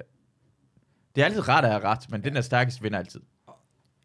det 1.15 1.23
er 1.23 1.25
altid 1.25 1.49
ret 1.49 1.65
at 1.65 1.71
have 1.71 1.83
ret, 1.85 2.11
men 2.11 2.25
den 2.25 2.35
der 2.35 2.41
stærkeste 2.41 2.83
vinder 2.83 2.99
altid. 2.99 3.21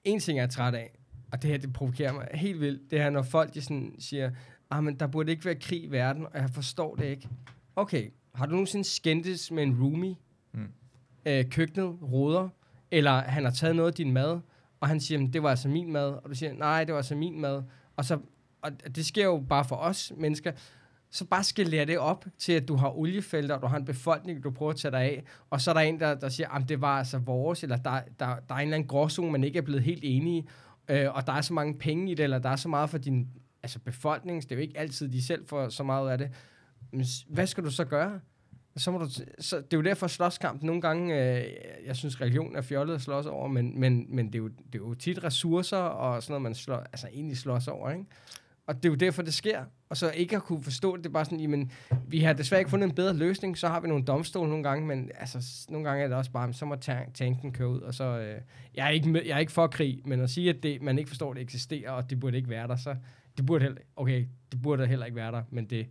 En 0.04 0.20
ting, 0.20 0.38
jeg 0.38 0.44
er 0.44 0.48
træt 0.48 0.74
af, 0.76 1.00
og 1.32 1.42
det 1.42 1.50
her, 1.50 1.58
det 1.58 1.74
provokerer 1.74 2.14
mig 2.14 2.28
helt 2.34 2.60
vildt, 2.60 2.92
det 2.92 3.00
er, 3.00 3.10
når 3.10 3.22
folk 3.22 3.54
de 3.54 3.62
sådan 3.62 3.96
siger, 4.00 4.32
ah, 4.72 4.84
men 4.84 4.96
der 5.00 5.08
burde 5.08 5.32
ikke 5.32 5.46
være 5.46 5.56
krig 5.56 5.84
i 5.84 5.88
verden, 5.92 6.26
og 6.26 6.32
jeg 6.40 6.50
forstår 6.50 6.96
det 6.96 7.06
ikke. 7.06 7.28
Okay, 7.76 8.10
har 8.36 8.46
du 8.46 8.52
nogensinde 8.52 8.86
skændtes 8.86 9.52
med 9.52 9.64
en 9.64 9.82
roomie? 9.82 10.16
Mm. 10.54 10.68
Øh, 11.26 11.46
køkkenet 11.50 11.98
roder, 12.02 12.50
eller 12.94 13.12
han 13.12 13.44
har 13.44 13.52
taget 13.52 13.76
noget 13.76 13.92
af 13.92 13.96
din 13.96 14.12
mad, 14.12 14.40
og 14.80 14.88
han 14.88 15.00
siger, 15.00 15.28
det 15.28 15.44
var 15.44 15.50
altså 15.50 15.68
min 15.70 15.92
mad, 15.92 16.10
og 16.24 16.30
du 16.30 16.36
siger, 16.36 16.54
nej, 16.54 16.84
det 16.84 16.94
var 16.94 17.00
altså 17.00 17.16
min 17.16 17.42
mad. 17.42 17.64
Og, 17.96 18.06
så, 18.06 18.20
og 18.62 18.72
det 18.96 19.06
sker 19.06 19.24
jo 19.24 19.44
bare 19.50 19.66
for 19.66 19.76
os 19.76 20.14
mennesker. 20.18 20.52
Så 21.12 21.26
bare 21.26 21.44
skalere 21.44 21.86
det 21.86 21.98
op 21.98 22.26
til, 22.38 22.54
at 22.54 22.68
du 22.68 22.76
har 22.76 22.98
oliefelter, 22.98 23.56
og 23.56 23.62
du 23.62 23.68
har 23.68 23.78
en 23.78 23.86
befolkning, 23.86 24.44
du 24.44 24.52
prøver 24.52 24.72
at 24.72 24.78
tage 24.78 24.92
dig 24.92 25.02
af, 25.02 25.24
og 25.50 25.62
så 25.62 25.72
er 25.72 25.74
der 25.74 25.82
en, 25.82 26.00
der, 26.00 26.16
der 26.16 26.30
siger, 26.30 26.50
at 26.50 26.70
det 26.70 26.82
var 26.82 26.98
altså 26.98 27.18
vores, 27.18 27.64
eller 27.64 27.78
der, 27.78 28.02
der, 28.20 28.26
der 28.50 28.56
er 28.56 28.60
en 28.60 28.62
eller 28.62 28.76
anden 28.76 28.88
gråzone, 28.88 29.32
man 29.32 29.44
ikke 29.44 29.58
er 29.58 29.64
blevet 29.64 29.84
helt 29.84 30.04
enige, 30.04 30.48
øh, 30.88 31.16
og 31.16 31.28
der 31.28 31.34
er 31.34 31.42
så 31.42 31.54
mange 31.54 31.78
penge 31.78 32.12
i 32.12 32.16
det, 32.16 32.24
eller 32.24 32.40
der 32.40 32.50
er 32.50 32.56
så 32.56 32.70
meget 32.70 32.90
for 32.90 32.98
din 32.98 33.28
altså 33.64 33.80
befolkning, 33.80 34.44
det 34.44 34.52
er 34.52 34.56
jo 34.56 34.62
ikke 34.62 34.80
altid, 34.80 35.10
de 35.10 35.24
selv 35.24 35.48
får 35.48 35.70
så 35.70 35.84
meget 35.84 36.12
af 36.12 36.18
det. 36.18 36.30
Men 36.92 37.06
hvad 37.28 37.48
skal 37.48 37.64
du 37.64 37.72
så 37.72 37.86
gøre? 37.86 38.20
Så 38.78 38.92
må 38.92 38.98
du 38.98 39.10
så 39.40 39.58
det 39.58 39.74
er 39.74 39.78
jo 39.78 39.82
derfor 39.82 40.08
slåskamp 40.08 40.64
nogle 40.64 40.82
gange, 40.82 41.16
øh, 41.16 41.46
jeg 41.86 41.96
synes 41.96 42.22
religion 42.22 42.56
er 42.56 42.62
fjollet 42.62 42.96
at 42.96 43.02
slås 43.02 43.26
over, 43.26 43.48
men, 43.48 43.80
men, 43.80 44.06
men 44.10 44.28
det, 44.28 44.36
er 44.36 44.40
jo, 44.40 44.48
det 44.48 44.76
er 44.76 44.80
jo 44.80 44.94
tit 44.94 45.24
ressourcer 45.24 45.78
og 45.78 46.24
sådan 46.24 46.32
noget, 46.32 46.42
man 46.42 46.56
slår, 46.56 46.78
altså 46.78 47.08
egentlig 47.14 47.38
slås 47.38 47.68
over, 47.68 47.92
ikke? 47.92 48.06
Og 48.68 48.76
det 48.76 48.86
er 48.86 48.90
jo 48.90 48.96
derfor, 48.96 49.22
det 49.22 49.34
sker. 49.34 49.64
Og 49.90 49.98
så 49.98 50.12
ikke 50.12 50.36
at 50.36 50.44
kunne 50.44 50.64
forstå 50.64 50.96
det, 50.96 51.04
det 51.04 51.10
er 51.10 51.14
bare 51.14 51.26
sådan, 51.26 51.40
jamen, 51.40 51.72
vi 52.08 52.20
har 52.20 52.34
desværre 52.34 52.62
ikke 52.62 52.70
fundet 52.70 52.90
en 52.90 52.96
bedre 52.96 53.14
løsning, 53.14 53.58
så 53.58 53.68
har 53.68 53.80
vi 53.80 53.88
nogle 53.88 54.04
domstole 54.04 54.50
nogle 54.50 54.64
gange, 54.64 54.88
men 54.88 55.12
altså, 55.20 55.66
nogle 55.70 55.90
gange 55.90 56.04
er 56.04 56.08
det 56.08 56.18
også 56.18 56.32
bare, 56.32 56.54
så 56.54 56.66
må 56.66 56.76
tanken 57.14 57.52
køre 57.52 57.70
ud, 57.70 57.80
og 57.80 57.94
så, 57.94 58.04
øh, 58.04 58.42
jeg, 58.76 58.86
er 58.86 58.90
ikke 58.90 59.10
med, 59.10 59.22
jeg 59.26 59.36
er 59.36 59.40
ikke 59.40 59.52
for 59.52 59.68
krig, 59.68 60.02
men 60.06 60.22
at 60.22 60.30
sige, 60.30 60.50
at 60.50 60.64
det, 60.64 60.82
man 60.82 61.00
ikke 61.00 61.10
forstår, 61.10 61.30
at 61.32 61.36
det 61.36 61.44
eksisterer, 61.44 61.92
og 61.92 62.10
det 62.10 62.20
burde 62.20 62.38
ikke 62.38 62.50
være 62.50 62.68
der, 62.68 62.76
så 62.76 62.96
det 63.38 63.46
burde 63.46 63.64
heller, 63.64 63.82
okay, 63.96 64.26
det 64.52 64.62
burde 64.62 64.88
heller 64.88 65.06
ikke 65.06 65.16
være 65.16 65.32
der, 65.32 65.44
men 65.50 65.66
det 65.66 65.88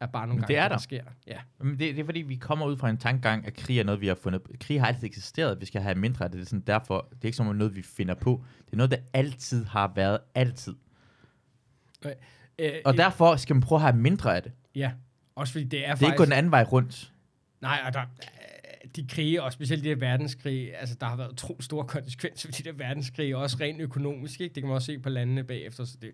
er 0.00 0.06
bare 0.06 0.26
nogle 0.26 0.40
gange, 0.40 0.54
det 0.54 0.58
er 0.58 0.62
det 0.62 0.70
der. 0.70 0.78
sker. 0.78 1.02
Ja. 1.26 1.38
Men 1.58 1.70
det, 1.70 1.78
det 1.78 1.98
er 1.98 2.04
fordi, 2.04 2.20
vi 2.20 2.36
kommer 2.36 2.66
ud 2.66 2.76
fra 2.76 2.90
en 2.90 2.96
tankegang, 2.98 3.46
at 3.46 3.54
krig 3.54 3.78
er 3.78 3.84
noget, 3.84 4.00
vi 4.00 4.06
har 4.06 4.14
fundet. 4.14 4.42
Krig 4.60 4.80
har 4.80 4.86
altid 4.86 5.04
eksisteret. 5.04 5.60
Vi 5.60 5.66
skal 5.66 5.80
have 5.80 5.94
mindre 5.94 6.24
af 6.24 6.30
det. 6.30 6.38
Det 6.38 6.44
er 6.44 6.48
sådan 6.48 6.64
derfor, 6.66 7.08
det 7.10 7.22
er 7.22 7.26
ikke 7.26 7.36
som 7.36 7.56
noget, 7.56 7.76
vi 7.76 7.82
finder 7.82 8.14
på. 8.14 8.44
Det 8.66 8.72
er 8.72 8.76
noget, 8.76 8.90
der 8.90 8.96
altid 9.12 9.64
har 9.64 9.92
været. 9.94 10.18
Altid. 10.34 10.74
Øh, 12.04 12.12
Og 12.84 12.92
øh, 12.92 12.98
derfor 12.98 13.36
skal 13.36 13.56
man 13.56 13.60
prøve 13.62 13.76
at 13.76 13.82
have 13.82 13.96
mindre 13.96 14.36
af 14.36 14.42
det. 14.42 14.52
Ja, 14.74 14.92
også 15.34 15.52
fordi 15.52 15.64
det 15.64 15.78
er 15.78 15.80
Det 15.80 15.86
er 15.86 15.90
faktisk... 15.90 16.06
ikke 16.06 16.16
gået 16.16 16.26
den 16.28 16.32
anden 16.36 16.52
vej 16.52 16.62
rundt. 16.62 17.12
Nej, 17.60 17.80
og 17.86 17.92
der, 17.94 18.00
øh, 18.00 18.90
de 18.96 19.06
krige, 19.08 19.42
og 19.42 19.52
specielt 19.52 19.84
de 19.84 19.88
der 19.88 19.96
verdenskrige, 19.96 20.76
altså 20.76 20.96
der 21.00 21.06
har 21.06 21.16
været 21.16 21.36
tro 21.36 21.56
store 21.60 21.86
konsekvenser 21.86 22.48
for 22.48 22.52
de 22.52 22.62
der 22.62 22.72
verdenskrige, 22.72 23.36
også 23.36 23.56
rent 23.60 23.80
økonomisk, 23.80 24.40
ikke? 24.40 24.54
Det 24.54 24.62
kan 24.62 24.68
man 24.68 24.74
også 24.74 24.86
se 24.86 24.98
på 24.98 25.08
landene 25.08 25.44
bagefter, 25.44 25.84
så 25.84 25.96
det, 26.02 26.10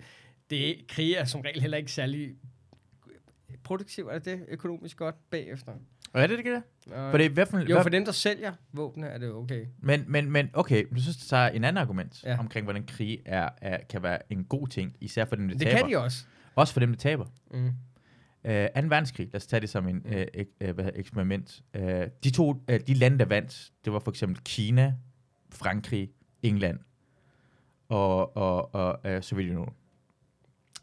det 0.50 0.76
krige 0.88 1.16
er 1.16 1.24
som 1.24 1.40
regel 1.40 1.60
heller 1.60 1.76
ikke 1.76 1.92
særlig 1.92 2.34
produktiv, 3.64 4.06
er 4.06 4.12
det 4.18 4.24
det 4.24 4.44
økonomisk 4.48 4.96
godt 4.96 5.14
bagefter? 5.30 5.72
Og 6.12 6.20
er 6.22 6.26
det 6.26 6.38
ikke 6.38 6.54
det? 6.54 6.62
Og, 6.92 7.10
For 7.10 7.18
det 7.18 7.26
er 7.26 7.30
i 7.30 7.32
hvert 7.32 7.48
fald, 7.48 7.68
jo, 7.68 7.82
for 7.82 7.88
dem, 7.88 8.04
der 8.04 8.12
sælger 8.12 8.52
våbne, 8.72 9.06
er 9.06 9.18
det 9.18 9.32
okay. 9.32 9.66
Men, 9.80 10.04
men, 10.06 10.30
men 10.30 10.50
okay, 10.52 10.84
du 10.94 11.00
synes, 11.00 11.16
der 11.16 11.36
er 11.36 11.50
en 11.50 11.64
anden 11.64 11.80
argument 11.82 12.24
Ja. 12.24 12.38
omkring, 12.38 12.64
hvordan 12.64 12.86
krig 12.86 13.22
er, 13.24 13.48
er, 13.62 13.78
kan 13.90 14.02
være 14.02 14.18
en 14.32 14.44
god 14.44 14.68
ting, 14.68 14.96
især 15.00 15.24
for 15.24 15.36
dem, 15.36 15.48
der 15.48 15.54
Det 15.58 15.66
taber. 15.66 15.78
kan 15.78 15.90
de 15.90 15.96
også. 15.96 16.24
Også 16.54 16.72
for 16.72 16.80
dem, 16.80 16.90
der 16.90 16.96
taber. 16.98 17.26
Mm. 17.50 17.66
Uh, 17.66 17.72
2. 18.50 18.50
verdenskrig, 18.88 19.26
lad 19.26 19.34
os 19.36 19.46
tage 19.46 19.60
det 19.60 19.68
som 19.70 19.88
en 19.88 20.02
uh, 20.06 20.12
ek, 20.12 20.46
uh, 20.64 20.70
hvad 20.70 20.84
hedder, 20.84 20.98
eksperiment. 21.00 21.62
Uh, 21.78 21.82
de 22.24 22.30
to, 22.30 22.48
uh, 22.50 22.74
de 22.86 22.94
lande, 22.94 23.18
der 23.18 23.24
vandt, 23.24 23.70
det 23.84 23.92
var 23.92 23.98
for 23.98 24.10
eksempel 24.10 24.42
Kina, 24.44 24.94
Frankrig, 25.50 26.10
England 26.42 26.78
og, 27.88 28.36
og, 28.36 28.74
og 28.74 29.00
uh, 29.14 29.20
Sovjetunionen. 29.22 29.74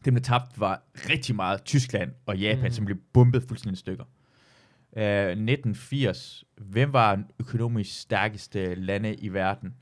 Dem, 0.06 0.14
der 0.14 0.22
tabte, 0.22 0.60
var 0.60 0.84
rigtig 1.10 1.36
meget 1.36 1.64
Tyskland 1.64 2.12
og 2.26 2.38
Japan, 2.38 2.66
mm. 2.66 2.72
som 2.72 2.86
blev 2.86 2.97
bombet 3.14 3.43
fuldstændig 3.43 3.74
i 3.74 3.80
stykker. 3.80 4.04
Uh, 4.91 5.02
1980, 5.02 6.43
hvem 6.58 6.93
var 6.93 7.24
økonomisk 7.39 8.02
stærkeste 8.02 8.76
lande 8.76 9.16
i 9.16 9.30
verden? 9.34 9.74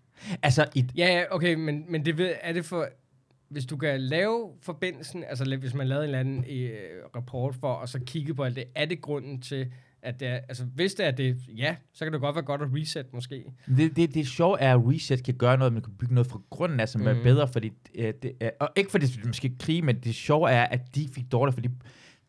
Altså, 0.44 0.68
i, 0.76 0.86
Ja, 0.98 1.08
ja, 1.08 1.24
okay, 1.32 1.54
men, 1.54 1.86
men 1.90 2.06
det 2.06 2.18
ved, 2.18 2.34
er 2.42 2.54
det 2.54 2.66
for... 2.66 2.88
Hvis 3.50 3.66
du 3.66 3.78
kan 3.78 4.02
lave 4.02 4.50
forbindelsen, 4.62 5.24
altså 5.24 5.58
hvis 5.60 5.74
man 5.74 5.88
lavede 5.88 6.04
en 6.04 6.08
eller 6.08 6.20
anden 6.20 6.46
øh, 6.50 6.72
rapport 7.16 7.56
for, 7.56 7.74
og 7.74 7.90
så 7.90 8.00
kigge 8.06 8.34
på 8.34 8.44
alt 8.44 8.56
det, 8.56 8.64
er 8.76 8.86
det 8.86 9.02
grunden 9.02 9.42
til, 9.42 9.72
at 10.08 10.20
det 10.20 10.28
er, 10.28 10.40
altså 10.50 10.64
hvis 10.76 10.94
det 10.94 11.06
er 11.06 11.12
det, 11.12 11.38
ja, 11.58 11.76
så 11.94 12.06
kan 12.06 12.14
det 12.14 12.22
godt 12.22 12.36
være 12.36 12.44
godt 12.46 12.62
at 12.62 12.68
reset 12.74 13.14
måske. 13.14 13.44
Det, 13.78 13.96
det, 13.96 14.14
det 14.14 14.28
sjove 14.28 14.60
er, 14.60 14.74
at 14.74 14.82
reset 14.84 15.24
kan 15.24 15.34
gøre 15.34 15.58
noget, 15.58 15.74
man 15.74 15.82
kan 15.82 15.94
bygge 16.00 16.14
noget 16.14 16.28
fra 16.28 16.42
grunden 16.50 16.80
af, 16.80 16.90
som 16.90 17.02
mm. 17.02 17.08
er 17.08 17.24
bedre, 17.24 17.48
fordi 17.48 17.72
øh, 17.96 18.14
det, 18.22 18.32
er, 18.40 18.50
og 18.60 18.70
ikke 18.76 18.92
fordi 18.92 19.06
det 19.06 19.26
måske 19.26 19.52
krig, 19.60 19.84
men 19.84 20.00
det 20.00 20.16
sjove 20.16 20.52
er, 20.52 20.64
at 20.64 20.96
de 20.96 21.10
fik 21.16 21.32
dårligt, 21.32 21.54
fordi 21.54 21.70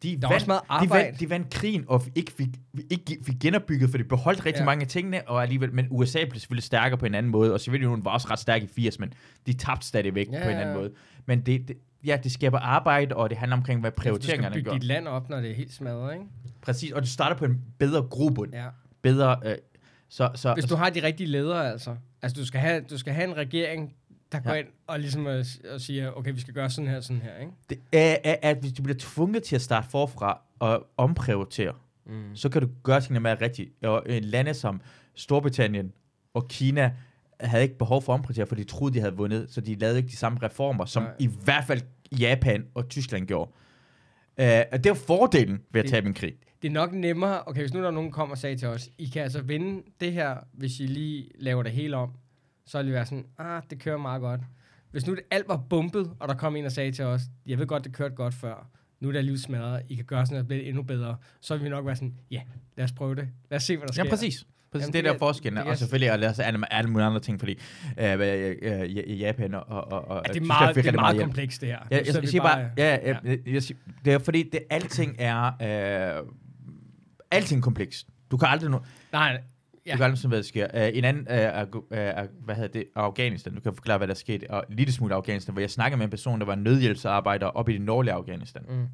de 0.02 0.20
Der 0.20 0.28
også 0.28 0.46
meget 0.46 0.62
de, 0.82 0.90
vandt, 0.90 1.20
de 1.20 1.30
vandt 1.30 1.50
krigen, 1.50 1.84
og 1.88 2.02
ikke 2.14 2.32
fik, 2.32 2.48
ikke 2.90 3.18
fik 3.26 3.34
genopbygget, 3.40 3.90
for 3.90 3.98
de 3.98 4.04
beholdt 4.04 4.46
rigtig 4.46 4.60
Ja. 4.60 4.64
mange 4.64 4.82
af 4.82 4.88
tingene, 4.88 5.28
og 5.28 5.42
alligevel, 5.42 5.74
men 5.74 5.86
USA 5.90 6.24
blev 6.24 6.40
selvfølgelig 6.40 6.64
stærkere 6.64 6.98
på 6.98 7.06
en 7.06 7.14
anden 7.14 7.32
måde, 7.32 7.54
og 7.54 7.60
Sovjetunionen 7.60 8.04
var 8.04 8.10
også 8.10 8.28
ret 8.30 8.38
stærk 8.38 8.62
i 8.62 8.66
80, 8.66 8.98
men 8.98 9.12
de 9.46 9.52
tabte 9.52 9.86
stadigvæk 9.86 10.26
Ja, 10.32 10.42
på 10.42 10.48
en 10.48 10.56
anden 10.56 10.68
ja. 10.68 10.74
måde. 10.74 10.90
Men 11.26 11.40
det, 11.40 11.68
det, 11.68 11.76
ja, 12.05 12.18
det 12.22 12.32
skaber 12.32 12.59
arbejde, 12.59 13.16
og 13.16 13.30
det 13.30 13.38
handler 13.38 13.57
omkring, 13.57 13.80
hvad 13.80 13.90
Du 13.90 13.94
skal 13.94 14.03
prioriteringerne 14.11 14.55
bygge 14.55 14.70
gør. 14.70 14.74
dit 14.78 14.84
land 14.84 15.09
op, 15.09 15.28
når 15.28 15.40
det 15.40 15.51
er 15.51 15.55
helt 15.55 15.72
smadret, 15.72 16.12
ikke? 16.14 16.24
Præcis, 16.62 16.92
og 16.92 17.03
du 17.03 17.07
starter 17.07 17.36
på 17.36 17.44
en 17.44 17.62
bedre 17.78 18.03
grobund. 18.03 18.55
Ja. 18.55 18.66
Bedre, 19.03 19.36
øh, 19.44 19.55
så, 20.09 20.30
så, 20.34 20.55
Hvis 20.55 20.64
du 20.64 20.74
har 20.76 20.90
de 20.90 21.03
rigtige 21.03 21.26
ledere, 21.26 21.70
altså. 21.72 21.96
Altså, 22.22 22.40
du 22.40 22.46
skal 22.46 22.61
have, 22.61 22.84
du 22.90 22.99
skal 22.99 23.12
have 23.12 23.28
en 23.28 23.36
regering, 23.36 23.94
der 24.32 24.40
går 24.40 24.51
Ja. 24.51 24.57
ind 24.57 24.66
og 24.86 25.01
ligesom 25.01 25.26
øh, 25.26 25.44
s- 25.44 25.61
og 25.74 25.80
siger, 25.80 26.11
okay, 26.12 26.32
vi 26.34 26.40
skal 26.40 26.55
gøre 26.55 26.70
sådan 26.70 26.90
her, 26.90 27.01
sådan 27.01 27.22
her, 27.22 27.36
ikke? 27.40 27.53
Det 27.70 27.78
er, 27.92 28.16
er, 28.24 28.36
at 28.42 28.57
hvis 28.61 28.72
du 28.72 28.82
bliver 28.82 28.96
tvunget 29.01 29.42
til 29.42 29.55
at 29.57 29.62
starte 29.62 29.88
forfra 29.90 30.40
og 30.59 30.86
omprioritere, 30.96 31.72
Mm. 32.07 32.36
så 32.36 32.49
kan 32.49 32.62
du 32.62 32.68
gøre 32.82 33.01
tingene 33.01 33.20
mere 33.20 33.34
rigtigt. 33.40 33.84
Og 33.84 34.03
øh, 34.07 34.20
lande 34.24 34.55
som 34.55 34.80
Storbritannien 35.14 35.92
og 36.34 36.49
Kina 36.49 36.92
havde 37.41 37.62
ikke 37.62 37.78
behov 37.78 38.03
for 38.03 38.12
at 38.12 38.18
omprioritere, 38.18 38.47
for 38.47 38.55
de 38.55 38.64
troede, 38.64 38.95
de 38.95 39.01
havde 39.01 39.16
vundet, 39.16 39.47
så 39.51 39.61
de 39.61 39.74
lavede 39.74 39.97
ikke 39.99 40.09
de 40.09 40.16
samme 40.16 40.39
reformer, 40.43 40.84
som 40.84 41.03
Nej. 41.03 41.12
i 41.18 41.30
hvert 41.45 41.64
fald 41.64 41.80
Japan 42.18 42.66
og 42.74 42.89
Tyskland 42.89 43.26
gjorde. 43.26 43.51
Uh, 44.43 44.45
og 44.72 44.84
det 44.84 44.89
var 44.91 44.95
fordelen 45.07 45.61
ved 45.72 45.80
at 45.80 45.84
Det- 45.84 45.91
tabe 45.91 46.07
en 46.09 46.14
krig. 46.14 46.32
Det 46.62 46.68
er 46.68 46.72
nok 46.72 46.93
nemmere, 46.93 47.43
okay, 47.47 47.61
hvis 47.61 47.74
nu 47.74 47.80
der 47.80 47.86
er 47.86 47.91
nogen, 47.91 48.09
der 48.11 48.14
kommer 48.14 48.34
og 48.34 48.39
sagde 48.39 48.57
til 48.57 48.68
os, 48.68 48.89
I 48.99 49.07
kan 49.07 49.22
altså 49.22 49.43
vinde 49.43 49.82
det 50.01 50.12
her, 50.12 50.36
hvis 50.53 50.80
I 50.80 50.86
lige 50.86 51.28
laver 51.39 51.62
det 51.62 51.72
hele 51.72 51.97
om, 51.97 52.11
så 52.66 52.78
vil 52.78 52.86
det 52.86 52.95
være 52.95 53.05
sådan, 53.07 53.26
ah, 53.39 53.62
det 53.70 53.78
kører 53.80 53.97
meget 53.99 54.20
godt. 54.20 54.41
Hvis 54.91 55.07
nu 55.07 55.14
det 55.14 55.22
alt 55.30 55.49
var 55.49 55.57
bumpet, 55.70 56.11
og 56.20 56.28
der 56.28 56.34
kom 56.34 56.57
en 56.57 56.64
og 56.64 56.72
sagde 56.72 56.93
til 56.93 57.05
os, 57.05 57.22
jeg 57.47 57.59
ved 57.59 57.66
godt, 57.66 57.84
det 57.84 57.93
kørte 57.93 58.14
godt 58.14 58.34
før, 58.34 58.70
nu 59.01 59.09
er 59.09 59.12
det 59.12 59.18
alligevel 59.18 59.41
smadret, 59.41 59.82
I 59.89 59.95
kan 59.95 60.05
gøre 60.05 60.26
sådan, 60.26 60.36
at 60.36 60.41
det 60.41 60.49
bliver 60.49 60.62
endnu 60.64 60.82
bedre, 60.82 61.16
så 61.41 61.55
vil 61.57 61.64
vi 61.64 61.68
nok 61.68 61.86
være 61.86 61.97
sådan, 61.97 62.14
ja, 62.30 62.43
lad 62.76 62.84
os 62.84 62.93
prøve 62.93 63.14
det. 63.14 63.28
Lad 63.51 63.57
os 63.57 63.62
se, 63.62 63.76
hvad 63.76 63.86
der 63.86 63.93
sker. 63.93 64.05
Ja, 64.05 64.11
præcis. 64.11 64.47
Præcis, 64.72 64.82
Jamen, 64.82 64.92
det 64.92 64.98
det 64.98 65.04
der 65.04 65.10
er. 65.10 65.62
kan- 65.62 65.66
Og 65.70 65.76
selvfølgelig 65.78 66.08
er 66.08 66.16
der 66.16 66.28
også 66.28 66.42
alle, 66.42 66.72
alle 66.72 66.90
mulige 66.90 67.06
andre 67.06 67.20
ting, 67.20 67.38
fordi 67.40 67.58
øh, 67.98 68.12
øh, 68.20 68.56
øh, 68.62 68.84
i 68.88 69.16
Japan 69.18 69.54
og, 69.54 69.62
og, 69.66 70.08
og 70.08 70.22
Ja, 70.26 70.32
det 70.32 70.42
er 70.42 70.46
meget, 70.46 70.74
det 70.74 70.86
er 70.86 70.92
meget 70.92 71.14
hjælp. 71.16 71.26
komplekst, 71.26 71.60
det 71.60 71.68
her. 71.68 71.78
Ja, 71.90 71.96
jeg, 71.96 72.06
jeg 72.22 72.28
siger 72.28 72.42
bare, 72.42 72.58
ja, 72.58 72.68
ja, 72.96 73.08
ja. 73.10 73.16
jeg, 73.24 73.38
jeg, 73.46 73.62
det 74.04 74.12
er 74.12 74.18
fordi, 74.18 74.42
det, 74.42 74.60
alting 74.70 75.16
er, 75.18 76.16
øh, 76.18 76.26
alting 77.30 77.62
komplekst. 77.62 78.06
Du 78.30 78.36
kan 78.36 78.48
aldrig 78.48 78.70
nå, 78.70 78.80
Nej, 79.12 79.40
Ja. 79.86 79.92
Du 79.92 79.96
kan 79.96 80.04
aldrig 80.04 80.28
hvad 80.28 80.38
der 80.38 80.44
sker. 80.44 80.66
Uh, 80.74 80.98
en 80.98 81.04
anden, 81.04 81.26
uh, 81.30 81.76
uh, 81.76 81.96
hvad 82.44 82.54
hedder 82.54 82.68
det, 82.72 82.84
Afghanistan. 82.94 83.54
Du 83.54 83.60
kan 83.60 83.74
forklare, 83.74 83.98
hvad 83.98 84.08
der 84.08 84.14
skete. 84.14 84.50
Og 84.50 84.64
lille 84.68 84.92
smule 84.92 85.14
Afghanistan, 85.14 85.52
hvor 85.52 85.60
jeg 85.60 85.70
snakkede 85.70 85.98
med 85.98 86.04
en 86.04 86.10
person, 86.10 86.38
der 86.40 86.46
var 86.46 86.54
nødhjælpsarbejder 86.54 87.46
op 87.46 87.68
i 87.68 87.72
det 87.72 87.80
nordlige 87.80 88.14
Afghanistan. 88.14 88.62
Mm. 88.68 88.86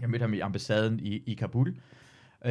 Jeg 0.00 0.10
mødte 0.10 0.22
ham 0.22 0.34
i 0.34 0.40
ambassaden 0.40 1.00
i, 1.00 1.22
i 1.26 1.34
Kabul. 1.34 1.76
Uh, 2.44 2.50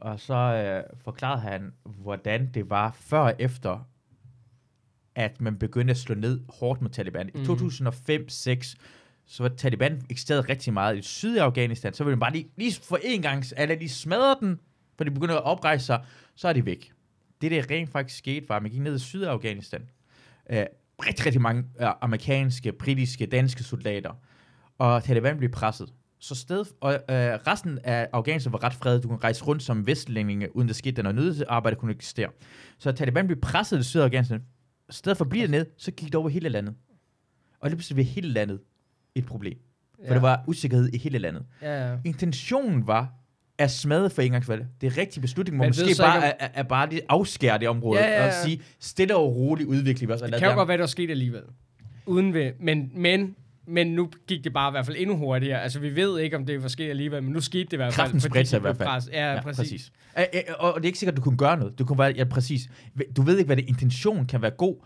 og 0.00 0.20
så 0.20 0.82
uh, 0.94 0.98
forklarede 1.04 1.40
han, 1.40 1.72
hvordan 1.84 2.50
det 2.54 2.70
var 2.70 2.96
før 3.00 3.18
og 3.18 3.34
efter, 3.38 3.88
at 5.14 5.40
man 5.40 5.58
begyndte 5.58 5.90
at 5.90 5.96
slå 5.96 6.14
ned 6.14 6.40
hårdt 6.48 6.82
med 6.82 6.90
Taliban. 6.90 7.28
I 7.28 7.38
Mhm. 7.38 7.44
2005-6, 7.44 8.74
så 9.26 9.42
var 9.42 9.48
Taliban 9.48 10.02
eksisteret 10.10 10.48
rigtig 10.48 10.72
meget 10.72 10.98
i 10.98 11.02
syd 11.02 11.38
Afghanistan. 11.38 11.92
Så 11.94 12.04
ville 12.04 12.16
man 12.16 12.20
bare 12.20 12.32
lige, 12.32 12.48
lige 12.56 12.80
for 12.82 12.98
en 13.02 13.22
gang, 13.22 13.44
eller 13.56 13.74
de 13.76 13.88
smadrede 13.88 14.36
den, 14.40 14.60
for 14.96 15.04
de 15.04 15.10
begyndte 15.10 15.34
at 15.34 15.42
oprejse 15.44 15.86
sig, 15.86 16.04
så 16.34 16.48
er 16.48 16.52
de 16.52 16.66
væk. 16.66 16.92
Det, 17.40 17.50
der 17.50 17.70
rent 17.70 17.90
faktisk 17.90 18.18
skete, 18.18 18.48
var, 18.48 18.56
at 18.56 18.62
man 18.62 18.70
gik 18.70 18.80
ned 18.80 18.96
i 18.96 18.98
syd 18.98 19.24
Afghanistan. 19.24 19.82
Uh, 20.50 20.56
rigtig, 21.06 21.26
rigtig 21.26 21.40
mange 21.42 21.64
uh, 21.80 21.86
amerikanske, 22.00 22.72
britiske, 22.72 23.26
danske 23.26 23.62
soldater. 23.62 24.10
Og 24.78 25.04
Taliban 25.04 25.38
blev 25.38 25.50
presset. 25.50 25.92
Så 26.18 26.34
sted, 26.34 26.64
og 26.80 26.92
øh, 26.92 27.16
resten 27.46 27.78
af 27.84 28.08
Afghanistan 28.12 28.52
var 28.52 28.64
ret 28.64 28.74
fredet. 28.74 29.02
Du 29.02 29.08
kunne 29.08 29.18
rejse 29.18 29.44
rundt 29.44 29.62
som 29.62 29.86
vestlændinge, 29.86 30.56
uden 30.56 30.68
der 30.68 30.74
skete 30.74 31.02
noget 31.02 31.14
nødarbejde 31.14 31.76
kunne 31.76 31.92
eksistere. 31.92 32.28
Så 32.78 32.92
Taliban 32.92 33.26
blev 33.26 33.40
presset 33.40 33.78
i 33.78 33.82
Sydafghanistan. 33.82 34.42
Stedet 34.90 35.18
for 35.18 35.24
at 35.24 35.28
blive 35.28 35.42
dernede, 35.42 35.66
så 35.76 35.90
gik 35.90 36.06
det 36.06 36.14
over 36.14 36.28
hele 36.28 36.48
landet. 36.48 36.74
Og 37.60 37.70
det 37.70 37.94
blev 37.94 38.04
hele 38.04 38.28
landet 38.28 38.60
et 39.14 39.26
problem. 39.26 39.58
For 39.96 40.04
Ja. 40.04 40.14
der 40.14 40.20
var 40.20 40.44
usikkerhed 40.46 40.88
i 40.92 40.98
hele 40.98 41.18
landet. 41.18 41.44
Ja, 41.62 41.90
ja. 41.90 41.98
Intentionen 42.04 42.86
var 42.86 43.12
at 43.58 43.70
smadre 43.70 44.10
for 44.10 44.22
engangsvalget. 44.22 44.68
Det 44.80 44.86
er 44.86 44.98
rigtig 44.98 45.22
beslutning, 45.22 45.56
hvor 45.56 45.64
Men 45.64 45.68
måske 45.68 46.02
bare 46.02 46.16
ikke, 46.16 46.26
er, 46.26 46.32
er, 46.40 46.48
er, 46.54 46.62
bare 46.62 46.90
det 46.90 47.00
afskære 47.08 47.58
det 47.58 47.68
område. 47.68 48.00
Ja, 48.00 48.06
ja, 48.06 48.22
ja. 48.22 48.26
Og 48.26 48.32
sige, 48.44 48.62
stille 48.80 49.16
og 49.16 49.36
roligt 49.36 49.68
udvikle 49.68 50.14
os. 50.14 50.20
Det 50.20 50.34
kan 50.38 50.48
jo 50.48 50.54
godt 50.54 50.68
være, 50.68 50.76
det 50.76 50.80
var 50.82 50.86
sket 50.86 51.10
alligevel. 51.10 51.42
Uden 52.06 52.34
ved, 52.34 52.52
men, 52.60 52.90
men, 52.94 53.36
men 53.66 53.86
nu 53.86 54.10
gik 54.26 54.44
det 54.44 54.52
bare 54.52 54.70
i 54.70 54.72
hvert 54.72 54.86
fald 54.86 54.96
endnu 54.98 55.16
hurtigere. 55.16 55.62
Altså, 55.62 55.80
vi 55.80 55.96
ved 55.96 56.18
ikke, 56.20 56.36
om 56.36 56.46
det 56.46 56.62
var 56.62 56.68
sket 56.68 56.90
alligevel, 56.90 57.22
men 57.22 57.32
nu 57.32 57.40
skete 57.40 57.64
det 57.64 57.72
i 57.72 57.76
hvert 57.76 57.94
fald. 57.94 58.04
Kraften 58.04 58.20
spredte 58.20 58.50
sig 58.50 58.56
i 58.56 58.60
hvert 58.60 58.76
fald. 58.76 58.88
presset. 58.88 59.12
Ja, 59.12 59.34
ja, 59.34 59.40
præcis. 59.42 59.92
præcis. 60.16 60.48
Og 60.58 60.74
og 60.74 60.80
det 60.80 60.84
er 60.84 60.88
ikke 60.88 60.98
sikkert, 60.98 61.12
at 61.12 61.16
du 61.16 61.22
kunne 61.22 61.36
gøre 61.38 61.56
noget. 61.56 61.78
Du 61.78 61.84
kunne 61.84 61.98
være, 61.98 62.12
ja, 62.16 62.24
præcis. 62.24 62.70
Du 63.16 63.22
ved 63.22 63.38
ikke, 63.38 63.46
hvad 63.46 63.56
det 63.56 63.68
intention 63.68 64.26
kan 64.26 64.42
være 64.42 64.50
god. 64.50 64.76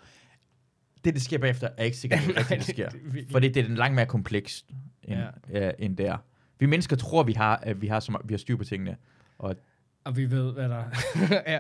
Det, 1.05 1.15
det 1.15 1.23
sker 1.23 1.39
bagefter, 1.39 1.69
er 1.77 1.85
ikke 1.85 1.97
sikkert, 1.97 2.21
at 2.37 2.47
det, 2.49 2.59
det 2.59 2.65
sker. 2.65 2.87
er 2.87 2.91
For 3.33 3.39
det, 3.39 3.55
det 3.55 3.65
er 3.65 3.69
langt 3.69 3.95
mere 3.95 4.07
komplekst, 4.07 4.67
end, 5.05 5.21
ja. 5.53 5.69
uh, 5.69 5.75
end 5.79 5.97
det 5.97 6.07
er. 6.07 6.17
Vi 6.59 6.67
mennesker 6.67 6.97
tror, 6.97 7.23
vi 7.23 7.33
har, 7.33 7.57
at 7.57 7.83
vi 7.83 7.87
har, 7.87 8.11
meget- 8.11 8.29
vi 8.29 8.33
har 8.35 8.39
styr 8.39 8.57
på 8.57 8.65
tingene. 8.65 8.97
Og 9.39 9.57
Og 10.05 10.17
vi 10.17 10.31
ved, 10.31 10.53
hvad 10.53 10.69
der... 10.69 10.85
ja. 11.53 11.59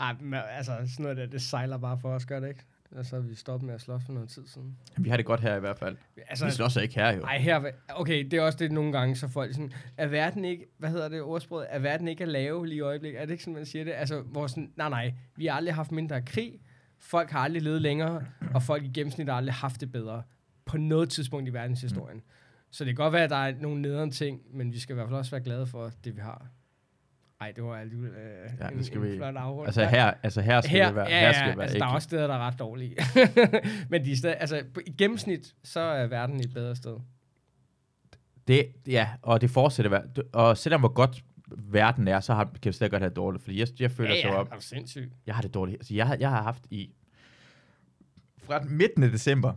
Ej, 0.00 0.14
men, 0.20 0.40
altså, 0.56 0.72
sådan 0.72 1.02
noget 1.02 1.16
der, 1.16 1.26
det 1.26 1.42
sejler 1.42 1.78
bare 1.78 1.98
for 2.02 2.08
os, 2.14 2.26
gør 2.26 2.40
det 2.40 2.48
ikke? 2.48 2.64
Altså, 2.96 3.20
vi 3.20 3.34
stoppede 3.34 3.66
med 3.66 3.74
at 3.74 3.80
slås 3.80 4.02
for 4.04 4.12
noget 4.12 4.28
tid 4.28 4.46
siden. 4.46 4.78
vi 4.98 5.08
har 5.08 5.16
det 5.16 5.26
godt 5.26 5.40
her 5.40 5.56
i 5.56 5.60
hvert 5.60 5.78
fald. 5.78 5.96
Altså, 6.28 6.44
vi 6.44 6.50
slås 6.50 6.76
ikke 6.76 6.94
her 6.94 7.12
jo. 7.12 7.22
Ej, 7.22 7.38
her, 7.38 7.70
okay, 7.88 8.24
det 8.24 8.32
er 8.32 8.42
også 8.42 8.58
det 8.58 8.72
nogle 8.72 8.92
gange, 8.92 9.16
så 9.16 9.28
folk 9.28 9.54
sådan, 9.54 9.72
er 9.96 10.06
verden 10.06 10.44
ikke, 10.44 10.66
hvad 10.78 10.90
hedder 10.90 11.08
det 11.08 11.22
ordsproget, 11.22 11.66
er 11.70 11.78
verden 11.78 12.08
ikke 12.08 12.22
at 12.22 12.28
lave 12.28 12.66
lige 12.66 12.76
i 12.76 12.80
øjeblikket? 12.80 13.20
Er 13.20 13.24
det 13.24 13.32
ikke 13.32 13.44
sådan, 13.44 13.54
man 13.54 13.66
siger 13.66 13.84
det? 13.84 13.92
Altså, 13.92 14.20
hvor 14.20 14.46
sådan, 14.46 14.72
nej, 14.76 14.88
nej, 14.88 15.14
vi 15.36 15.46
har 15.46 15.54
aldrig 15.54 15.74
haft 15.74 15.92
mindre 15.92 16.22
krig, 16.22 16.60
folk 16.98 17.30
har 17.30 17.38
aldrig 17.38 17.62
levet 17.62 17.82
længere, 17.82 18.24
og 18.54 18.62
folk 18.62 18.84
i 18.84 18.90
gennemsnit 18.94 19.28
har 19.28 19.36
aldrig 19.36 19.54
haft 19.54 19.80
det 19.80 19.92
bedre 19.92 20.22
på 20.64 20.76
noget 20.76 21.10
tidspunkt 21.10 21.48
i 21.48 21.52
verdenshistorien. 21.52 22.16
Mm. 22.16 22.22
Så 22.70 22.84
det 22.84 22.96
kan 22.96 23.04
godt 23.04 23.12
være, 23.12 23.24
at 23.24 23.30
der 23.30 23.36
er 23.36 23.54
nogle 23.60 23.82
nederen 23.82 24.10
ting, 24.10 24.40
men 24.52 24.72
vi 24.72 24.78
skal 24.78 24.92
i 24.92 24.94
hvert 24.94 25.08
fald 25.08 25.18
også 25.18 25.30
være 25.30 25.40
glade 25.40 25.66
for 25.66 25.92
det, 26.04 26.16
vi 26.16 26.20
har. 26.20 26.46
Ej, 27.40 27.52
det 27.56 27.64
var 27.64 27.76
alligevel 27.76 28.10
øh, 28.10 28.50
Ja, 28.60 28.68
en, 28.68 28.78
det 28.78 28.86
skal 28.86 28.98
en 28.98 29.04
vi- 29.04 29.16
flot 29.16 29.36
afrund. 29.36 29.66
Altså 29.66 29.84
her, 29.84 30.14
altså 30.22 30.40
her 30.40 30.60
skal 30.60 30.76
her, 30.76 30.86
det 30.86 30.94
være. 30.96 31.08
ja, 31.08 31.20
her 31.20 31.32
skal 31.32 31.48
det 31.48 31.56
være 31.56 31.62
altså, 31.64 31.76
ikke. 31.76 31.84
der 31.84 31.90
er 31.90 31.94
også 31.94 32.04
steder, 32.04 32.26
der 32.26 32.34
er 32.34 32.38
ret 32.38 32.58
dårlige. 32.58 32.96
Men 33.90 34.04
de 34.04 34.16
stadig, 34.18 34.40
altså, 34.40 34.62
i 34.86 34.90
gennemsnit, 34.90 35.54
så 35.64 35.80
er 35.80 36.06
verden 36.06 36.40
et 36.40 36.54
bedre 36.54 36.76
sted. 36.76 36.96
Det, 38.48 38.72
ja, 38.86 39.08
og 39.22 39.40
det 39.40 39.50
fortsætter. 39.50 40.02
Og 40.32 40.56
selvom 40.56 40.80
hvor 40.80 40.92
godt 40.92 41.24
verden 41.58 42.08
er, 42.08 42.20
så 42.20 42.34
har, 42.34 42.44
kan 42.44 42.60
vi 42.64 42.72
stadig 42.72 42.90
godt 42.90 43.02
have 43.02 43.08
det 43.08 43.16
dårligt. 43.16 43.44
Fordi 43.44 43.58
jeg, 43.60 43.68
jeg 43.80 43.90
føler 43.90 44.14
ja, 44.14 44.22
så 44.22 44.28
ja, 44.28 44.34
op, 44.34 44.48
er 44.50 44.54
du 44.54 44.60
sindssyg. 44.60 45.12
jeg 45.26 45.34
har 45.34 45.42
det 45.42 45.54
dårligt. 45.54 45.76
Altså, 45.78 45.94
jeg, 45.94 46.06
har, 46.06 46.16
jeg 46.20 46.30
har 46.30 46.42
haft 46.42 46.62
i... 46.70 46.94
Fra 48.42 48.58
den 48.58 48.76
midten 48.76 49.02
af 49.02 49.10
december 49.10 49.52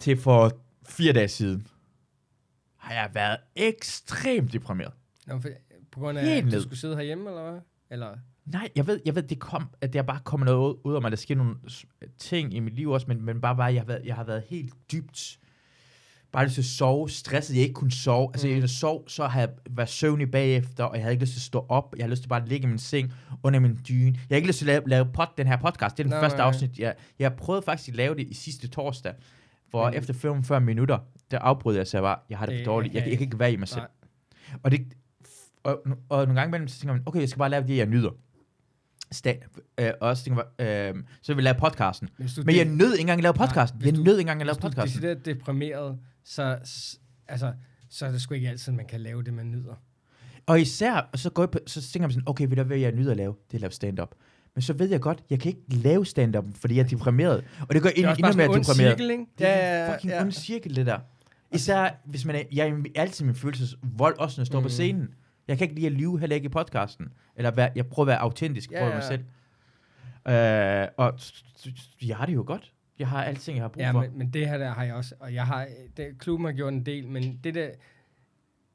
til 0.00 0.16
for 0.20 0.52
fire 0.88 1.12
dage 1.12 1.28
siden, 1.28 1.66
har 2.76 2.94
jeg 2.94 3.10
været 3.14 3.36
ekstremt 3.56 4.52
deprimeret. 4.52 4.92
Nå, 5.26 5.40
for, 5.40 5.48
på 5.92 6.00
grund 6.00 6.18
af, 6.18 6.24
Helt 6.24 6.38
at 6.38 6.44
du 6.44 6.50
ned. 6.50 6.62
skulle 6.62 6.78
sidde 6.78 6.96
herhjemme, 6.96 7.28
eller 7.30 7.50
hvad? 7.50 7.60
Eller, 7.90 8.08
Nej, 8.46 8.68
jeg 8.76 8.86
ved, 8.86 9.00
jeg 9.06 9.14
ved 9.14 9.22
det 9.22 9.38
kom, 9.38 9.68
at 9.80 9.92
der 9.92 10.02
bare 10.02 10.20
kommet 10.24 10.46
noget 10.46 10.76
ud 10.84 10.94
af 10.94 11.02
mig. 11.02 11.10
Der 11.10 11.16
sker 11.16 11.34
nogle 11.36 11.54
ting 12.18 12.54
i 12.54 12.60
mit 12.60 12.74
liv 12.74 12.90
også, 12.90 13.06
men, 13.08 13.22
men 13.24 13.40
bare, 13.40 13.56
bare 13.56 13.72
jeg, 13.72 13.80
har 13.80 13.86
været, 13.86 14.02
jeg 14.04 14.14
har 14.14 14.24
været 14.24 14.42
helt 14.48 14.74
dybt 14.92 15.38
bare 16.32 16.44
lyst 16.44 16.54
til 16.54 16.60
at 16.62 16.66
sove, 16.66 17.10
stresset, 17.10 17.54
jeg 17.54 17.62
ikke 17.62 17.74
kunne 17.74 17.90
sove. 17.92 18.30
Altså, 18.34 18.46
Mm. 18.48 18.54
jeg 18.54 18.70
sov, 18.70 19.08
så 19.08 19.26
har 19.26 19.40
jeg 19.40 19.48
været 19.70 19.88
søvnig 19.88 20.30
bagefter, 20.30 20.84
og 20.84 20.94
jeg 20.94 21.02
havde 21.02 21.12
ikke 21.12 21.22
lyst 21.24 21.32
til 21.32 21.38
at 21.38 21.42
stå 21.42 21.66
op. 21.68 21.94
Jeg 21.96 22.04
har 22.04 22.10
lyst 22.10 22.22
til 22.22 22.28
bare 22.28 22.42
at 22.42 22.48
ligge 22.48 22.64
i 22.64 22.68
min 22.68 22.78
seng, 22.78 23.12
under 23.42 23.60
min 23.60 23.78
dyne. 23.88 24.06
Jeg 24.12 24.20
har 24.28 24.36
ikke 24.36 24.48
lyst 24.48 24.58
til 24.58 24.64
at 24.64 24.68
lave, 24.68 24.82
lave 24.88 25.04
pod, 25.14 25.26
den 25.38 25.46
her 25.46 25.56
podcast. 25.56 25.96
Det 25.96 26.02
er 26.02 26.04
den 26.04 26.10
Nej, 26.10 26.20
første 26.20 26.38
nej. 26.38 26.46
afsnit. 26.46 26.78
Jeg, 26.78 26.94
jeg 27.18 27.34
prøvede 27.34 27.62
faktisk 27.62 27.88
at 27.88 27.94
lave 27.96 28.14
det 28.14 28.28
i 28.28 28.34
sidste 28.34 28.68
torsdag, 28.68 29.14
Men- 29.72 29.82
mm. 29.90 29.92
efter 29.94 30.14
45 30.14 30.60
minutter, 30.60 30.98
der 31.30 31.38
afbrød 31.38 31.76
jeg, 31.76 31.86
så 31.86 31.96
jeg 31.96 32.02
bare, 32.02 32.18
jeg 32.30 32.38
har 32.38 32.46
det, 32.46 32.52
Det 32.58 32.64
for 32.64 32.72
dårligt. 32.72 32.94
Jeg, 32.94 33.02
jeg 33.08 33.18
kan 33.18 33.20
ikke 33.26 33.38
være 33.38 33.52
i 33.52 33.56
mig 33.56 33.68
selv. 33.68 33.80
nej. 33.80 34.58
Og, 34.62 34.70
det, 34.70 34.80
og, 35.64 35.82
og 36.08 36.18
nogle 36.26 36.40
gange 36.40 36.50
imellem, 36.50 36.68
så 36.68 36.78
tænker 36.80 36.92
man, 36.94 37.02
okay, 37.06 37.20
jeg 37.20 37.28
skal 37.28 37.38
bare 37.38 37.50
lave 37.50 37.66
det, 37.66 37.76
jeg 37.76 37.86
nyder. 37.86 38.10
Sta- 39.14 39.60
øh, 39.80 39.90
og 40.00 40.16
så 40.16 40.24
tænker 40.24 40.42
jeg, 40.58 40.66
øh, 40.94 41.02
så 41.22 41.34
vil 41.34 41.42
jeg 41.44 41.54
lave 41.54 41.60
podcasten. 41.60 42.08
Men 42.44 42.56
jeg 42.56 42.64
nød 42.64 42.92
ikke 42.92 43.00
engang 43.00 43.18
at 43.18 43.22
lave 43.22 43.32
Nej, 43.36 43.46
podcasten. 43.46 43.78
hvis 43.80 43.86
Jeg 43.86 43.96
du- 43.98 44.02
nød 44.02 44.12
ikke 44.18 44.20
engang 44.20 44.40
at 44.40 44.46
lave 44.46 44.54
hvis 44.54 44.60
du 44.62 44.66
er 44.66 44.84
podcasten. 44.84 45.34
deprimeret, 45.34 45.98
så, 46.24 46.42
altså, 47.28 47.52
så 47.90 48.06
er 48.06 48.10
det 48.10 48.22
sgu 48.22 48.34
ikke 48.34 48.48
altid, 48.48 48.72
man 48.72 48.86
kan 48.86 49.00
lave 49.00 49.22
det, 49.22 49.34
man 49.34 49.50
nyder. 49.50 49.74
Og 50.46 50.60
især, 50.60 51.08
og 51.12 51.18
så, 51.18 51.30
går 51.30 51.42
jeg 51.42 51.50
på, 51.50 51.58
så 51.66 51.82
tænker 51.82 52.06
jeg 52.08 52.12
sådan, 52.12 52.28
okay, 52.28 52.46
ved 52.48 52.56
du 52.56 52.62
hvad 52.62 52.76
jeg 52.78 52.92
nyder 52.92 53.10
at 53.10 53.16
lave? 53.16 53.34
Det 53.46 53.52
er 53.52 53.56
at 53.56 53.60
lave 53.60 53.70
stand-up. 53.72 54.14
Men 54.54 54.62
så 54.62 54.72
ved 54.72 54.88
jeg 54.90 55.00
godt, 55.00 55.22
jeg 55.30 55.40
kan 55.40 55.48
ikke 55.48 55.62
lave 55.68 56.06
stand-up, 56.06 56.44
fordi 56.54 56.74
jeg 56.76 56.82
er 56.84 56.88
deprimeret. 56.88 57.44
Og 57.68 57.74
det 57.74 57.82
gør 57.82 57.90
Det 57.90 58.04
er 58.04 58.10
endnu, 58.14 58.26
også 58.26 58.36
mere 58.36 58.46
deprimeret. 58.46 58.76
cirkel, 58.76 59.10
ikke? 59.10 59.24
Det 59.38 59.46
er 59.48 59.86
en 59.86 59.92
fucking 59.94 60.14
ond 60.20 60.32
cirkel, 60.32 60.76
det 60.76 60.86
der. 60.86 60.98
Især, 61.54 62.00
hvis 62.04 62.24
man 62.24 62.36
er, 62.36 62.42
jeg 62.52 62.68
er 62.68 63.00
altid 63.00 63.24
min 63.24 63.34
følelsesvold, 63.34 64.18
også 64.18 64.38
når 64.38 64.42
jeg 64.42 64.46
står 64.46 64.58
mm. 64.58 64.62
på 64.62 64.68
scenen. 64.68 65.08
Jeg 65.48 65.58
kan 65.58 65.64
ikke 65.64 65.74
lide 65.74 65.86
at 65.86 65.92
lyve, 65.92 66.20
heller 66.20 66.36
ikke 66.36 66.46
i 66.46 66.48
podcasten. 66.48 67.12
Eller 67.36 67.50
være, 67.50 67.70
jeg 67.74 67.86
prøver 67.86 68.04
at 68.04 68.10
være 68.10 68.18
autentisk 68.18 68.72
Ja, 68.72 68.86
for 68.88 68.94
mig 68.94 69.02
selv. 69.02 69.24
Øh, 70.28 70.88
og 70.96 71.18
jeg 72.02 72.16
har 72.16 72.26
det 72.26 72.34
jo 72.34 72.44
godt. 72.46 72.72
Jeg 72.98 73.08
har 73.08 73.24
alting, 73.24 73.56
jeg 73.56 73.64
har 73.64 73.68
brug 73.68 73.80
Ja, 73.80 73.90
for. 73.90 74.00
men, 74.00 74.18
men 74.18 74.30
det 74.32 74.48
her 74.48 74.58
der 74.58 74.70
har 74.70 74.84
jeg 74.84 74.94
også, 74.94 75.14
og 75.20 75.34
jeg 75.34 75.46
har, 75.46 75.68
det, 75.96 76.18
klubben 76.18 76.44
har 76.46 76.52
gjort 76.52 76.72
en 76.72 76.86
del, 76.86 77.08
men 77.08 77.40
det 77.44 77.54
der, 77.54 77.70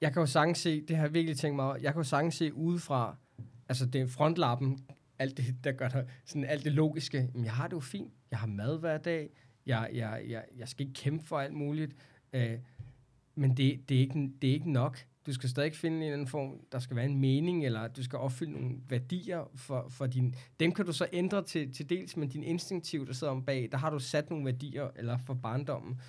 jeg 0.02 0.14
kan 0.14 0.20
jo 0.20 0.26
sagtens 0.26 0.58
se, 0.58 0.82
det 0.82 0.96
har 0.96 1.04
jeg 1.04 1.14
virkelig 1.14 1.38
tænkt 1.38 1.56
mig 1.56 1.82
jeg 1.82 1.94
kan 1.94 2.00
jo 2.00 2.04
sagtens 2.04 2.36
se 2.36 2.54
udefra, 2.54 3.16
altså 3.70 3.86
det 3.86 4.02
er 4.02 4.08
frontlappen, 4.08 4.80
alt 5.20 5.38
det, 5.38 5.56
der 5.64 5.72
gør 5.72 5.88
det, 5.88 6.06
sådan 6.26 6.46
alt 6.46 6.64
det 6.64 6.72
logiske, 6.72 7.30
men 7.34 7.46
jeg 7.46 7.54
har 7.54 7.68
det 7.68 7.74
jo 7.74 7.80
fint, 7.80 8.14
jeg 8.32 8.40
har 8.40 8.48
mad 8.48 8.80
hver 8.80 8.98
dag, 8.98 9.30
jeg, 9.66 9.90
jeg, 9.94 10.22
jeg, 10.28 10.44
jeg 10.58 10.68
skal 10.68 10.86
ikke 10.86 11.00
kæmpe 11.00 11.26
for 11.26 11.40
alt 11.40 11.54
muligt, 11.54 11.96
øh, 12.34 12.58
men 13.36 13.58
det, 13.58 13.90
det, 13.90 13.98
er 13.98 14.02
ikke, 14.02 14.30
det 14.42 14.50
er 14.50 14.54
ikke 14.54 14.72
nok. 14.72 15.06
Du 15.26 15.34
skal 15.34 15.50
stadig 15.50 15.76
finde 15.76 15.98
en 15.98 16.04
eller 16.04 16.14
anden 16.14 16.28
form, 16.28 16.60
der 16.72 16.80
skal 16.80 16.96
være 16.96 17.06
en 17.06 17.20
mening, 17.20 17.66
eller 17.66 17.88
du 17.88 18.04
skal 18.04 18.20
opfylde 18.20 18.52
nogle 18.52 18.78
værdier 18.90 19.52
for, 19.56 19.88
for 19.90 20.08
din... 20.08 20.36
Dem 20.60 20.72
kan 20.72 20.86
du 20.86 20.94
så 20.94 21.08
ændre 21.14 21.44
til, 21.44 21.74
til 21.74 21.90
dels, 21.90 22.18
men 22.18 22.30
din 22.30 22.44
instinktiv, 22.44 23.08
der 23.08 23.14
sidder 23.14 23.34
om 23.34 23.46
bag, 23.46 23.70
der 23.72 23.78
har 23.78 23.90
du 23.90 24.00
sat 24.00 24.30
nogle 24.30 24.46
værdier, 24.46 24.90
eller 24.96 25.18
for 25.18 25.34
barndommen, 25.34 26.02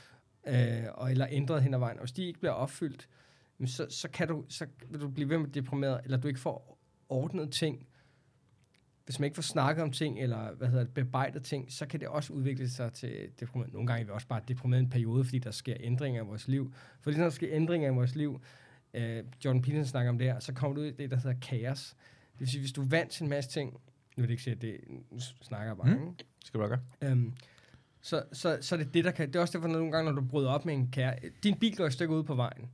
øh, 0.46 0.84
og, 0.94 1.10
eller 1.10 1.26
ændret 1.30 1.62
hen 1.62 1.74
ad 1.74 1.78
vejen. 1.78 1.98
Og 1.98 2.02
hvis 2.02 2.12
de 2.12 2.24
ikke 2.24 2.40
bliver 2.40 2.52
opfyldt, 2.52 3.08
så, 3.66 3.86
så, 3.90 4.08
kan 4.08 4.28
du, 4.28 4.44
så 4.48 4.66
vil 4.90 5.00
du 5.00 5.08
blive 5.08 5.28
ved 5.28 5.38
med 5.38 5.48
deprimeret, 5.48 6.00
eller 6.04 6.16
du 6.18 6.28
ikke 6.28 6.40
får 6.40 6.78
ordnet 7.08 7.50
ting. 7.50 7.86
Hvis 9.04 9.18
man 9.18 9.24
ikke 9.24 9.34
får 9.34 9.42
snakket 9.42 9.82
om 9.82 9.92
ting, 9.92 10.20
eller 10.20 10.54
hvad 10.54 10.68
hedder 10.68 10.84
det, 10.84 10.94
bearbejdet 10.94 11.42
ting, 11.42 11.72
så 11.72 11.86
kan 11.86 12.00
det 12.00 12.08
også 12.08 12.32
udvikle 12.32 12.68
sig 12.68 12.92
til 12.92 13.30
deprimeret. 13.40 13.72
Nogle 13.72 13.86
gange 13.86 14.00
er 14.00 14.04
vi 14.04 14.10
også 14.10 14.26
bare 14.26 14.40
deprimeret 14.48 14.80
en 14.80 14.90
periode, 14.90 15.24
fordi 15.24 15.38
der 15.38 15.50
sker 15.50 15.76
ændringer 15.80 16.22
i 16.22 16.26
vores 16.26 16.48
liv. 16.48 16.72
Fordi 17.00 17.16
når 17.16 17.24
der 17.24 17.30
sker 17.30 17.48
ændringer 17.50 17.90
i 17.90 17.94
vores 17.94 18.14
liv, 18.14 18.40
øh, 18.94 19.24
Jordan 19.44 19.62
Peterson 19.62 19.84
snakker 19.86 20.10
om 20.10 20.18
det 20.18 20.26
her, 20.26 20.38
så 20.40 20.52
kommer 20.52 20.74
du 20.74 20.80
ud 20.80 20.86
i 20.86 20.90
det, 20.90 21.10
der 21.10 21.16
hedder 21.16 21.34
kaos. 21.42 21.96
Det 22.32 22.40
vil 22.40 22.48
sige, 22.48 22.60
hvis 22.60 22.72
du 22.72 22.84
til 23.10 23.22
en 23.22 23.28
masse 23.28 23.50
ting, 23.50 23.72
nu 23.72 23.78
vil 24.16 24.22
jeg 24.22 24.30
ikke 24.30 24.42
sige, 24.42 24.54
at 24.54 24.62
det 24.62 24.80
nu 25.10 25.20
snakker 25.42 25.66
jeg 25.66 25.76
bare, 25.76 25.94
Mm. 25.94 26.00
mm. 26.00 26.14
Skal 26.44 26.60
du 26.60 26.66
gøre? 26.66 26.80
øhm, 27.02 27.34
så, 28.00 28.22
så, 28.32 28.58
så 28.60 28.74
er 28.74 28.78
det 28.78 28.94
det, 28.94 29.04
der 29.04 29.10
kan... 29.10 29.26
Det 29.28 29.36
er 29.36 29.40
også 29.40 29.58
derfor, 29.58 29.68
nogle 29.68 29.92
gange, 29.92 30.12
når 30.12 30.20
du 30.20 30.26
bryder 30.26 30.50
op 30.50 30.64
med 30.64 30.74
en 30.74 30.88
kære... 30.92 31.14
Din 31.42 31.58
bil 31.58 31.76
går 31.76 31.86
et 31.86 31.92
stykke 31.92 32.14
ud 32.14 32.22
på 32.22 32.34
vejen. 32.34 32.70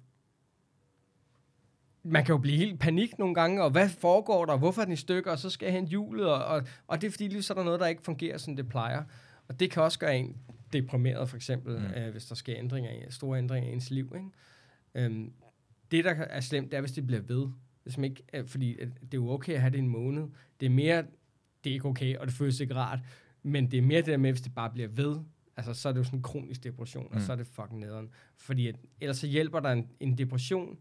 Man 2.03 2.25
kan 2.25 2.33
jo 2.33 2.39
blive 2.39 2.57
helt 2.57 2.81
panik 2.81 3.19
nogle 3.19 3.35
gange, 3.35 3.63
og 3.63 3.71
hvad 3.71 3.89
foregår 3.89 4.45
der, 4.47 4.57
hvorfor 4.59 4.81
er 4.81 4.85
den 4.85 4.93
i 4.93 4.97
stykker, 4.97 5.31
og 5.31 5.39
så 5.39 5.51
skal 5.51 5.67
jeg 5.67 5.73
hente 5.75 5.91
hjulet, 5.91 6.27
og, 6.27 6.45
og, 6.45 6.63
og 6.87 7.01
det 7.01 7.07
er 7.07 7.11
fordi, 7.11 7.29
lige 7.29 7.43
så 7.43 7.53
er 7.53 7.57
der 7.57 7.65
noget, 7.65 7.81
der 7.81 7.87
ikke 7.87 8.03
fungerer, 8.03 8.39
som 8.39 8.57
det 8.57 8.69
plejer. 8.69 9.05
Og 9.49 9.61
det 9.61 9.71
kan 9.71 9.83
også 9.83 9.99
gøre 9.99 10.19
en 10.19 10.37
deprimeret, 10.73 11.29
for 11.29 11.37
eksempel, 11.37 11.79
Mm. 11.79 11.85
øh, 11.85 12.11
hvis 12.13 12.25
der 12.25 12.35
sker 12.35 12.55
ændringer, 12.59 12.91
store 13.11 13.39
ændringer 13.39 13.71
i 13.71 13.73
ens 13.73 13.91
liv. 13.91 14.13
Ikke? 14.17 15.05
Øhm, 15.07 15.33
det, 15.91 16.05
der 16.05 16.11
er 16.11 16.41
slemt, 16.41 16.71
det 16.71 16.77
er, 16.77 16.81
hvis 16.81 16.93
det 16.93 17.07
bliver 17.07 17.23
ved. 17.23 17.49
Hvis 17.83 17.99
man 17.99 18.11
ikke, 18.11 18.23
øh, 18.35 18.47
fordi 18.47 18.73
øh, 18.73 18.87
det 18.87 19.15
er 19.15 19.19
jo 19.19 19.31
okay 19.31 19.53
at 19.53 19.61
have 19.61 19.71
det 19.71 19.79
en 19.79 19.89
måned. 19.89 20.29
Det 20.61 20.67
er 20.67 20.71
mere 20.71 21.05
det 21.65 21.71
er 21.71 21.75
ikke 21.75 21.89
okay, 21.89 22.17
og 22.17 22.27
det 22.27 22.35
føles 22.35 22.61
ikke 22.61 22.75
rart. 22.75 22.99
Men 23.43 23.71
det 23.71 23.79
er 23.79 23.83
mere 23.83 23.99
det 23.99 24.07
der 24.07 24.17
med, 24.17 24.31
hvis 24.31 24.41
det 24.41 24.55
bare 24.55 24.71
bliver 24.71 24.89
ved, 24.89 25.17
altså 25.57 25.75
så 25.75 25.89
er 25.89 25.93
det 25.93 25.99
jo 25.99 26.05
sådan 26.05 26.19
en 26.19 26.23
kronisk 26.23 26.65
depression, 26.65 27.07
mm. 27.11 27.17
og 27.17 27.23
så 27.23 27.33
er 27.33 27.37
det 27.37 27.47
fucking 27.47 27.81
nederen. 27.81 28.09
Fordi 28.37 28.67
at, 28.67 28.77
ellers 29.01 29.17
så 29.17 29.27
hjælper 29.27 29.61
der 29.61 29.73
en, 29.73 29.89
en 30.01 30.19
depression, 30.19 30.79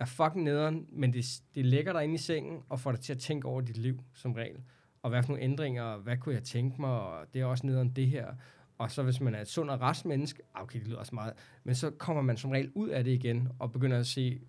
er 0.00 0.04
fucking 0.04 0.44
nederen, 0.44 0.86
men 0.92 1.12
det, 1.12 1.40
det 1.54 1.66
lægger 1.66 1.92
dig 1.92 2.04
ind 2.04 2.14
i 2.14 2.18
sengen, 2.18 2.62
og 2.68 2.80
får 2.80 2.92
dig 2.92 3.00
til 3.00 3.12
at 3.12 3.18
tænke 3.18 3.48
over 3.48 3.60
dit 3.60 3.76
liv, 3.76 4.04
som 4.14 4.32
regel. 4.32 4.56
Og 5.02 5.10
hvad 5.10 5.22
for 5.22 5.28
nogle 5.28 5.44
ændringer, 5.44 5.82
og 5.82 6.00
hvad 6.00 6.16
kunne 6.16 6.34
jeg 6.34 6.42
tænke 6.42 6.80
mig, 6.80 6.90
og 6.90 7.26
det 7.34 7.40
er 7.40 7.44
også 7.44 7.66
nederen 7.66 7.90
det 7.90 8.06
her. 8.06 8.34
Og 8.78 8.90
så 8.90 9.02
hvis 9.02 9.20
man 9.20 9.34
er 9.34 9.40
et 9.40 9.48
sund 9.48 9.70
og 9.70 9.80
rest 9.80 10.04
menneske, 10.04 10.42
ah, 10.54 10.62
okay, 10.62 10.78
det 10.78 10.88
lyder 10.88 10.98
også 10.98 11.14
meget, 11.14 11.32
men 11.64 11.74
så 11.74 11.90
kommer 11.90 12.22
man 12.22 12.36
som 12.36 12.50
regel 12.50 12.72
ud 12.74 12.88
af 12.88 13.04
det 13.04 13.10
igen, 13.10 13.48
og 13.58 13.72
begynder 13.72 13.98
at 13.98 14.06
se, 14.06 14.40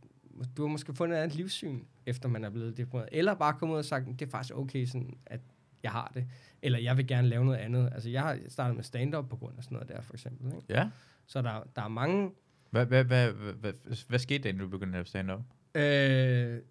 du 0.57 0.61
har 0.61 0.67
måske 0.69 0.93
fundet 0.93 1.17
et 1.17 1.21
andet 1.21 1.37
livssyn, 1.37 1.83
efter 2.05 2.29
man 2.29 2.43
er 2.43 2.49
blevet 2.49 2.77
deprimeret. 2.77 3.09
Eller 3.11 3.33
bare 3.33 3.53
kommet 3.53 3.73
ud 3.73 3.79
og 3.79 3.85
sagt, 3.85 4.05
det 4.05 4.21
er 4.21 4.29
faktisk 4.29 4.55
okay, 4.55 4.85
sådan, 4.85 5.17
at 5.25 5.41
jeg 5.83 5.91
har 5.91 6.11
det. 6.13 6.27
Eller 6.61 6.79
jeg 6.79 6.97
vil 6.97 7.07
gerne 7.07 7.27
lave 7.27 7.45
noget 7.45 7.57
andet. 7.57 7.89
Altså, 7.93 8.09
jeg 8.09 8.21
har 8.21 8.39
startet 8.47 8.75
med 8.75 8.83
stand-up 8.83 9.29
på 9.29 9.35
grund 9.35 9.57
af 9.57 9.63
sådan 9.63 9.75
noget 9.75 9.89
der, 9.89 10.01
for 10.01 10.13
eksempel. 10.13 10.55
Ikke? 10.55 10.65
Ja. 10.69 10.89
Så 11.25 11.41
der, 11.41 11.63
der 11.75 11.81
er 11.81 11.87
mange... 11.87 12.31
Hvad, 12.69 12.85
hvad, 12.85 13.03
hvad, 13.03 13.31
hvad, 13.31 13.73
hvad, 14.07 14.19
skete 14.19 14.43
der, 14.43 14.49
inden 14.49 14.63
du 14.63 14.69
begyndte 14.69 14.87
at 14.87 14.93
lave 14.93 15.05
stand-up? 15.05 15.41
Øh, 15.75 16.61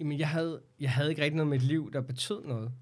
jamen, 0.00 0.18
jeg 0.18 0.28
havde, 0.28 0.60
jeg 0.80 0.90
havde 0.90 1.10
ikke 1.10 1.22
rigtig 1.22 1.36
noget 1.36 1.48
med 1.48 1.58
mit 1.58 1.66
liv, 1.66 1.92
der 1.92 2.00
betød 2.00 2.44
noget. 2.44 2.72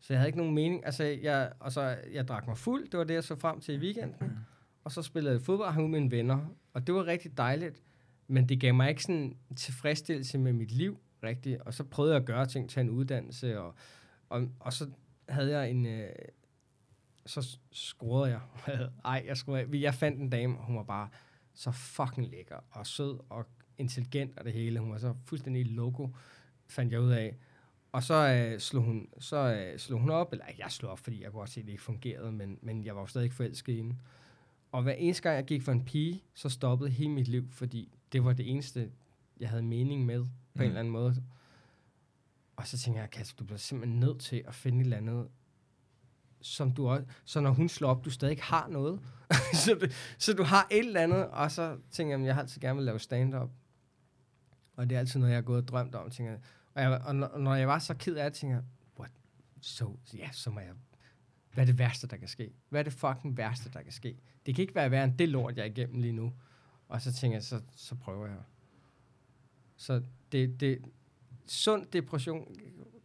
Så 0.00 0.12
jeg 0.12 0.20
havde 0.20 0.28
ikke 0.28 0.38
nogen 0.38 0.54
mening. 0.54 0.86
Altså, 0.86 1.04
jeg, 1.04 1.52
og 1.60 1.72
så, 1.72 1.96
jeg 2.12 2.28
drak 2.28 2.46
mig 2.46 2.58
fuld. 2.58 2.88
Det 2.88 2.98
var 2.98 3.04
det, 3.04 3.14
jeg 3.14 3.24
så 3.24 3.36
frem 3.36 3.60
til 3.60 3.74
i 3.74 3.78
weekenden. 3.78 4.38
Og 4.84 4.92
så 4.92 5.02
spillede 5.02 5.34
jeg 5.34 5.42
fodbold 5.42 5.68
og 5.68 5.74
hang 5.74 5.84
ud 5.86 5.90
med 5.90 6.00
mine 6.00 6.10
venner. 6.10 6.46
Og 6.72 6.86
det 6.86 6.94
var 6.94 7.06
rigtig 7.06 7.36
dejligt. 7.36 7.82
Men 8.26 8.48
det 8.48 8.60
gav 8.60 8.74
mig 8.74 8.88
ikke 8.88 9.02
sådan 9.02 9.36
tilfredsstillelse 9.56 10.38
med 10.38 10.52
mit 10.52 10.70
liv, 10.70 10.98
rigtigt. 11.22 11.60
Og 11.60 11.74
så 11.74 11.84
prøvede 11.84 12.14
jeg 12.14 12.20
at 12.20 12.26
gøre 12.26 12.46
ting, 12.46 12.70
tage 12.70 12.84
en 12.84 12.90
uddannelse. 12.90 13.60
Og, 13.60 13.74
og, 14.28 14.48
og 14.60 14.72
så 14.72 14.90
havde 15.28 15.58
jeg 15.58 15.70
en... 15.70 15.86
Øh, 15.86 16.08
så 17.26 17.58
scorede 17.72 18.30
jeg. 18.30 18.40
Ej, 19.04 19.24
jeg 19.26 19.36
scorede. 19.36 19.80
Jeg 19.80 19.94
fandt 19.94 20.20
en 20.20 20.30
dame, 20.30 20.58
og 20.58 20.64
hun 20.64 20.76
var 20.76 20.82
bare 20.82 21.08
så 21.54 21.70
fucking 21.70 22.26
lækker 22.26 22.56
og 22.70 22.86
sød 22.86 23.18
og 23.28 23.46
intelligent 23.78 24.38
og 24.38 24.44
det 24.44 24.52
hele. 24.52 24.80
Hun 24.80 24.90
var 24.90 24.98
så 24.98 25.14
fuldstændig 25.24 25.66
logo, 25.66 26.08
fandt 26.66 26.92
jeg 26.92 27.00
ud 27.00 27.10
af. 27.10 27.36
Og 27.92 28.02
så 28.02 28.14
øh, 28.14 28.60
slog, 28.60 28.82
hun, 28.82 29.08
så 29.18 29.36
øh, 29.36 29.78
slog 29.78 30.00
hun 30.00 30.10
op, 30.10 30.32
eller 30.32 30.44
jeg 30.58 30.70
slog 30.70 30.92
op, 30.92 30.98
fordi 30.98 31.22
jeg 31.22 31.32
kunne 31.32 31.42
også 31.42 31.54
se, 31.54 31.60
at 31.60 31.66
det 31.66 31.72
ikke 31.72 31.82
fungerede, 31.82 32.32
men, 32.32 32.58
men 32.62 32.84
jeg 32.84 32.94
var 32.94 33.00
jo 33.00 33.06
stadig 33.06 33.24
ikke 33.24 33.36
forelsket 33.36 33.72
i 33.72 33.76
hende. 33.76 33.96
Og 34.72 34.82
hver 34.82 34.92
eneste 34.92 35.22
gang, 35.22 35.36
jeg 35.36 35.44
gik 35.44 35.62
for 35.62 35.72
en 35.72 35.84
pige, 35.84 36.22
så 36.34 36.48
stoppede 36.48 36.90
hele 36.90 37.10
mit 37.10 37.28
liv, 37.28 37.48
fordi 37.50 37.98
det 38.12 38.24
var 38.24 38.32
det 38.32 38.50
eneste, 38.50 38.90
jeg 39.40 39.48
havde 39.48 39.62
mening 39.62 40.06
med, 40.06 40.20
på 40.20 40.28
mm. 40.54 40.60
en 40.60 40.66
eller 40.66 40.80
anden 40.80 40.92
måde. 40.92 41.22
Og 42.56 42.66
så 42.66 42.78
tænkte 42.78 43.00
jeg, 43.00 43.10
Kasper, 43.10 43.38
du 43.38 43.44
bliver 43.44 43.58
simpelthen 43.58 44.00
nødt 44.00 44.20
til 44.20 44.44
at 44.46 44.54
finde 44.54 44.80
et 44.80 44.84
eller 44.84 44.96
andet, 44.96 45.28
som 46.40 46.72
du 46.72 46.88
også, 46.88 47.04
så 47.24 47.40
når 47.40 47.50
hun 47.50 47.68
slår 47.68 47.90
op, 47.90 48.04
du 48.04 48.10
stadig 48.10 48.30
ikke 48.30 48.42
har 48.42 48.68
noget. 48.68 49.00
så, 49.64 49.74
du, 49.74 49.86
så 50.18 50.32
du 50.32 50.42
har 50.42 50.66
et 50.70 50.78
eller 50.78 51.00
andet, 51.00 51.28
og 51.28 51.50
så 51.50 51.78
tænker 51.90 52.18
jeg, 52.18 52.26
jeg 52.26 52.34
har 52.34 52.42
altid 52.42 52.60
gerne 52.60 52.76
vil 52.76 52.84
lave 52.84 52.98
stand-up. 52.98 53.50
Og 54.76 54.90
det 54.90 54.96
er 54.96 54.98
altid 54.98 55.20
noget, 55.20 55.32
jeg 55.32 55.36
har 55.36 55.42
gået 55.42 55.62
og 55.62 55.68
drømt 55.68 55.94
om. 55.94 56.10
Tænker, 56.10 56.38
og, 56.78 56.84
jeg, 56.84 57.00
og 57.04 57.16
når, 57.16 57.38
når 57.38 57.54
jeg 57.54 57.68
var 57.68 57.78
så 57.78 57.94
ked 57.94 58.14
af 58.14 58.30
det, 58.30 58.38
tænker 58.40 58.56
jeg, 58.56 58.64
what? 58.98 59.10
Så, 59.60 59.90
ja, 60.14 60.28
så 60.32 60.50
må 60.50 60.60
jeg... 60.60 60.70
Hvad 61.54 61.64
er 61.64 61.66
det 61.66 61.78
værste, 61.78 62.06
der 62.06 62.16
kan 62.16 62.28
ske? 62.28 62.52
Hvad 62.68 62.80
er 62.80 62.84
det 62.84 62.92
fucking 62.92 63.36
værste, 63.36 63.70
der 63.72 63.82
kan 63.82 63.92
ske? 63.92 64.16
Det 64.46 64.54
kan 64.54 64.62
ikke 64.62 64.74
være 64.74 64.90
værre 64.90 65.04
end 65.04 65.18
det 65.18 65.28
lort, 65.28 65.56
jeg 65.56 65.62
er 65.62 65.66
igennem 65.66 66.00
lige 66.00 66.12
nu. 66.12 66.32
Og 66.88 67.02
så 67.02 67.12
tænker 67.12 67.36
jeg, 67.36 67.42
så, 67.42 67.60
så 67.76 67.94
prøver 67.94 68.26
jeg. 68.26 68.36
Så 69.76 70.02
det, 70.32 70.60
det, 70.60 70.78
sund 71.46 71.86
depression, 71.92 72.54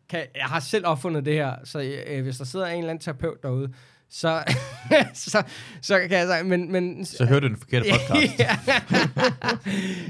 kan, 0.09 0.27
jeg 0.35 0.45
har 0.45 0.59
selv 0.59 0.87
opfundet 0.87 1.25
det 1.25 1.33
her, 1.33 1.55
så 1.63 2.03
øh, 2.07 2.23
hvis 2.23 2.37
der 2.37 2.45
sidder 2.45 2.65
en 2.65 2.77
eller 2.77 2.89
anden 2.89 3.01
terapeut 3.01 3.43
derude, 3.43 3.73
så, 4.09 4.43
så, 5.13 5.43
så 5.81 5.99
kan 5.99 6.11
jeg 6.11 6.27
sige, 6.27 6.43
men... 6.43 6.71
men 6.71 7.05
så 7.05 7.25
hører 7.25 7.39
du 7.39 7.47
den 7.47 7.57
forkerte 7.57 7.85
podcast. 7.91 8.69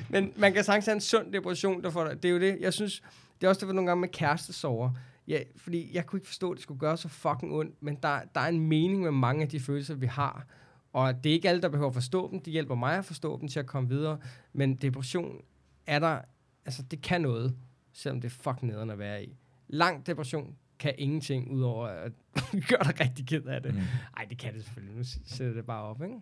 men 0.09 0.33
man 0.35 0.53
kan 0.53 0.63
sagtens 0.63 0.85
have 0.85 0.95
en 0.95 1.01
sund 1.01 1.33
depression, 1.33 1.83
der 1.83 1.89
får 1.89 2.07
Det 2.07 2.25
er 2.25 2.29
jo 2.29 2.39
det, 2.39 2.57
jeg 2.59 2.73
synes, 2.73 3.03
det 3.43 3.47
er 3.47 3.49
også 3.49 3.59
det 3.59 3.67
for 3.67 3.73
nogle 3.73 3.87
gange 3.87 4.01
med 4.01 4.09
kærestesover. 4.09 4.91
Ja, 5.27 5.39
fordi 5.55 5.89
jeg 5.93 6.05
kunne 6.05 6.17
ikke 6.17 6.27
forstå, 6.27 6.51
at 6.51 6.55
det 6.55 6.63
skulle 6.63 6.79
gøre 6.79 6.97
så 6.97 7.07
fucking 7.07 7.53
ondt, 7.53 7.83
men 7.83 7.95
der, 8.03 8.19
der 8.35 8.41
er 8.41 8.47
en 8.47 8.59
mening 8.59 9.01
med 9.01 9.11
mange 9.11 9.41
af 9.41 9.49
de 9.49 9.59
følelser, 9.59 9.95
vi 9.95 10.05
har. 10.05 10.45
Og 10.93 11.23
det 11.23 11.29
er 11.29 11.33
ikke 11.33 11.49
alle, 11.49 11.61
der 11.61 11.69
behøver 11.69 11.89
at 11.89 11.93
forstå 11.93 12.31
dem. 12.31 12.41
Det 12.41 12.53
hjælper 12.53 12.75
mig 12.75 12.97
at 12.97 13.05
forstå 13.05 13.39
dem 13.39 13.47
til 13.47 13.59
at 13.59 13.65
komme 13.65 13.89
videre. 13.89 14.19
Men 14.53 14.75
depression 14.75 15.41
er 15.87 15.99
der, 15.99 16.21
altså 16.65 16.83
det 16.83 17.01
kan 17.01 17.21
noget, 17.21 17.55
selvom 17.93 18.21
det 18.21 18.27
er 18.27 18.43
fucking 18.43 18.71
nederen 18.71 18.89
at 18.89 18.99
være 18.99 19.25
i. 19.25 19.37
Lang 19.67 20.07
depression 20.07 20.55
kan 20.79 20.93
ingenting, 20.97 21.51
udover 21.51 21.87
at 21.87 22.11
gøre 22.69 22.83
dig 22.83 22.99
rigtig 22.99 23.27
ked 23.27 23.45
af 23.45 23.61
det. 23.61 23.73
Mm. 23.73 23.81
Ej, 24.17 24.25
det 24.29 24.37
kan 24.37 24.53
det 24.53 24.63
selvfølgelig. 24.63 24.97
Nu 24.97 25.03
sætter 25.25 25.53
det 25.53 25.65
bare 25.65 25.83
op, 25.83 26.03
ikke? 26.03 26.15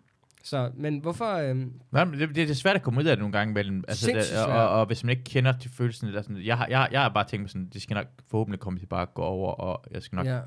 Så, 0.43 0.71
men 0.75 0.99
hvorfor... 0.99 1.33
Øhm, 1.33 1.73
Nej, 1.91 2.05
men 2.05 2.19
det, 2.19 2.35
det, 2.35 2.49
er 2.49 2.53
svært 2.53 2.75
at 2.75 2.81
komme 2.81 2.99
ud 2.99 3.05
af 3.05 3.15
det 3.15 3.19
nogle 3.19 3.37
gange 3.37 3.51
imellem. 3.51 3.83
Altså, 3.87 4.07
det, 4.07 4.45
og, 4.45 4.53
og, 4.53 4.69
og, 4.69 4.85
hvis 4.85 5.03
man 5.03 5.09
ikke 5.09 5.23
kender 5.23 5.57
til 5.57 5.71
følelsen, 5.71 6.07
eller 6.07 6.21
sådan, 6.21 6.45
jeg, 6.45 6.57
har, 6.57 6.67
jeg, 6.67 6.89
jeg 6.91 7.01
har 7.01 7.09
bare 7.09 7.27
tænkt 7.27 7.41
mig 7.41 7.49
sådan, 7.49 7.69
det 7.73 7.81
skal 7.81 7.93
nok 7.93 8.07
forhåbentlig 8.27 8.59
komme 8.59 8.79
til 8.79 8.85
bare 8.85 9.01
at 9.01 9.13
gå 9.13 9.21
over, 9.21 9.51
og 9.51 9.83
jeg 9.91 10.03
skal 10.03 10.15
nok... 10.15 10.25
Ja. 10.25 10.39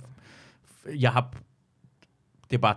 Jeg 0.86 1.12
har... 1.12 1.34
Det 2.50 2.56
er 2.56 2.60
bare... 2.60 2.76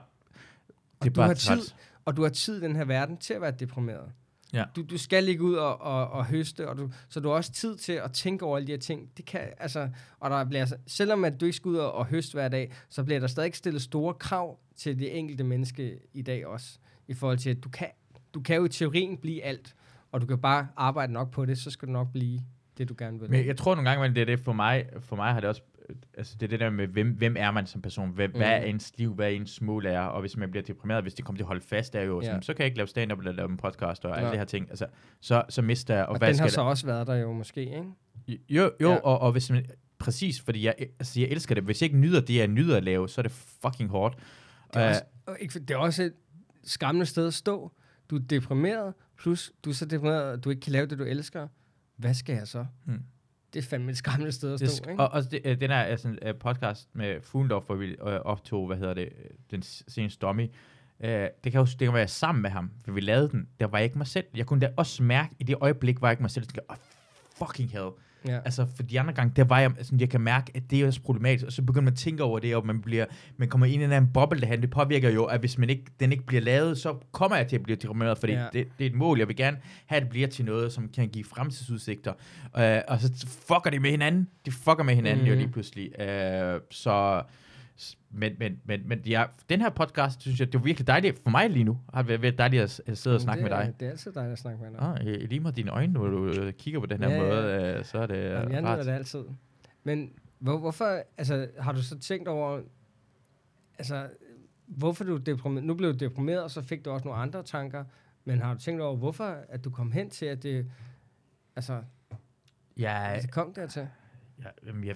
Det 1.02 1.10
er 1.10 1.14
bare 1.14 1.28
har 1.28 1.34
tid, 1.34 1.62
og 2.06 2.18
du 2.18 2.22
har 2.22 2.30
tid 2.30 2.58
i 2.58 2.62
den 2.62 2.76
her 2.76 2.86
verden 2.86 3.18
til 3.18 3.34
at 3.34 3.42
være 3.42 3.52
deprimeret. 3.52 4.12
Ja. 4.54 4.64
Du, 4.76 4.82
du 4.82 4.98
skal 4.98 5.28
ikke 5.28 5.44
ud 5.44 5.54
og, 5.54 5.82
og, 5.82 6.10
og 6.10 6.26
høste, 6.26 6.70
og 6.70 6.78
du, 6.78 6.92
så 7.10 7.20
du 7.20 7.30
har 7.30 7.36
også 7.36 7.52
tid 7.52 7.78
til 7.78 7.94
at 7.94 8.12
tænke 8.12 8.46
over 8.46 8.58
alle 8.58 8.68
de 8.68 8.72
her 8.72 8.80
ting. 8.80 9.10
Det 9.18 9.26
kan, 9.26 9.42
altså, 9.58 9.90
og 10.20 10.30
der 10.30 10.44
bliver, 10.46 10.66
selvom 10.88 11.26
at 11.26 11.40
du 11.40 11.46
ikke 11.46 11.56
skal 11.56 11.70
ud 11.70 11.76
og, 11.76 11.94
og 11.94 12.06
høste 12.06 12.34
hver 12.34 12.48
dag, 12.48 12.72
så 12.90 13.04
bliver 13.04 13.20
der 13.20 13.28
stadig 13.28 13.56
stillet 13.56 13.82
store 13.82 14.14
krav 14.14 14.60
til 14.76 15.00
det 15.00 15.18
enkelte 15.18 15.44
menneske 15.44 16.00
i 16.14 16.22
dag 16.22 16.48
også. 16.48 16.78
I 17.08 17.14
forhold 17.14 17.38
til, 17.38 17.50
at 17.50 17.64
du 17.64 17.70
kan, 17.70 17.88
du 18.34 18.42
kan 18.42 18.56
jo 18.56 18.66
i 18.66 18.70
teorien 18.70 19.18
blive 19.18 19.44
alt, 19.44 19.76
og 20.12 20.22
du 20.22 20.26
kan 20.26 20.38
bare 20.38 20.68
arbejde 20.76 21.14
nok 21.14 21.32
på 21.32 21.46
det, 21.46 21.58
så 21.58 21.72
skal 21.72 21.88
du 21.88 21.94
nok 21.94 22.12
blive 22.12 22.40
det, 22.78 22.90
du 22.90 22.96
gerne 22.98 23.20
vil. 23.20 23.30
Men 23.32 23.46
jeg 23.46 23.58
tror 23.58 23.76
nogle 23.76 23.90
gange, 23.90 24.06
at 24.06 24.16
det 24.16 24.22
er 24.22 24.26
det 24.26 24.40
for 24.40 24.54
mig. 24.54 24.86
For 25.00 25.16
mig 25.16 25.34
har 25.34 25.40
det 25.40 25.50
også 25.50 25.62
altså 26.18 26.36
det 26.40 26.46
er 26.46 26.48
det 26.48 26.60
der 26.60 26.70
med, 26.70 26.88
hvem, 26.88 27.10
hvem 27.10 27.36
er 27.40 27.52
man 27.52 27.68
som 27.68 27.82
person? 27.82 28.10
Hvem, 28.10 28.30
mm. 28.30 28.38
Hvad 28.38 28.48
er 28.48 28.58
ens 28.58 28.94
liv? 28.98 29.14
Hvad 29.14 29.26
er 29.26 29.30
ens 29.30 29.62
mål 29.62 29.86
er? 29.86 30.00
Og 30.00 30.22
hvis 30.22 30.38
man 30.38 30.52
bliver 30.52 30.64
deprimeret, 30.64 31.04
hvis 31.04 31.14
det 31.14 31.26
kommer 31.26 31.38
til 31.38 31.44
at 31.44 31.48
holde 31.48 31.62
fast, 31.62 31.96
er 31.96 32.02
jo, 32.02 32.22
sådan, 32.22 32.42
så 32.42 32.54
kan 32.54 32.60
jeg 32.60 32.66
ikke 32.66 32.78
lave 32.78 32.88
stand-up 32.88 33.20
eller 33.20 33.32
lave 33.32 33.50
en 33.50 33.58
podcast 33.58 34.06
og 34.06 34.18
alle 34.18 34.32
de 34.32 34.38
her 34.38 34.46
ting. 34.46 34.70
Altså, 34.70 34.86
så, 35.22 35.44
så 35.50 35.62
mister 35.62 35.96
jeg... 35.96 36.06
Og, 36.06 36.10
og 36.10 36.18
hvad 36.18 36.34
den 36.34 36.40
har 36.40 36.48
så 36.48 36.62
også 36.62 36.86
været 36.86 37.08
der 37.08 37.16
jo 37.16 37.34
måske, 37.34 37.62
ikke? 37.62 38.42
Jo, 38.50 38.72
jo 38.82 38.90
ja. 38.90 38.96
og, 38.96 39.20
og 39.20 39.32
hvis 39.32 39.52
man... 39.52 39.66
Præcis, 40.00 40.42
fordi 40.42 40.66
jeg, 40.66 40.76
altså, 40.80 41.20
jeg 41.20 41.30
elsker 41.30 41.56
det. 41.56 41.64
Hvis 41.64 41.82
jeg 41.82 41.86
ikke 41.86 42.00
nyder 42.00 42.22
det, 42.22 42.36
jeg 42.36 42.48
nyder 42.48 42.78
at 42.78 42.84
lave, 42.84 43.10
så 43.10 43.22
er 43.22 43.24
det 43.24 43.32
fucking 43.32 43.90
hårdt. 43.90 44.16
Det 44.74 44.82
er, 44.82 45.00
uh, 45.28 45.34
også, 45.34 45.60
det 45.60 45.72
er 45.72 45.78
også 45.78 46.12
skræmmende 46.68 47.06
sted 47.06 47.28
at 47.28 47.34
stå. 47.34 47.72
Du 48.10 48.16
er 48.16 48.20
deprimeret, 48.20 48.94
plus 49.18 49.52
du 49.66 49.70
er 49.70 49.74
så 49.74 49.86
deprimeret, 49.86 50.34
at 50.34 50.44
du 50.44 50.50
ikke 50.50 50.60
kan 50.60 50.72
lave 50.72 50.86
det, 50.86 51.00
du 51.00 51.04
elsker. 51.04 51.48
Hvad 51.96 52.14
skal 52.14 52.36
jeg 52.36 52.48
så? 52.48 52.66
Hmm 52.86 53.04
det 53.54 53.64
er 53.66 53.70
fandme 53.70 53.92
et 53.92 53.98
skræmmende 53.98 54.32
sted 54.32 54.54
at 54.54 54.72
stå, 54.72 54.90
ikke? 54.90 55.04
Og, 55.04 55.10
og 55.10 55.32
det, 55.32 55.42
øh, 55.46 55.62
den 55.62 55.72
er 55.72 55.82
altså 55.82 56.08
uh, 56.08 56.40
podcast 56.40 56.90
med 56.94 57.22
Fuglendorf, 57.22 57.64
hvor 57.66 57.76
vi 57.76 57.96
uh, 58.02 58.08
optog, 58.08 58.68
hvad 58.68 58.78
hedder 58.78 58.94
det, 58.94 59.10
den 59.52 59.62
seneste 59.62 60.20
Dommy. 60.20 60.48
Uh, 61.00 61.10
det 61.10 61.52
kan 61.52 61.54
jo 61.54 61.66
det 61.66 61.80
kan 61.80 61.94
være 61.94 62.08
sammen 62.08 62.42
med 62.42 62.50
ham, 62.50 62.72
for 62.86 62.92
vi 62.92 63.02
lavede 63.02 63.30
den. 63.30 63.48
Der 63.60 63.68
var 63.68 63.78
jeg 63.78 63.86
ikke 63.86 63.98
mig 63.98 64.08
selv. 64.08 64.26
Jeg 64.36 64.46
kunne 64.46 64.62
da 64.62 64.72
også 64.78 65.04
mærke, 65.04 65.36
i 65.40 65.44
det 65.44 65.56
øjeblik 65.62 66.02
var 66.02 66.08
jeg 66.08 66.14
ikke 66.14 66.24
mig 66.24 66.32
selv. 66.32 66.44
Jeg 66.44 66.48
tænkte, 66.48 66.72
oh, 66.72 66.78
fucking 67.48 67.72
hell. 67.72 67.90
Ja. 68.28 68.40
Altså, 68.46 68.68
for 68.76 68.84
de 68.84 69.00
andre 69.00 69.14
gange, 69.14 69.34
der 69.36 69.44
var 69.44 69.60
jeg, 69.60 69.72
altså, 69.78 69.96
jeg 70.00 70.10
kan 70.10 70.22
mærke, 70.22 70.52
at 70.56 70.64
det 70.72 70.82
er 70.82 70.88
også 70.88 71.02
problematisk, 71.02 71.46
og 71.46 71.52
så 71.52 71.62
begynder 71.62 71.84
man 71.84 71.94
at 71.94 72.00
tænke 72.00 72.24
over 72.24 72.40
det, 72.40 72.56
og 72.56 72.66
man, 72.66 72.82
bliver, 72.82 73.06
man 73.38 73.50
kommer 73.50 73.66
ind 73.66 73.82
i 73.82 73.86
en 73.86 73.92
anden 73.92 74.12
boble 74.14 74.42
derhen. 74.42 74.62
Det 74.62 74.70
påvirker 74.70 75.10
jo, 75.10 75.26
at 75.26 75.40
hvis 75.40 75.58
man 75.58 75.70
ikke, 75.70 75.84
den 76.00 76.12
ikke 76.12 76.26
bliver 76.26 76.42
lavet, 76.42 76.78
så 76.78 76.96
kommer 77.12 77.38
jeg 77.38 77.48
til 77.48 77.56
at 77.56 77.64
blive 77.64 77.76
deprimeret, 77.76 78.18
fordi 78.18 78.34
ja. 78.34 78.46
det, 78.54 78.68
det, 78.78 78.86
er 78.86 78.90
et 78.90 78.96
mål. 78.96 79.20
Jeg 79.20 79.28
vil 79.28 79.36
gerne 79.36 79.58
have, 79.86 79.98
at 79.98 80.04
det 80.04 80.10
bliver 80.10 80.28
til 80.28 80.46
noget, 80.46 80.74
som 80.74 80.90
kan 80.90 81.10
give 81.10 81.26
fremtidsudsigter. 81.26 82.14
Uh, 82.58 82.62
og 82.88 83.00
så 83.02 83.28
fucker 83.48 83.70
det 83.70 83.82
med 83.82 83.92
hinanden. 83.92 84.28
De 84.46 84.52
fucker 84.52 84.84
med 84.84 84.96
hinanden 84.96 85.26
mm. 85.26 85.30
jo 85.30 85.36
lige 85.36 85.48
pludselig. 85.48 85.92
Uh, 86.00 86.62
så 86.72 87.22
men, 88.12 88.36
men, 88.40 88.62
men, 88.66 88.88
men 88.88 89.00
ja, 89.00 89.26
den 89.50 89.62
her 89.62 89.70
podcast, 89.70 90.22
synes 90.22 90.40
jeg, 90.40 90.54
det 90.54 90.60
er 90.60 90.64
virkelig 90.64 90.88
dejligt 90.88 91.20
for 91.24 91.30
mig 91.30 91.50
lige 91.50 91.64
nu. 91.64 91.80
Har 91.94 92.02
det 92.02 92.22
været 92.22 92.38
dejligt 92.38 92.62
at 92.62 92.98
sidde 92.98 93.16
og 93.16 93.22
snakke 93.22 93.44
det, 93.44 93.52
med 93.52 93.58
dig. 93.58 93.74
Det 93.80 93.86
er 93.86 93.90
altid 93.90 94.12
dejligt 94.12 94.34
at 94.34 94.40
snakke 94.40 94.64
med 94.64 94.72
dig. 94.72 94.80
Ah, 94.80 95.08
jeg 95.08 95.28
lige 95.28 95.40
med 95.40 95.52
dine 95.52 95.72
øjne, 95.72 95.94
når 95.94 96.08
du 96.08 96.28
øh, 96.28 96.54
kigger 96.54 96.80
på 96.80 96.86
den 96.86 97.04
her 97.04 97.10
ja, 97.10 97.20
måde, 97.20 97.54
ja. 97.54 97.84
så 97.84 97.98
er 97.98 98.08
det 98.08 98.24
Jamen, 98.24 98.52
Jeg 98.52 98.62
nyder 98.62 98.84
det 98.84 98.92
altid. 98.92 99.24
Men 99.84 100.12
hvor, 100.40 100.58
hvorfor, 100.58 101.04
altså, 101.18 101.48
har 101.60 101.72
du 101.72 101.84
så 101.84 102.00
tænkt 102.00 102.28
over, 102.28 102.62
altså, 103.78 104.10
hvorfor 104.66 105.04
du 105.04 105.18
deprimeret? 105.18 105.64
Nu 105.64 105.74
blev 105.74 105.94
du 105.94 105.98
deprimeret, 105.98 106.44
og 106.44 106.52
så 106.52 106.62
fik 106.62 106.86
du 106.86 106.92
også 106.92 107.06
nogle 107.06 107.22
andre 107.22 107.44
tanker, 107.44 107.84
men 108.26 108.42
har 108.42 108.54
du 108.54 108.60
tænkt 108.60 108.82
over, 108.82 108.96
hvorfor 108.96 109.38
at 109.50 109.64
du 109.64 109.70
kom 109.70 109.92
hen 109.92 110.10
til, 110.10 110.26
at 110.26 110.44
det, 110.44 110.72
altså, 111.56 111.84
ja, 112.78 113.20
det 113.22 113.32
kom 113.32 113.54
dertil? 113.54 113.88
Ja, 114.44 114.50
jamen, 114.68 114.84
jeg, 114.84 114.96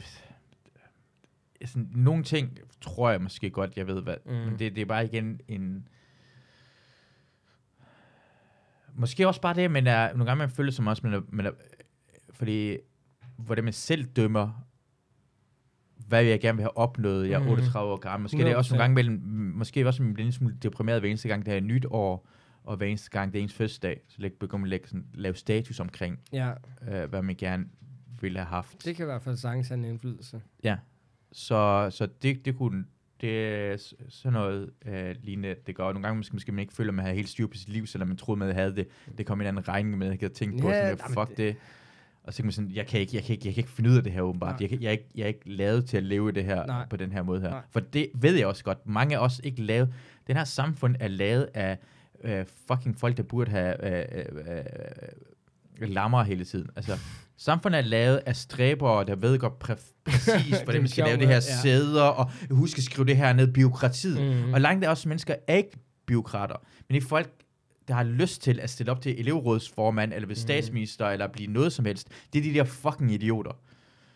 sådan, 1.66 1.90
nogle 1.96 2.24
ting 2.24 2.58
tror 2.82 3.10
jeg 3.12 3.22
måske 3.22 3.50
godt, 3.50 3.78
jeg 3.78 3.88
ved 3.88 4.02
hvad. 4.02 4.16
Mm. 4.26 4.32
Men 4.32 4.60
det, 4.60 4.76
det 4.76 4.82
er 4.82 4.86
bare 4.86 5.06
igen 5.06 5.40
en... 5.48 5.88
Måske 8.96 9.28
også 9.28 9.42
bare 9.42 9.54
det, 9.54 9.72
men 9.72 9.88
er, 9.88 10.10
nogle 10.12 10.26
gange 10.26 10.40
man 10.40 10.50
føler 10.50 10.72
som 10.72 10.88
også, 10.88 11.02
men, 11.08 11.14
er, 11.14 11.22
men 11.30 11.46
er, 11.46 11.52
fordi 12.34 12.78
hvor 13.38 13.56
det 13.56 13.64
man 13.64 13.74
selv 13.74 14.04
dømmer, 14.04 14.66
hvad 16.08 16.24
jeg 16.24 16.40
gerne 16.42 16.56
vil 16.58 16.64
have 16.64 16.78
opnået, 16.78 17.30
jeg 17.30 17.36
er 17.36 17.40
Mhm. 17.40 17.50
38 17.50 17.92
år 17.92 17.98
gammel. 17.98 18.24
Måske 18.24 18.38
det 18.38 18.52
er 18.52 18.56
også 18.56 18.70
100%. 18.76 18.78
nogle 18.78 18.84
gange 18.84 18.96
mellem, 18.96 19.22
måske 19.58 19.88
også 19.88 20.04
en 20.04 20.14
lille 20.14 20.32
smule 20.32 20.58
deprimeret 20.64 21.00
hver 21.02 21.10
eneste 21.10 21.28
gang, 21.28 21.46
det 21.46 21.54
er 21.54 21.60
nyt 21.62 21.86
år, 21.90 22.28
og 22.64 22.78
hver 22.78 22.88
eneste 22.88 23.10
gang 23.10 23.34
det 23.34 23.40
er 23.40 23.44
ens 23.44 23.54
fødselsdag, 23.54 24.02
så 24.08 24.16
læg, 24.22 24.34
begynder 24.34 24.58
man 24.58 24.66
at 24.66 24.70
lægge 24.70 24.88
sådan, 24.88 25.06
lave 25.14 25.36
status 25.36 25.80
omkring, 25.80 26.20
Ja, 26.34 26.52
øh, 26.88 27.10
hvad 27.10 27.22
man 27.22 27.36
gerne 27.36 27.66
ville 28.22 28.40
have 28.40 28.48
haft. 28.48 28.86
det 28.86 28.96
kan 28.96 29.04
i 29.04 29.06
hvert 29.08 29.22
fald 29.22 29.38
sagtens 29.38 29.68
have 29.68 29.78
en 29.78 29.86
indflydelse. 29.86 30.42
Så, 31.32 31.88
så 31.92 32.08
det, 32.22 32.46
det 32.46 32.56
kunne 32.58 32.86
det 33.22 33.48
er 33.48 33.78
sådan 34.10 34.34
noget 34.34 34.70
øh, 34.86 35.16
lignende, 35.24 35.56
det 35.68 35.76
gør. 35.76 35.84
Nogle 35.84 36.02
gange 36.04 36.18
måske, 36.18 36.34
måske 36.36 36.52
man 36.52 36.60
ikke 36.60 36.74
føler, 36.74 36.90
at 36.92 36.96
man 36.96 37.06
havde 37.06 37.16
helt 37.16 37.30
styr 37.30 37.48
på 37.48 37.58
sit 37.58 37.70
liv, 37.70 37.88
selvom 37.88 38.08
man 38.08 38.18
troede, 38.18 38.40
man 38.40 38.56
havde 38.56 38.76
det. 38.76 38.88
Det 39.18 39.26
kom 39.26 39.42
en 39.42 39.48
anden 39.48 39.68
regning, 39.68 39.98
man 39.98 40.12
ikke 40.12 40.24
havde 40.24 40.34
tænkt 40.34 40.62
på. 40.62 40.70
Ja, 40.70 40.74
sådan, 40.90 40.98
jamen 41.08 41.14
fuck 41.28 41.30
det- 41.30 41.38
det. 41.38 41.56
Og 42.24 42.34
så 42.34 42.38
kan 42.38 42.46
man 42.46 42.52
sådan, 42.54 42.72
jeg 42.72 42.88
kan 42.88 43.00
ikke, 43.00 43.16
jeg 43.16 43.24
kan 43.24 43.34
ikke, 43.34 43.48
jeg 43.48 43.54
kan 43.56 43.62
ikke 43.62 43.72
finde 43.72 43.90
ud 43.90 43.98
af 43.98 44.04
det 44.04 44.12
her 44.12 44.22
åbenbart. 44.22 44.52
Nej. 44.52 44.58
Jeg, 44.62 44.70
kan, 44.70 44.82
jeg, 44.82 44.88
er 44.88 44.92
ikke, 44.92 45.10
jeg 45.16 45.24
er 45.24 45.28
ikke 45.28 45.50
lavet 45.50 45.86
til 45.86 45.98
at 45.98 46.04
leve 46.04 46.32
det 46.32 46.44
her 46.46 46.66
Nej. 46.66 46.88
på 46.90 46.96
den 46.98 47.12
her 47.12 47.24
måde 47.24 47.42
her. 47.42 47.50
Nej. 47.50 47.62
For 47.72 47.80
det 47.80 48.10
ved 48.16 48.36
jeg 48.36 48.48
også 48.48 48.64
godt. 48.64 48.88
Mange 48.88 49.18
af 49.18 49.24
os 49.26 49.42
ikke 49.44 49.62
lavet. 49.62 49.94
Den 50.28 50.36
her 50.38 50.44
samfund 50.44 50.96
er 51.00 51.08
lavet 51.08 51.50
af 51.54 51.78
øh, 52.24 52.46
fucking 52.68 52.98
folk, 52.98 53.18
der 53.18 53.24
burde 53.24 53.52
have 53.52 53.86
øh, 53.86 54.26
øh, 54.48 54.58
øh, 55.82 55.90
lammer 55.90 56.24
hele 56.24 56.46
tiden. 56.46 56.70
Altså, 56.76 56.98
samfundet 57.44 57.78
er 57.78 57.84
lavet 57.84 58.18
af 58.26 58.36
stræbere, 58.36 59.06
der 59.06 59.16
ved 59.16 59.40
godt 59.40 59.54
præ- 59.64 59.94
præcis, 60.12 60.62
hvordan 60.64 60.82
man 60.82 60.88
skal 60.90 61.04
lave 61.04 61.18
det 61.18 61.28
her 61.28 61.34
ja. 61.34 61.62
sæder, 61.62 62.04
og 62.04 62.32
husk 62.52 62.78
at 62.78 62.84
skrive 62.84 63.08
det 63.08 63.18
her 63.18 63.34
ned, 63.34 63.54
byråkratiet. 63.54 64.22
Mhm. 64.22 64.54
Og 64.54 64.62
langt 64.62 64.86
af 64.86 64.92
os 64.92 65.06
mennesker 65.06 65.36
er 65.48 65.56
ikke 65.56 65.78
byråkrater, 66.08 66.56
men 66.90 66.96
det 66.96 67.04
er 67.04 67.08
folk, 67.08 67.30
der 67.88 67.94
har 67.94 68.04
lyst 68.04 68.42
til 68.42 68.60
at 68.60 68.70
stille 68.70 68.92
op 68.92 69.02
til 69.02 69.20
elevrådsformand, 69.20 70.14
eller 70.14 70.28
ved 70.28 70.36
statsminister, 70.36 71.08
eller 71.08 71.28
blive 71.28 71.52
noget 71.52 71.74
som 71.74 71.86
helst. 71.86 72.08
Det 72.34 72.40
er 72.40 72.44
de 72.44 72.54
der 72.54 72.64
fucking 72.64 73.12
idioter, 73.12 73.52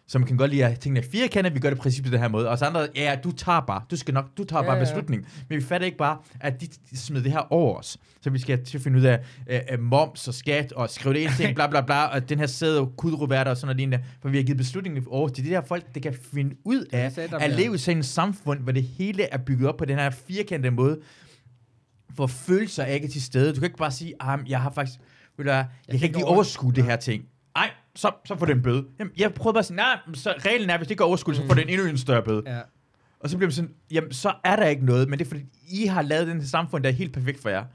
som 0.07 0.23
kan 0.25 0.37
godt 0.37 0.51
lide 0.51 0.65
at 0.65 0.79
tænke, 0.79 0.99
at 0.99 1.05
firkantet, 1.11 1.53
vi 1.55 1.59
gør 1.59 1.69
det 1.69 1.79
præcis 1.79 2.01
på 2.01 2.09
den 2.09 2.19
her 2.19 2.27
måde. 2.27 2.49
Og 2.49 2.57
så 2.59 2.65
andre, 2.65 2.87
ja, 2.95 3.15
du 3.23 3.31
tager 3.31 3.59
bare, 3.59 3.81
du 3.91 3.95
skal 3.97 4.13
nok, 4.13 4.25
du 4.37 4.43
tager 4.43 4.63
Ja, 4.63 4.69
bare 4.69 4.77
ja. 4.77 4.83
beslutningen. 4.83 5.27
Men 5.49 5.57
vi 5.59 5.63
fatter 5.63 5.85
ikke 5.85 5.97
bare, 5.97 6.17
at 6.39 6.61
de, 6.61 6.67
de 6.91 6.97
smider 6.97 7.23
det 7.23 7.31
her 7.31 7.53
over 7.53 7.77
os. 7.79 7.97
Så 8.21 8.29
vi 8.29 8.39
skal 8.39 8.65
til 8.65 8.77
at 8.77 8.83
finde 8.83 8.97
ud 8.99 9.03
af 9.03 9.19
øh, 9.49 9.59
øh, 9.71 9.79
moms 9.79 10.27
og 10.27 10.33
skat, 10.33 10.71
og 10.71 10.89
skrive 10.89 11.13
det 11.13 11.19
ind 11.19 11.31
ting, 11.37 11.55
bla 11.55 11.67
bla 11.67 11.81
bla, 11.81 12.03
og 12.05 12.29
den 12.29 12.39
her 12.39 12.45
sæde 12.47 12.79
og 12.79 12.93
kudroverter 12.97 13.51
og 13.51 13.57
sådan 13.57 13.67
noget 13.67 13.77
lignende. 13.77 14.03
For 14.21 14.29
vi 14.29 14.37
har 14.37 14.43
givet 14.43 14.57
beslutningen 14.57 15.03
over 15.07 15.29
til 15.29 15.45
de 15.45 15.49
der 15.49 15.61
folk, 15.61 15.95
der 15.95 15.99
kan 16.01 16.15
finde 16.33 16.55
ud 16.63 16.85
af, 16.91 17.11
sagde, 17.11 17.35
at 17.35 17.41
bliver- 17.41 17.57
leve 17.57 17.75
i 17.75 17.77
sådan 17.77 17.99
et 17.99 18.05
samfund, 18.05 18.59
hvor 18.59 18.71
det 18.71 18.83
hele 18.83 19.23
er 19.33 19.37
bygget 19.37 19.69
op 19.69 19.77
på 19.77 19.85
den 19.85 19.97
her 19.99 20.09
firkantede 20.09 20.71
måde, 20.75 20.99
hvor 22.15 22.27
følelser 22.27 22.83
er 22.83 22.93
ikke 22.93 23.07
til 23.07 23.21
stede. 23.23 23.49
Du 23.49 23.55
kan 23.59 23.63
ikke 23.63 23.77
bare 23.77 23.91
sige, 23.91 24.13
ah, 24.19 24.39
jeg 24.47 24.61
har 24.61 24.69
faktisk, 24.71 24.99
ved 25.37 25.45
du 25.45 25.51
jeg, 25.51 25.67
jeg 25.87 25.99
kan 25.99 26.05
ikke 26.07 26.17
lige 26.17 26.25
overskue 26.25 26.73
det 26.73 26.83
her 26.83 26.95
ting. 26.95 27.23
Så, 27.95 28.11
så 28.25 28.35
får 28.37 28.45
det 28.45 28.55
en 28.55 28.61
bøde. 28.61 28.85
Jamen, 28.99 29.13
jeg 29.17 29.33
prøvede 29.33 29.53
bare 29.53 29.59
at 29.59 29.65
sige, 29.65 29.77
nej, 29.77 29.99
så 30.13 30.33
reglen 30.39 30.69
er, 30.69 30.77
hvis 30.77 30.87
det 30.87 30.99
er 30.99 31.03
overskud, 31.03 31.33
så 31.33 31.47
får 31.47 31.53
det 31.53 31.63
en 31.63 31.69
endnu 31.69 31.85
en 31.87 31.97
større 31.97 32.23
bøde. 32.23 32.43
Ja. 32.45 32.59
Og 33.19 33.29
så 33.29 33.37
bliver 33.37 33.47
man 33.47 33.53
sådan, 33.53 33.71
jamen, 33.91 34.13
så 34.13 34.33
er 34.43 34.55
der 34.55 34.65
ikke 34.65 34.85
noget, 34.85 35.09
men 35.09 35.19
det 35.19 35.25
er 35.25 35.29
fordi, 35.29 35.43
I 35.69 35.85
har 35.85 36.01
lavet 36.01 36.27
den 36.27 36.39
her 36.39 36.47
samfund, 36.47 36.83
der 36.83 36.89
er 36.89 36.93
helt 36.93 37.13
perfekt 37.13 37.41
for 37.41 37.49
jer. 37.49 37.65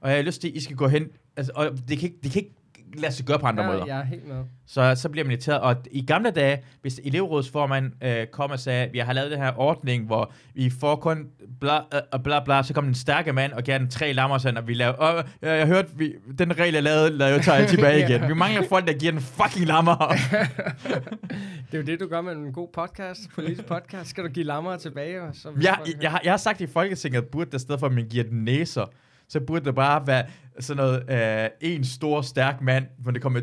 Og 0.00 0.10
jeg 0.10 0.18
har 0.18 0.22
lyst 0.22 0.40
til, 0.40 0.48
at 0.48 0.54
I 0.54 0.60
skal 0.60 0.76
gå 0.76 0.88
hen, 0.88 1.06
altså, 1.36 1.52
og 1.54 1.70
det 1.88 1.98
kan 1.98 2.08
ikke, 2.08 2.18
det 2.22 2.30
kan 2.30 2.42
ikke 2.42 2.54
lade 2.94 3.12
sig 3.12 3.26
gøre 3.26 3.38
på 3.38 3.46
andre 3.46 3.66
måder. 3.66 3.78
ja, 3.86 3.94
jeg 3.94 4.00
er 4.00 4.04
helt 4.04 4.28
med. 4.28 4.44
Så, 4.66 4.94
så 4.94 5.08
bliver 5.08 5.24
man 5.24 5.30
irriteret. 5.30 5.60
Og 5.60 5.76
i 5.90 6.06
gamle 6.06 6.30
dage, 6.30 6.62
hvis 6.82 7.00
elevrådsformand 7.04 8.04
øh, 8.04 8.26
kom 8.26 8.50
og 8.50 8.58
sagde, 8.58 8.88
vi 8.92 8.98
har 8.98 9.12
lavet 9.12 9.30
den 9.30 9.38
her 9.40 9.52
ordning, 9.60 10.06
hvor 10.06 10.32
vi 10.54 10.70
får 10.80 10.96
kun 10.96 11.26
bla 11.60 11.76
øh, 11.76 12.20
bla 12.24 12.44
bla, 12.44 12.62
så 12.62 12.74
kom 12.74 12.84
den 12.84 12.94
stærke 12.94 13.32
mand 13.32 13.52
og 13.52 13.62
gav 13.64 13.78
den 13.78 13.90
tre 13.90 14.12
lammer, 14.12 14.38
sådan, 14.38 14.56
og 14.56 14.68
vi 14.68 14.74
lavede, 14.74 14.96
og 14.98 15.24
jeg, 15.42 15.58
jeg 15.58 15.66
hørte, 15.66 15.88
vi, 15.96 16.14
den 16.38 16.58
regel, 16.58 16.74
jeg 16.74 16.82
lavede, 16.82 17.10
lavede 17.10 17.34
jeg 17.34 17.44
tager 17.44 17.58
jeg 17.58 17.68
tilbage 17.68 17.98
Ja. 18.08 18.08
igen. 18.16 18.28
Vi 18.28 18.34
mangler 18.34 18.62
folk, 18.68 18.86
der 18.86 18.92
giver 18.92 19.12
den 19.12 19.20
fucking 19.20 19.66
lammer. 19.66 19.96
Det 21.70 21.74
er 21.74 21.78
jo 21.78 21.82
det, 21.82 22.00
du 22.00 22.06
gør 22.08 22.20
med 22.20 22.32
en 22.32 22.52
god 22.52 22.68
podcast, 22.74 23.20
politisk 23.34 23.66
podcast. 23.66 24.10
Skal 24.10 24.24
du 24.24 24.28
give 24.28 24.44
lammer 24.46 24.76
tilbage? 24.76 25.22
Og 25.22 25.28
så 25.34 25.48
jeg, 25.60 25.78
jeg, 26.02 26.10
har, 26.10 26.20
jeg 26.24 26.32
har 26.32 26.36
sagt 26.36 26.60
i 26.60 26.66
Folketinget, 26.66 27.22
at 27.22 27.26
burde 27.28 27.50
der 27.50 27.56
i 27.56 27.60
stedet 27.60 27.80
for, 27.80 27.86
at 27.86 27.92
man 27.92 28.04
giver 28.08 28.24
den 28.24 28.44
næser, 28.44 28.84
så 29.28 29.40
burde 29.40 29.64
det 29.64 29.74
bare 29.74 30.06
være 30.06 30.24
sådan 30.60 30.76
noget, 30.76 31.10
øh, 31.10 31.50
en 31.60 31.84
stor, 31.84 32.22
stærk 32.22 32.60
mand, 32.62 32.84
hvor 32.98 33.10
det 33.10 33.22
kommer 33.22 33.40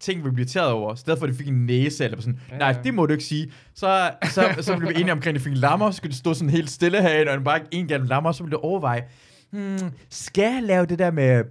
ting, 0.00 0.24
vi 0.24 0.30
bliver 0.30 0.46
taget 0.46 0.70
over, 0.70 0.94
i 0.94 0.96
stedet 0.96 1.18
for, 1.18 1.26
at 1.26 1.32
de 1.32 1.38
fik 1.38 1.48
en 1.48 1.66
næse, 1.66 2.04
eller 2.04 2.20
sådan, 2.20 2.38
Ja, 2.50 2.58
nej, 2.58 2.68
ja. 2.68 2.76
det 2.84 2.94
må 2.94 3.06
du 3.06 3.12
ikke 3.12 3.24
sige. 3.24 3.52
Så, 3.74 4.10
så, 4.24 4.54
så 4.60 4.76
blev 4.76 4.88
vi 4.88 4.94
enige 4.94 5.12
omkring, 5.12 5.36
at 5.36 5.40
de 5.40 5.44
fik 5.44 5.52
en 5.52 5.58
lammer, 5.58 5.90
så 5.90 5.96
skulle 5.96 6.10
det 6.10 6.18
stå 6.18 6.34
sådan 6.34 6.50
helt 6.50 6.70
stille 6.70 7.02
herinde, 7.02 7.32
og 7.32 7.44
bare 7.44 7.60
en 7.70 7.88
gav 7.88 8.00
lammer, 8.04 8.32
så 8.32 8.42
ville 8.42 8.56
det 8.56 8.64
overveje, 8.64 9.04
hmm, 9.50 9.78
skal 10.10 10.54
jeg 10.54 10.62
lave 10.62 10.86
det 10.86 10.98
der 10.98 11.10
med 11.10 11.44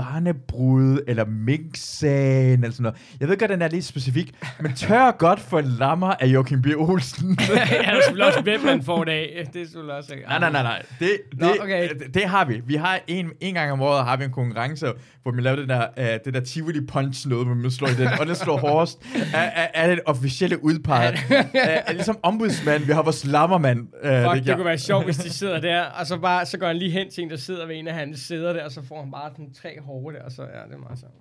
barnebrud, 0.00 0.98
eller 1.06 1.24
minksagen, 1.24 2.64
eller 2.64 2.70
sådan 2.70 2.82
noget. 2.82 2.98
Jeg 3.20 3.28
ved 3.28 3.38
godt, 3.38 3.50
den 3.50 3.62
er 3.62 3.68
lidt 3.68 3.84
specifik, 3.84 4.34
men 4.60 4.72
tør 4.72 5.10
godt 5.10 5.40
for 5.40 5.58
en 5.58 5.64
lammer 5.64 6.14
af 6.20 6.26
Joachim 6.26 6.62
B. 6.62 6.66
Olsen. 6.76 7.28
ja, 7.40 7.54
det 7.54 7.86
er 7.86 7.94
selvfølgelig 7.94 8.26
også, 8.26 8.40
hvem 8.40 8.60
man 8.60 8.82
får 8.82 9.04
det 9.04 9.12
af. 9.12 9.48
Det 9.52 9.62
er 9.62 9.64
selvfølgelig 9.64 9.94
også... 9.94 10.14
Nej, 10.28 10.38
nej, 10.38 10.50
nej, 10.50 10.62
nej. 10.62 10.82
Det, 10.98 11.10
Nå, 11.32 11.46
det, 11.46 11.60
okay. 11.60 11.88
det, 11.88 12.14
det 12.14 12.24
har 12.24 12.44
vi. 12.44 12.60
Vi 12.66 12.74
har 12.74 13.00
en, 13.06 13.30
en 13.40 13.54
gang 13.54 13.72
om 13.72 13.82
året 13.82 14.04
har 14.04 14.16
vi 14.16 14.24
en 14.24 14.30
konkurrence, 14.30 14.86
hvor 15.22 15.32
vi 15.32 15.40
laver 15.40 15.56
den 15.56 15.68
der, 15.68 15.86
uh, 15.96 16.04
det 16.24 16.34
der 16.34 16.40
Tivoli 16.40 16.86
Punch 16.86 17.28
noget, 17.28 17.46
hvor 17.46 17.54
man 17.54 17.70
slår 17.70 17.88
i 17.88 17.94
den, 17.94 18.08
og 18.20 18.26
den 18.26 18.34
slår 18.34 18.56
hårdest. 18.56 18.98
Er, 19.34 19.66
er 19.74 19.86
det 19.86 20.00
officielle 20.06 20.64
udpeget? 20.64 21.14
er, 21.54 21.80
er 21.86 21.92
ligesom 21.92 22.18
ombudsmand, 22.22 22.84
vi 22.84 22.92
har 22.92 23.02
vores 23.02 23.26
lammermand. 23.26 23.80
Uh, 23.80 24.32
Fuck, 24.32 24.46
det 24.46 24.56
kunne 24.56 24.66
være 24.66 24.78
sjovt, 24.78 25.04
hvis 25.04 25.16
de 25.16 25.30
sidder 25.30 25.60
der, 25.60 25.84
og 25.84 26.06
så, 26.06 26.18
bare, 26.18 26.46
så 26.46 26.58
går 26.58 26.66
han 26.66 26.76
lige 26.76 26.90
hen 26.90 27.10
til 27.10 27.24
en, 27.24 27.30
der 27.30 27.36
sidder 27.36 27.66
ved 27.66 27.76
en 27.76 27.88
af 27.88 27.94
hans 27.94 28.20
sæder 28.20 28.52
der, 28.52 28.64
og 28.64 28.70
så 28.70 28.82
får 28.88 29.00
han 29.02 29.10
bare 29.10 29.30
sådan 29.30 29.54
tre 29.54 29.80
hårde 29.90 30.16
der, 30.16 30.28
så 30.28 30.42
ja, 30.42 30.64
det 30.64 30.72
er 30.74 30.78
meget 30.78 30.98
sjovt. 30.98 31.14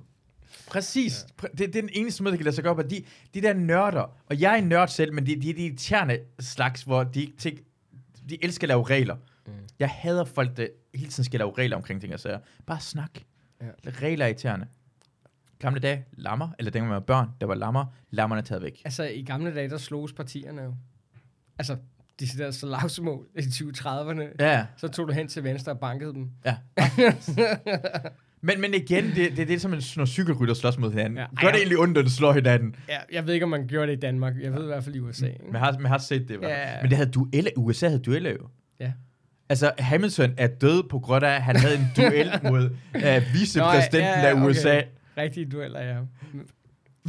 Præcis. 0.68 1.26
Præ- 1.42 1.48
Det, 1.52 1.58
det 1.58 1.76
er 1.76 1.82
den 1.82 1.90
eneste 1.94 2.24
måde, 2.24 2.32
der 2.32 2.38
kan 2.38 2.44
lade 2.44 2.56
sig 2.56 2.64
gøre 2.64 2.76
på. 2.76 2.82
De, 2.82 3.04
de 3.34 3.42
der 3.42 3.54
nørder, 3.54 4.18
og 4.26 4.40
jeg 4.42 4.54
er 4.54 4.58
en 4.58 4.68
nørd 4.70 4.88
selv, 4.88 5.14
men 5.14 5.26
de, 5.26 5.42
de 5.42 5.50
er 5.50 5.54
de 5.54 5.66
irriterende 5.66 6.20
slags, 6.40 6.84
hvor 6.84 7.04
de 7.04 7.22
ikke 7.22 7.38
tænker, 7.38 7.64
de 8.30 8.44
elsker 8.44 8.66
at 8.66 8.70
lave 8.70 8.84
regler. 8.84 9.16
Mm. 9.48 9.52
Jeg 9.80 9.90
hader 9.90 10.24
folk, 10.24 10.58
der 10.58 10.68
hele 10.96 11.10
tiden 11.12 11.24
skal 11.24 11.38
lave 11.40 11.54
regler 11.58 11.76
omkring 11.78 12.02
ting 12.02 12.14
og 12.14 12.20
sager. 12.20 12.40
Bare 12.66 12.80
snak. 12.80 13.10
Ja. 13.62 13.66
Regler 13.92 14.26
er 14.26 14.30
irriterende. 14.30 14.68
Gamle 15.60 15.80
dage, 15.80 16.06
lammer, 16.12 16.50
eller 16.60 16.72
dengang 16.72 16.88
man 16.90 16.94
var 16.96 17.00
børn, 17.00 17.30
der 17.42 17.48
var 17.48 17.56
lammer, 17.56 17.86
lammerne 18.10 18.40
er 18.42 18.46
taget 18.46 18.62
væk. 18.64 18.82
Altså, 18.86 19.04
i 19.04 19.22
gamle 19.24 19.56
dage, 19.56 19.70
der 19.70 19.78
sloges 19.78 20.14
partierne 20.14 20.62
jo. 20.62 20.74
Altså, 21.58 21.78
de 22.20 22.26
der 22.38 22.52
så 22.52 22.66
lavsmål 22.68 23.28
i 23.36 23.40
2030'erne. 23.40 24.24
Ja, 24.40 24.66
Så 24.78 24.88
tog 24.88 25.08
du 25.08 25.14
hen 25.14 25.28
til 25.28 25.44
venstre 25.44 25.72
og 25.72 25.80
bankede 25.80 26.14
dem. 26.14 26.30
ja. 26.46 26.58
men, 28.42 28.62
men 28.62 28.74
igen, 28.74 29.06
det, 29.16 29.38
det, 29.38 29.48
det 29.48 29.52
er 29.52 29.60
som 29.60 29.74
en, 29.74 29.82
når 29.98 30.06
cykelrytter 30.06 30.54
slås 30.54 30.78
mod 30.78 30.90
hinanden. 30.92 31.18
Ja. 31.18 31.22
Ja. 31.22 31.28
Ej, 31.28 31.42
Gør 31.42 31.48
det 31.48 31.54
ja. 31.54 31.60
egentlig 31.60 31.80
ondt, 31.80 31.96
det 31.98 32.12
slår 32.12 32.34
hinanden? 32.34 32.76
Ja, 32.90 32.98
jeg 33.12 33.28
ved 33.28 33.34
ikke, 33.34 33.44
om 33.44 33.50
man 33.50 33.68
gjorde 33.68 33.88
det 33.88 33.98
i 33.98 34.00
Danmark. 34.00 34.34
Jeg 34.42 34.54
ved 34.54 34.64
i 34.64 34.66
hvert 34.66 34.84
fald 34.84 34.96
i 34.96 35.00
USA. 35.00 35.26
Ikke? 35.26 35.40
Man 35.52 35.62
har, 35.62 35.72
man 35.80 35.92
har 35.92 35.98
set 35.98 36.28
det 36.28 36.34
i 36.34 36.38
hvert 36.38 36.52
fald. 36.52 36.76
Ja. 36.76 36.82
Men 36.82 36.90
det 36.90 36.98
havde 36.98 37.12
duelle, 37.12 37.52
USA 37.58 37.88
havde 37.88 38.02
dueller 38.02 38.32
jo. 38.32 38.48
Ja. 38.80 38.92
Altså, 39.50 39.72
Hamilton 39.80 40.34
er 40.38 40.48
død 40.48 40.84
på 40.90 41.00
grund 41.00 41.26
af, 41.26 41.30
at 41.36 41.42
han 41.42 41.56
havde 41.56 41.76
en 41.76 41.88
duel 41.98 42.32
mod 42.52 42.70
uh, 42.96 43.34
vicepræsidenten 43.34 44.02
Nå, 44.02 44.28
ja, 44.28 44.28
ja, 44.28 44.40
af 44.40 44.46
USA. 44.46 44.78
okay. 44.78 44.84
Rigtige 45.18 45.46
dueller, 45.46 45.82
ja. 45.82 45.96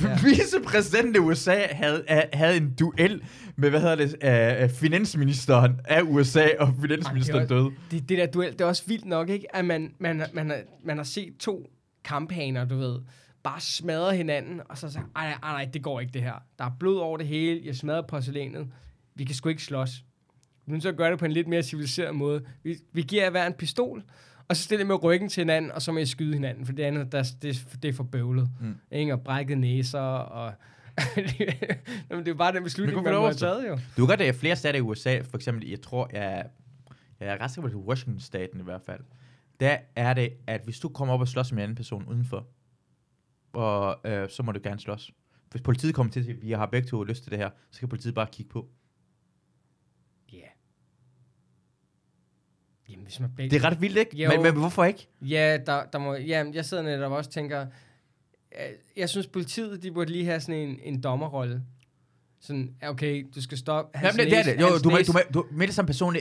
Ja. 0.02 0.18
Vicepræsidenten 0.24 1.16
af 1.16 1.20
USA 1.20 1.66
havde, 1.70 2.04
uh, 2.10 2.16
havde 2.32 2.56
en 2.56 2.74
duel 2.74 3.22
med, 3.56 3.70
hvad 3.70 3.80
hedder 3.80 3.94
det, 3.96 4.64
uh, 4.64 4.76
finansministeren 4.76 5.80
af 5.84 6.02
USA, 6.02 6.46
og 6.58 6.74
finansministeren 6.80 7.40
Ej, 7.40 7.46
det 7.46 7.50
døde. 7.50 7.70
Det, 7.90 8.08
det 8.08 8.18
der 8.18 8.26
duel, 8.26 8.52
det 8.52 8.60
er 8.60 8.64
også 8.64 8.82
vildt 8.86 9.04
nok, 9.04 9.28
ikke? 9.28 9.56
At 9.56 9.64
man, 9.64 9.94
man, 9.98 10.22
man, 10.32 10.50
har, 10.50 10.58
man 10.84 10.96
har 10.96 11.04
set 11.04 11.36
to 11.38 11.70
kamphaner, 12.04 12.64
du 12.64 12.76
ved, 12.76 12.98
bare 13.42 13.60
smadre 13.60 14.16
hinanden, 14.16 14.60
og 14.68 14.78
så 14.78 14.90
sagt, 14.90 15.06
ej, 15.16 15.26
ej, 15.26 15.36
nej, 15.42 15.68
det 15.72 15.82
går 15.82 16.00
ikke 16.00 16.12
det 16.12 16.22
her. 16.22 16.34
Der 16.58 16.64
er 16.64 16.70
blod 16.78 16.98
over 16.98 17.16
det 17.16 17.26
hele, 17.26 17.60
jeg 17.64 17.76
smadrer 17.76 18.02
porcelænet. 18.02 18.68
Vi 19.14 19.24
kan 19.24 19.34
sgu 19.34 19.48
ikke 19.48 19.62
slås. 19.62 20.04
Vi 20.66 20.72
nødt 20.72 20.82
til 20.82 20.88
at 20.88 20.96
gøre 20.96 21.10
det 21.10 21.18
på 21.18 21.24
en 21.24 21.32
lidt 21.32 21.48
mere 21.48 21.62
civiliseret 21.62 22.14
måde. 22.14 22.42
Vi, 22.62 22.76
vi 22.92 23.02
giver 23.02 23.30
hver 23.30 23.46
en 23.46 23.52
pistol, 23.52 24.02
og 24.50 24.56
så 24.56 24.62
stiller 24.62 24.84
I 24.84 24.86
med 24.86 25.02
ryggen 25.02 25.28
til 25.28 25.40
hinanden, 25.40 25.72
og 25.72 25.82
så 25.82 25.92
må 25.92 25.98
I 25.98 26.06
skyde 26.06 26.34
hinanden, 26.34 26.66
for 26.66 26.72
det 26.72 26.82
andet, 26.82 27.12
der, 27.12 27.32
det, 27.42 27.66
det 27.82 27.88
er 27.88 27.92
for 27.92 28.04
bøvlet. 28.04 28.50
Mm. 28.60 28.74
Ikke? 28.90 29.12
Og 29.12 29.20
brækket 29.20 29.58
næser, 29.58 30.00
og... 30.00 30.54
Jamen, 32.10 32.24
det 32.24 32.30
er 32.30 32.34
bare 32.34 32.52
den 32.52 32.62
beslutning, 32.62 33.02
man 33.02 33.14
må 33.14 33.20
have 33.20 33.34
taget, 33.34 33.68
jo. 33.68 33.74
Du 33.74 33.80
kan 33.96 34.06
godt, 34.06 34.18
der 34.18 34.28
er 34.28 34.32
flere 34.32 34.56
stater 34.56 34.78
i 34.78 34.82
USA, 34.82 35.20
for 35.20 35.36
eksempel, 35.36 35.68
jeg 35.68 35.80
tror, 35.80 36.10
jeg, 36.12 36.46
jeg 37.20 37.28
er 37.28 37.40
ret 37.40 37.50
sikker 37.50 37.70
på, 37.70 37.78
Washington-staten 37.78 38.60
i 38.60 38.62
hvert 38.62 38.82
fald. 38.82 39.00
Der 39.60 39.78
er 39.96 40.14
det, 40.14 40.32
at 40.46 40.60
hvis 40.64 40.78
du 40.78 40.88
kommer 40.88 41.14
op 41.14 41.20
og 41.20 41.28
slås 41.28 41.52
med 41.52 41.58
en 41.58 41.62
anden 41.62 41.76
person 41.76 42.06
udenfor, 42.06 42.46
og 43.52 44.00
øh, 44.04 44.28
så 44.28 44.42
må 44.42 44.52
du 44.52 44.60
gerne 44.62 44.80
slås. 44.80 45.10
Hvis 45.50 45.62
politiet 45.62 45.94
kommer 45.94 46.12
til 46.12 46.20
at 46.20 46.26
sige, 46.26 46.36
at 46.36 46.42
vi 46.42 46.50
har 46.50 46.66
begge 46.66 46.88
to 46.88 47.02
lyst 47.02 47.22
til 47.22 47.30
det 47.30 47.38
her, 47.38 47.50
så 47.70 47.80
kan 47.80 47.88
politiet 47.88 48.14
bare 48.14 48.26
kigge 48.32 48.50
på. 48.50 48.68
Ja. 50.32 50.46
Jamen, 52.90 53.04
hvis 53.04 53.20
man 53.20 53.30
begge... 53.36 53.50
Det 53.56 53.64
er 53.64 53.70
ret 53.70 53.80
vildt, 53.80 53.98
ikke? 53.98 54.16
Jo. 54.22 54.30
Men, 54.30 54.42
men 54.42 54.52
hvorfor 54.56 54.84
ikke? 54.84 55.08
Ja, 55.22 55.58
der, 55.66 55.82
der 55.92 55.98
må, 55.98 56.14
ja, 56.14 56.44
jeg 56.52 56.64
sidder 56.64 56.82
netop 56.82 57.12
også 57.12 57.28
og 57.28 57.32
tænker, 57.32 57.66
øh, 58.52 58.58
jeg 58.96 59.08
synes 59.08 59.26
politiet, 59.26 59.82
de 59.82 59.90
burde 59.92 60.12
lige 60.12 60.24
have 60.24 60.40
sådan 60.40 60.54
en, 60.54 60.78
en 60.82 61.00
dommerrolle. 61.00 61.62
Sådan, 62.42 62.74
okay, 62.82 63.26
du 63.34 63.42
skal 63.42 63.58
stoppe. 63.58 63.98
Jamen, 63.98 64.16
det, 64.18 64.26
det 64.30 64.38
er 64.38 64.42
det. 64.42 64.60
Jo, 64.60 64.66
du, 64.84 64.90
må- 64.90 64.96
du, 65.06 65.12
du, 65.34 65.46
med 65.52 65.66
det 65.66 65.74
som 65.74 65.86
person, 65.86 66.14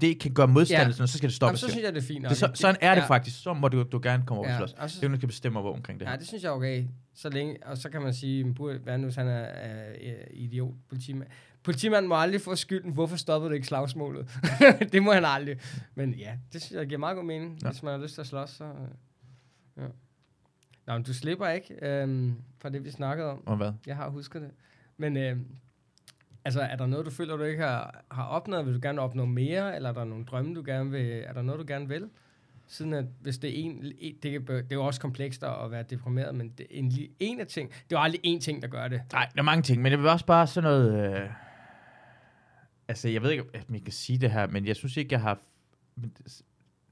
det, 0.00 0.20
kan 0.20 0.34
gøre 0.34 0.48
modstand, 0.48 0.86
Ja. 0.86 0.92
sådan, 0.92 1.08
så 1.08 1.18
skal 1.18 1.28
det 1.30 1.40
Jamen, 1.42 1.56
stoppes. 1.56 1.60
så 1.60 1.68
synes 1.68 1.84
jeg, 1.84 1.92
det 1.94 2.02
er 2.02 2.06
fint. 2.06 2.28
det, 2.28 2.36
så, 2.36 2.50
sådan 2.54 2.76
er 2.80 2.94
det 2.94 3.00
ja. 3.02 3.06
faktisk. 3.06 3.42
Så 3.42 3.52
må 3.54 3.68
du, 3.68 3.82
du 3.82 4.00
gerne 4.02 4.22
komme 4.26 4.38
over 4.40 4.48
og 4.48 4.52
Ja, 4.52 4.58
slås. 4.58 4.72
og 4.72 4.90
så- 4.90 4.96
Det 5.00 5.04
er 5.04 5.08
jo, 5.08 5.12
der 5.12 5.18
skal 5.18 5.26
bestemme 5.26 5.58
over 5.58 5.74
omkring 5.74 6.00
det 6.00 6.08
her. 6.08 6.12
Ja, 6.14 6.18
det 6.18 6.26
synes 6.26 6.42
jeg 6.42 6.48
er 6.48 6.52
okay. 6.52 6.84
Så 7.14 7.28
længe, 7.28 7.56
og 7.66 7.76
så 7.78 7.88
kan 7.90 8.02
man 8.02 8.14
sige, 8.14 8.44
hvad 8.82 8.98
nu, 8.98 9.04
hvis 9.04 9.16
han 9.16 9.28
er, 9.28 9.32
er, 9.32 9.92
er 9.92 10.14
idiot, 10.30 10.74
politimand. 10.88 11.28
Politimanden 11.66 12.08
må 12.08 12.14
aldrig 12.14 12.40
få 12.40 12.54
skylden, 12.54 12.92
hvorfor 12.92 13.16
stoppede 13.16 13.50
du 13.50 13.54
ikke 13.54 13.66
slagsmålet? 13.66 14.30
det 14.92 15.02
må 15.02 15.12
han 15.12 15.24
aldrig. 15.24 15.56
Men 15.94 16.14
ja, 16.14 16.36
det 16.52 16.62
synes 16.62 16.78
jeg 16.78 16.86
giver 16.86 16.98
meget 16.98 17.16
god 17.16 17.24
mening, 17.24 17.58
ja. 17.62 17.70
hvis 17.70 17.82
man 17.82 17.92
har 17.92 18.00
lyst 18.02 18.14
til 18.14 18.20
at 18.20 18.26
slås. 18.26 18.50
Så, 18.50 18.64
øh, 18.64 18.70
ja. 19.76 19.86
Nå, 20.86 20.92
men 20.92 21.02
du 21.02 21.14
slipper 21.14 21.48
ikke 21.48 21.74
øhm, 21.82 22.34
fra 22.58 22.68
det, 22.68 22.84
vi 22.84 22.90
snakkede 22.90 23.30
om. 23.30 23.46
Og 23.46 23.56
hvad? 23.56 23.72
Jeg 23.86 23.96
har 23.96 24.08
husket 24.08 24.42
det. 24.42 24.50
Men 24.96 25.16
øhm, 25.16 25.46
altså, 26.44 26.60
er 26.60 26.76
der 26.76 26.86
noget, 26.86 27.06
du 27.06 27.10
føler, 27.10 27.36
du 27.36 27.42
ikke 27.42 27.62
har, 27.62 28.04
har 28.10 28.24
opnået? 28.24 28.66
Vil 28.66 28.74
du 28.74 28.80
gerne 28.82 29.00
opnå 29.00 29.24
mere? 29.24 29.76
Eller 29.76 29.88
er 29.88 29.94
der 29.94 30.04
nogle 30.04 30.24
drømme, 30.24 30.54
du 30.54 30.62
gerne 30.66 30.90
vil? 30.90 31.22
Er 31.26 31.32
der 31.32 31.42
noget, 31.42 31.60
du 31.60 31.64
gerne 31.68 31.88
vil? 31.88 32.08
Siden 32.66 32.92
at 32.92 33.04
hvis 33.20 33.38
det 33.38 33.50
er 33.50 33.64
en, 33.64 33.82
det, 34.22 34.32
kan, 34.32 34.46
det 34.46 34.58
er 34.70 34.76
jo 34.76 34.84
også 34.84 35.00
komplekst 35.00 35.42
at 35.42 35.70
være 35.70 35.82
deprimeret, 35.82 36.34
men 36.34 36.48
det, 36.58 36.66
en, 36.70 36.92
en 37.18 37.40
af 37.40 37.46
ting, 37.46 37.68
det 37.70 37.96
er 37.96 38.00
jo 38.00 38.02
aldrig 38.02 38.20
én 38.26 38.40
ting, 38.40 38.62
der 38.62 38.68
gør 38.68 38.88
det. 38.88 39.02
Nej, 39.12 39.28
der 39.34 39.40
er 39.40 39.44
mange 39.44 39.62
ting, 39.62 39.82
men 39.82 39.92
det 39.92 39.98
vil 39.98 40.08
også 40.08 40.26
bare 40.26 40.46
sådan 40.46 40.70
noget... 40.70 41.14
Øh, 41.14 41.28
altså, 42.88 43.08
jeg 43.08 43.22
ved 43.22 43.30
ikke, 43.30 43.42
om 43.42 43.74
jeg 43.74 43.82
kan 43.82 43.92
sige 43.92 44.18
det 44.18 44.30
her, 44.30 44.46
men 44.46 44.66
jeg 44.66 44.76
synes 44.76 44.96
ikke, 44.96 45.12
jeg 45.12 45.20
har... 45.20 45.40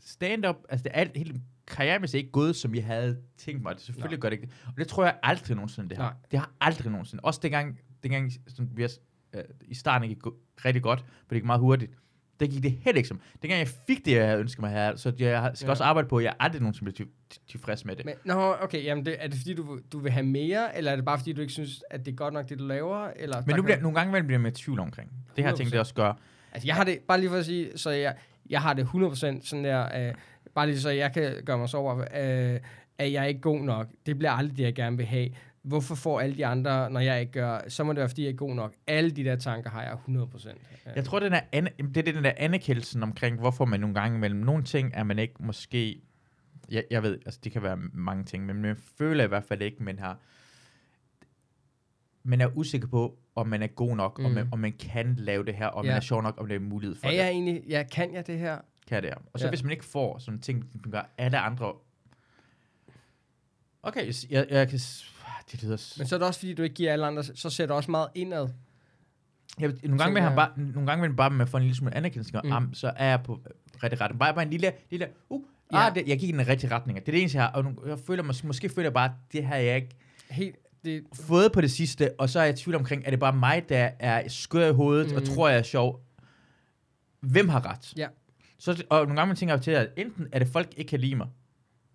Stand-up, 0.00 0.56
altså 0.68 0.84
det 0.84 0.90
er 0.94 1.00
alt, 1.00 1.16
hele 1.16 1.40
karrieren 1.66 2.04
er 2.04 2.14
ikke 2.14 2.30
gået, 2.30 2.56
som 2.56 2.74
jeg 2.74 2.84
havde 2.84 3.22
tænkt 3.36 3.62
mig. 3.62 3.74
Det 3.74 3.82
selvfølgelig 3.82 4.16
Nej. 4.16 4.20
gør 4.20 4.28
det 4.28 4.42
ikke. 4.42 4.54
Og 4.66 4.72
det 4.76 4.88
tror 4.88 5.04
jeg 5.04 5.18
aldrig 5.22 5.56
nogensinde, 5.56 5.88
det 5.88 5.98
har. 5.98 6.04
Nej. 6.04 6.14
Det 6.30 6.38
har 6.38 6.50
aldrig 6.60 6.92
nogensinde. 6.92 7.24
Også 7.24 7.40
dengang, 7.42 7.80
dengang 8.02 8.32
sådan, 8.46 8.70
vi 8.74 8.82
har, 8.82 8.90
øh, 9.34 9.44
i 9.60 9.74
starten 9.74 10.08
gik 10.08 10.18
rigtig 10.64 10.82
godt, 10.82 11.00
for 11.00 11.28
det 11.28 11.36
gik 11.36 11.44
meget 11.44 11.60
hurtigt. 11.60 11.92
Det 12.40 12.50
gik 12.50 12.62
det 12.62 12.70
helt 12.70 12.96
ikke 12.96 13.08
som. 13.08 13.20
Dengang 13.42 13.58
jeg 13.58 13.68
fik 13.86 14.04
det, 14.04 14.12
jeg 14.12 14.38
ønsker 14.38 14.62
mig 14.62 14.70
her, 14.70 14.96
så 14.96 15.12
jeg 15.18 15.50
skal 15.54 15.66
ja. 15.66 15.70
også 15.70 15.84
arbejde 15.84 16.08
på, 16.08 16.18
at 16.18 16.24
jeg 16.24 16.34
aldrig 16.40 16.60
nogensinde 16.62 16.92
bliver 16.92 17.08
tilfreds 17.50 17.84
med 17.84 17.96
det. 17.96 18.04
Men, 18.04 18.14
nå, 18.24 18.54
okay, 18.60 18.84
jamen 18.84 19.06
det, 19.06 19.16
er 19.18 19.28
det 19.28 19.38
fordi, 19.38 19.54
du, 19.54 19.78
du 19.92 19.98
vil 19.98 20.12
have 20.12 20.26
mere, 20.26 20.76
eller 20.76 20.92
er 20.92 20.96
det 20.96 21.04
bare 21.04 21.18
fordi, 21.18 21.32
du 21.32 21.40
ikke 21.40 21.52
synes, 21.52 21.82
at 21.90 22.06
det 22.06 22.12
er 22.12 22.16
godt 22.16 22.34
nok, 22.34 22.48
det 22.48 22.58
du 22.58 22.64
laver? 22.64 23.10
Eller 23.16 23.42
Men 23.46 23.56
nu 23.56 23.62
bliver, 23.62 23.80
nogle 23.80 23.98
gange 23.98 24.12
bliver 24.12 24.32
jeg 24.32 24.40
med 24.40 24.52
tvivl 24.52 24.80
omkring. 24.80 25.10
Det 25.36 25.44
her 25.44 25.54
ting, 25.56 25.70
det 25.70 25.80
også 25.80 25.94
gør. 25.94 26.12
Altså 26.52 26.66
jeg 26.66 26.74
har 26.74 26.84
det, 26.84 26.98
bare 27.08 27.20
lige 27.20 27.30
for 27.30 27.36
at 27.36 27.44
sige, 27.44 27.78
så 27.78 27.90
jeg, 27.90 28.14
jeg 28.50 28.62
har 28.62 28.74
det 28.74 28.84
100% 28.84 29.16
sådan 29.16 29.64
der, 29.64 30.08
øh, 30.08 30.14
bare 30.54 30.66
lige 30.66 30.80
så 30.80 30.90
jeg 30.90 31.12
kan 31.12 31.34
gøre 31.46 31.58
mig 31.58 31.68
så 31.68 31.76
over, 31.76 31.98
øh, 31.98 32.60
at 32.98 33.12
jeg 33.12 33.22
er 33.22 33.24
ikke 33.24 33.40
god 33.40 33.60
nok. 33.60 33.86
Det 34.06 34.18
bliver 34.18 34.32
aldrig 34.32 34.56
det, 34.56 34.64
jeg 34.64 34.74
gerne 34.74 34.96
vil 34.96 35.06
have 35.06 35.28
hvorfor 35.64 35.94
får 35.94 36.20
alle 36.20 36.36
de 36.36 36.46
andre, 36.46 36.90
når 36.90 37.00
jeg 37.00 37.20
ikke 37.20 37.32
gør, 37.32 37.68
så 37.68 37.84
må 37.84 37.92
det 37.92 37.98
være, 37.98 38.08
fordi 38.08 38.24
jeg 38.24 38.30
er 38.30 38.36
god 38.36 38.54
nok. 38.54 38.74
Alle 38.86 39.10
de 39.10 39.24
der 39.24 39.36
tanker 39.36 39.70
har 39.70 39.82
jeg 39.82 39.92
100%. 40.08 40.56
Jeg 40.96 41.04
tror, 41.04 41.20
den 41.20 41.32
er 41.32 41.40
det 41.94 42.08
er 42.08 42.12
den 42.12 42.24
der 42.24 42.32
anerkendelsen 42.36 43.02
omkring, 43.02 43.38
hvorfor 43.38 43.64
man 43.64 43.80
nogle 43.80 43.94
gange 43.94 44.18
mellem 44.18 44.40
nogle 44.40 44.64
ting, 44.64 44.90
er 44.94 45.04
man 45.04 45.18
ikke 45.18 45.34
måske, 45.38 46.00
jeg, 46.70 46.84
jeg 46.90 47.02
ved, 47.02 47.18
altså 47.26 47.40
det 47.44 47.52
kan 47.52 47.62
være 47.62 47.76
mange 47.92 48.24
ting, 48.24 48.46
men 48.46 48.62
man 48.62 48.76
føler 48.98 49.24
i 49.24 49.26
hvert 49.26 49.44
fald 49.44 49.62
ikke, 49.62 49.82
man 49.82 49.98
har, 49.98 50.18
man 52.22 52.40
er 52.40 52.56
usikker 52.56 52.88
på, 52.88 53.18
om 53.34 53.48
man 53.48 53.62
er 53.62 53.66
god 53.66 53.96
nok, 53.96 54.18
mm. 54.18 54.24
om, 54.24 54.30
man, 54.30 54.48
om 54.52 54.58
man 54.58 54.72
kan 54.72 55.14
lave 55.18 55.44
det 55.44 55.54
her, 55.54 55.66
om 55.66 55.84
ja. 55.84 55.90
man 55.90 55.96
er 55.96 56.00
sjov 56.00 56.22
nok, 56.22 56.40
om 56.40 56.48
det 56.48 56.54
er 56.54 56.60
mulighed 56.60 56.96
for 56.96 57.06
er 57.06 57.10
det. 57.10 57.18
jeg 57.18 57.28
egentlig, 57.28 57.62
ja, 57.68 57.84
kan 57.92 58.14
jeg 58.14 58.26
det 58.26 58.38
her? 58.38 58.58
Kan 58.88 59.02
det, 59.02 59.14
Og 59.32 59.40
så 59.40 59.46
ja. 59.46 59.50
hvis 59.50 59.62
man 59.62 59.72
ikke 59.72 59.84
får 59.84 60.18
sådan 60.18 60.40
ting, 60.40 60.68
som 60.82 60.90
gør 60.90 61.10
alle 61.18 61.38
andre 61.38 61.72
Okay, 63.86 64.12
jeg, 64.30 64.46
jeg 64.50 64.68
kan 64.68 64.78
det 65.52 65.62
lyder... 65.62 65.94
Men 65.98 66.06
så 66.06 66.14
er 66.14 66.18
det 66.18 66.28
også, 66.28 66.40
fordi 66.40 66.54
du 66.54 66.62
ikke 66.62 66.74
giver 66.74 66.92
alle 66.92 67.06
andre, 67.06 67.22
så 67.24 67.50
ser 67.50 67.66
du 67.66 67.74
også 67.74 67.90
meget 67.90 68.08
indad. 68.14 68.48
Ja, 69.60 69.70
nogle, 69.82 69.98
gange 69.98 70.14
vil 70.14 70.22
han 70.22 70.36
bare, 70.36 70.50
nogle 70.56 70.86
gange 70.86 71.00
vil 71.00 71.08
han 71.08 71.16
bare 71.16 71.30
med 71.30 71.46
få 71.46 71.56
en 71.56 71.62
lille 71.62 71.76
smule 71.76 71.94
anerkendelse, 71.94 72.40
mm. 72.44 72.52
am, 72.52 72.74
så 72.74 72.92
er 72.96 73.08
jeg 73.08 73.22
på 73.22 73.40
rigtig 73.82 74.00
retning. 74.00 74.18
Bare, 74.18 74.34
bare 74.34 74.42
en 74.42 74.50
lille, 74.50 74.72
lille 74.90 75.08
uh, 75.30 75.42
ja. 75.72 75.86
ah, 75.86 75.94
det, 75.94 76.08
jeg 76.08 76.18
gik 76.18 76.28
i 76.28 76.32
den 76.32 76.48
rigtige 76.48 76.70
retning. 76.70 76.98
Det 76.98 77.08
er 77.08 77.12
det 77.12 77.20
eneste, 77.20 77.38
jeg 77.38 77.44
har. 77.44 77.52
Og 77.52 77.64
nu, 77.64 77.74
jeg 77.86 77.98
føler, 78.06 78.22
måske, 78.22 78.46
måske 78.46 78.68
føler 78.68 78.86
jeg 78.86 78.92
bare, 78.92 79.12
det 79.32 79.44
har 79.44 79.56
jeg 79.56 79.76
ikke 79.76 79.96
Helt, 80.30 80.56
det... 80.84 81.04
fået 81.14 81.52
på 81.52 81.60
det 81.60 81.70
sidste, 81.70 82.10
og 82.18 82.30
så 82.30 82.40
er 82.40 82.44
jeg 82.44 82.54
i 82.54 82.56
tvivl 82.56 82.76
omkring, 82.76 83.02
er 83.06 83.10
det 83.10 83.20
bare 83.20 83.36
mig, 83.36 83.68
der 83.68 83.90
er 83.98 84.28
skør 84.28 84.68
i 84.68 84.72
hovedet, 84.72 85.10
mm. 85.10 85.16
og 85.16 85.24
tror, 85.24 85.48
jeg 85.48 85.58
er 85.58 85.62
sjov? 85.62 86.04
Hvem 87.20 87.48
har 87.48 87.70
ret? 87.70 87.92
Ja. 87.96 88.08
Så, 88.58 88.84
og 88.90 88.98
nogle 88.98 89.16
gange 89.16 89.26
man 89.26 89.36
tænker 89.36 89.54
jeg 89.54 89.62
til, 89.62 89.70
at 89.70 89.88
enten 89.96 90.26
er 90.32 90.38
det 90.38 90.48
folk 90.48 90.68
ikke 90.76 90.88
kan 90.88 91.00
lide 91.00 91.14
mig, 91.14 91.28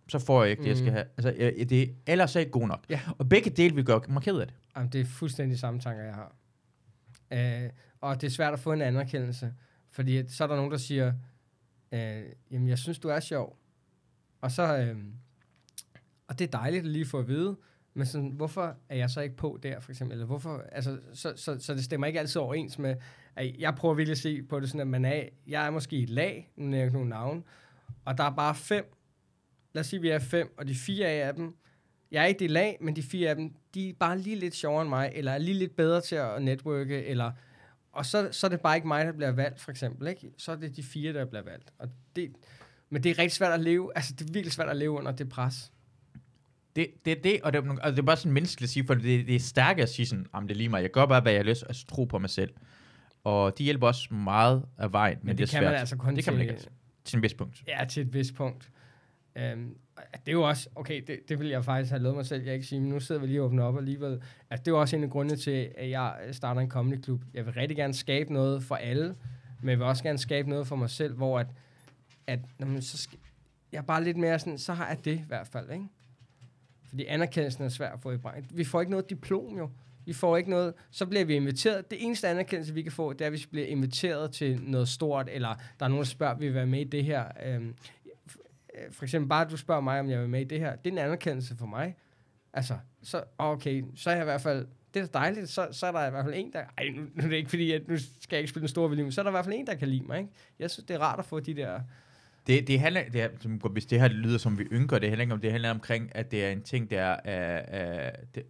så 0.10 0.19
får 0.19 0.44
jeg 0.44 0.52
ikke 0.52 0.64
det, 0.64 0.69
jeg 0.69 0.77
skal 0.77 0.90
mm. 0.90 0.94
have. 0.94 1.06
Altså, 1.18 1.34
jeg, 1.38 1.69
det, 1.69 1.95
ellers 2.07 2.36
er 2.36 2.40
ikke 2.40 2.52
god 2.52 2.68
nok. 2.68 2.86
Ja. 2.90 3.02
Og 3.18 3.30
begge 3.30 3.49
dele 3.49 3.76
vil 3.76 3.86
gøre 3.86 4.02
mig 4.10 4.22
ked 4.22 4.40
af 4.40 4.48
det. 4.48 4.56
Jamen, 4.76 4.91
det 4.91 5.02
er 5.02 5.06
fuldstændig 5.06 5.60
samme 5.60 5.80
tanker, 5.80 6.03
jeg 6.03 6.14
har. 6.14 6.36
Uh, 7.31 7.69
og 8.02 8.22
det 8.22 8.27
er 8.27 8.31
svært 8.31 8.53
at 8.53 8.60
få 8.60 8.73
en 8.73 8.81
anerkendelse, 8.81 9.53
fordi 9.91 10.27
så 10.27 10.44
er 10.44 10.48
der 10.48 10.56
nogen, 10.56 10.72
der 10.72 10.77
siger, 10.77 11.14
uh, 11.91 11.99
jamen, 12.52 12.68
jeg 12.68 12.77
synes, 12.77 12.99
du 12.99 13.07
er 13.07 13.19
sjov. 13.19 13.57
Og 14.41 14.52
så, 14.52 14.91
uh, 14.91 14.99
og 16.27 16.40
det 16.40 16.48
er 16.48 16.57
dejligt 16.57 16.86
at 16.86 16.91
lige 16.91 17.06
få 17.06 17.19
at 17.19 17.27
vide, 17.27 17.57
men 17.94 18.06
sådan, 18.06 18.30
hvorfor 18.30 18.76
er 18.90 18.95
jeg 18.95 19.10
så 19.10 19.22
ikke 19.22 19.36
på 19.36 19.60
der, 19.64 19.80
for 19.80 19.91
eksempel? 19.91 20.14
Eller 20.14 20.26
hvorfor, 20.26 20.64
altså, 20.72 20.99
så, 21.14 21.34
så, 21.36 21.60
så 21.60 21.73
det 21.73 21.84
stemmer 21.84 22.07
ikke 22.07 22.19
altid 22.19 22.41
overens 22.41 22.80
med, 22.80 22.95
at 23.36 23.56
jeg 23.60 23.76
prøver 23.76 23.94
virkelig 23.94 24.11
at 24.11 24.18
se 24.18 24.44
på 24.44 24.60
det 24.60 24.69
sådan, 24.69 24.81
at 24.81 24.88
man 24.88 25.06
er, 25.06 25.23
jeg 25.48 25.65
er 25.65 25.69
måske 25.69 25.95
i 25.95 26.03
et 26.03 26.10
lag, 26.10 26.52
nu 26.56 26.65
nævner 26.65 26.84
jeg 26.84 26.94
nogle 26.94 27.10
navn, 27.10 27.44
og 28.06 28.18
der 28.18 28.23
er 28.23 28.36
bare 28.36 28.56
fem 28.56 28.94
lad 29.74 29.80
os 29.80 29.88
sige, 29.88 29.98
at 29.98 30.04
vi 30.04 30.10
er 30.10 30.20
fem, 30.20 30.54
og 30.58 30.68
de 30.68 30.76
fire 30.76 31.08
af 31.08 31.34
dem, 31.34 31.56
jeg 32.12 32.24
er 32.24 32.26
ikke 32.26 32.40
det 32.40 32.52
lag, 32.52 32.78
men 32.82 32.96
de 32.96 33.04
fire 33.04 33.30
af 33.30 33.36
dem, 33.36 33.54
de 33.74 33.90
er 33.90 33.94
bare 34.00 34.20
lige 34.20 34.36
lidt 34.36 34.56
sjovere 34.56 34.82
end 34.82 34.90
mig, 34.90 35.12
eller 35.16 35.32
er 35.32 35.38
lige 35.38 35.58
lidt 35.58 35.76
bedre 35.76 36.02
til 36.02 36.16
at 36.16 36.41
networke, 36.41 37.06
eller, 37.06 37.32
og 37.91 38.06
så, 38.06 38.30
så 38.32 38.48
er 38.48 38.50
det 38.50 38.62
bare 38.62 38.76
ikke 38.76 38.88
mig, 38.88 39.06
der 39.06 39.12
bliver 39.12 39.32
valgt, 39.32 39.60
for 39.60 39.72
eksempel. 39.72 40.08
Ikke? 40.08 40.32
Så 40.38 40.52
er 40.52 40.56
det 40.56 40.76
de 40.76 40.84
fire, 40.84 41.14
der 41.14 41.26
bliver 41.26 41.44
valgt. 41.44 41.72
Og 41.80 41.90
det, 42.16 42.32
men 42.90 43.04
det 43.04 43.10
er 43.10 43.20
rigtig 43.20 43.32
svært 43.32 43.54
at 43.54 43.60
leve, 43.60 43.91
altså 43.96 44.14
det 44.14 44.30
er 44.30 44.34
virkelig 44.34 44.54
svært 44.54 44.70
at 44.70 44.78
leve 44.78 44.91
under 44.91 45.12
det 45.12 45.30
pres. 45.30 45.72
Det, 46.76 46.88
det 47.06 47.18
er 47.18 47.22
det, 47.22 47.41
og 47.41 47.54
det, 47.54 47.64
altså, 47.70 47.91
det 47.91 48.00
er 48.00 48.04
bare 48.04 48.18
sådan 48.18 48.32
menneskeligt 48.32 48.70
at 48.70 48.74
sige, 48.74 48.88
for 48.88 48.94
det, 48.94 49.28
det 49.28 49.36
er 49.36 49.40
stærkt 49.40 49.80
at 49.80 49.90
sige 49.90 50.06
sådan, 50.06 50.26
det 50.41 50.52
er 50.52 50.56
lige 50.56 50.70
mig, 50.70 50.82
jeg 50.82 50.91
gør 50.91 51.06
bare, 51.06 51.22
hvad 51.22 51.32
jeg 51.32 51.40
har 51.40 51.50
lyst, 51.50 51.64
og 51.64 51.76
tro 51.88 52.06
på 52.06 52.18
mig 52.18 52.30
selv. 52.30 52.54
Og 53.24 53.58
de 53.58 53.64
hjælper 53.64 53.88
også 53.88 54.14
meget 54.14 54.66
af 54.78 54.94
vejen, 54.94 55.18
men, 55.18 55.28
men 55.28 55.38
det, 55.38 55.38
det 55.38 55.44
er 55.44 55.48
kan 55.48 55.62
svært. 55.64 55.72
Man 55.72 55.80
altså 55.80 55.98
kun 55.98 56.16
det 56.16 56.24
kan 56.24 56.34
man 56.34 56.41
ikke 56.41 56.54
altså. 56.54 56.70
Til 57.06 57.18
en 57.18 57.24
vis 57.24 57.34
punkt. 57.34 57.64
Ja, 57.68 57.86
til 57.90 58.02
et 58.02 58.14
vis 58.14 58.32
punkt. 58.32 58.70
Øhm, 59.40 59.78
det 59.95 60.28
er 60.28 60.32
jo 60.32 60.41
også, 60.41 60.70
okay, 60.76 61.03
det, 61.07 61.20
det 61.30 61.40
vil 61.40 61.48
jeg 61.48 61.66
faktisk 61.66 61.91
have 61.91 62.03
lavet 62.03 62.16
mig 62.16 62.26
selv, 62.26 62.44
jeg 62.44 62.53
ikke 62.53 62.66
sige, 62.66 62.82
men 62.82 62.90
nu 62.90 62.99
sidder 62.99 63.22
vi 63.22 63.28
lige 63.28 63.41
og 63.41 63.45
åbner 63.45 63.64
op 63.64 63.78
alligevel. 63.78 64.22
Altså, 64.49 64.64
det 64.64 64.68
er 64.68 64.72
jo 64.72 64.80
også 64.80 64.95
en 64.95 65.03
af 65.03 65.10
grundene 65.10 65.38
til, 65.38 65.72
at 65.78 65.90
jeg 65.90 66.16
starter 66.32 66.61
en 66.61 66.70
comedy 66.70 67.02
klub. 67.02 67.22
Jeg 67.34 67.45
vil 67.45 67.53
rigtig 67.53 67.78
gerne 67.78 67.94
skabe 67.94 68.34
noget 68.34 68.64
for 68.64 68.76
alle, 68.76 69.16
men 69.61 69.70
jeg 69.70 69.80
vil 69.80 69.88
også 69.88 70.03
gerne 70.03 70.18
skabe 70.18 70.49
noget 70.49 70.68
for 70.68 70.76
mig 70.76 70.90
selv, 70.90 71.14
hvor 71.14 71.40
at, 71.40 71.48
at 72.28 72.40
jamen, 72.60 72.82
så 72.82 72.98
skal, 72.98 73.20
jeg 73.72 73.78
er 73.78 73.82
bare 73.82 74.03
lidt 74.03 74.18
mere 74.18 74.40
sådan, 74.40 74.57
så 74.57 74.74
har 74.74 74.88
jeg 74.88 75.06
det 75.06 75.16
i 75.16 75.24
hvert 75.28 75.48
fald, 75.48 75.72
ikke? 75.72 75.86
Fordi 76.90 77.06
anerkendelsen 77.06 77.64
er 77.64 77.70
svær 77.70 77.90
at 77.90 77.99
få 77.99 78.11
i 78.11 78.18
branchen. 78.18 78.45
Vi 78.53 78.64
får 78.64 78.80
ikke 78.80 78.91
noget 78.91 79.10
diplom 79.10 79.57
jo. 79.57 79.70
Vi 80.06 80.14
får 80.14 80.38
ikke 80.38 80.49
noget, 80.49 80.74
så 80.91 81.06
bliver 81.06 81.26
vi 81.26 81.36
inviteret. 81.36 81.91
Det 81.91 82.03
eneste 82.06 82.28
anerkendelse, 82.28 82.74
vi 82.74 82.82
kan 82.82 82.91
få, 82.91 83.14
det 83.14 83.26
er, 83.26 83.30
hvis 83.30 83.44
vi 83.44 83.48
bliver 83.52 83.68
inviteret 83.68 84.32
til 84.32 84.61
noget 84.64 84.88
stort, 84.88 85.30
eller 85.32 85.56
der 85.80 85.86
er 85.86 85.90
nogen, 85.90 86.03
der 86.03 86.10
spørger, 86.10 86.38
vil 86.38 86.49
vi 86.49 86.53
være 86.53 86.66
med 86.66 86.80
i 86.80 86.84
det 86.84 87.03
her. 87.03 87.26
Øhm, 87.45 87.76
for 88.92 89.04
eksempel 89.04 89.30
bare, 89.30 89.46
at 89.46 89.52
du 89.52 89.58
spørger 89.58 89.82
mig, 89.82 90.00
om 90.00 90.10
jeg 90.10 90.20
vil 90.20 90.30
med 90.30 90.42
i 90.42 90.44
det 90.44 90.60
her, 90.60 90.76
det 90.76 90.90
er 90.90 90.92
en 90.92 90.98
anerkendelse 90.98 91.56
for 91.58 91.66
mig. 91.66 91.96
Altså, 92.54 92.78
så 93.04 93.24
okay, 93.38 93.84
så 93.96 94.10
er 94.10 94.14
jeg 94.14 94.24
i 94.24 94.26
hvert 94.26 94.42
fald, 94.42 94.68
det 94.94 95.02
er 95.02 95.06
dejligt, 95.06 95.50
så, 95.50 95.68
så 95.72 95.88
er 95.88 95.92
der 95.92 96.08
i 96.08 96.10
hvert 96.10 96.26
fald 96.26 96.36
en, 96.38 96.54
der, 96.54 96.64
ej, 96.78 96.90
nu, 96.96 97.02
nu 97.02 97.24
er 97.24 97.28
det 97.28 97.36
ikke 97.36 97.50
fordi, 97.50 97.72
at 97.72 97.88
nu 97.88 97.98
skal 97.98 98.36
jeg 98.36 98.40
ikke 98.40 98.50
spille 98.50 98.64
en 98.64 98.68
stor 98.68 98.88
men 98.88 99.12
så 99.12 99.22
er 99.22 99.24
der 99.24 99.32
i 99.32 99.34
hvert 99.34 99.46
fald 99.46 99.56
en, 99.56 99.68
der 99.68 99.76
kan 99.76 99.88
lide 99.88 100.04
mig, 100.04 100.20
ikke? 100.20 100.32
Jeg 100.60 100.72
synes, 100.72 100.86
det 100.86 100.96
er 100.96 101.00
rart 101.00 101.20
at 101.20 101.26
få 101.26 101.40
de 101.40 101.54
der... 101.54 101.80
Det, 102.48 102.68
det 102.68 102.80
handler, 102.80 103.02
det 103.14 103.22
er, 103.22 103.30
som, 103.40 103.52
hvis 103.52 103.86
det 103.86 104.00
her 104.00 104.08
lyder 104.08 104.38
som 104.38 104.60
vi 104.60 104.64
ynker, 104.64 105.00
det 105.00 105.10
handler 105.10 105.22
ikke 105.22 105.34
om, 105.34 105.42
det 105.42 105.52
handler 105.52 105.72
omkring, 105.72 106.16
at 106.16 106.32
det 106.32 106.46
er 106.46 106.50
en 106.50 106.62
ting, 106.62 106.90
der 106.90 107.02
er, 107.02 107.62
er 107.68 108.12
det, 108.36 108.46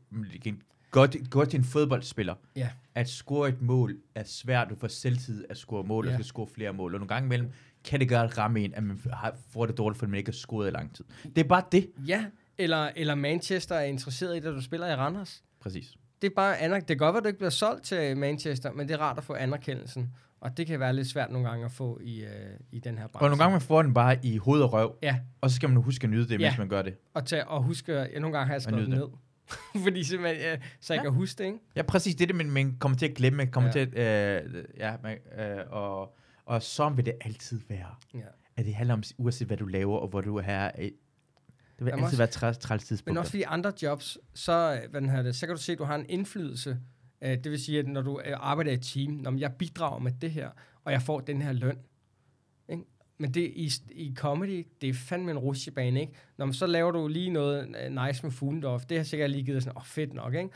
godt, 0.91 1.15
godt 1.29 1.49
til 1.49 1.57
en 1.57 1.63
fodboldspiller. 1.63 2.35
Ja. 2.55 2.69
At 2.95 3.09
score 3.09 3.49
et 3.49 3.61
mål 3.61 3.97
er 4.15 4.23
svært, 4.23 4.69
du 4.69 4.75
får 4.75 4.87
selvtid 4.87 5.45
at 5.49 5.57
score 5.57 5.83
mål, 5.83 6.05
ja. 6.05 6.11
og 6.11 6.15
skal 6.15 6.25
score 6.25 6.47
flere 6.47 6.73
mål, 6.73 6.93
og 6.93 6.99
nogle 6.99 7.07
gange 7.07 7.25
imellem, 7.25 7.51
kan 7.89 7.99
det 7.99 8.09
godt 8.09 8.37
ramme 8.37 8.59
en, 8.59 8.73
at 8.73 8.83
man 8.83 8.99
får 9.51 9.65
det 9.65 9.77
dårligt, 9.77 9.99
fordi 9.99 10.09
man 10.09 10.17
ikke 10.17 10.27
har 10.27 10.33
scoret 10.33 10.67
i 10.67 10.71
lang 10.71 10.95
tid. 10.95 11.05
Det 11.35 11.37
er 11.43 11.47
bare 11.47 11.63
det. 11.71 11.89
Ja, 12.07 12.25
eller, 12.57 12.89
eller 12.95 13.15
Manchester 13.15 13.75
er 13.75 13.83
interesseret 13.83 14.37
i 14.37 14.39
det, 14.39 14.55
du 14.55 14.61
spiller 14.61 14.87
i 14.87 14.95
Randers. 14.95 15.43
Præcis. 15.59 15.93
Det 16.21 16.29
er 16.29 16.35
bare 16.35 16.57
anerk- 16.57 16.79
Det 16.79 16.87
kan 16.87 16.97
godt 16.97 17.13
være, 17.13 17.17
at 17.17 17.23
du 17.23 17.27
ikke 17.27 17.39
bliver 17.39 17.49
solgt 17.49 17.83
til 17.83 18.17
Manchester, 18.17 18.71
men 18.71 18.87
det 18.87 18.93
er 18.93 18.97
rart 18.97 19.17
at 19.17 19.23
få 19.23 19.33
anerkendelsen. 19.33 20.09
Og 20.41 20.57
det 20.57 20.67
kan 20.67 20.79
være 20.79 20.93
lidt 20.93 21.07
svært 21.07 21.31
nogle 21.31 21.49
gange 21.49 21.65
at 21.65 21.71
få 21.71 21.99
i, 22.03 22.21
øh, 22.23 22.29
i 22.71 22.79
den 22.79 22.97
her 22.97 23.07
branche. 23.07 23.25
Og 23.25 23.29
nogle 23.29 23.43
gange 23.43 23.51
man 23.51 23.61
får 23.61 23.81
den 23.81 23.93
bare 23.93 24.17
i 24.23 24.37
hoved 24.37 24.61
og 24.61 24.73
røv. 24.73 24.95
Ja. 25.03 25.19
Og 25.41 25.49
så 25.49 25.55
skal 25.55 25.69
man 25.69 25.81
huske 25.83 26.03
at 26.03 26.09
nyde 26.09 26.23
det, 26.29 26.39
ja. 26.41 26.47
mens 26.47 26.57
man 26.57 26.69
gør 26.69 26.81
det. 26.81 26.95
Og, 27.13 27.25
tage, 27.25 27.47
og 27.47 27.63
huske, 27.63 27.93
ja, 27.93 28.19
nogle 28.19 28.37
gange 28.37 28.45
har 28.47 28.53
jeg 28.53 28.61
skrevet 28.61 28.81
det 28.87 28.89
ned. 28.89 29.07
Fordi 29.83 30.03
simpelthen, 30.03 30.41
ja, 30.41 30.57
så 30.79 30.93
jeg 30.93 30.99
ja. 30.99 31.03
kan 31.03 31.11
huske 31.13 31.37
det, 31.37 31.45
ikke? 31.45 31.59
Ja, 31.75 31.81
præcis. 31.81 32.15
Det 32.15 32.21
er 32.21 32.27
det, 32.27 32.35
man, 32.35 32.51
man 32.51 32.75
kommer 32.79 32.97
til 32.97 33.07
at 33.07 33.15
glemme. 33.15 33.45
Kommer 33.45 33.67
ja. 33.75 33.85
til 33.85 33.97
at, 33.99 34.45
øh, 34.45 34.63
ja, 34.77 34.93
man, 35.03 35.17
øh, 35.39 35.57
og 35.69 36.17
og 36.49 36.63
så 36.63 36.89
vil 36.89 37.05
det 37.05 37.13
altid 37.21 37.61
være. 37.67 37.95
Ja. 38.13 38.19
At 38.57 38.65
det 38.65 38.75
handler 38.75 38.93
om, 38.93 39.03
uanset 39.17 39.47
hvad 39.47 39.57
du 39.57 39.65
laver, 39.65 39.97
og 39.97 40.07
hvor 40.07 40.21
du 40.21 40.37
er 40.37 40.41
her. 40.41 40.71
Det 40.71 40.91
vil 41.79 41.85
Jamen 41.85 41.91
altid 41.91 42.03
også, 42.03 42.17
være 42.17 42.27
træls, 42.27 42.57
træls 42.57 42.85
tidspunkt. 42.85 43.13
Men 43.13 43.17
også 43.17 43.31
fordi 43.31 43.43
andre 43.43 43.73
jobs, 43.81 44.17
så, 44.33 44.81
hvad 44.89 45.01
den 45.01 45.09
her, 45.09 45.21
det, 45.21 45.35
så 45.35 45.45
kan 45.45 45.55
du 45.55 45.61
se, 45.61 45.71
at 45.71 45.77
du 45.77 45.83
har 45.83 45.95
en 45.95 46.05
indflydelse. 46.09 46.79
Uh, 47.21 47.27
det 47.27 47.51
vil 47.51 47.59
sige, 47.59 47.79
at 47.79 47.87
når 47.87 48.01
du 48.01 48.21
arbejder 48.33 48.71
i 48.71 48.73
et 48.73 48.81
team, 48.81 49.11
når 49.11 49.37
jeg 49.37 49.53
bidrager 49.53 49.99
med 49.99 50.11
det 50.11 50.31
her, 50.31 50.49
og 50.83 50.91
jeg 50.91 51.01
får 51.01 51.19
den 51.19 51.41
her 51.41 51.51
løn. 51.51 51.77
Ikke? 52.69 52.83
Men 53.17 53.33
det 53.33 53.41
i, 53.41 53.71
i 53.91 54.13
comedy, 54.15 54.67
det 54.81 54.89
er 54.89 54.93
fandme 54.93 55.31
en 55.31 55.37
rutsjebane, 55.37 56.01
ikke? 56.01 56.13
Når 56.37 56.45
man 56.45 56.53
så 56.53 56.67
laver 56.67 56.91
du 56.91 57.07
lige 57.07 57.29
noget 57.29 57.67
nice 57.91 58.23
med 58.23 58.31
Fuglendorf, 58.31 58.85
det 58.85 58.97
har 58.97 59.03
sikkert 59.03 59.29
lige 59.29 59.43
givet 59.43 59.63
sådan, 59.63 59.77
åh 59.77 59.81
oh, 59.81 59.85
fedt 59.85 60.13
nok, 60.13 60.33
ikke? 60.33 60.49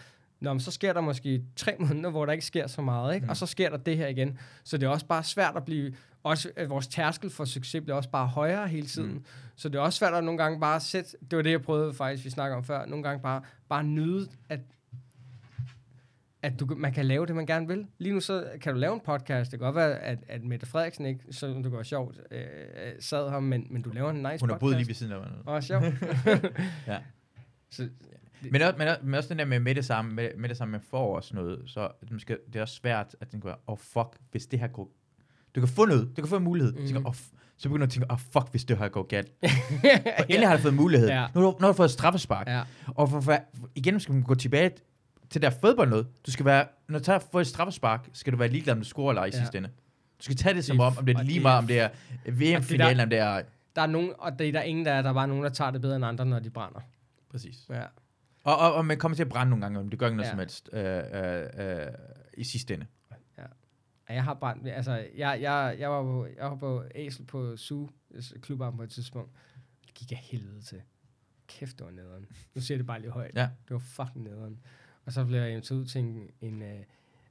Nå, 0.43 0.53
men 0.53 0.59
så 0.59 0.71
sker 0.71 0.93
der 0.93 1.01
måske 1.01 1.43
tre 1.55 1.75
måneder, 1.87 2.09
hvor 2.09 2.25
der 2.25 2.33
ikke 2.33 2.45
sker 2.45 2.67
så 2.67 2.81
meget, 2.81 3.15
ikke? 3.15 3.25
Mm. 3.25 3.29
og 3.29 3.37
så 3.37 3.45
sker 3.45 3.69
der 3.69 3.77
det 3.77 3.97
her 3.97 4.07
igen. 4.07 4.37
Så 4.63 4.77
det 4.77 4.85
er 4.85 4.89
også 4.89 5.05
bare 5.05 5.23
svært 5.23 5.55
at 5.55 5.65
blive, 5.65 5.93
også 6.23 6.49
at 6.55 6.69
vores 6.69 6.87
tærskel 6.87 7.29
for 7.29 7.45
succes 7.45 7.81
bliver 7.81 7.95
også 7.95 8.09
bare 8.09 8.27
højere 8.27 8.67
hele 8.67 8.87
tiden. 8.87 9.13
Mm. 9.13 9.25
Så 9.55 9.69
det 9.69 9.75
er 9.75 9.79
også 9.81 9.99
svært 9.99 10.13
at 10.13 10.23
nogle 10.23 10.37
gange 10.37 10.59
bare 10.59 10.79
sætte, 10.79 11.17
det 11.31 11.37
var 11.37 11.43
det, 11.43 11.51
jeg 11.51 11.61
prøvede 11.61 11.93
faktisk, 11.93 12.25
vi 12.25 12.29
snakker 12.29 12.57
om 12.57 12.63
før, 12.63 12.85
nogle 12.85 13.03
gange 13.03 13.21
bare, 13.21 13.41
bare 13.69 13.83
nyde, 13.83 14.27
at 14.49 14.59
at 16.41 16.59
du, 16.59 16.65
man 16.77 16.93
kan 16.93 17.05
lave 17.05 17.25
det, 17.25 17.35
man 17.35 17.45
gerne 17.45 17.67
vil. 17.67 17.87
Lige 17.97 18.13
nu 18.13 18.19
så 18.19 18.45
kan 18.61 18.73
du 18.73 18.79
lave 18.79 18.93
en 18.93 18.99
podcast. 18.99 19.51
Det 19.51 19.59
kan 19.59 19.65
godt 19.65 19.75
være, 19.75 19.99
at, 19.99 20.19
at 20.27 20.43
Mette 20.43 20.65
Frederiksen 20.65 21.05
ikke, 21.05 21.19
så 21.31 21.47
det 21.47 21.71
går 21.71 21.83
sjovt, 21.83 22.19
øh, 22.31 22.45
sad 22.99 23.29
her, 23.29 23.39
men, 23.39 23.67
men 23.69 23.81
du 23.81 23.89
laver 23.89 24.09
en 24.09 24.15
nice 24.15 24.23
podcast. 24.25 24.41
Hun 24.41 24.49
har 24.49 24.57
boet 24.57 24.75
lige 24.75 24.87
ved 24.87 24.95
siden 24.95 25.11
af 25.11 25.19
mig. 25.19 25.55
Åh, 25.55 25.61
sjovt. 25.61 25.85
ja. 26.87 26.97
Så, 27.69 27.89
men, 28.51 28.61
også, 28.61 28.77
men, 28.77 28.87
men 29.03 29.13
også 29.13 29.29
den 29.29 29.39
der 29.39 29.45
med, 29.45 29.59
med 29.59 29.75
det 29.75 29.85
samme, 29.85 30.13
med, 30.13 30.29
med 30.37 30.49
det 30.49 30.57
samme, 30.57 30.71
man 30.71 30.81
får 30.81 31.15
også 31.15 31.35
noget, 31.35 31.61
så 31.65 31.91
det, 32.09 32.21
skal, 32.21 32.37
det 32.47 32.55
er 32.55 32.61
også 32.61 32.75
svært 32.75 33.15
at 33.21 33.27
tænke, 33.27 33.49
åh 33.49 33.55
oh, 33.67 33.77
fuck, 33.77 34.17
hvis 34.31 34.45
det 34.45 34.59
her 34.59 34.67
går, 34.67 34.91
du 35.55 35.59
kan 35.59 35.69
få 35.69 35.85
noget, 35.85 36.09
du 36.17 36.21
kan 36.21 36.29
få 36.29 36.37
en 36.37 36.43
mulighed, 36.43 36.73
mm. 36.73 36.85
tænker, 36.85 37.09
oh, 37.09 37.15
så 37.57 37.69
begynder 37.69 37.85
du 37.85 37.89
at 37.89 37.91
tænke, 37.91 38.11
åh 38.11 38.13
oh, 38.13 38.19
fuck, 38.19 38.51
hvis 38.51 38.65
det 38.65 38.77
her 38.77 38.89
går 38.89 39.03
galt. 39.03 39.31
og 40.19 40.25
endelig 40.29 40.47
har 40.47 40.55
du 40.55 40.61
fået 40.61 40.73
mulighed. 40.73 41.07
Ja. 41.07 41.27
Nu, 41.35 41.41
nu 41.41 41.55
har 41.59 41.67
du 41.67 41.73
fået 41.73 41.87
et 41.87 41.91
straffespark. 41.91 42.47
Ja. 42.47 42.61
Og 42.87 43.09
for, 43.09 43.21
for, 43.21 43.37
igen 43.75 43.99
skal 43.99 44.13
man 44.13 44.23
gå 44.23 44.35
tilbage 44.35 44.71
til 45.29 45.41
der 45.41 45.49
fodbold 45.49 45.89
noget. 45.89 46.07
Du 46.25 46.31
skal 46.31 46.45
være, 46.45 46.65
når 46.89 46.99
du 46.99 47.05
tager 47.05 47.19
for 47.31 47.39
et 47.39 47.47
straffespark, 47.47 48.09
skal 48.13 48.33
du 48.33 48.37
være 48.37 48.49
ligeglad, 48.49 48.73
om 48.73 48.79
du 48.79 48.85
scorer 48.85 49.09
eller 49.09 49.21
ej 49.21 49.25
i 49.25 49.31
ja. 49.33 49.39
sidste 49.39 49.57
ende. 49.57 49.69
Du 50.19 50.23
skal 50.23 50.35
tage 50.35 50.55
det 50.55 50.65
som 50.65 50.79
om, 50.79 50.97
om 50.97 51.05
det 51.05 51.17
er 51.17 51.23
lige 51.23 51.39
meget, 51.39 51.57
om 51.57 51.67
det 51.67 51.79
er 51.79 51.89
VM-finalen, 52.25 52.99
om 52.99 53.09
det 53.09 53.19
er... 53.19 53.41
Der 53.75 53.81
er 53.81 53.87
nogen, 53.87 54.11
og 54.17 54.39
det 54.39 54.47
er 54.47 54.51
der 54.51 54.61
ingen, 54.61 54.85
der 54.85 54.91
er, 54.91 55.01
der 55.01 55.09
er 55.09 55.13
bare 55.13 55.27
nogen, 55.27 55.43
der 55.43 55.49
tager 55.49 55.71
det 55.71 55.81
bedre 55.81 55.95
end 55.95 56.05
andre, 56.05 56.25
når 56.25 56.39
de 56.39 56.49
brænder. 56.49 56.79
Præcis. 57.31 57.57
Ja. 57.69 57.81
Og, 58.43 58.57
og, 58.57 58.73
og 58.73 58.85
man 58.85 58.97
kommer 58.97 59.15
til 59.15 59.23
at 59.23 59.29
brænde 59.29 59.49
nogle 59.49 59.65
gange, 59.65 59.79
om 59.79 59.89
det 59.89 59.99
gør 59.99 60.05
ikke 60.05 60.17
noget 60.17 60.27
ja. 60.27 60.31
som 60.31 60.39
helst 60.39 60.69
øh, 60.73 61.03
øh, 61.13 61.85
øh, 61.87 61.93
i 62.33 62.43
sidste 62.43 62.73
ende. 62.73 62.85
Ja. 63.37 63.45
Jeg 64.09 64.23
har 64.23 64.33
brændt, 64.33 64.67
altså, 64.67 65.07
jeg, 65.15 65.41
jeg, 65.41 65.75
jeg, 65.79 65.91
var 65.91 66.03
på, 66.03 66.27
jeg 66.37 66.45
var 66.45 66.55
på 66.55 66.83
Æsel 66.95 67.25
på 67.25 67.57
Su 67.57 67.87
klubarm 68.41 68.77
på 68.77 68.83
et 68.83 68.89
tidspunkt. 68.89 69.31
Det 69.85 69.93
gik 69.93 70.11
jeg 70.11 70.19
helvede 70.19 70.61
til. 70.61 70.81
Kæft, 71.47 71.79
det 71.79 71.85
var 71.85 71.91
nederen. 71.91 72.25
Nu 72.55 72.61
siger 72.61 72.77
det 72.77 72.87
bare 72.87 73.01
lige 73.01 73.11
højt. 73.11 73.35
Ja. 73.35 73.49
Det 73.67 73.71
var 73.71 73.79
fucking 73.79 74.23
nederen. 74.23 74.59
Og 75.05 75.11
så 75.11 75.25
blev 75.25 75.39
jeg 75.39 75.49
inviteret 75.49 75.79
ud 75.79 75.85
til 75.85 76.01
en... 76.01 76.29
en 76.41 76.61
uh, 76.61 76.83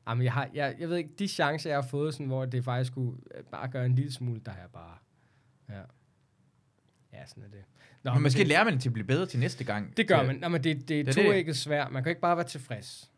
jamen, 0.09 0.25
jeg, 0.25 0.33
har, 0.33 0.51
jeg, 0.55 0.77
jeg 0.79 0.89
ved 0.89 0.97
ikke, 0.97 1.11
de 1.19 1.29
chancer, 1.29 1.71
jeg 1.71 1.77
har 1.77 1.89
fået, 1.89 2.15
sådan, 2.15 2.27
hvor 2.27 2.45
det 2.45 2.65
faktisk 2.65 2.93
skulle 2.93 3.11
uh, 3.11 3.45
bare 3.51 3.69
gøre 3.69 3.87
en 3.87 3.95
lille 3.95 4.13
smule, 4.13 4.41
der 4.41 4.53
er 4.53 4.69
bare... 4.69 4.97
Ja. 5.69 5.83
Ja, 7.13 7.27
sådan 7.27 7.43
er 7.43 7.49
det. 7.49 7.65
Nå, 8.03 8.13
men 8.13 8.23
måske 8.23 8.39
det, 8.39 8.47
lærer 8.49 8.65
man 8.65 8.79
til 8.79 8.89
at 8.89 8.93
blive 8.93 9.07
bedre 9.07 9.27
til 9.27 9.41
næste 9.41 9.65
gang. 9.65 9.97
Det 9.97 10.09
gør 10.09 10.19
til, 10.19 10.27
man. 10.27 10.37
Nå, 10.37 10.49
men 10.49 10.65
det, 10.65 10.89
det 10.89 11.09
er 11.09 11.13
to 11.13 11.33
ikke 11.33 11.55
svært. 11.55 11.93
Man 11.93 12.03
kan 12.03 12.11
ikke 12.11 12.21
bare 12.21 12.37
være 12.37 12.47
tilfreds. 12.47 13.11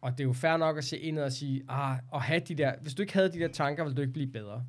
Og 0.00 0.12
det 0.12 0.20
er 0.20 0.24
jo 0.24 0.32
fair 0.32 0.56
nok 0.56 0.78
at 0.78 0.84
se 0.84 0.98
ind 0.98 1.18
og 1.18 1.32
sige, 1.32 1.64
ah, 1.68 1.98
og 2.10 2.22
have 2.22 2.40
de 2.40 2.54
der, 2.54 2.72
hvis 2.80 2.94
du 2.94 3.02
ikke 3.02 3.14
havde 3.14 3.32
de 3.32 3.38
der 3.38 3.48
tanker, 3.48 3.84
ville 3.84 3.96
du 3.96 4.00
ikke 4.00 4.12
blive 4.12 4.32
bedre. 4.32 4.64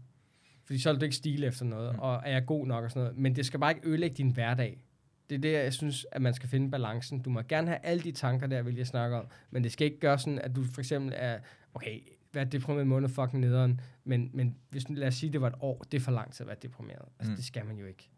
Fordi 0.66 0.80
så 0.80 0.90
ville 0.90 1.00
du 1.00 1.04
ikke 1.04 1.16
stile 1.16 1.48
efter 1.48 1.66
noget, 1.66 1.94
mm. 1.94 2.00
og 2.00 2.22
er 2.26 2.32
jeg 2.32 2.46
god 2.46 2.68
nok 2.68 2.84
og 2.84 2.92
sådan 2.92 3.04
noget. 3.04 3.18
Men 3.18 3.36
det 3.36 3.46
skal 3.46 3.60
bare 3.60 3.72
ikke 3.72 3.88
ødelægge 3.88 4.16
din 4.16 4.30
hverdag. 4.30 4.84
Det 5.30 5.36
er 5.36 5.40
det, 5.40 5.54
jeg 5.54 5.74
synes, 5.74 6.06
at 6.12 6.22
man 6.22 6.34
skal 6.34 6.50
finde 6.50 6.72
balancen. 6.72 7.22
Du 7.22 7.30
må 7.30 7.42
gerne 7.42 7.68
have 7.68 7.80
alle 7.84 8.04
de 8.04 8.12
tanker 8.12 8.48
der, 8.48 8.62
vil 8.62 8.76
jeg 8.76 8.88
snakke 8.88 9.16
om, 9.16 9.28
men 9.52 9.64
det 9.64 9.72
skal 9.72 9.86
ikke 9.86 10.00
gøre 10.00 10.20
sådan, 10.20 10.40
at 10.40 10.56
du 10.56 10.64
for 10.64 10.82
eksempel 10.82 11.14
er, 11.16 11.40
okay, 11.74 12.00
være 12.34 12.46
deprimeret 12.46 12.88
måned 12.88 13.10
fucking 13.10 13.40
nederen, 13.40 13.82
men, 14.04 14.30
men 14.34 14.56
hvis, 14.70 14.90
lad 14.90 15.08
os 15.08 15.16
sige, 15.16 15.34
det 15.34 15.42
var 15.42 15.48
et 15.48 15.56
år, 15.60 15.84
det 15.92 15.98
er 15.98 16.02
for 16.02 16.12
lang 16.12 16.34
tid 16.34 16.42
at 16.42 16.48
være 16.48 16.58
deprimeret. 16.62 17.06
Altså, 17.20 17.32
mm. 17.32 17.36
det 17.36 17.46
skal 17.46 17.66
man 17.66 17.78
jo 17.78 17.86
ikke. 17.86 18.10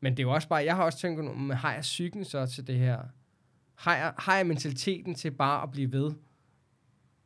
Men 0.00 0.12
det 0.12 0.18
er 0.18 0.22
jo 0.22 0.32
også 0.32 0.48
bare, 0.48 0.64
jeg 0.64 0.76
har 0.76 0.84
også 0.84 0.98
tænkt, 0.98 1.24
men 1.24 1.50
har 1.50 1.72
jeg 1.72 1.80
psyken 1.80 2.24
så 2.24 2.46
til 2.46 2.66
det 2.66 2.78
her? 2.78 2.98
Har 3.74 3.96
jeg, 3.96 4.12
har 4.18 4.36
jeg 4.36 4.46
mentaliteten 4.46 5.14
til 5.14 5.30
bare 5.30 5.62
at 5.62 5.70
blive 5.70 5.92
ved? 5.92 6.12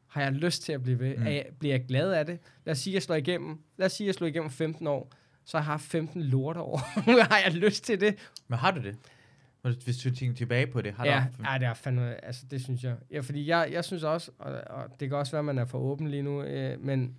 Har 0.07 0.23
jeg 0.23 0.33
lyst 0.33 0.63
til 0.63 0.73
at 0.73 0.83
blive 0.83 0.99
ved? 0.99 1.17
Mm. 1.17 1.27
Er 1.27 1.31
jeg, 1.31 1.47
bliver 1.59 1.75
jeg 1.75 1.85
glad 1.87 2.13
af 2.13 2.27
det? 2.27 2.39
Lad 2.65 2.73
os 2.73 2.79
sige, 2.79 2.93
at 2.93 2.95
jeg 2.95 3.03
slår 3.03 3.17
igennem. 3.17 3.61
Lad 3.77 3.87
os 3.87 3.93
sige, 3.93 4.05
at 4.05 4.07
jeg 4.07 4.15
slår 4.15 4.27
igennem 4.27 4.51
15 4.51 4.87
år. 4.87 5.13
Så 5.45 5.57
har 5.57 5.63
jeg 5.63 5.67
haft 5.67 5.85
15 5.85 6.23
lort 6.23 6.57
år. 6.57 6.77
har 7.31 7.41
jeg 7.45 7.55
lyst 7.55 7.85
til 7.85 8.01
det? 8.01 8.31
Men 8.49 8.59
har 8.59 8.71
du 8.71 8.83
det? 8.83 8.97
Hvis 9.85 9.99
du 9.99 10.15
tænker 10.15 10.37
tilbage 10.37 10.67
på 10.67 10.83
det, 10.83 10.93
har 10.93 11.07
ja, 11.07 11.25
du... 11.39 11.45
Ja, 11.51 11.59
det 11.59 11.67
er 11.67 11.75
fandme, 11.75 12.25
altså 12.25 12.47
det 12.51 12.63
synes 12.65 12.85
jeg. 12.85 12.97
Ja, 13.11 13.21
fordi 13.21 13.47
jeg, 13.47 13.69
jeg 13.73 13.85
synes 13.85 14.03
også, 14.03 14.31
og, 14.39 14.61
og 14.67 15.01
det 15.01 15.09
kan 15.09 15.19
også 15.19 15.33
være, 15.33 15.39
at 15.39 15.45
man 15.45 15.59
er 15.59 15.65
for 15.65 15.79
åben 15.79 16.09
lige 16.09 16.23
nu, 16.23 16.43
øh, 16.43 16.81
men, 16.81 17.17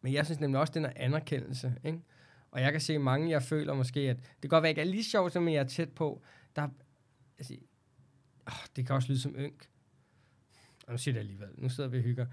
men 0.00 0.12
jeg 0.12 0.24
synes 0.24 0.40
nemlig 0.40 0.60
også, 0.60 0.72
den 0.72 0.84
er 0.84 0.92
anerkendelse, 0.96 1.74
ikke? 1.84 1.98
Og 2.52 2.60
jeg 2.60 2.72
kan 2.72 2.80
se 2.80 2.98
mange, 2.98 3.30
jeg 3.30 3.42
føler 3.42 3.74
måske, 3.74 4.00
at 4.00 4.16
det 4.16 4.40
kan 4.40 4.50
godt 4.50 4.62
være, 4.62 4.70
at 4.70 4.76
jeg 4.76 4.86
er 4.86 4.90
lige 4.90 5.04
sjovt, 5.04 5.32
som 5.32 5.48
jeg 5.48 5.54
er 5.54 5.64
tæt 5.64 5.90
på. 5.90 6.22
Der, 6.56 6.68
altså, 7.38 7.54
oh, 8.46 8.52
det 8.76 8.86
kan 8.86 8.94
også 8.94 9.08
lyde 9.08 9.20
som 9.20 9.34
ynk. 9.38 9.68
Og 10.86 10.92
nu 10.92 10.98
siger 10.98 11.12
det 11.12 11.20
alligevel. 11.20 11.48
Nu 11.56 11.68
sidder 11.68 11.90
vi 11.90 11.98
og 11.98 12.02
hygger. 12.04 12.26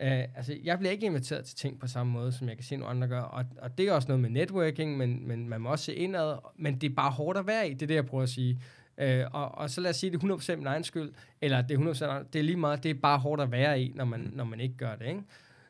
Uh, 0.00 0.06
altså, 0.06 0.56
jeg 0.64 0.78
bliver 0.78 0.92
ikke 0.92 1.06
inviteret 1.06 1.44
til 1.44 1.56
ting 1.56 1.80
på 1.80 1.86
samme 1.86 2.12
måde, 2.12 2.32
som 2.32 2.48
jeg 2.48 2.56
kan 2.56 2.64
se 2.64 2.76
nogle 2.76 2.90
andre 2.90 3.08
gør. 3.08 3.20
Og, 3.20 3.44
og 3.58 3.78
det 3.78 3.88
er 3.88 3.92
også 3.92 4.08
noget 4.08 4.20
med 4.20 4.30
networking, 4.30 4.96
men, 4.96 5.28
men 5.28 5.48
man 5.48 5.60
må 5.60 5.70
også 5.70 5.84
se 5.84 5.94
indad. 5.94 6.38
Men 6.56 6.80
det 6.80 6.90
er 6.90 6.94
bare 6.94 7.10
hårdt 7.10 7.38
at 7.38 7.46
være 7.46 7.70
i, 7.70 7.74
det 7.74 7.82
er 7.82 7.86
det, 7.86 7.94
jeg 7.94 8.06
prøver 8.06 8.22
at 8.22 8.28
sige. 8.28 8.60
Uh, 9.02 9.06
og, 9.32 9.54
og 9.54 9.70
så 9.70 9.80
lad 9.80 9.90
os 9.90 9.96
sige, 9.96 10.12
det 10.12 10.22
er 10.22 10.36
100% 10.36 10.56
min 10.56 10.66
egen 10.66 10.84
skyld, 10.84 11.12
eller 11.40 11.62
det 11.62 11.80
er 11.80 12.20
100% 12.22 12.28
det 12.32 12.38
er 12.38 12.42
lige 12.42 12.56
meget, 12.56 12.82
det 12.82 12.90
er 12.90 12.94
bare 12.94 13.18
hårdt 13.18 13.42
at 13.42 13.50
være 13.50 13.80
i, 13.80 13.92
når 13.94 14.04
man, 14.04 14.30
når 14.34 14.44
man 14.44 14.60
ikke 14.60 14.76
gør 14.76 14.96
det, 14.96 15.06
ikke? 15.06 15.22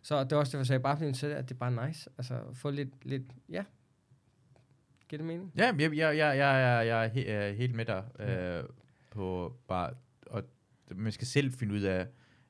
Så 0.03 0.25
det 0.25 0.33
er 0.33 0.37
også 0.37 0.53
det, 0.53 0.59
jeg 0.59 0.67
sagde, 0.67 0.81
bare 0.81 0.97
fordi 0.97 1.27
at 1.33 1.49
det 1.49 1.55
er 1.55 1.59
bare 1.59 1.87
nice. 1.89 2.11
Altså, 2.19 2.35
få 2.53 2.71
lidt, 2.71 3.07
lidt 3.07 3.23
ja, 3.49 3.65
Giver 5.09 5.19
det 5.19 5.27
mening? 5.27 5.53
Ja, 5.57 5.73
jeg, 5.79 5.97
jeg, 5.97 6.17
jeg, 6.17 6.39
jeg, 6.39 6.87
jeg 6.87 7.05
er 7.05 7.09
he, 7.09 7.55
helt 7.57 7.75
med 7.75 7.85
dig 7.85 8.05
øh, 8.21 8.65
på 9.11 9.57
bare, 9.69 9.91
og 10.27 10.43
man 10.91 11.13
skal 11.13 11.27
selv 11.27 11.53
finde 11.53 11.75
ud 11.75 11.81
af 11.81 12.07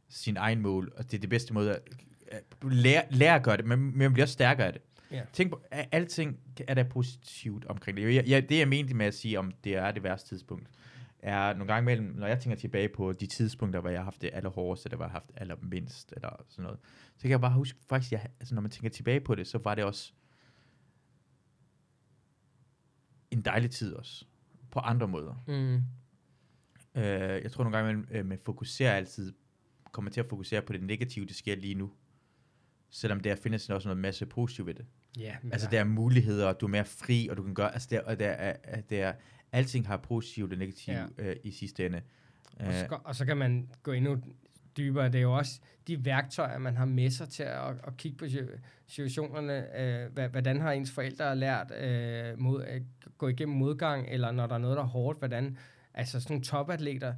sin 0.08 0.36
egen 0.36 0.60
mål, 0.60 0.92
og 0.96 1.10
det 1.10 1.16
er 1.16 1.20
det 1.20 1.30
bedste 1.30 1.54
måde 1.54 1.80
at 2.26 2.42
lære, 2.62 3.02
lære 3.10 3.34
at 3.34 3.42
gøre 3.42 3.56
det, 3.56 3.66
men, 3.66 3.78
men 3.78 3.98
man 3.98 4.12
bliver 4.12 4.24
også 4.24 4.32
stærkere 4.32 4.66
af 4.66 4.72
det. 4.72 4.82
Ja. 5.10 5.22
Tænk 5.32 5.50
på, 5.50 5.62
at 5.70 5.88
alting 5.92 6.38
er 6.68 6.74
der 6.74 6.84
positivt 6.84 7.64
omkring 7.64 7.96
det. 7.96 8.14
Jeg, 8.14 8.28
jeg, 8.28 8.48
det 8.48 8.58
jeg 8.58 8.68
mente 8.68 8.94
med 8.94 9.06
at 9.06 9.14
sige, 9.14 9.38
om 9.38 9.52
det 9.64 9.76
er 9.76 9.90
det 9.90 10.02
værste 10.02 10.28
tidspunkt, 10.28 10.68
er 11.18 11.52
nogle 11.52 11.72
gange 11.72 11.84
mellem, 11.84 12.06
når 12.06 12.26
jeg 12.26 12.40
tænker 12.40 12.56
tilbage 12.56 12.88
på 12.88 13.12
de 13.12 13.26
tidspunkter, 13.26 13.80
hvor 13.80 13.90
jeg 13.90 13.98
har 13.98 14.04
haft 14.04 14.22
det 14.22 14.30
allerhårdeste, 14.32 14.86
eller 14.86 14.96
hvor 14.96 15.04
jeg 15.04 15.10
har 15.10 15.18
haft 15.18 15.30
allermindst, 15.36 16.12
eller 16.16 16.44
sådan 16.48 16.62
noget, 16.62 16.78
så 17.16 17.22
kan 17.22 17.30
jeg 17.30 17.40
bare 17.40 17.52
huske, 17.52 17.78
faktisk, 17.88 18.12
jeg, 18.12 18.26
altså, 18.40 18.54
når 18.54 18.62
man 18.62 18.70
tænker 18.70 18.88
tilbage 18.88 19.20
på 19.20 19.34
det, 19.34 19.46
så 19.46 19.58
var 19.58 19.74
det 19.74 19.84
også 19.84 20.12
en 23.36 23.42
dejlig 23.42 23.70
tid 23.70 23.94
også, 23.94 24.24
på 24.70 24.78
andre 24.78 25.08
måder. 25.08 25.34
Mm. 25.46 25.82
Øh, 27.00 27.42
jeg 27.42 27.52
tror 27.52 27.64
nogle 27.64 27.78
gange, 27.78 27.94
man, 27.94 28.06
øh, 28.10 28.26
man 28.26 28.38
fokuserer 28.44 28.92
altid, 28.92 29.32
kommer 29.92 30.10
til 30.10 30.20
at 30.20 30.26
fokusere 30.28 30.62
på 30.62 30.72
det 30.72 30.82
negative, 30.82 31.26
det 31.26 31.36
sker 31.36 31.56
lige 31.56 31.74
nu. 31.74 31.92
Selvom 32.90 33.20
der 33.20 33.34
findes 33.34 33.70
også 33.70 33.88
noget 33.88 34.00
masse 34.00 34.26
positivt 34.26 34.66
ved 34.66 34.74
det. 34.74 34.86
Yeah, 35.20 35.36
altså 35.52 35.68
der 35.70 35.80
er 35.80 35.84
muligheder, 35.84 36.46
og 36.46 36.60
du 36.60 36.66
er 36.66 36.70
mere 36.70 36.84
fri, 36.84 37.28
og 37.28 37.36
du 37.36 37.42
kan 37.42 37.54
gøre, 37.54 37.72
altså 37.72 37.88
der, 37.90 38.00
og 38.00 38.18
der 38.18 38.28
er, 38.28 38.80
der 38.80 39.06
er, 39.06 39.14
alting 39.52 39.86
har 39.86 39.96
positivt 39.96 40.52
og 40.52 40.58
negativt 40.58 40.96
yeah. 40.96 41.30
øh, 41.30 41.36
i 41.44 41.50
sidste 41.50 41.86
ende. 41.86 42.02
Og 42.60 42.72
så, 42.72 42.98
og 43.04 43.16
så 43.16 43.24
kan 43.24 43.36
man 43.36 43.68
gå 43.82 43.92
endnu 43.92 44.22
dybere. 44.76 45.06
Det 45.06 45.14
er 45.14 45.22
jo 45.22 45.36
også 45.36 45.60
de 45.86 46.04
værktøjer, 46.04 46.58
man 46.58 46.76
har 46.76 46.84
med 46.84 47.10
sig 47.10 47.28
til 47.28 47.42
at, 47.42 47.70
at 47.86 47.96
kigge 47.96 48.18
på 48.18 48.26
situationerne. 48.86 49.80
Øh, 49.80 50.30
hvordan 50.30 50.60
har 50.60 50.72
ens 50.72 50.90
forældre 50.90 51.36
lært 51.36 51.72
øh, 51.80 52.40
mod, 52.40 52.62
at 52.62 52.82
gå 53.18 53.28
igennem 53.28 53.56
modgang, 53.56 54.08
eller 54.08 54.32
når 54.32 54.46
der 54.46 54.54
er 54.54 54.58
noget, 54.58 54.76
der 54.76 54.82
er 54.82 54.86
hårdt, 54.88 55.18
hvordan... 55.18 55.58
Altså 55.98 56.20
sådan 56.20 56.34
nogle 56.34 56.44
topatleter, 56.44 57.14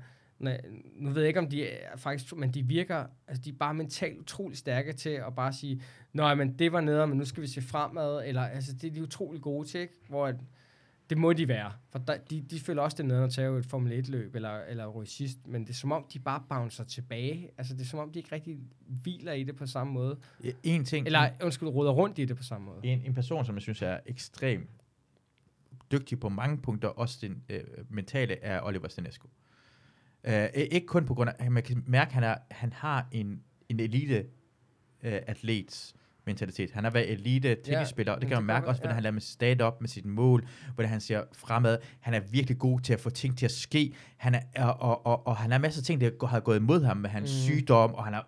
nu 0.96 1.10
ved 1.10 1.22
jeg 1.22 1.28
ikke, 1.28 1.40
om 1.40 1.50
de 1.50 1.68
er 1.68 1.96
faktisk, 1.96 2.36
men 2.36 2.50
de 2.50 2.62
virker, 2.62 3.06
altså 3.28 3.42
de 3.44 3.50
er 3.50 3.54
bare 3.58 3.74
mentalt 3.74 4.18
utrolig 4.18 4.58
stærke 4.58 4.92
til 4.92 5.10
at 5.10 5.34
bare 5.36 5.52
sige, 5.52 5.82
nej, 6.12 6.34
men 6.34 6.58
det 6.58 6.72
var 6.72 6.80
nede, 6.80 7.06
men 7.06 7.18
nu 7.18 7.24
skal 7.24 7.42
vi 7.42 7.48
se 7.48 7.62
fremad, 7.62 8.26
eller 8.26 8.42
altså 8.42 8.72
det 8.72 8.90
er 8.90 8.94
de 8.94 9.02
utrolig 9.02 9.42
gode 9.42 9.68
til, 9.68 9.80
ikke? 9.80 9.94
Hvor 10.08 10.26
at, 10.26 10.36
det 11.10 11.18
må 11.18 11.32
de 11.32 11.48
være. 11.48 11.72
For 11.90 11.98
der, 11.98 12.16
de, 12.16 12.40
de 12.40 12.60
føler 12.60 12.82
også, 12.82 12.96
det 12.96 13.02
er 13.02 13.06
nede 13.06 13.24
at 13.24 13.32
tage 13.32 13.58
et 13.58 13.66
Formel 13.66 14.04
1-løb 14.04 14.34
eller, 14.34 14.60
eller 14.60 14.86
ryge 14.86 15.06
sidst, 15.06 15.46
men 15.46 15.62
det 15.62 15.70
er 15.70 15.74
som 15.74 15.92
om, 15.92 16.06
de 16.12 16.18
bare 16.18 16.42
bouncer 16.48 16.84
tilbage. 16.84 17.50
Altså, 17.58 17.74
det 17.74 17.80
er 17.80 17.86
som 17.86 17.98
om, 17.98 18.12
de 18.12 18.18
ikke 18.18 18.32
rigtig 18.32 18.58
hviler 18.86 19.32
i 19.32 19.42
det 19.42 19.56
på 19.56 19.66
samme 19.66 19.92
måde. 19.92 20.18
En 20.62 20.84
ting... 20.84 21.06
Eller, 21.06 21.30
undskyld, 21.42 21.68
ruder 21.68 21.92
rundt 21.92 22.18
i 22.18 22.24
det 22.24 22.36
på 22.36 22.42
samme 22.42 22.66
måde. 22.66 22.80
En, 22.82 23.02
en 23.06 23.14
person, 23.14 23.44
som 23.44 23.54
jeg 23.54 23.62
synes 23.62 23.82
er 23.82 23.98
ekstremt 24.06 24.70
dygtig 25.92 26.20
på 26.20 26.28
mange 26.28 26.58
punkter, 26.58 26.88
også 26.88 27.18
den 27.20 27.42
øh, 27.48 27.60
mentale, 27.88 28.40
er 28.42 28.62
Oliver 28.62 28.88
Stanescu. 28.88 29.28
Uh, 30.28 30.32
ikke 30.54 30.86
kun 30.86 31.06
på 31.06 31.14
grund 31.14 31.30
af, 31.30 31.34
at 31.38 31.52
man 31.52 31.62
kan 31.62 31.84
mærke, 31.86 32.08
at 32.08 32.14
han, 32.14 32.22
er, 32.24 32.36
han 32.50 32.72
har 32.72 33.08
en, 33.12 33.42
en 33.68 33.80
elite 33.80 34.20
uh, 34.20 34.28
atlets 35.02 35.94
mentalitet. 36.28 36.70
Han 36.70 36.84
har 36.84 36.90
været 36.90 37.12
elite 37.12 37.56
tennisspiller, 37.64 38.12
ja, 38.12 38.14
og 38.14 38.20
det 38.20 38.28
kan 38.28 38.36
man 38.36 38.44
mærke 38.44 38.66
også, 38.66 38.80
hvordan 38.80 38.92
ja. 38.92 38.94
han 38.94 39.02
lader 39.02 39.12
med 39.12 39.20
stand-up 39.20 39.80
med 39.80 39.88
sit 39.88 40.06
mål, 40.06 40.48
hvordan 40.74 40.90
han 40.90 41.00
ser 41.00 41.22
fremad. 41.32 41.78
Han 42.00 42.14
er 42.14 42.20
virkelig 42.20 42.58
god 42.58 42.80
til 42.80 42.92
at 42.92 43.00
få 43.00 43.10
ting 43.10 43.38
til 43.38 43.44
at 43.44 43.52
ske. 43.52 43.94
Han 44.16 44.34
er, 44.34 44.66
og, 44.66 44.80
og, 44.80 45.06
og, 45.06 45.26
og 45.26 45.36
han 45.36 45.50
har 45.50 45.58
masser 45.58 45.80
af 45.80 45.84
ting, 45.84 46.00
der 46.00 46.26
har 46.26 46.40
gået 46.40 46.56
imod 46.56 46.84
ham 46.84 46.96
med 46.96 47.10
hans 47.10 47.30
mm. 47.30 47.52
sygdom, 47.52 47.94
og 47.94 48.04
han 48.04 48.14
er 48.14 48.20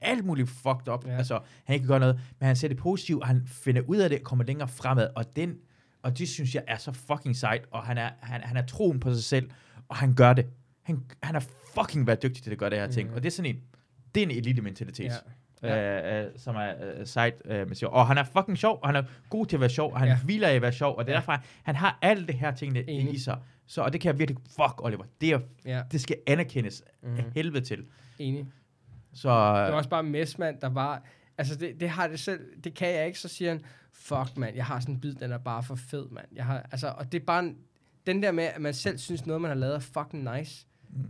alt 0.00 0.24
muligt 0.24 0.48
fucked 0.48 0.88
up. 0.88 1.06
Ja. 1.06 1.16
Altså, 1.16 1.40
han 1.64 1.74
ikke 1.74 1.86
gør 1.86 1.98
noget, 1.98 2.20
men 2.40 2.46
han 2.46 2.56
ser 2.56 2.68
det 2.68 2.76
positivt, 2.76 3.22
og 3.22 3.28
han 3.28 3.42
finder 3.46 3.82
ud 3.82 3.96
af 3.96 4.10
det, 4.10 4.22
kommer 4.22 4.44
længere 4.44 4.68
fremad, 4.68 5.08
og 5.16 5.36
den, 5.36 5.54
og 6.02 6.18
det 6.18 6.28
synes 6.28 6.54
jeg 6.54 6.64
er 6.66 6.76
så 6.76 6.92
fucking 6.92 7.36
sejt, 7.36 7.62
og 7.70 7.82
han 7.82 7.98
er, 7.98 8.10
han, 8.20 8.40
han 8.40 8.56
er 8.56 8.66
troen 8.66 9.00
på 9.00 9.14
sig 9.14 9.24
selv, 9.24 9.50
og 9.88 9.96
han 9.96 10.14
gør 10.14 10.32
det. 10.32 10.46
han, 10.82 11.04
han 11.22 11.36
er 11.36 11.40
fucking 11.74 12.06
været 12.06 12.22
dygtig 12.22 12.42
til 12.42 12.50
at 12.50 12.58
gøre 12.58 12.70
det 12.70 12.78
her 12.78 12.90
ting. 12.90 13.08
Mhm. 13.08 13.16
Og 13.16 13.22
det 13.22 13.28
er 13.28 13.32
sådan 13.32 13.54
en, 13.54 13.60
det 14.14 14.22
er 14.22 14.26
en 14.26 14.30
elite-mentalitet. 14.30 15.04
Ja. 15.04 15.16
Ja. 15.68 16.20
Øh, 16.20 16.24
øh, 16.26 16.30
som 16.36 16.56
er 16.56 16.72
øh, 16.82 17.06
sejt 17.06 17.34
øh, 17.44 17.68
med 17.68 17.76
sjov. 17.76 17.92
Og 17.92 18.06
han 18.06 18.18
er 18.18 18.24
fucking 18.24 18.58
sjov, 18.58 18.78
og 18.82 18.88
han 18.88 18.96
er 18.96 19.02
god 19.30 19.46
til 19.46 19.56
at 19.56 19.60
være 19.60 19.70
sjov, 19.70 19.92
og 19.92 19.98
han 19.98 20.08
Ja. 20.08 20.18
hviler 20.24 20.48
i 20.48 20.56
at 20.56 20.62
være 20.62 20.72
sjov, 20.72 20.96
og 20.96 21.04
det 21.04 21.10
er 21.12 21.14
Ja. 21.16 21.20
derfor, 21.20 21.42
han 21.62 21.76
har 21.76 21.98
alle 22.02 22.26
det 22.26 22.34
her 22.34 22.54
tingene 22.54 22.90
Enig. 22.90 23.14
i 23.14 23.18
sig. 23.18 23.38
Så, 23.66 23.82
og 23.82 23.92
det 23.92 24.00
kan 24.00 24.08
jeg 24.12 24.18
virkelig, 24.18 24.42
fuck 24.46 24.74
Oliver, 24.84 25.04
det, 25.20 25.30
er, 25.30 25.38
Ja, 25.64 25.82
det 25.92 26.00
skal 26.00 26.16
anerkendes 26.26 26.82
Mhm. 27.02 27.12
mm. 27.12 27.18
helvede 27.34 27.64
til. 27.64 27.84
enig. 28.18 28.46
Så, 29.14 29.28
Det 29.28 29.72
var 29.72 29.72
også 29.72 29.90
bare 29.90 30.02
Messmand, 30.02 30.60
der 30.60 30.68
var... 30.68 31.02
Altså, 31.38 31.56
det, 31.56 31.80
det 31.80 31.88
har 31.88 32.08
det 32.08 32.20
selv... 32.20 32.40
Det 32.64 32.74
kan 32.74 32.88
jeg 32.94 33.06
ikke, 33.06 33.18
så 33.18 33.28
siger 33.28 33.50
han, 33.50 33.60
fuck, 33.92 34.36
mand, 34.36 34.56
jeg 34.56 34.64
har 34.66 34.80
sådan 34.80 34.94
en 34.94 35.00
bid, 35.00 35.14
den 35.14 35.32
er 35.32 35.38
bare 35.38 35.62
for 35.62 35.74
fed, 35.74 36.08
mand. 36.10 36.26
Jeg 36.32 36.44
har, 36.44 36.66
altså, 36.72 36.88
og 36.98 37.12
det 37.12 37.20
er 37.20 37.24
bare... 37.24 37.40
en- 37.44 37.56
Den 38.06 38.22
der 38.22 38.32
med, 38.32 38.44
at 38.44 38.60
man 38.60 38.74
selv 38.74 38.98
synes, 38.98 39.26
noget, 39.26 39.42
man 39.42 39.48
har 39.48 39.56
lavet, 39.56 39.74
er 39.74 39.78
fucking 39.78 40.36
nice. 40.36 40.66
Mm. 40.90 41.04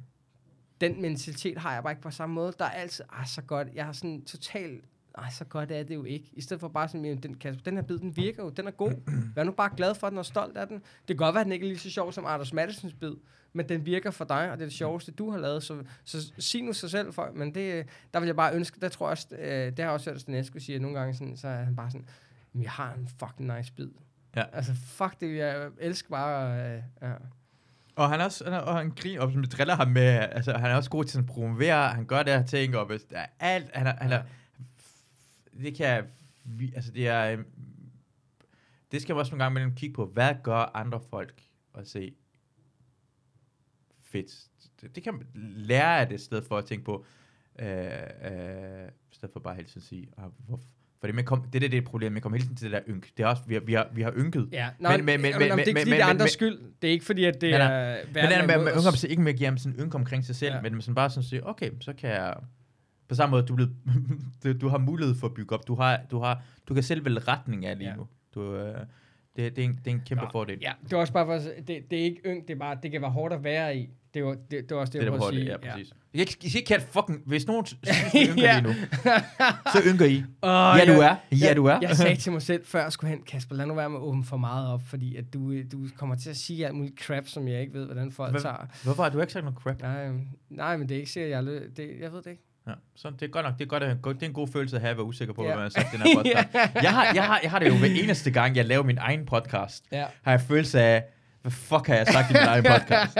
Den 0.88 1.02
mentalitet 1.02 1.58
har 1.58 1.74
jeg 1.74 1.82
bare 1.82 1.92
ikke 1.92 2.02
på 2.02 2.10
samme 2.10 2.34
måde. 2.34 2.52
Der 2.58 2.64
er 2.64 2.70
altid, 2.70 3.04
ah, 3.12 3.26
så 3.26 3.42
godt. 3.42 3.68
Jeg 3.74 3.84
har 3.84 3.92
sådan 3.92 4.24
totalt 4.24 4.84
ej, 5.18 5.30
så 5.30 5.44
godt 5.44 5.70
er 5.72 5.82
det 5.82 5.94
jo 5.94 6.04
ikke. 6.04 6.30
I 6.32 6.40
stedet 6.40 6.60
for 6.60 6.68
bare 6.68 6.88
sådan, 6.88 7.04
"Jamen, 7.04 7.22
den, 7.22 7.34
Kasper, 7.34 7.62
den 7.62 7.74
her 7.74 7.82
bid, 7.82 7.98
den 7.98 8.16
virker 8.16 8.42
jo, 8.44 8.50
den 8.50 8.66
er 8.66 8.70
god. 8.70 8.92
Vær 9.34 9.44
nu 9.44 9.52
bare 9.52 9.70
glad 9.76 9.94
for 9.94 10.08
den 10.08 10.18
og 10.18 10.26
stolt 10.26 10.56
af 10.56 10.68
den. 10.68 10.76
Det 10.76 11.06
kan 11.06 11.16
godt 11.16 11.34
være, 11.34 11.40
at 11.40 11.44
den 11.44 11.52
ikke 11.52 11.64
er 11.66 11.68
lige 11.68 11.78
så 11.78 11.90
sjov 11.90 12.12
som 12.12 12.26
Anders 12.26 12.52
Mattesens 12.52 12.94
bid, 12.94 13.12
men 13.52 13.68
den 13.68 13.86
virker 13.86 14.10
for 14.10 14.24
dig, 14.24 14.50
og 14.50 14.58
det 14.58 14.62
er 14.64 14.66
det 14.68 14.72
sjoveste, 14.72 15.12
du 15.12 15.30
har 15.30 15.38
lavet. 15.38 15.62
Så, 15.62 15.82
så 16.04 16.32
sig 16.38 16.62
nu 16.62 16.72
sig 16.72 16.90
selv 16.90 17.12
for, 17.12 17.30
men 17.34 17.54
det, 17.54 17.86
der 18.14 18.20
vil 18.20 18.26
jeg 18.26 18.36
bare 18.36 18.54
ønske, 18.54 18.80
der 18.80 18.88
tror 18.88 19.06
jeg 19.06 19.10
også, 19.10 19.26
øh, 19.30 19.66
det 19.66 19.78
har 19.78 19.84
jeg 19.84 19.90
også 19.90 20.10
hørt, 20.10 20.28
Esko 20.28 20.58
sige, 20.58 20.76
at 20.76 20.82
nogle 20.82 20.98
gange 20.98 21.14
sådan, 21.14 21.36
så 21.36 21.48
er 21.48 21.64
han 21.64 21.76
bare 21.76 21.90
sådan, 21.90 22.06
"Men 22.52 22.62
jeg 22.62 22.70
har 22.70 22.94
en 22.94 23.08
fucking 23.18 23.56
nice 23.56 23.72
bid. 23.72 23.88
Ja. 24.36 24.44
Altså, 24.52 24.74
fuck 24.74 25.20
det, 25.20 25.36
jeg 25.36 25.68
elsker 25.78 26.10
bare, 26.10 26.60
øh, 26.76 26.82
ja. 27.02 27.12
Og 27.96 28.10
han 28.10 28.20
er 28.20 28.24
også, 28.24 28.44
han 28.44 28.52
er, 28.52 28.58
og 28.58 28.76
han 28.76 28.90
griner, 28.90 29.20
og 29.22 29.32
som 29.32 29.44
driller 29.44 29.74
ham 29.74 29.88
med, 29.88 30.02
altså 30.32 30.52
han 30.52 30.70
er 30.70 30.74
også 30.76 30.90
god 30.90 31.04
til 31.04 31.18
at 31.18 31.26
promovere, 31.26 31.88
han 31.88 32.06
gør 32.06 32.22
det 32.22 32.32
her 32.32 32.46
ting, 32.46 32.76
og 32.76 32.86
hvis 32.86 33.04
der 33.04 33.18
er 33.18 33.26
alt, 33.40 33.70
han 33.74 33.86
er, 33.86 33.94
han 33.96 34.12
er, 34.12 34.22
det 35.62 35.76
kan 35.76 36.04
vi- 36.44 36.72
altså 36.74 36.92
det 36.92 37.08
er, 37.08 37.32
øhm, 37.32 37.46
det 38.92 39.02
skal 39.02 39.14
man 39.14 39.20
også 39.20 39.32
nogle 39.32 39.44
gange 39.44 39.54
mellem 39.54 39.74
kigge 39.74 39.94
på, 39.94 40.06
hvad 40.06 40.34
gør 40.42 40.76
andre 40.76 41.00
folk, 41.00 41.42
og 41.72 41.86
se, 41.86 42.14
fedt, 44.02 44.46
det, 44.80 44.94
det 44.94 45.02
kan 45.02 45.14
man 45.14 45.26
lære 45.56 46.00
af 46.00 46.08
det, 46.08 46.14
i 46.14 46.24
stedet 46.24 46.44
for 46.44 46.58
at 46.58 46.64
tænke 46.64 46.84
på, 46.84 47.04
øh, 47.58 47.66
øh, 48.22 48.88
i 49.12 49.14
stedet 49.14 49.32
for 49.32 49.40
bare 49.40 49.54
hele 49.54 49.68
tiden 49.68 49.80
at 49.80 49.86
sige, 49.86 50.08
ah, 50.16 50.30
hvor, 50.46 50.60
fordi 51.04 51.12
man 51.14 51.24
kom, 51.24 51.42
det, 51.52 51.62
der, 51.62 51.68
det 51.68 51.74
er 51.74 51.80
et 51.80 51.84
problem, 51.84 52.12
man 52.12 52.22
kommer 52.22 52.36
hele 52.38 52.46
tiden 52.46 52.56
til 52.56 52.72
det 52.72 52.82
der 52.86 52.92
ynk, 52.94 53.08
det 53.16 53.22
er 53.22 53.26
også, 53.26 53.42
vi 53.46 53.54
har, 53.54 53.60
vi 53.60 53.72
har, 53.72 53.88
vi 53.94 54.02
har 54.02 54.12
ynket, 54.16 54.48
Ja, 54.52 54.68
Men- 54.78 54.90
men- 54.90 55.04
men- 55.04 55.06
jamen, 55.06 55.22
men- 55.22 55.32
det 55.32 55.34
er 55.34 55.40
ikke 55.40 55.54
men- 55.56 55.58
fordi, 55.64 55.72
men- 55.72 55.86
det 55.86 55.92
er 55.92 56.06
men- 56.06 56.10
andres 56.10 56.20
men- 56.20 56.28
skyld. 56.28 56.58
Det 56.82 56.88
er 56.88 56.92
ikke 56.92 57.04
fordi, 57.04 57.24
at 57.24 57.40
det 57.40 57.50
Nej, 57.50 57.58
nej. 57.58 57.90
er... 57.90 57.96
Men 58.06 58.14
den 58.24 58.32
er 58.32 58.46
med, 58.46 58.64
med 58.64 58.72
os. 58.72 58.86
ungdom, 58.86 59.10
ikke 59.10 59.22
med 59.22 59.32
at 59.32 59.38
give 59.38 59.46
ham 59.48 59.58
sådan 59.58 59.78
en 59.78 59.84
ynke 59.84 59.94
omkring 59.94 60.24
sig 60.24 60.36
selv, 60.36 60.54
Ja. 60.54 60.60
men 60.60 60.80
sådan 60.82 60.94
bare 60.94 61.10
sådan 61.10 61.20
at 61.20 61.24
sige, 61.24 61.46
okay, 61.46 61.70
så 61.80 61.92
kan 61.92 62.10
jeg... 62.10 62.34
På 63.08 63.14
samme 63.14 63.30
måde, 63.30 63.42
du, 63.46 63.54
blevet, 63.54 63.72
du, 64.44 64.52
du 64.52 64.68
har 64.68 64.78
mulighed 64.78 65.14
for 65.14 65.26
at 65.26 65.34
bygge 65.34 65.54
op. 65.54 65.66
Du, 65.68 65.74
har, 65.74 66.00
du, 66.10 66.18
har, 66.20 66.42
du 66.68 66.74
kan 66.74 66.82
selv 66.82 67.04
vælge 67.04 67.18
retning 67.18 67.66
af 67.66 67.78
lige 67.78 67.90
Ja. 67.90 67.96
nu. 67.96 68.06
Du, 68.34 68.54
øh, 68.56 68.74
det, 69.36 69.56
det, 69.56 69.58
er 69.58 69.68
en, 69.68 69.74
det 69.84 69.86
er 69.86 69.90
en 69.90 70.02
kæmpe 70.06 70.24
Nå, 70.24 70.30
fordel. 70.32 70.58
Ja, 70.62 70.72
det 70.84 70.92
er 70.92 70.96
også 70.96 71.12
bare 71.12 71.26
for, 71.26 71.48
det, 71.66 71.90
det 71.90 71.98
er 71.98 72.02
ikke 72.04 72.20
yngt, 72.26 72.48
det 72.48 72.54
er 72.54 72.58
bare, 72.58 72.78
det 72.82 72.90
kan 72.92 73.02
være 73.02 73.10
hårdt 73.10 73.34
at 73.34 73.44
være 73.44 73.76
i. 73.76 73.88
Det 74.14 74.24
var, 74.24 74.34
det, 74.34 74.50
det 74.50 74.70
var 74.70 74.76
også 74.76 74.92
det, 74.92 75.00
det 75.00 75.08
er 75.08 75.12
jeg 75.12 75.18
prøvede 75.20 75.36
at 75.36 75.42
sige. 75.42 75.50
ja, 75.70 75.72
præcis. 75.72 75.90
Ja. 75.90 75.96
Jeg, 76.14 76.44
I 76.44 76.50
skal 76.50 76.58
ikke 76.60 76.70
have 76.70 76.78
et 76.82 76.86
fucking... 76.92 77.22
Hvis 77.26 77.46
nogen 77.46 77.66
synes, 77.66 77.88
vi 78.14 78.28
ynker 78.30 78.42
Ja. 78.42 78.60
lige 78.60 78.68
nu, 78.68 78.74
så 79.72 79.80
ynker 79.86 80.04
I. 80.04 80.24
Oh, 80.42 80.78
Ja, 80.78 80.94
du 80.94 81.00
er. 81.00 81.14
Ja, 81.32 81.54
du 81.54 81.66
er. 81.66 81.78
Jeg 81.82 81.96
sagde 81.96 82.16
til 82.16 82.32
mig 82.32 82.42
selv 82.42 82.66
før, 82.66 82.82
jeg 82.82 82.92
skulle 82.92 83.10
hen, 83.10 83.22
Kasper, 83.26 83.54
lad 83.54 83.66
nu 83.66 83.74
være 83.74 83.90
med 83.90 83.98
at 83.98 84.02
åbne 84.02 84.24
for 84.24 84.36
meget 84.36 84.68
op, 84.72 84.82
fordi 84.86 85.16
at 85.16 85.24
du, 85.34 85.62
du 85.72 85.78
kommer 85.98 86.16
til 86.16 86.30
at 86.30 86.36
sige 86.36 86.66
alt 86.66 86.74
muligt 86.74 87.00
crap, 87.00 87.26
som 87.26 87.48
jeg 87.48 87.60
ikke 87.60 87.74
ved, 87.74 87.84
hvordan 87.84 88.12
folk 88.12 88.30
Hvem- 88.32 88.42
tager. 88.42 88.66
Hvorfor 88.84 89.02
har 89.02 89.10
du 89.10 89.20
ikke 89.20 89.32
sagt 89.32 89.44
noget 89.44 89.58
crap? 89.58 89.80
Nej, 89.82 90.06
øhm, 90.06 90.20
nej, 90.50 90.76
men 90.76 90.88
det 90.88 90.94
er 90.94 90.98
ikke 90.98 91.10
sikkert, 91.12 91.30
jeg, 91.30 91.42
lø- 91.42 91.72
det, 91.76 91.90
jeg 92.00 92.12
ved 92.12 92.22
det 92.22 92.30
ikke. 92.30 92.42
Ja, 92.68 92.72
så 92.96 93.10
det 93.10 93.22
er 93.22 93.30
godt 93.30 93.46
nok. 93.46 93.58
Det 93.58 93.64
er, 93.64 93.68
godt, 93.68 93.82
at, 93.82 93.96
det 94.04 94.22
er 94.22 94.26
en 94.26 94.32
god 94.32 94.48
følelse 94.48 94.76
at 94.76 94.80
have 94.82 94.90
at 94.90 94.96
være 94.96 95.06
usikker 95.06 95.34
på, 95.34 95.42
Ja. 95.42 95.46
hvad 95.48 95.56
man 95.56 95.62
har 95.62 95.68
sagt 95.68 95.94
i 95.94 95.96
den 95.96 96.06
her 96.06 96.14
podcast. 96.22 96.48
jeg, 96.82 96.92
har, 96.92 97.12
jeg, 97.14 97.24
har, 97.26 97.40
jeg 97.42 97.50
har 97.50 97.58
det 97.58 97.68
jo 97.68 97.74
hver 97.76 97.88
eneste 97.88 98.30
gang, 98.30 98.56
jeg 98.56 98.64
laver 98.64 98.82
min 98.82 98.98
egen 98.98 99.26
podcast. 99.26 99.84
Ja. 99.92 100.04
har 100.22 100.30
jeg 100.32 100.40
følelse 100.40 100.80
af, 100.80 101.04
hvad 101.44 101.52
fuck 101.52 101.86
har 101.86 101.94
jeg 101.94 102.06
sagt 102.06 102.30
i 102.30 102.32
min 102.32 102.42
egen 102.42 102.64
podcast? 102.64 103.16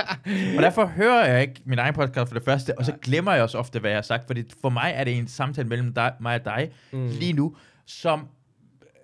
og 0.57 0.63
derfor 0.67 0.87
hører 0.87 1.27
jeg 1.33 1.41
ikke 1.43 1.63
min 1.65 1.79
egen 1.79 1.95
podcast 1.95 2.29
for 2.29 2.35
det 2.39 2.45
første, 2.45 2.79
og 2.79 2.85
så 2.85 2.93
glemmer 3.03 3.33
jeg 3.33 3.43
også 3.43 3.59
ofte, 3.59 3.79
hvad 3.79 3.91
jeg 3.91 3.97
har 3.97 4.03
sagt, 4.03 4.27
fordi 4.27 4.45
for 4.61 4.69
mig 4.69 4.93
er 4.97 5.05
det 5.05 5.19
en 5.19 5.29
samtale 5.29 5.69
mellem 5.69 5.95
dig, 5.95 6.13
mig 6.21 6.35
og 6.35 6.45
dig 6.45 6.71
Mm. 6.93 7.07
lige 7.07 7.33
nu, 7.33 7.57
som 7.87 8.29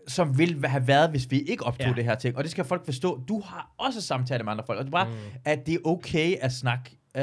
som 0.09 0.38
ville 0.38 0.68
have 0.68 0.86
været, 0.88 1.10
hvis 1.10 1.30
vi 1.30 1.40
ikke 1.40 1.64
optog 1.64 1.86
Ja. 1.88 1.92
det 1.94 2.05
her 2.05 2.14
ting. 2.14 2.36
Og 2.36 2.42
det 2.44 2.51
skal 2.51 2.64
folk 2.64 2.84
forstå. 2.84 3.24
Du 3.28 3.40
har 3.40 3.70
også 3.78 4.01
samtaler 4.01 4.44
med 4.44 4.52
andre 4.52 4.64
folk. 4.66 4.78
Og 4.78 4.84
det 4.84 4.90
er 4.90 4.92
bare, 4.92 5.09
Mm. 5.09 5.14
at 5.44 5.66
det 5.66 5.74
er 5.74 5.78
okay 5.84 6.36
at 6.40 6.52
snakke. 6.52 6.98
Uh, 7.14 7.22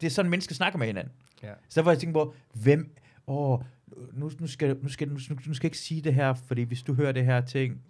det 0.00 0.06
er 0.06 0.10
sådan, 0.10 0.30
mennesker 0.30 0.54
snakker 0.54 0.78
med 0.78 0.86
hinanden. 0.86 1.12
Ja. 1.42 1.48
Så 1.68 1.80
derfor 1.80 1.90
jeg 1.90 1.98
tænker 1.98 2.24
på, 2.24 2.34
hvem... 2.54 2.94
Åh, 3.26 3.58
nu, 4.12 4.30
nu, 4.40 4.46
skal, 4.46 4.76
nu, 4.82 4.88
skal, 4.88 5.08
nu, 5.08 5.14
nu 5.14 5.18
skal 5.54 5.54
jeg 5.54 5.64
ikke 5.64 5.78
sige 5.78 6.00
det 6.02 6.14
her, 6.14 6.34
fordi 6.34 6.62
hvis 6.62 6.82
du 6.82 6.94
hører 6.94 7.12
det 7.12 7.24
her 7.24 7.40
ting, 7.40 7.80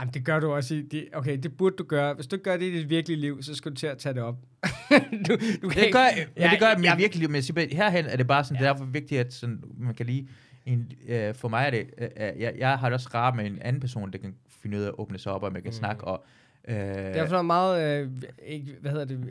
Jamen, 0.00 0.14
det 0.14 0.24
gør 0.24 0.40
du 0.40 0.52
også 0.52 0.74
i... 0.74 0.82
Det, 0.82 1.08
okay, 1.12 1.38
det 1.42 1.56
burde 1.56 1.76
du 1.76 1.84
gøre. 1.84 2.14
Hvis 2.14 2.26
du 2.26 2.36
ikke 2.36 2.44
gør 2.44 2.56
det 2.56 2.64
i 2.66 2.78
dit 2.78 2.88
virkelige 2.90 3.20
liv, 3.20 3.42
så 3.42 3.54
skal 3.54 3.70
du 3.70 3.76
til 3.76 3.86
at 3.86 3.98
tage 3.98 4.14
det 4.14 4.22
op. 4.22 4.36
du, 5.28 5.36
du 5.62 5.68
kan 5.68 5.84
Det 5.84 5.92
gør, 5.92 6.06
ikke- 6.08 6.30
men 6.36 6.50
det 6.50 6.58
gør 6.60 6.66
jeg, 6.68 6.84
jeg- 6.84 6.98
virkelig, 6.98 7.28
men 7.30 7.34
jeg 7.34 7.44
siger 7.44 7.66
herhen 7.76 8.06
er 8.06 8.16
det 8.16 8.26
bare 8.26 8.44
sådan, 8.44 8.56
ja. 8.56 8.62
det 8.62 8.68
er 8.68 8.72
derfor 8.72 8.84
vigtigt, 8.84 9.20
at 9.20 9.32
sådan, 9.32 9.62
man 9.78 9.94
kan 9.94 10.06
lige, 10.06 10.28
en, 10.66 10.92
øh, 11.08 11.34
for 11.34 11.48
mig 11.48 11.66
er 11.66 11.70
det, 11.70 11.86
øh, 11.98 12.04
øh, 12.16 12.40
jeg, 12.40 12.54
jeg 12.58 12.78
har 12.78 12.88
det 12.88 12.94
også 12.94 13.08
rart 13.14 13.36
med 13.36 13.46
en 13.46 13.58
anden 13.62 13.80
person, 13.80 14.12
der 14.12 14.18
kan 14.18 14.34
finde 14.48 14.78
ud 14.78 14.82
af 14.82 14.86
at 14.88 14.94
åbne 14.98 15.18
sig 15.18 15.32
op, 15.32 15.42
og 15.42 15.52
man 15.52 15.62
kan 15.62 15.68
mm. 15.68 15.72
snakke, 15.72 16.04
og 16.04 16.24
øh, 16.68 16.76
Det 16.76 17.16
har 17.16 17.26
været 17.30 17.44
meget... 17.44 18.02
Øh, 18.02 18.10
ikke, 18.46 18.76
hvad 18.80 18.90
hedder 18.90 19.04
det? 19.04 19.16
Øh, 19.18 19.28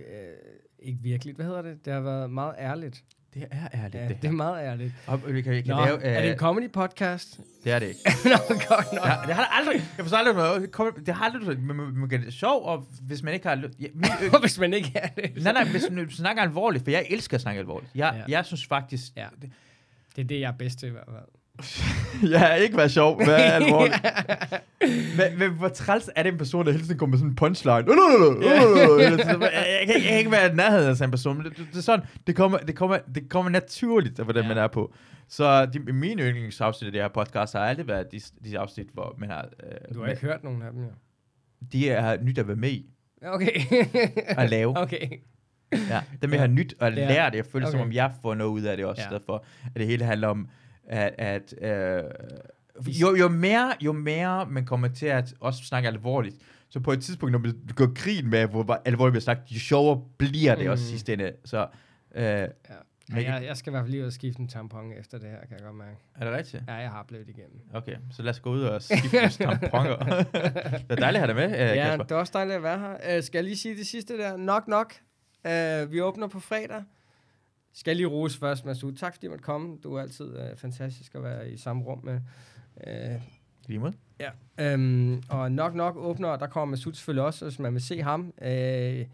ikke 0.79 0.99
virkeligt. 1.01 1.35
Hvad 1.37 1.45
hedder 1.45 1.61
det? 1.61 1.85
Det 1.85 1.93
har 1.93 1.99
været 2.01 2.29
meget 2.31 2.55
ærligt. 2.59 3.03
Det 3.33 3.47
er 3.51 3.67
ærligt, 3.73 3.95
Ja, 3.95 4.07
det 4.07 4.21
det 4.21 4.27
er 4.27 4.31
meget 4.31 4.65
ærligt. 4.65 4.93
Og 5.07 5.33
vi 5.33 5.41
kan, 5.41 5.51
vi 5.53 5.61
kan 5.61 5.75
Nå, 5.75 5.85
lave, 5.85 5.97
øh, 6.07 6.15
er 6.15 6.21
det 6.21 6.31
en 6.31 6.37
comedy 6.37 6.71
podcast? 6.71 7.39
det 7.63 7.71
er 7.71 7.79
det 7.79 7.87
ikke. 7.87 7.99
Nå, 8.25 8.55
godt 8.67 8.93
nok. 8.93 9.05
Ja, 9.05 9.15
det 9.27 9.35
har 9.35 9.45
aldrig, 9.45 9.75
jeg 9.75 10.05
forstår 10.05 10.17
aldrig 10.17 10.35
noget, 10.35 10.61
det 10.97 11.05
det 11.05 11.13
har 11.15 11.25
aldrig, 11.25 11.59
man, 11.63 11.75
man, 11.75 11.93
man 11.93 12.09
kan 12.09 12.25
det 12.25 12.33
sjov, 12.33 12.65
og 12.65 12.87
hvis 13.01 13.23
man 13.23 13.33
ikke 13.33 13.47
har, 13.47 13.55
ja, 13.79 13.87
min, 13.93 14.05
øh, 14.23 14.39
Hvis 14.41 14.59
man 14.59 14.73
ikke 14.73 14.91
er 14.95 15.07
det. 15.07 15.43
nej, 15.43 15.53
nej, 15.53 15.63
hvis 15.63 15.89
man 15.91 16.09
snakker 16.11 16.43
alvorligt, 16.43 16.83
for 16.83 16.91
jeg 16.91 17.05
elsker 17.09 17.37
at 17.37 17.41
snakke 17.41 17.59
alvorligt, 17.59 17.91
jeg, 17.95 18.23
Ja. 18.27 18.37
jeg 18.37 18.45
synes 18.45 18.65
faktisk, 18.65 19.03
Ja. 19.17 19.27
Det 20.15 20.21
er 20.21 20.27
det, 20.27 20.39
jeg 20.39 20.47
er 20.47 20.57
bedst 20.57 20.79
til 20.79 20.87
i 20.87 20.91
hvert 20.91 21.07
fald. 21.09 21.25
Jeg 22.31 22.39
har 22.39 22.53
ikke 22.53 22.77
været 22.77 22.91
sjov, 22.91 23.15
hvad 23.23 23.35
er 23.35 23.51
alvorligt. 23.51 24.05
men, 25.17 25.39
men 25.39 25.51
hvor 25.51 25.67
træls 25.67 26.09
er 26.15 26.23
det 26.23 26.31
en 26.31 26.37
person, 26.37 26.65
der 26.65 26.71
hele 26.71 26.83
tiden 26.83 26.97
kommer 26.97 27.11
med 27.11 27.17
sådan 27.19 27.29
en 27.31 27.35
punchline? 27.35 27.75
jeg, 27.75 27.85
jeg, 29.79 29.87
kan, 29.87 29.95
jeg 29.95 30.03
kan 30.09 30.17
ikke 30.17 30.31
være 30.31 30.51
i 30.51 30.55
nærheden 30.55 30.89
af 30.89 30.95
sådan 30.95 31.07
en 31.07 31.11
person, 31.11 31.37
men 31.37 31.45
det, 31.45 31.57
det, 31.57 31.67
det 31.71 31.77
er 31.77 31.81
sådan, 31.81 32.05
det 32.27 32.35
kommer, 32.35 32.57
det 32.57 32.75
kommer, 32.75 32.97
det 33.15 33.29
kommer 33.29 33.51
naturligt 33.51 34.19
af, 34.19 34.25
hvordan 34.25 34.43
Ja. 34.43 34.49
ja. 34.49 34.55
man 34.55 34.63
er 34.63 34.67
på. 34.67 34.93
Så 35.27 35.65
de, 35.65 35.79
mine 35.79 36.21
yndlingsafsnit 36.23 36.85
af 36.87 36.91
det 36.91 37.01
her 37.01 37.07
podcast 37.09 37.53
har 37.53 37.59
aldrig 37.59 37.87
været 37.87 38.11
de, 38.11 38.19
de 38.45 38.59
afsnit, 38.59 38.87
hvor 38.93 39.15
man 39.17 39.29
har... 39.29 39.45
Øh, 39.63 39.95
Du 39.95 40.01
har 40.03 40.09
ikke 40.09 40.21
hørt 40.21 40.43
nogen 40.43 40.61
af 40.61 40.71
dem, 40.71 40.81
jo. 40.83 40.89
De 41.71 41.89
er 41.89 42.17
nyt 42.21 42.37
at 42.37 42.47
være 42.47 42.57
med 42.57 42.69
i, 42.69 42.85
Okay. 43.27 43.51
at 44.27 44.49
lave. 44.49 44.77
okay. 44.77 45.07
Ja, 45.89 46.01
dem 46.21 46.31
jeg 46.31 46.39
har 46.39 46.47
nyt 46.47 46.73
at 46.79 46.97
Ja. 46.97 47.07
lære 47.07 47.29
det. 47.29 47.37
Jeg 47.37 47.45
føler, 47.45 47.67
Okay. 47.67 47.77
som 47.77 47.87
om 47.87 47.91
jeg 47.93 48.11
får 48.21 48.35
noget 48.35 48.51
ud 48.51 48.61
af 48.61 48.77
det 48.77 48.85
også, 48.85 49.01
Ja. 49.09 49.13
ja. 49.15 49.19
for 49.25 49.45
at 49.65 49.71
det 49.79 49.87
hele 49.87 50.05
handler 50.05 50.27
om, 50.27 50.47
at, 50.91 51.13
at 51.17 51.53
øh, 51.61 52.03
jo, 52.87 53.15
jo, 53.15 53.27
mere, 53.29 53.73
jo 53.81 53.91
mere 53.93 54.45
man 54.45 54.65
kommer 54.65 54.87
til 54.87 55.05
at 55.05 55.33
også 55.39 55.63
snakke 55.63 55.87
alvorligt, 55.89 56.35
så 56.69 56.79
på 56.79 56.91
et 56.91 57.01
tidspunkt, 57.03 57.31
når 57.31 57.39
man 57.39 57.53
går 57.75 57.93
grin 58.03 58.29
med, 58.29 58.47
hvor 58.47 58.81
alvorligt 58.85 59.15
vi 59.15 59.19
snakker, 59.21 59.43
jo 59.51 59.59
sjovere 59.59 60.01
bliver 60.17 60.55
det 60.55 60.65
mm. 60.65 60.71
også 60.71 60.85
sidste 60.85 61.13
ende. 61.13 61.31
Så 61.45 61.67
øh, 62.15 62.23
Ja. 62.23 62.47
Men- 63.15 63.23
jeg, 63.23 63.43
jeg 63.45 63.57
skal 63.57 63.69
i 63.69 63.73
hvert 63.73 63.83
fald 63.83 63.91
lige 63.91 64.01
ud 64.01 64.07
og 64.07 64.13
skifte 64.13 64.41
en 64.41 64.47
tampon 64.47 64.93
efter 64.99 65.17
det 65.17 65.29
her, 65.29 65.39
kan 65.39 65.51
jeg 65.51 65.59
godt 65.65 65.75
mærke. 65.75 65.97
er 66.15 66.25
det 66.25 66.33
rigtigt? 66.37 66.63
Ja, 66.67 66.73
jeg 66.73 66.89
har 66.89 67.03
blevet 67.07 67.29
igennem. 67.29 67.59
Okay, 67.73 67.95
så 68.11 68.21
lad 68.23 68.29
os 68.31 68.39
gå 68.39 68.51
ud 68.51 68.61
og 68.61 68.81
skifte 68.81 69.17
vores 69.19 69.37
tamponer. 69.61 70.23
det 70.23 70.85
er 70.89 70.95
dejligt 70.95 71.03
at 71.05 71.13
have 71.19 71.27
dig 71.27 71.35
med, 71.35 71.45
øh, 71.45 71.77
Ja, 71.77 71.85
Kasper. 71.87 72.03
det 72.03 72.11
er 72.11 72.15
også 72.15 72.31
dejligt 72.35 72.55
at 72.55 72.63
være 72.63 72.79
her. 72.79 73.17
Uh, 73.17 73.23
skal 73.23 73.37
jeg 73.37 73.43
lige 73.43 73.57
sige 73.57 73.75
det 73.77 73.87
sidste 73.87 74.17
der? 74.17 74.37
Nok, 74.37 74.67
nok. 74.67 74.93
Uh, 75.45 75.91
vi 75.91 76.01
åbner 76.01 76.27
på 76.27 76.39
fredag. 76.39 76.83
Skal 77.73 77.95
lige 77.95 78.07
rose 78.07 78.39
først, 78.39 78.65
Masud. 78.65 78.93
Tak 78.93 79.13
fordi 79.13 79.27
du 79.27 79.31
måtte 79.31 79.43
komme. 79.43 79.77
Du 79.83 79.95
er 79.95 80.01
altid 80.01 80.25
uh, 80.25 80.57
fantastisk 80.57 81.15
at 81.15 81.23
være 81.23 81.51
i 81.51 81.57
samme 81.57 81.83
rum 81.83 81.99
med. 82.03 82.19
Uh, 82.87 83.21
Lige 83.67 83.79
måde. 83.79 83.93
Ja. 84.19 84.29
Øhm, 84.73 85.23
og 85.29 85.51
nok 85.51 85.75
nok 85.75 85.97
åbner, 85.97 86.27
og 86.27 86.39
der 86.39 86.47
kommer 86.47 86.71
Masud 86.71 86.93
selvfølgelig 86.93 87.23
også, 87.23 87.45
hvis 87.45 87.59
man 87.59 87.73
vil 87.73 87.81
se 87.81 88.01
ham. 88.01 88.33
Øh, 88.41 89.05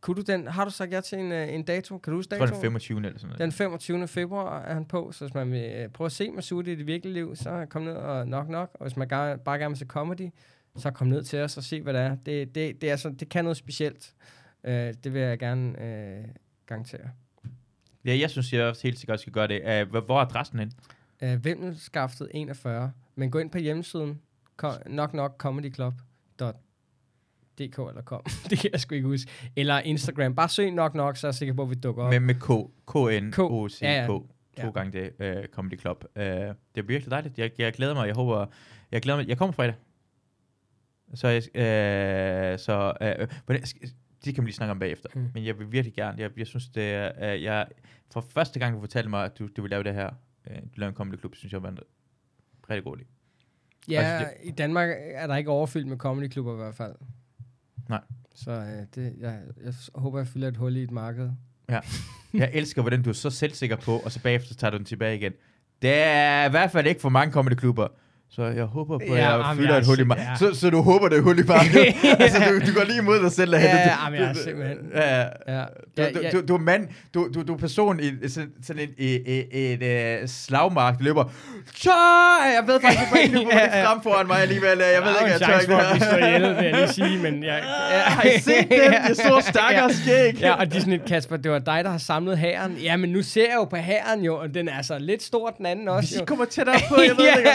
kunne 0.00 0.16
du 0.16 0.22
den, 0.22 0.46
har 0.46 0.64
du 0.64 0.70
sagt 0.70 0.92
ja 0.92 1.00
til 1.00 1.18
en, 1.18 1.32
øh, 1.32 1.54
en 1.54 1.62
dato? 1.62 1.98
Kan 1.98 2.10
du 2.10 2.16
huske 2.16 2.34
Jeg 2.34 2.38
tror, 2.38 2.46
det 2.46 2.52
datoen? 2.52 2.62
25. 2.62 2.98
eller 2.98 3.18
sådan 3.18 3.28
noget. 3.28 3.38
Den 3.38 3.52
25. 3.52 4.08
februar 4.08 4.60
er 4.60 4.74
han 4.74 4.84
på, 4.84 5.12
så 5.12 5.24
hvis 5.24 5.34
man 5.34 5.52
vil 5.52 5.72
øh, 5.76 5.88
prøve 5.88 6.06
at 6.06 6.12
se 6.12 6.30
Masud 6.30 6.66
i 6.66 6.74
det 6.74 6.86
virkelige 6.86 7.14
liv, 7.14 7.36
så 7.36 7.66
kom 7.70 7.82
ned 7.82 7.92
og 7.92 8.28
nok 8.28 8.48
nok. 8.48 8.70
Og 8.74 8.86
hvis 8.86 8.96
man 8.96 9.08
gar, 9.08 9.36
bare 9.36 9.58
gerne 9.58 9.70
vil 9.70 9.78
se 9.78 9.86
comedy, 9.86 10.30
så 10.76 10.90
kom 10.90 11.06
ned 11.06 11.22
til 11.22 11.38
os 11.38 11.56
og 11.56 11.62
se, 11.62 11.82
hvad 11.82 11.94
det 11.94 12.02
er. 12.02 12.14
Det, 12.14 12.54
det, 12.54 12.80
det, 12.80 12.90
er 12.90 12.96
så, 12.96 13.10
det 13.10 13.28
kan 13.28 13.44
noget 13.44 13.56
specielt. 13.56 14.14
Øh, 14.64 14.94
det 15.04 15.14
vil 15.14 15.22
jeg 15.22 15.38
gerne 15.38 15.82
øh, 15.82 16.24
garantere. 16.66 17.10
Ja, 18.04 18.18
jeg 18.18 18.30
synes, 18.30 18.52
jeg 18.52 18.64
også 18.64 18.82
helt 18.82 18.98
sikkert 18.98 19.20
skal 19.20 19.32
gøre 19.32 19.48
det. 19.48 19.86
Uh, 19.92 20.04
hvor, 20.04 20.20
er 20.20 20.24
adressen 20.24 20.58
hen? 20.58 20.72
Øh, 21.22 21.44
Vimmelskaftet 21.44 22.28
41. 22.34 22.92
Men 23.16 23.30
gå 23.30 23.38
ind 23.38 23.50
på 23.50 23.58
hjemmesiden, 23.58 24.20
ko- 24.56 24.68
nok 24.86 25.14
nok 25.14 25.34
comedy 25.38 25.74
club. 25.74 25.94
DK 27.58 27.78
eller 27.78 28.02
kom. 28.04 28.22
det 28.50 28.58
kan 28.58 28.70
jeg 28.72 28.80
sgu 28.80 28.94
ikke 28.94 29.06
huske. 29.08 29.30
Eller 29.56 29.78
Instagram. 29.80 30.34
Bare 30.34 30.48
søg 30.48 30.70
nok 30.70 30.94
nok, 30.94 31.16
så 31.16 31.26
er 31.26 31.28
jeg 31.28 31.34
sikker 31.34 31.54
på, 31.54 31.62
at 31.62 31.70
vi 31.70 31.74
dukker 31.74 32.02
op. 32.04 32.10
Med, 32.10 32.20
med 32.20 32.34
K. 32.34 32.46
K-N-O-C-K. 32.86 33.82
Ja, 33.82 34.00
ja. 34.00 34.06
To 34.06 34.26
Ja. 34.58 34.70
gange 34.70 35.10
det, 35.18 35.36
uh, 35.38 35.44
Comedy 35.54 35.80
Club. 35.80 36.04
Uh, 36.16 36.22
det 36.22 36.54
er 36.76 36.82
virkelig 36.82 37.10
dejligt. 37.10 37.38
Jeg, 37.38 37.50
jeg 37.58 37.72
glæder 37.72 37.94
mig. 37.94 38.06
Jeg 38.06 38.14
håber... 38.14 38.46
Jeg 38.92 39.02
glæder 39.02 39.18
mig. 39.18 39.28
Jeg 39.28 39.38
kommer 39.38 39.52
fredag. 39.52 39.74
Så 41.14 41.28
jeg... 41.28 41.42
Uh, 41.44 42.58
så... 42.58 42.92
Uh, 43.00 43.28
hvordan, 43.46 43.62
sk- 43.64 43.92
det 44.24 44.34
kan 44.34 44.44
vi 44.44 44.48
lige 44.48 44.56
snakke 44.56 44.70
om 44.70 44.78
bagefter. 44.78 45.08
Mm. 45.14 45.30
Men 45.34 45.44
jeg 45.44 45.58
vil 45.58 45.72
virkelig 45.72 45.94
gerne... 45.94 46.22
Jeg, 46.22 46.30
jeg 46.36 46.46
synes, 46.46 46.68
det 46.68 46.90
er... 46.90 47.34
Uh, 47.34 47.42
jeg, 47.42 47.66
for 48.12 48.20
første 48.20 48.58
gang, 48.58 48.74
du 48.74 48.80
fortalte 48.80 49.10
mig, 49.10 49.24
at 49.24 49.38
du, 49.38 49.48
du 49.56 49.62
vil 49.62 49.70
lave 49.70 49.84
det 49.84 49.94
her, 49.94 50.10
uh, 50.50 50.56
du 50.56 50.76
laver 50.76 50.88
en 50.88 50.96
Comedy 50.96 51.18
Club, 51.18 51.34
synes 51.34 51.52
jeg 51.52 51.62
var 51.62 51.68
en 51.68 51.78
rigtig 52.70 52.84
god 52.84 52.96
idé. 52.96 53.04
Ja, 53.88 54.02
Altså, 54.02 54.32
i 54.42 54.50
Danmark 54.50 54.88
er 54.98 55.26
der 55.26 55.36
ikke 55.36 55.50
overfyldt 55.50 55.86
med 55.86 55.96
comedyklubber 55.96 56.52
i 56.52 56.56
hvert 56.56 56.74
fald. 56.74 56.94
Nej. 57.88 58.00
Så 58.34 58.50
øh, 58.50 58.86
det, 58.94 59.14
jeg, 59.18 59.40
jeg 59.64 59.74
håber, 59.94 60.18
jeg 60.18 60.26
fylder 60.26 60.48
et 60.48 60.56
hul 60.56 60.76
i 60.76 60.82
et 60.82 60.90
marked. 60.90 61.30
Jeg 62.34 62.50
elsker, 62.52 62.82
hvordan 62.82 63.02
du 63.02 63.10
er 63.10 63.14
så 63.14 63.30
selvsikker 63.30 63.76
på, 63.76 63.98
og 63.98 64.12
så 64.12 64.22
bagefter 64.22 64.54
tager 64.54 64.70
du 64.70 64.76
den 64.76 64.84
tilbage 64.84 65.16
igen. 65.16 65.32
Det 65.82 65.94
er 65.94 66.46
i 66.46 66.50
hvert 66.50 66.70
fald 66.70 66.86
ikke 66.86 67.00
for 67.00 67.08
mange 67.08 67.32
comedyklubber. 67.32 67.88
Så 68.32 68.42
jeg 68.44 68.64
håber 68.64 68.98
på, 68.98 69.12
at 69.14 69.18
Ja, 69.18 69.36
jeg 69.46 69.56
fylder 69.56 69.68
jeg 69.70 69.78
et 69.78 69.86
hul 69.86 69.98
i 69.98 70.00
er 70.00 70.04
mig. 70.04 70.16
ja. 70.18 70.36
Så, 70.38 70.60
så 70.60 70.70
du 70.70 70.82
håber, 70.82 71.08
det 71.08 71.18
er 71.18 71.22
hul 71.22 71.38
i 71.38 71.42
markedet. 71.42 71.94
altså, 72.24 72.38
du, 72.50 72.66
du 72.72 72.78
går 72.78 72.84
lige 72.84 72.98
imod 72.98 73.22
dig 73.22 73.32
selv. 73.32 73.54
Ja, 73.54 73.60
ja, 73.60 73.92
jamen, 74.04 74.20
jeg 74.20 74.28
er 74.28 74.34
simpelthen- 74.34 74.78
Ja, 74.94 75.20
ja. 75.48 75.64
Du, 75.98 76.02
du, 76.32 76.46
du, 76.48 76.54
er 76.54 76.58
mand, 76.58 76.88
du, 77.14 77.28
du, 77.34 77.42
du 77.42 77.54
er 77.54 77.58
person 77.58 78.00
i 78.00 78.28
sådan, 78.28 78.50
sådan 78.66 78.82
et, 78.82 78.90
et, 78.98 79.22
et, 79.26 79.72
et, 79.72 80.22
et 80.22 80.30
slagmark, 80.30 80.98
der 80.98 81.04
løber, 81.04 81.24
Tja! 81.76 81.90
Jeg 82.56 82.62
ved 82.66 82.80
faktisk 82.80 83.00
ikke, 83.22 83.38
hvor 83.42 83.52
ja, 83.58 83.78
ja. 83.78 83.86
frem 83.90 84.02
foran 84.02 84.26
mig 84.26 84.40
alligevel. 84.42 84.78
Jeg 84.78 85.02
ved 85.02 85.08
Der 85.08 85.14
er 85.20 85.24
ikke, 85.24 85.24
en 85.24 85.30
jeg 85.30 85.40
tør 85.40 85.46
chance 85.46 85.62
ikke 85.64 85.72
for 85.74 85.80
det 85.80 85.86
at 85.86 85.92
blive 85.96 86.08
slået 86.10 86.26
ihjel, 86.26 86.42
vil 86.42 86.64
jeg 86.64 86.70
her. 86.70 86.76
lige 86.76 86.88
sige, 86.92 87.18
men 87.18 87.44
jeg... 87.44 87.62
Ja, 87.92 87.98
Har 87.98 88.22
I 88.22 88.38
set 88.38 88.56
dem? 88.58 88.68
Det 88.68 88.86
er 89.10 89.14
så 89.14 89.44
stakkers 89.48 90.06
Ja. 90.06 90.30
skæg. 90.30 90.40
Ja, 90.40 90.52
og 90.52 90.72
de 90.72 90.76
er 90.76 90.80
sådan 90.80 90.92
et, 90.92 91.04
Kasper, 91.04 91.36
det 91.36 91.50
var 91.50 91.58
dig, 91.58 91.84
der 91.84 91.90
har 91.90 91.98
samlet 91.98 92.38
hæren. 92.38 92.72
Ja, 92.72 92.96
men 92.96 93.10
nu 93.10 93.22
ser 93.22 93.42
jeg 93.42 93.54
jo 93.56 93.64
på 93.64 93.76
hæren 93.76 94.20
jo, 94.24 94.36
og 94.36 94.54
den 94.54 94.68
er 94.68 94.76
altså 94.76 94.98
lidt 94.98 95.22
stor, 95.22 95.50
den 95.50 95.66
anden 95.66 95.88
også 95.88 96.00
Hvis 96.08 96.12
I 96.16 96.18
jo. 96.18 96.24
kommer 96.24 96.44
tættere 96.44 96.76
på, 96.88 96.94
jeg 97.00 97.14
ved 97.16 97.26
ikke, 97.38 97.50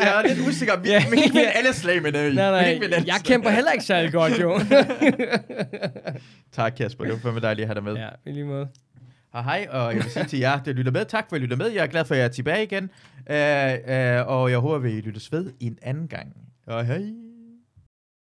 jeg, 0.00 0.22
er 0.24 0.28
lidt 0.28 0.48
usikker. 0.48 0.76
Vi, 0.76 0.88
kan 0.88 0.98
ikke 0.98 1.34
vinde 1.34 1.50
alle 1.50 1.72
slag 1.72 2.02
med 2.02 2.12
det. 2.12 2.34
Nej, 2.34 2.68
ikke 2.68 2.88
nej, 2.88 2.96
alle 2.96 3.06
jeg 3.06 3.20
kæmper 3.24 3.50
heller 3.50 3.70
ikke 3.70 3.84
særlig 3.84 4.12
godt, 4.12 4.40
jo. 4.40 4.60
Tak, 6.52 6.72
Kasper. 6.76 7.04
Det 7.04 7.12
var 7.12 7.18
fandme 7.18 7.40
dejligt 7.40 7.64
at 7.64 7.68
have 7.68 7.74
dig 7.74 7.84
med. 7.84 7.94
ja, 7.94 8.08
i 8.30 8.32
lige 8.32 8.44
måde. 8.44 8.68
Hej, 9.32 9.42
hej, 9.42 9.66
og 9.70 9.94
jeg 9.94 10.02
vil 10.04 10.10
sige 10.10 10.24
til 10.24 10.38
jer, 10.38 10.62
der 10.62 10.72
lytter 10.72 10.92
med, 10.92 11.04
tak 11.04 11.28
for 11.28 11.36
at 11.36 11.42
I 11.42 11.44
lytter 11.44 11.56
med. 11.56 11.66
Jeg 11.66 11.82
er 11.82 11.86
glad 11.86 12.04
for, 12.04 12.14
at 12.14 12.18
jeg 12.18 12.24
er 12.24 12.28
tilbage 12.28 12.62
igen. 12.62 12.90
Uh, 13.30 13.36
uh, 13.36 14.38
og 14.38 14.50
jeg 14.50 14.58
håber, 14.58 14.86
at 14.86 14.92
I 14.92 15.00
lyttes 15.00 15.32
ved 15.32 15.52
en 15.60 15.78
anden 15.82 16.08
gang. 16.08 16.36
Og 16.66 16.84
hej. 16.84 17.02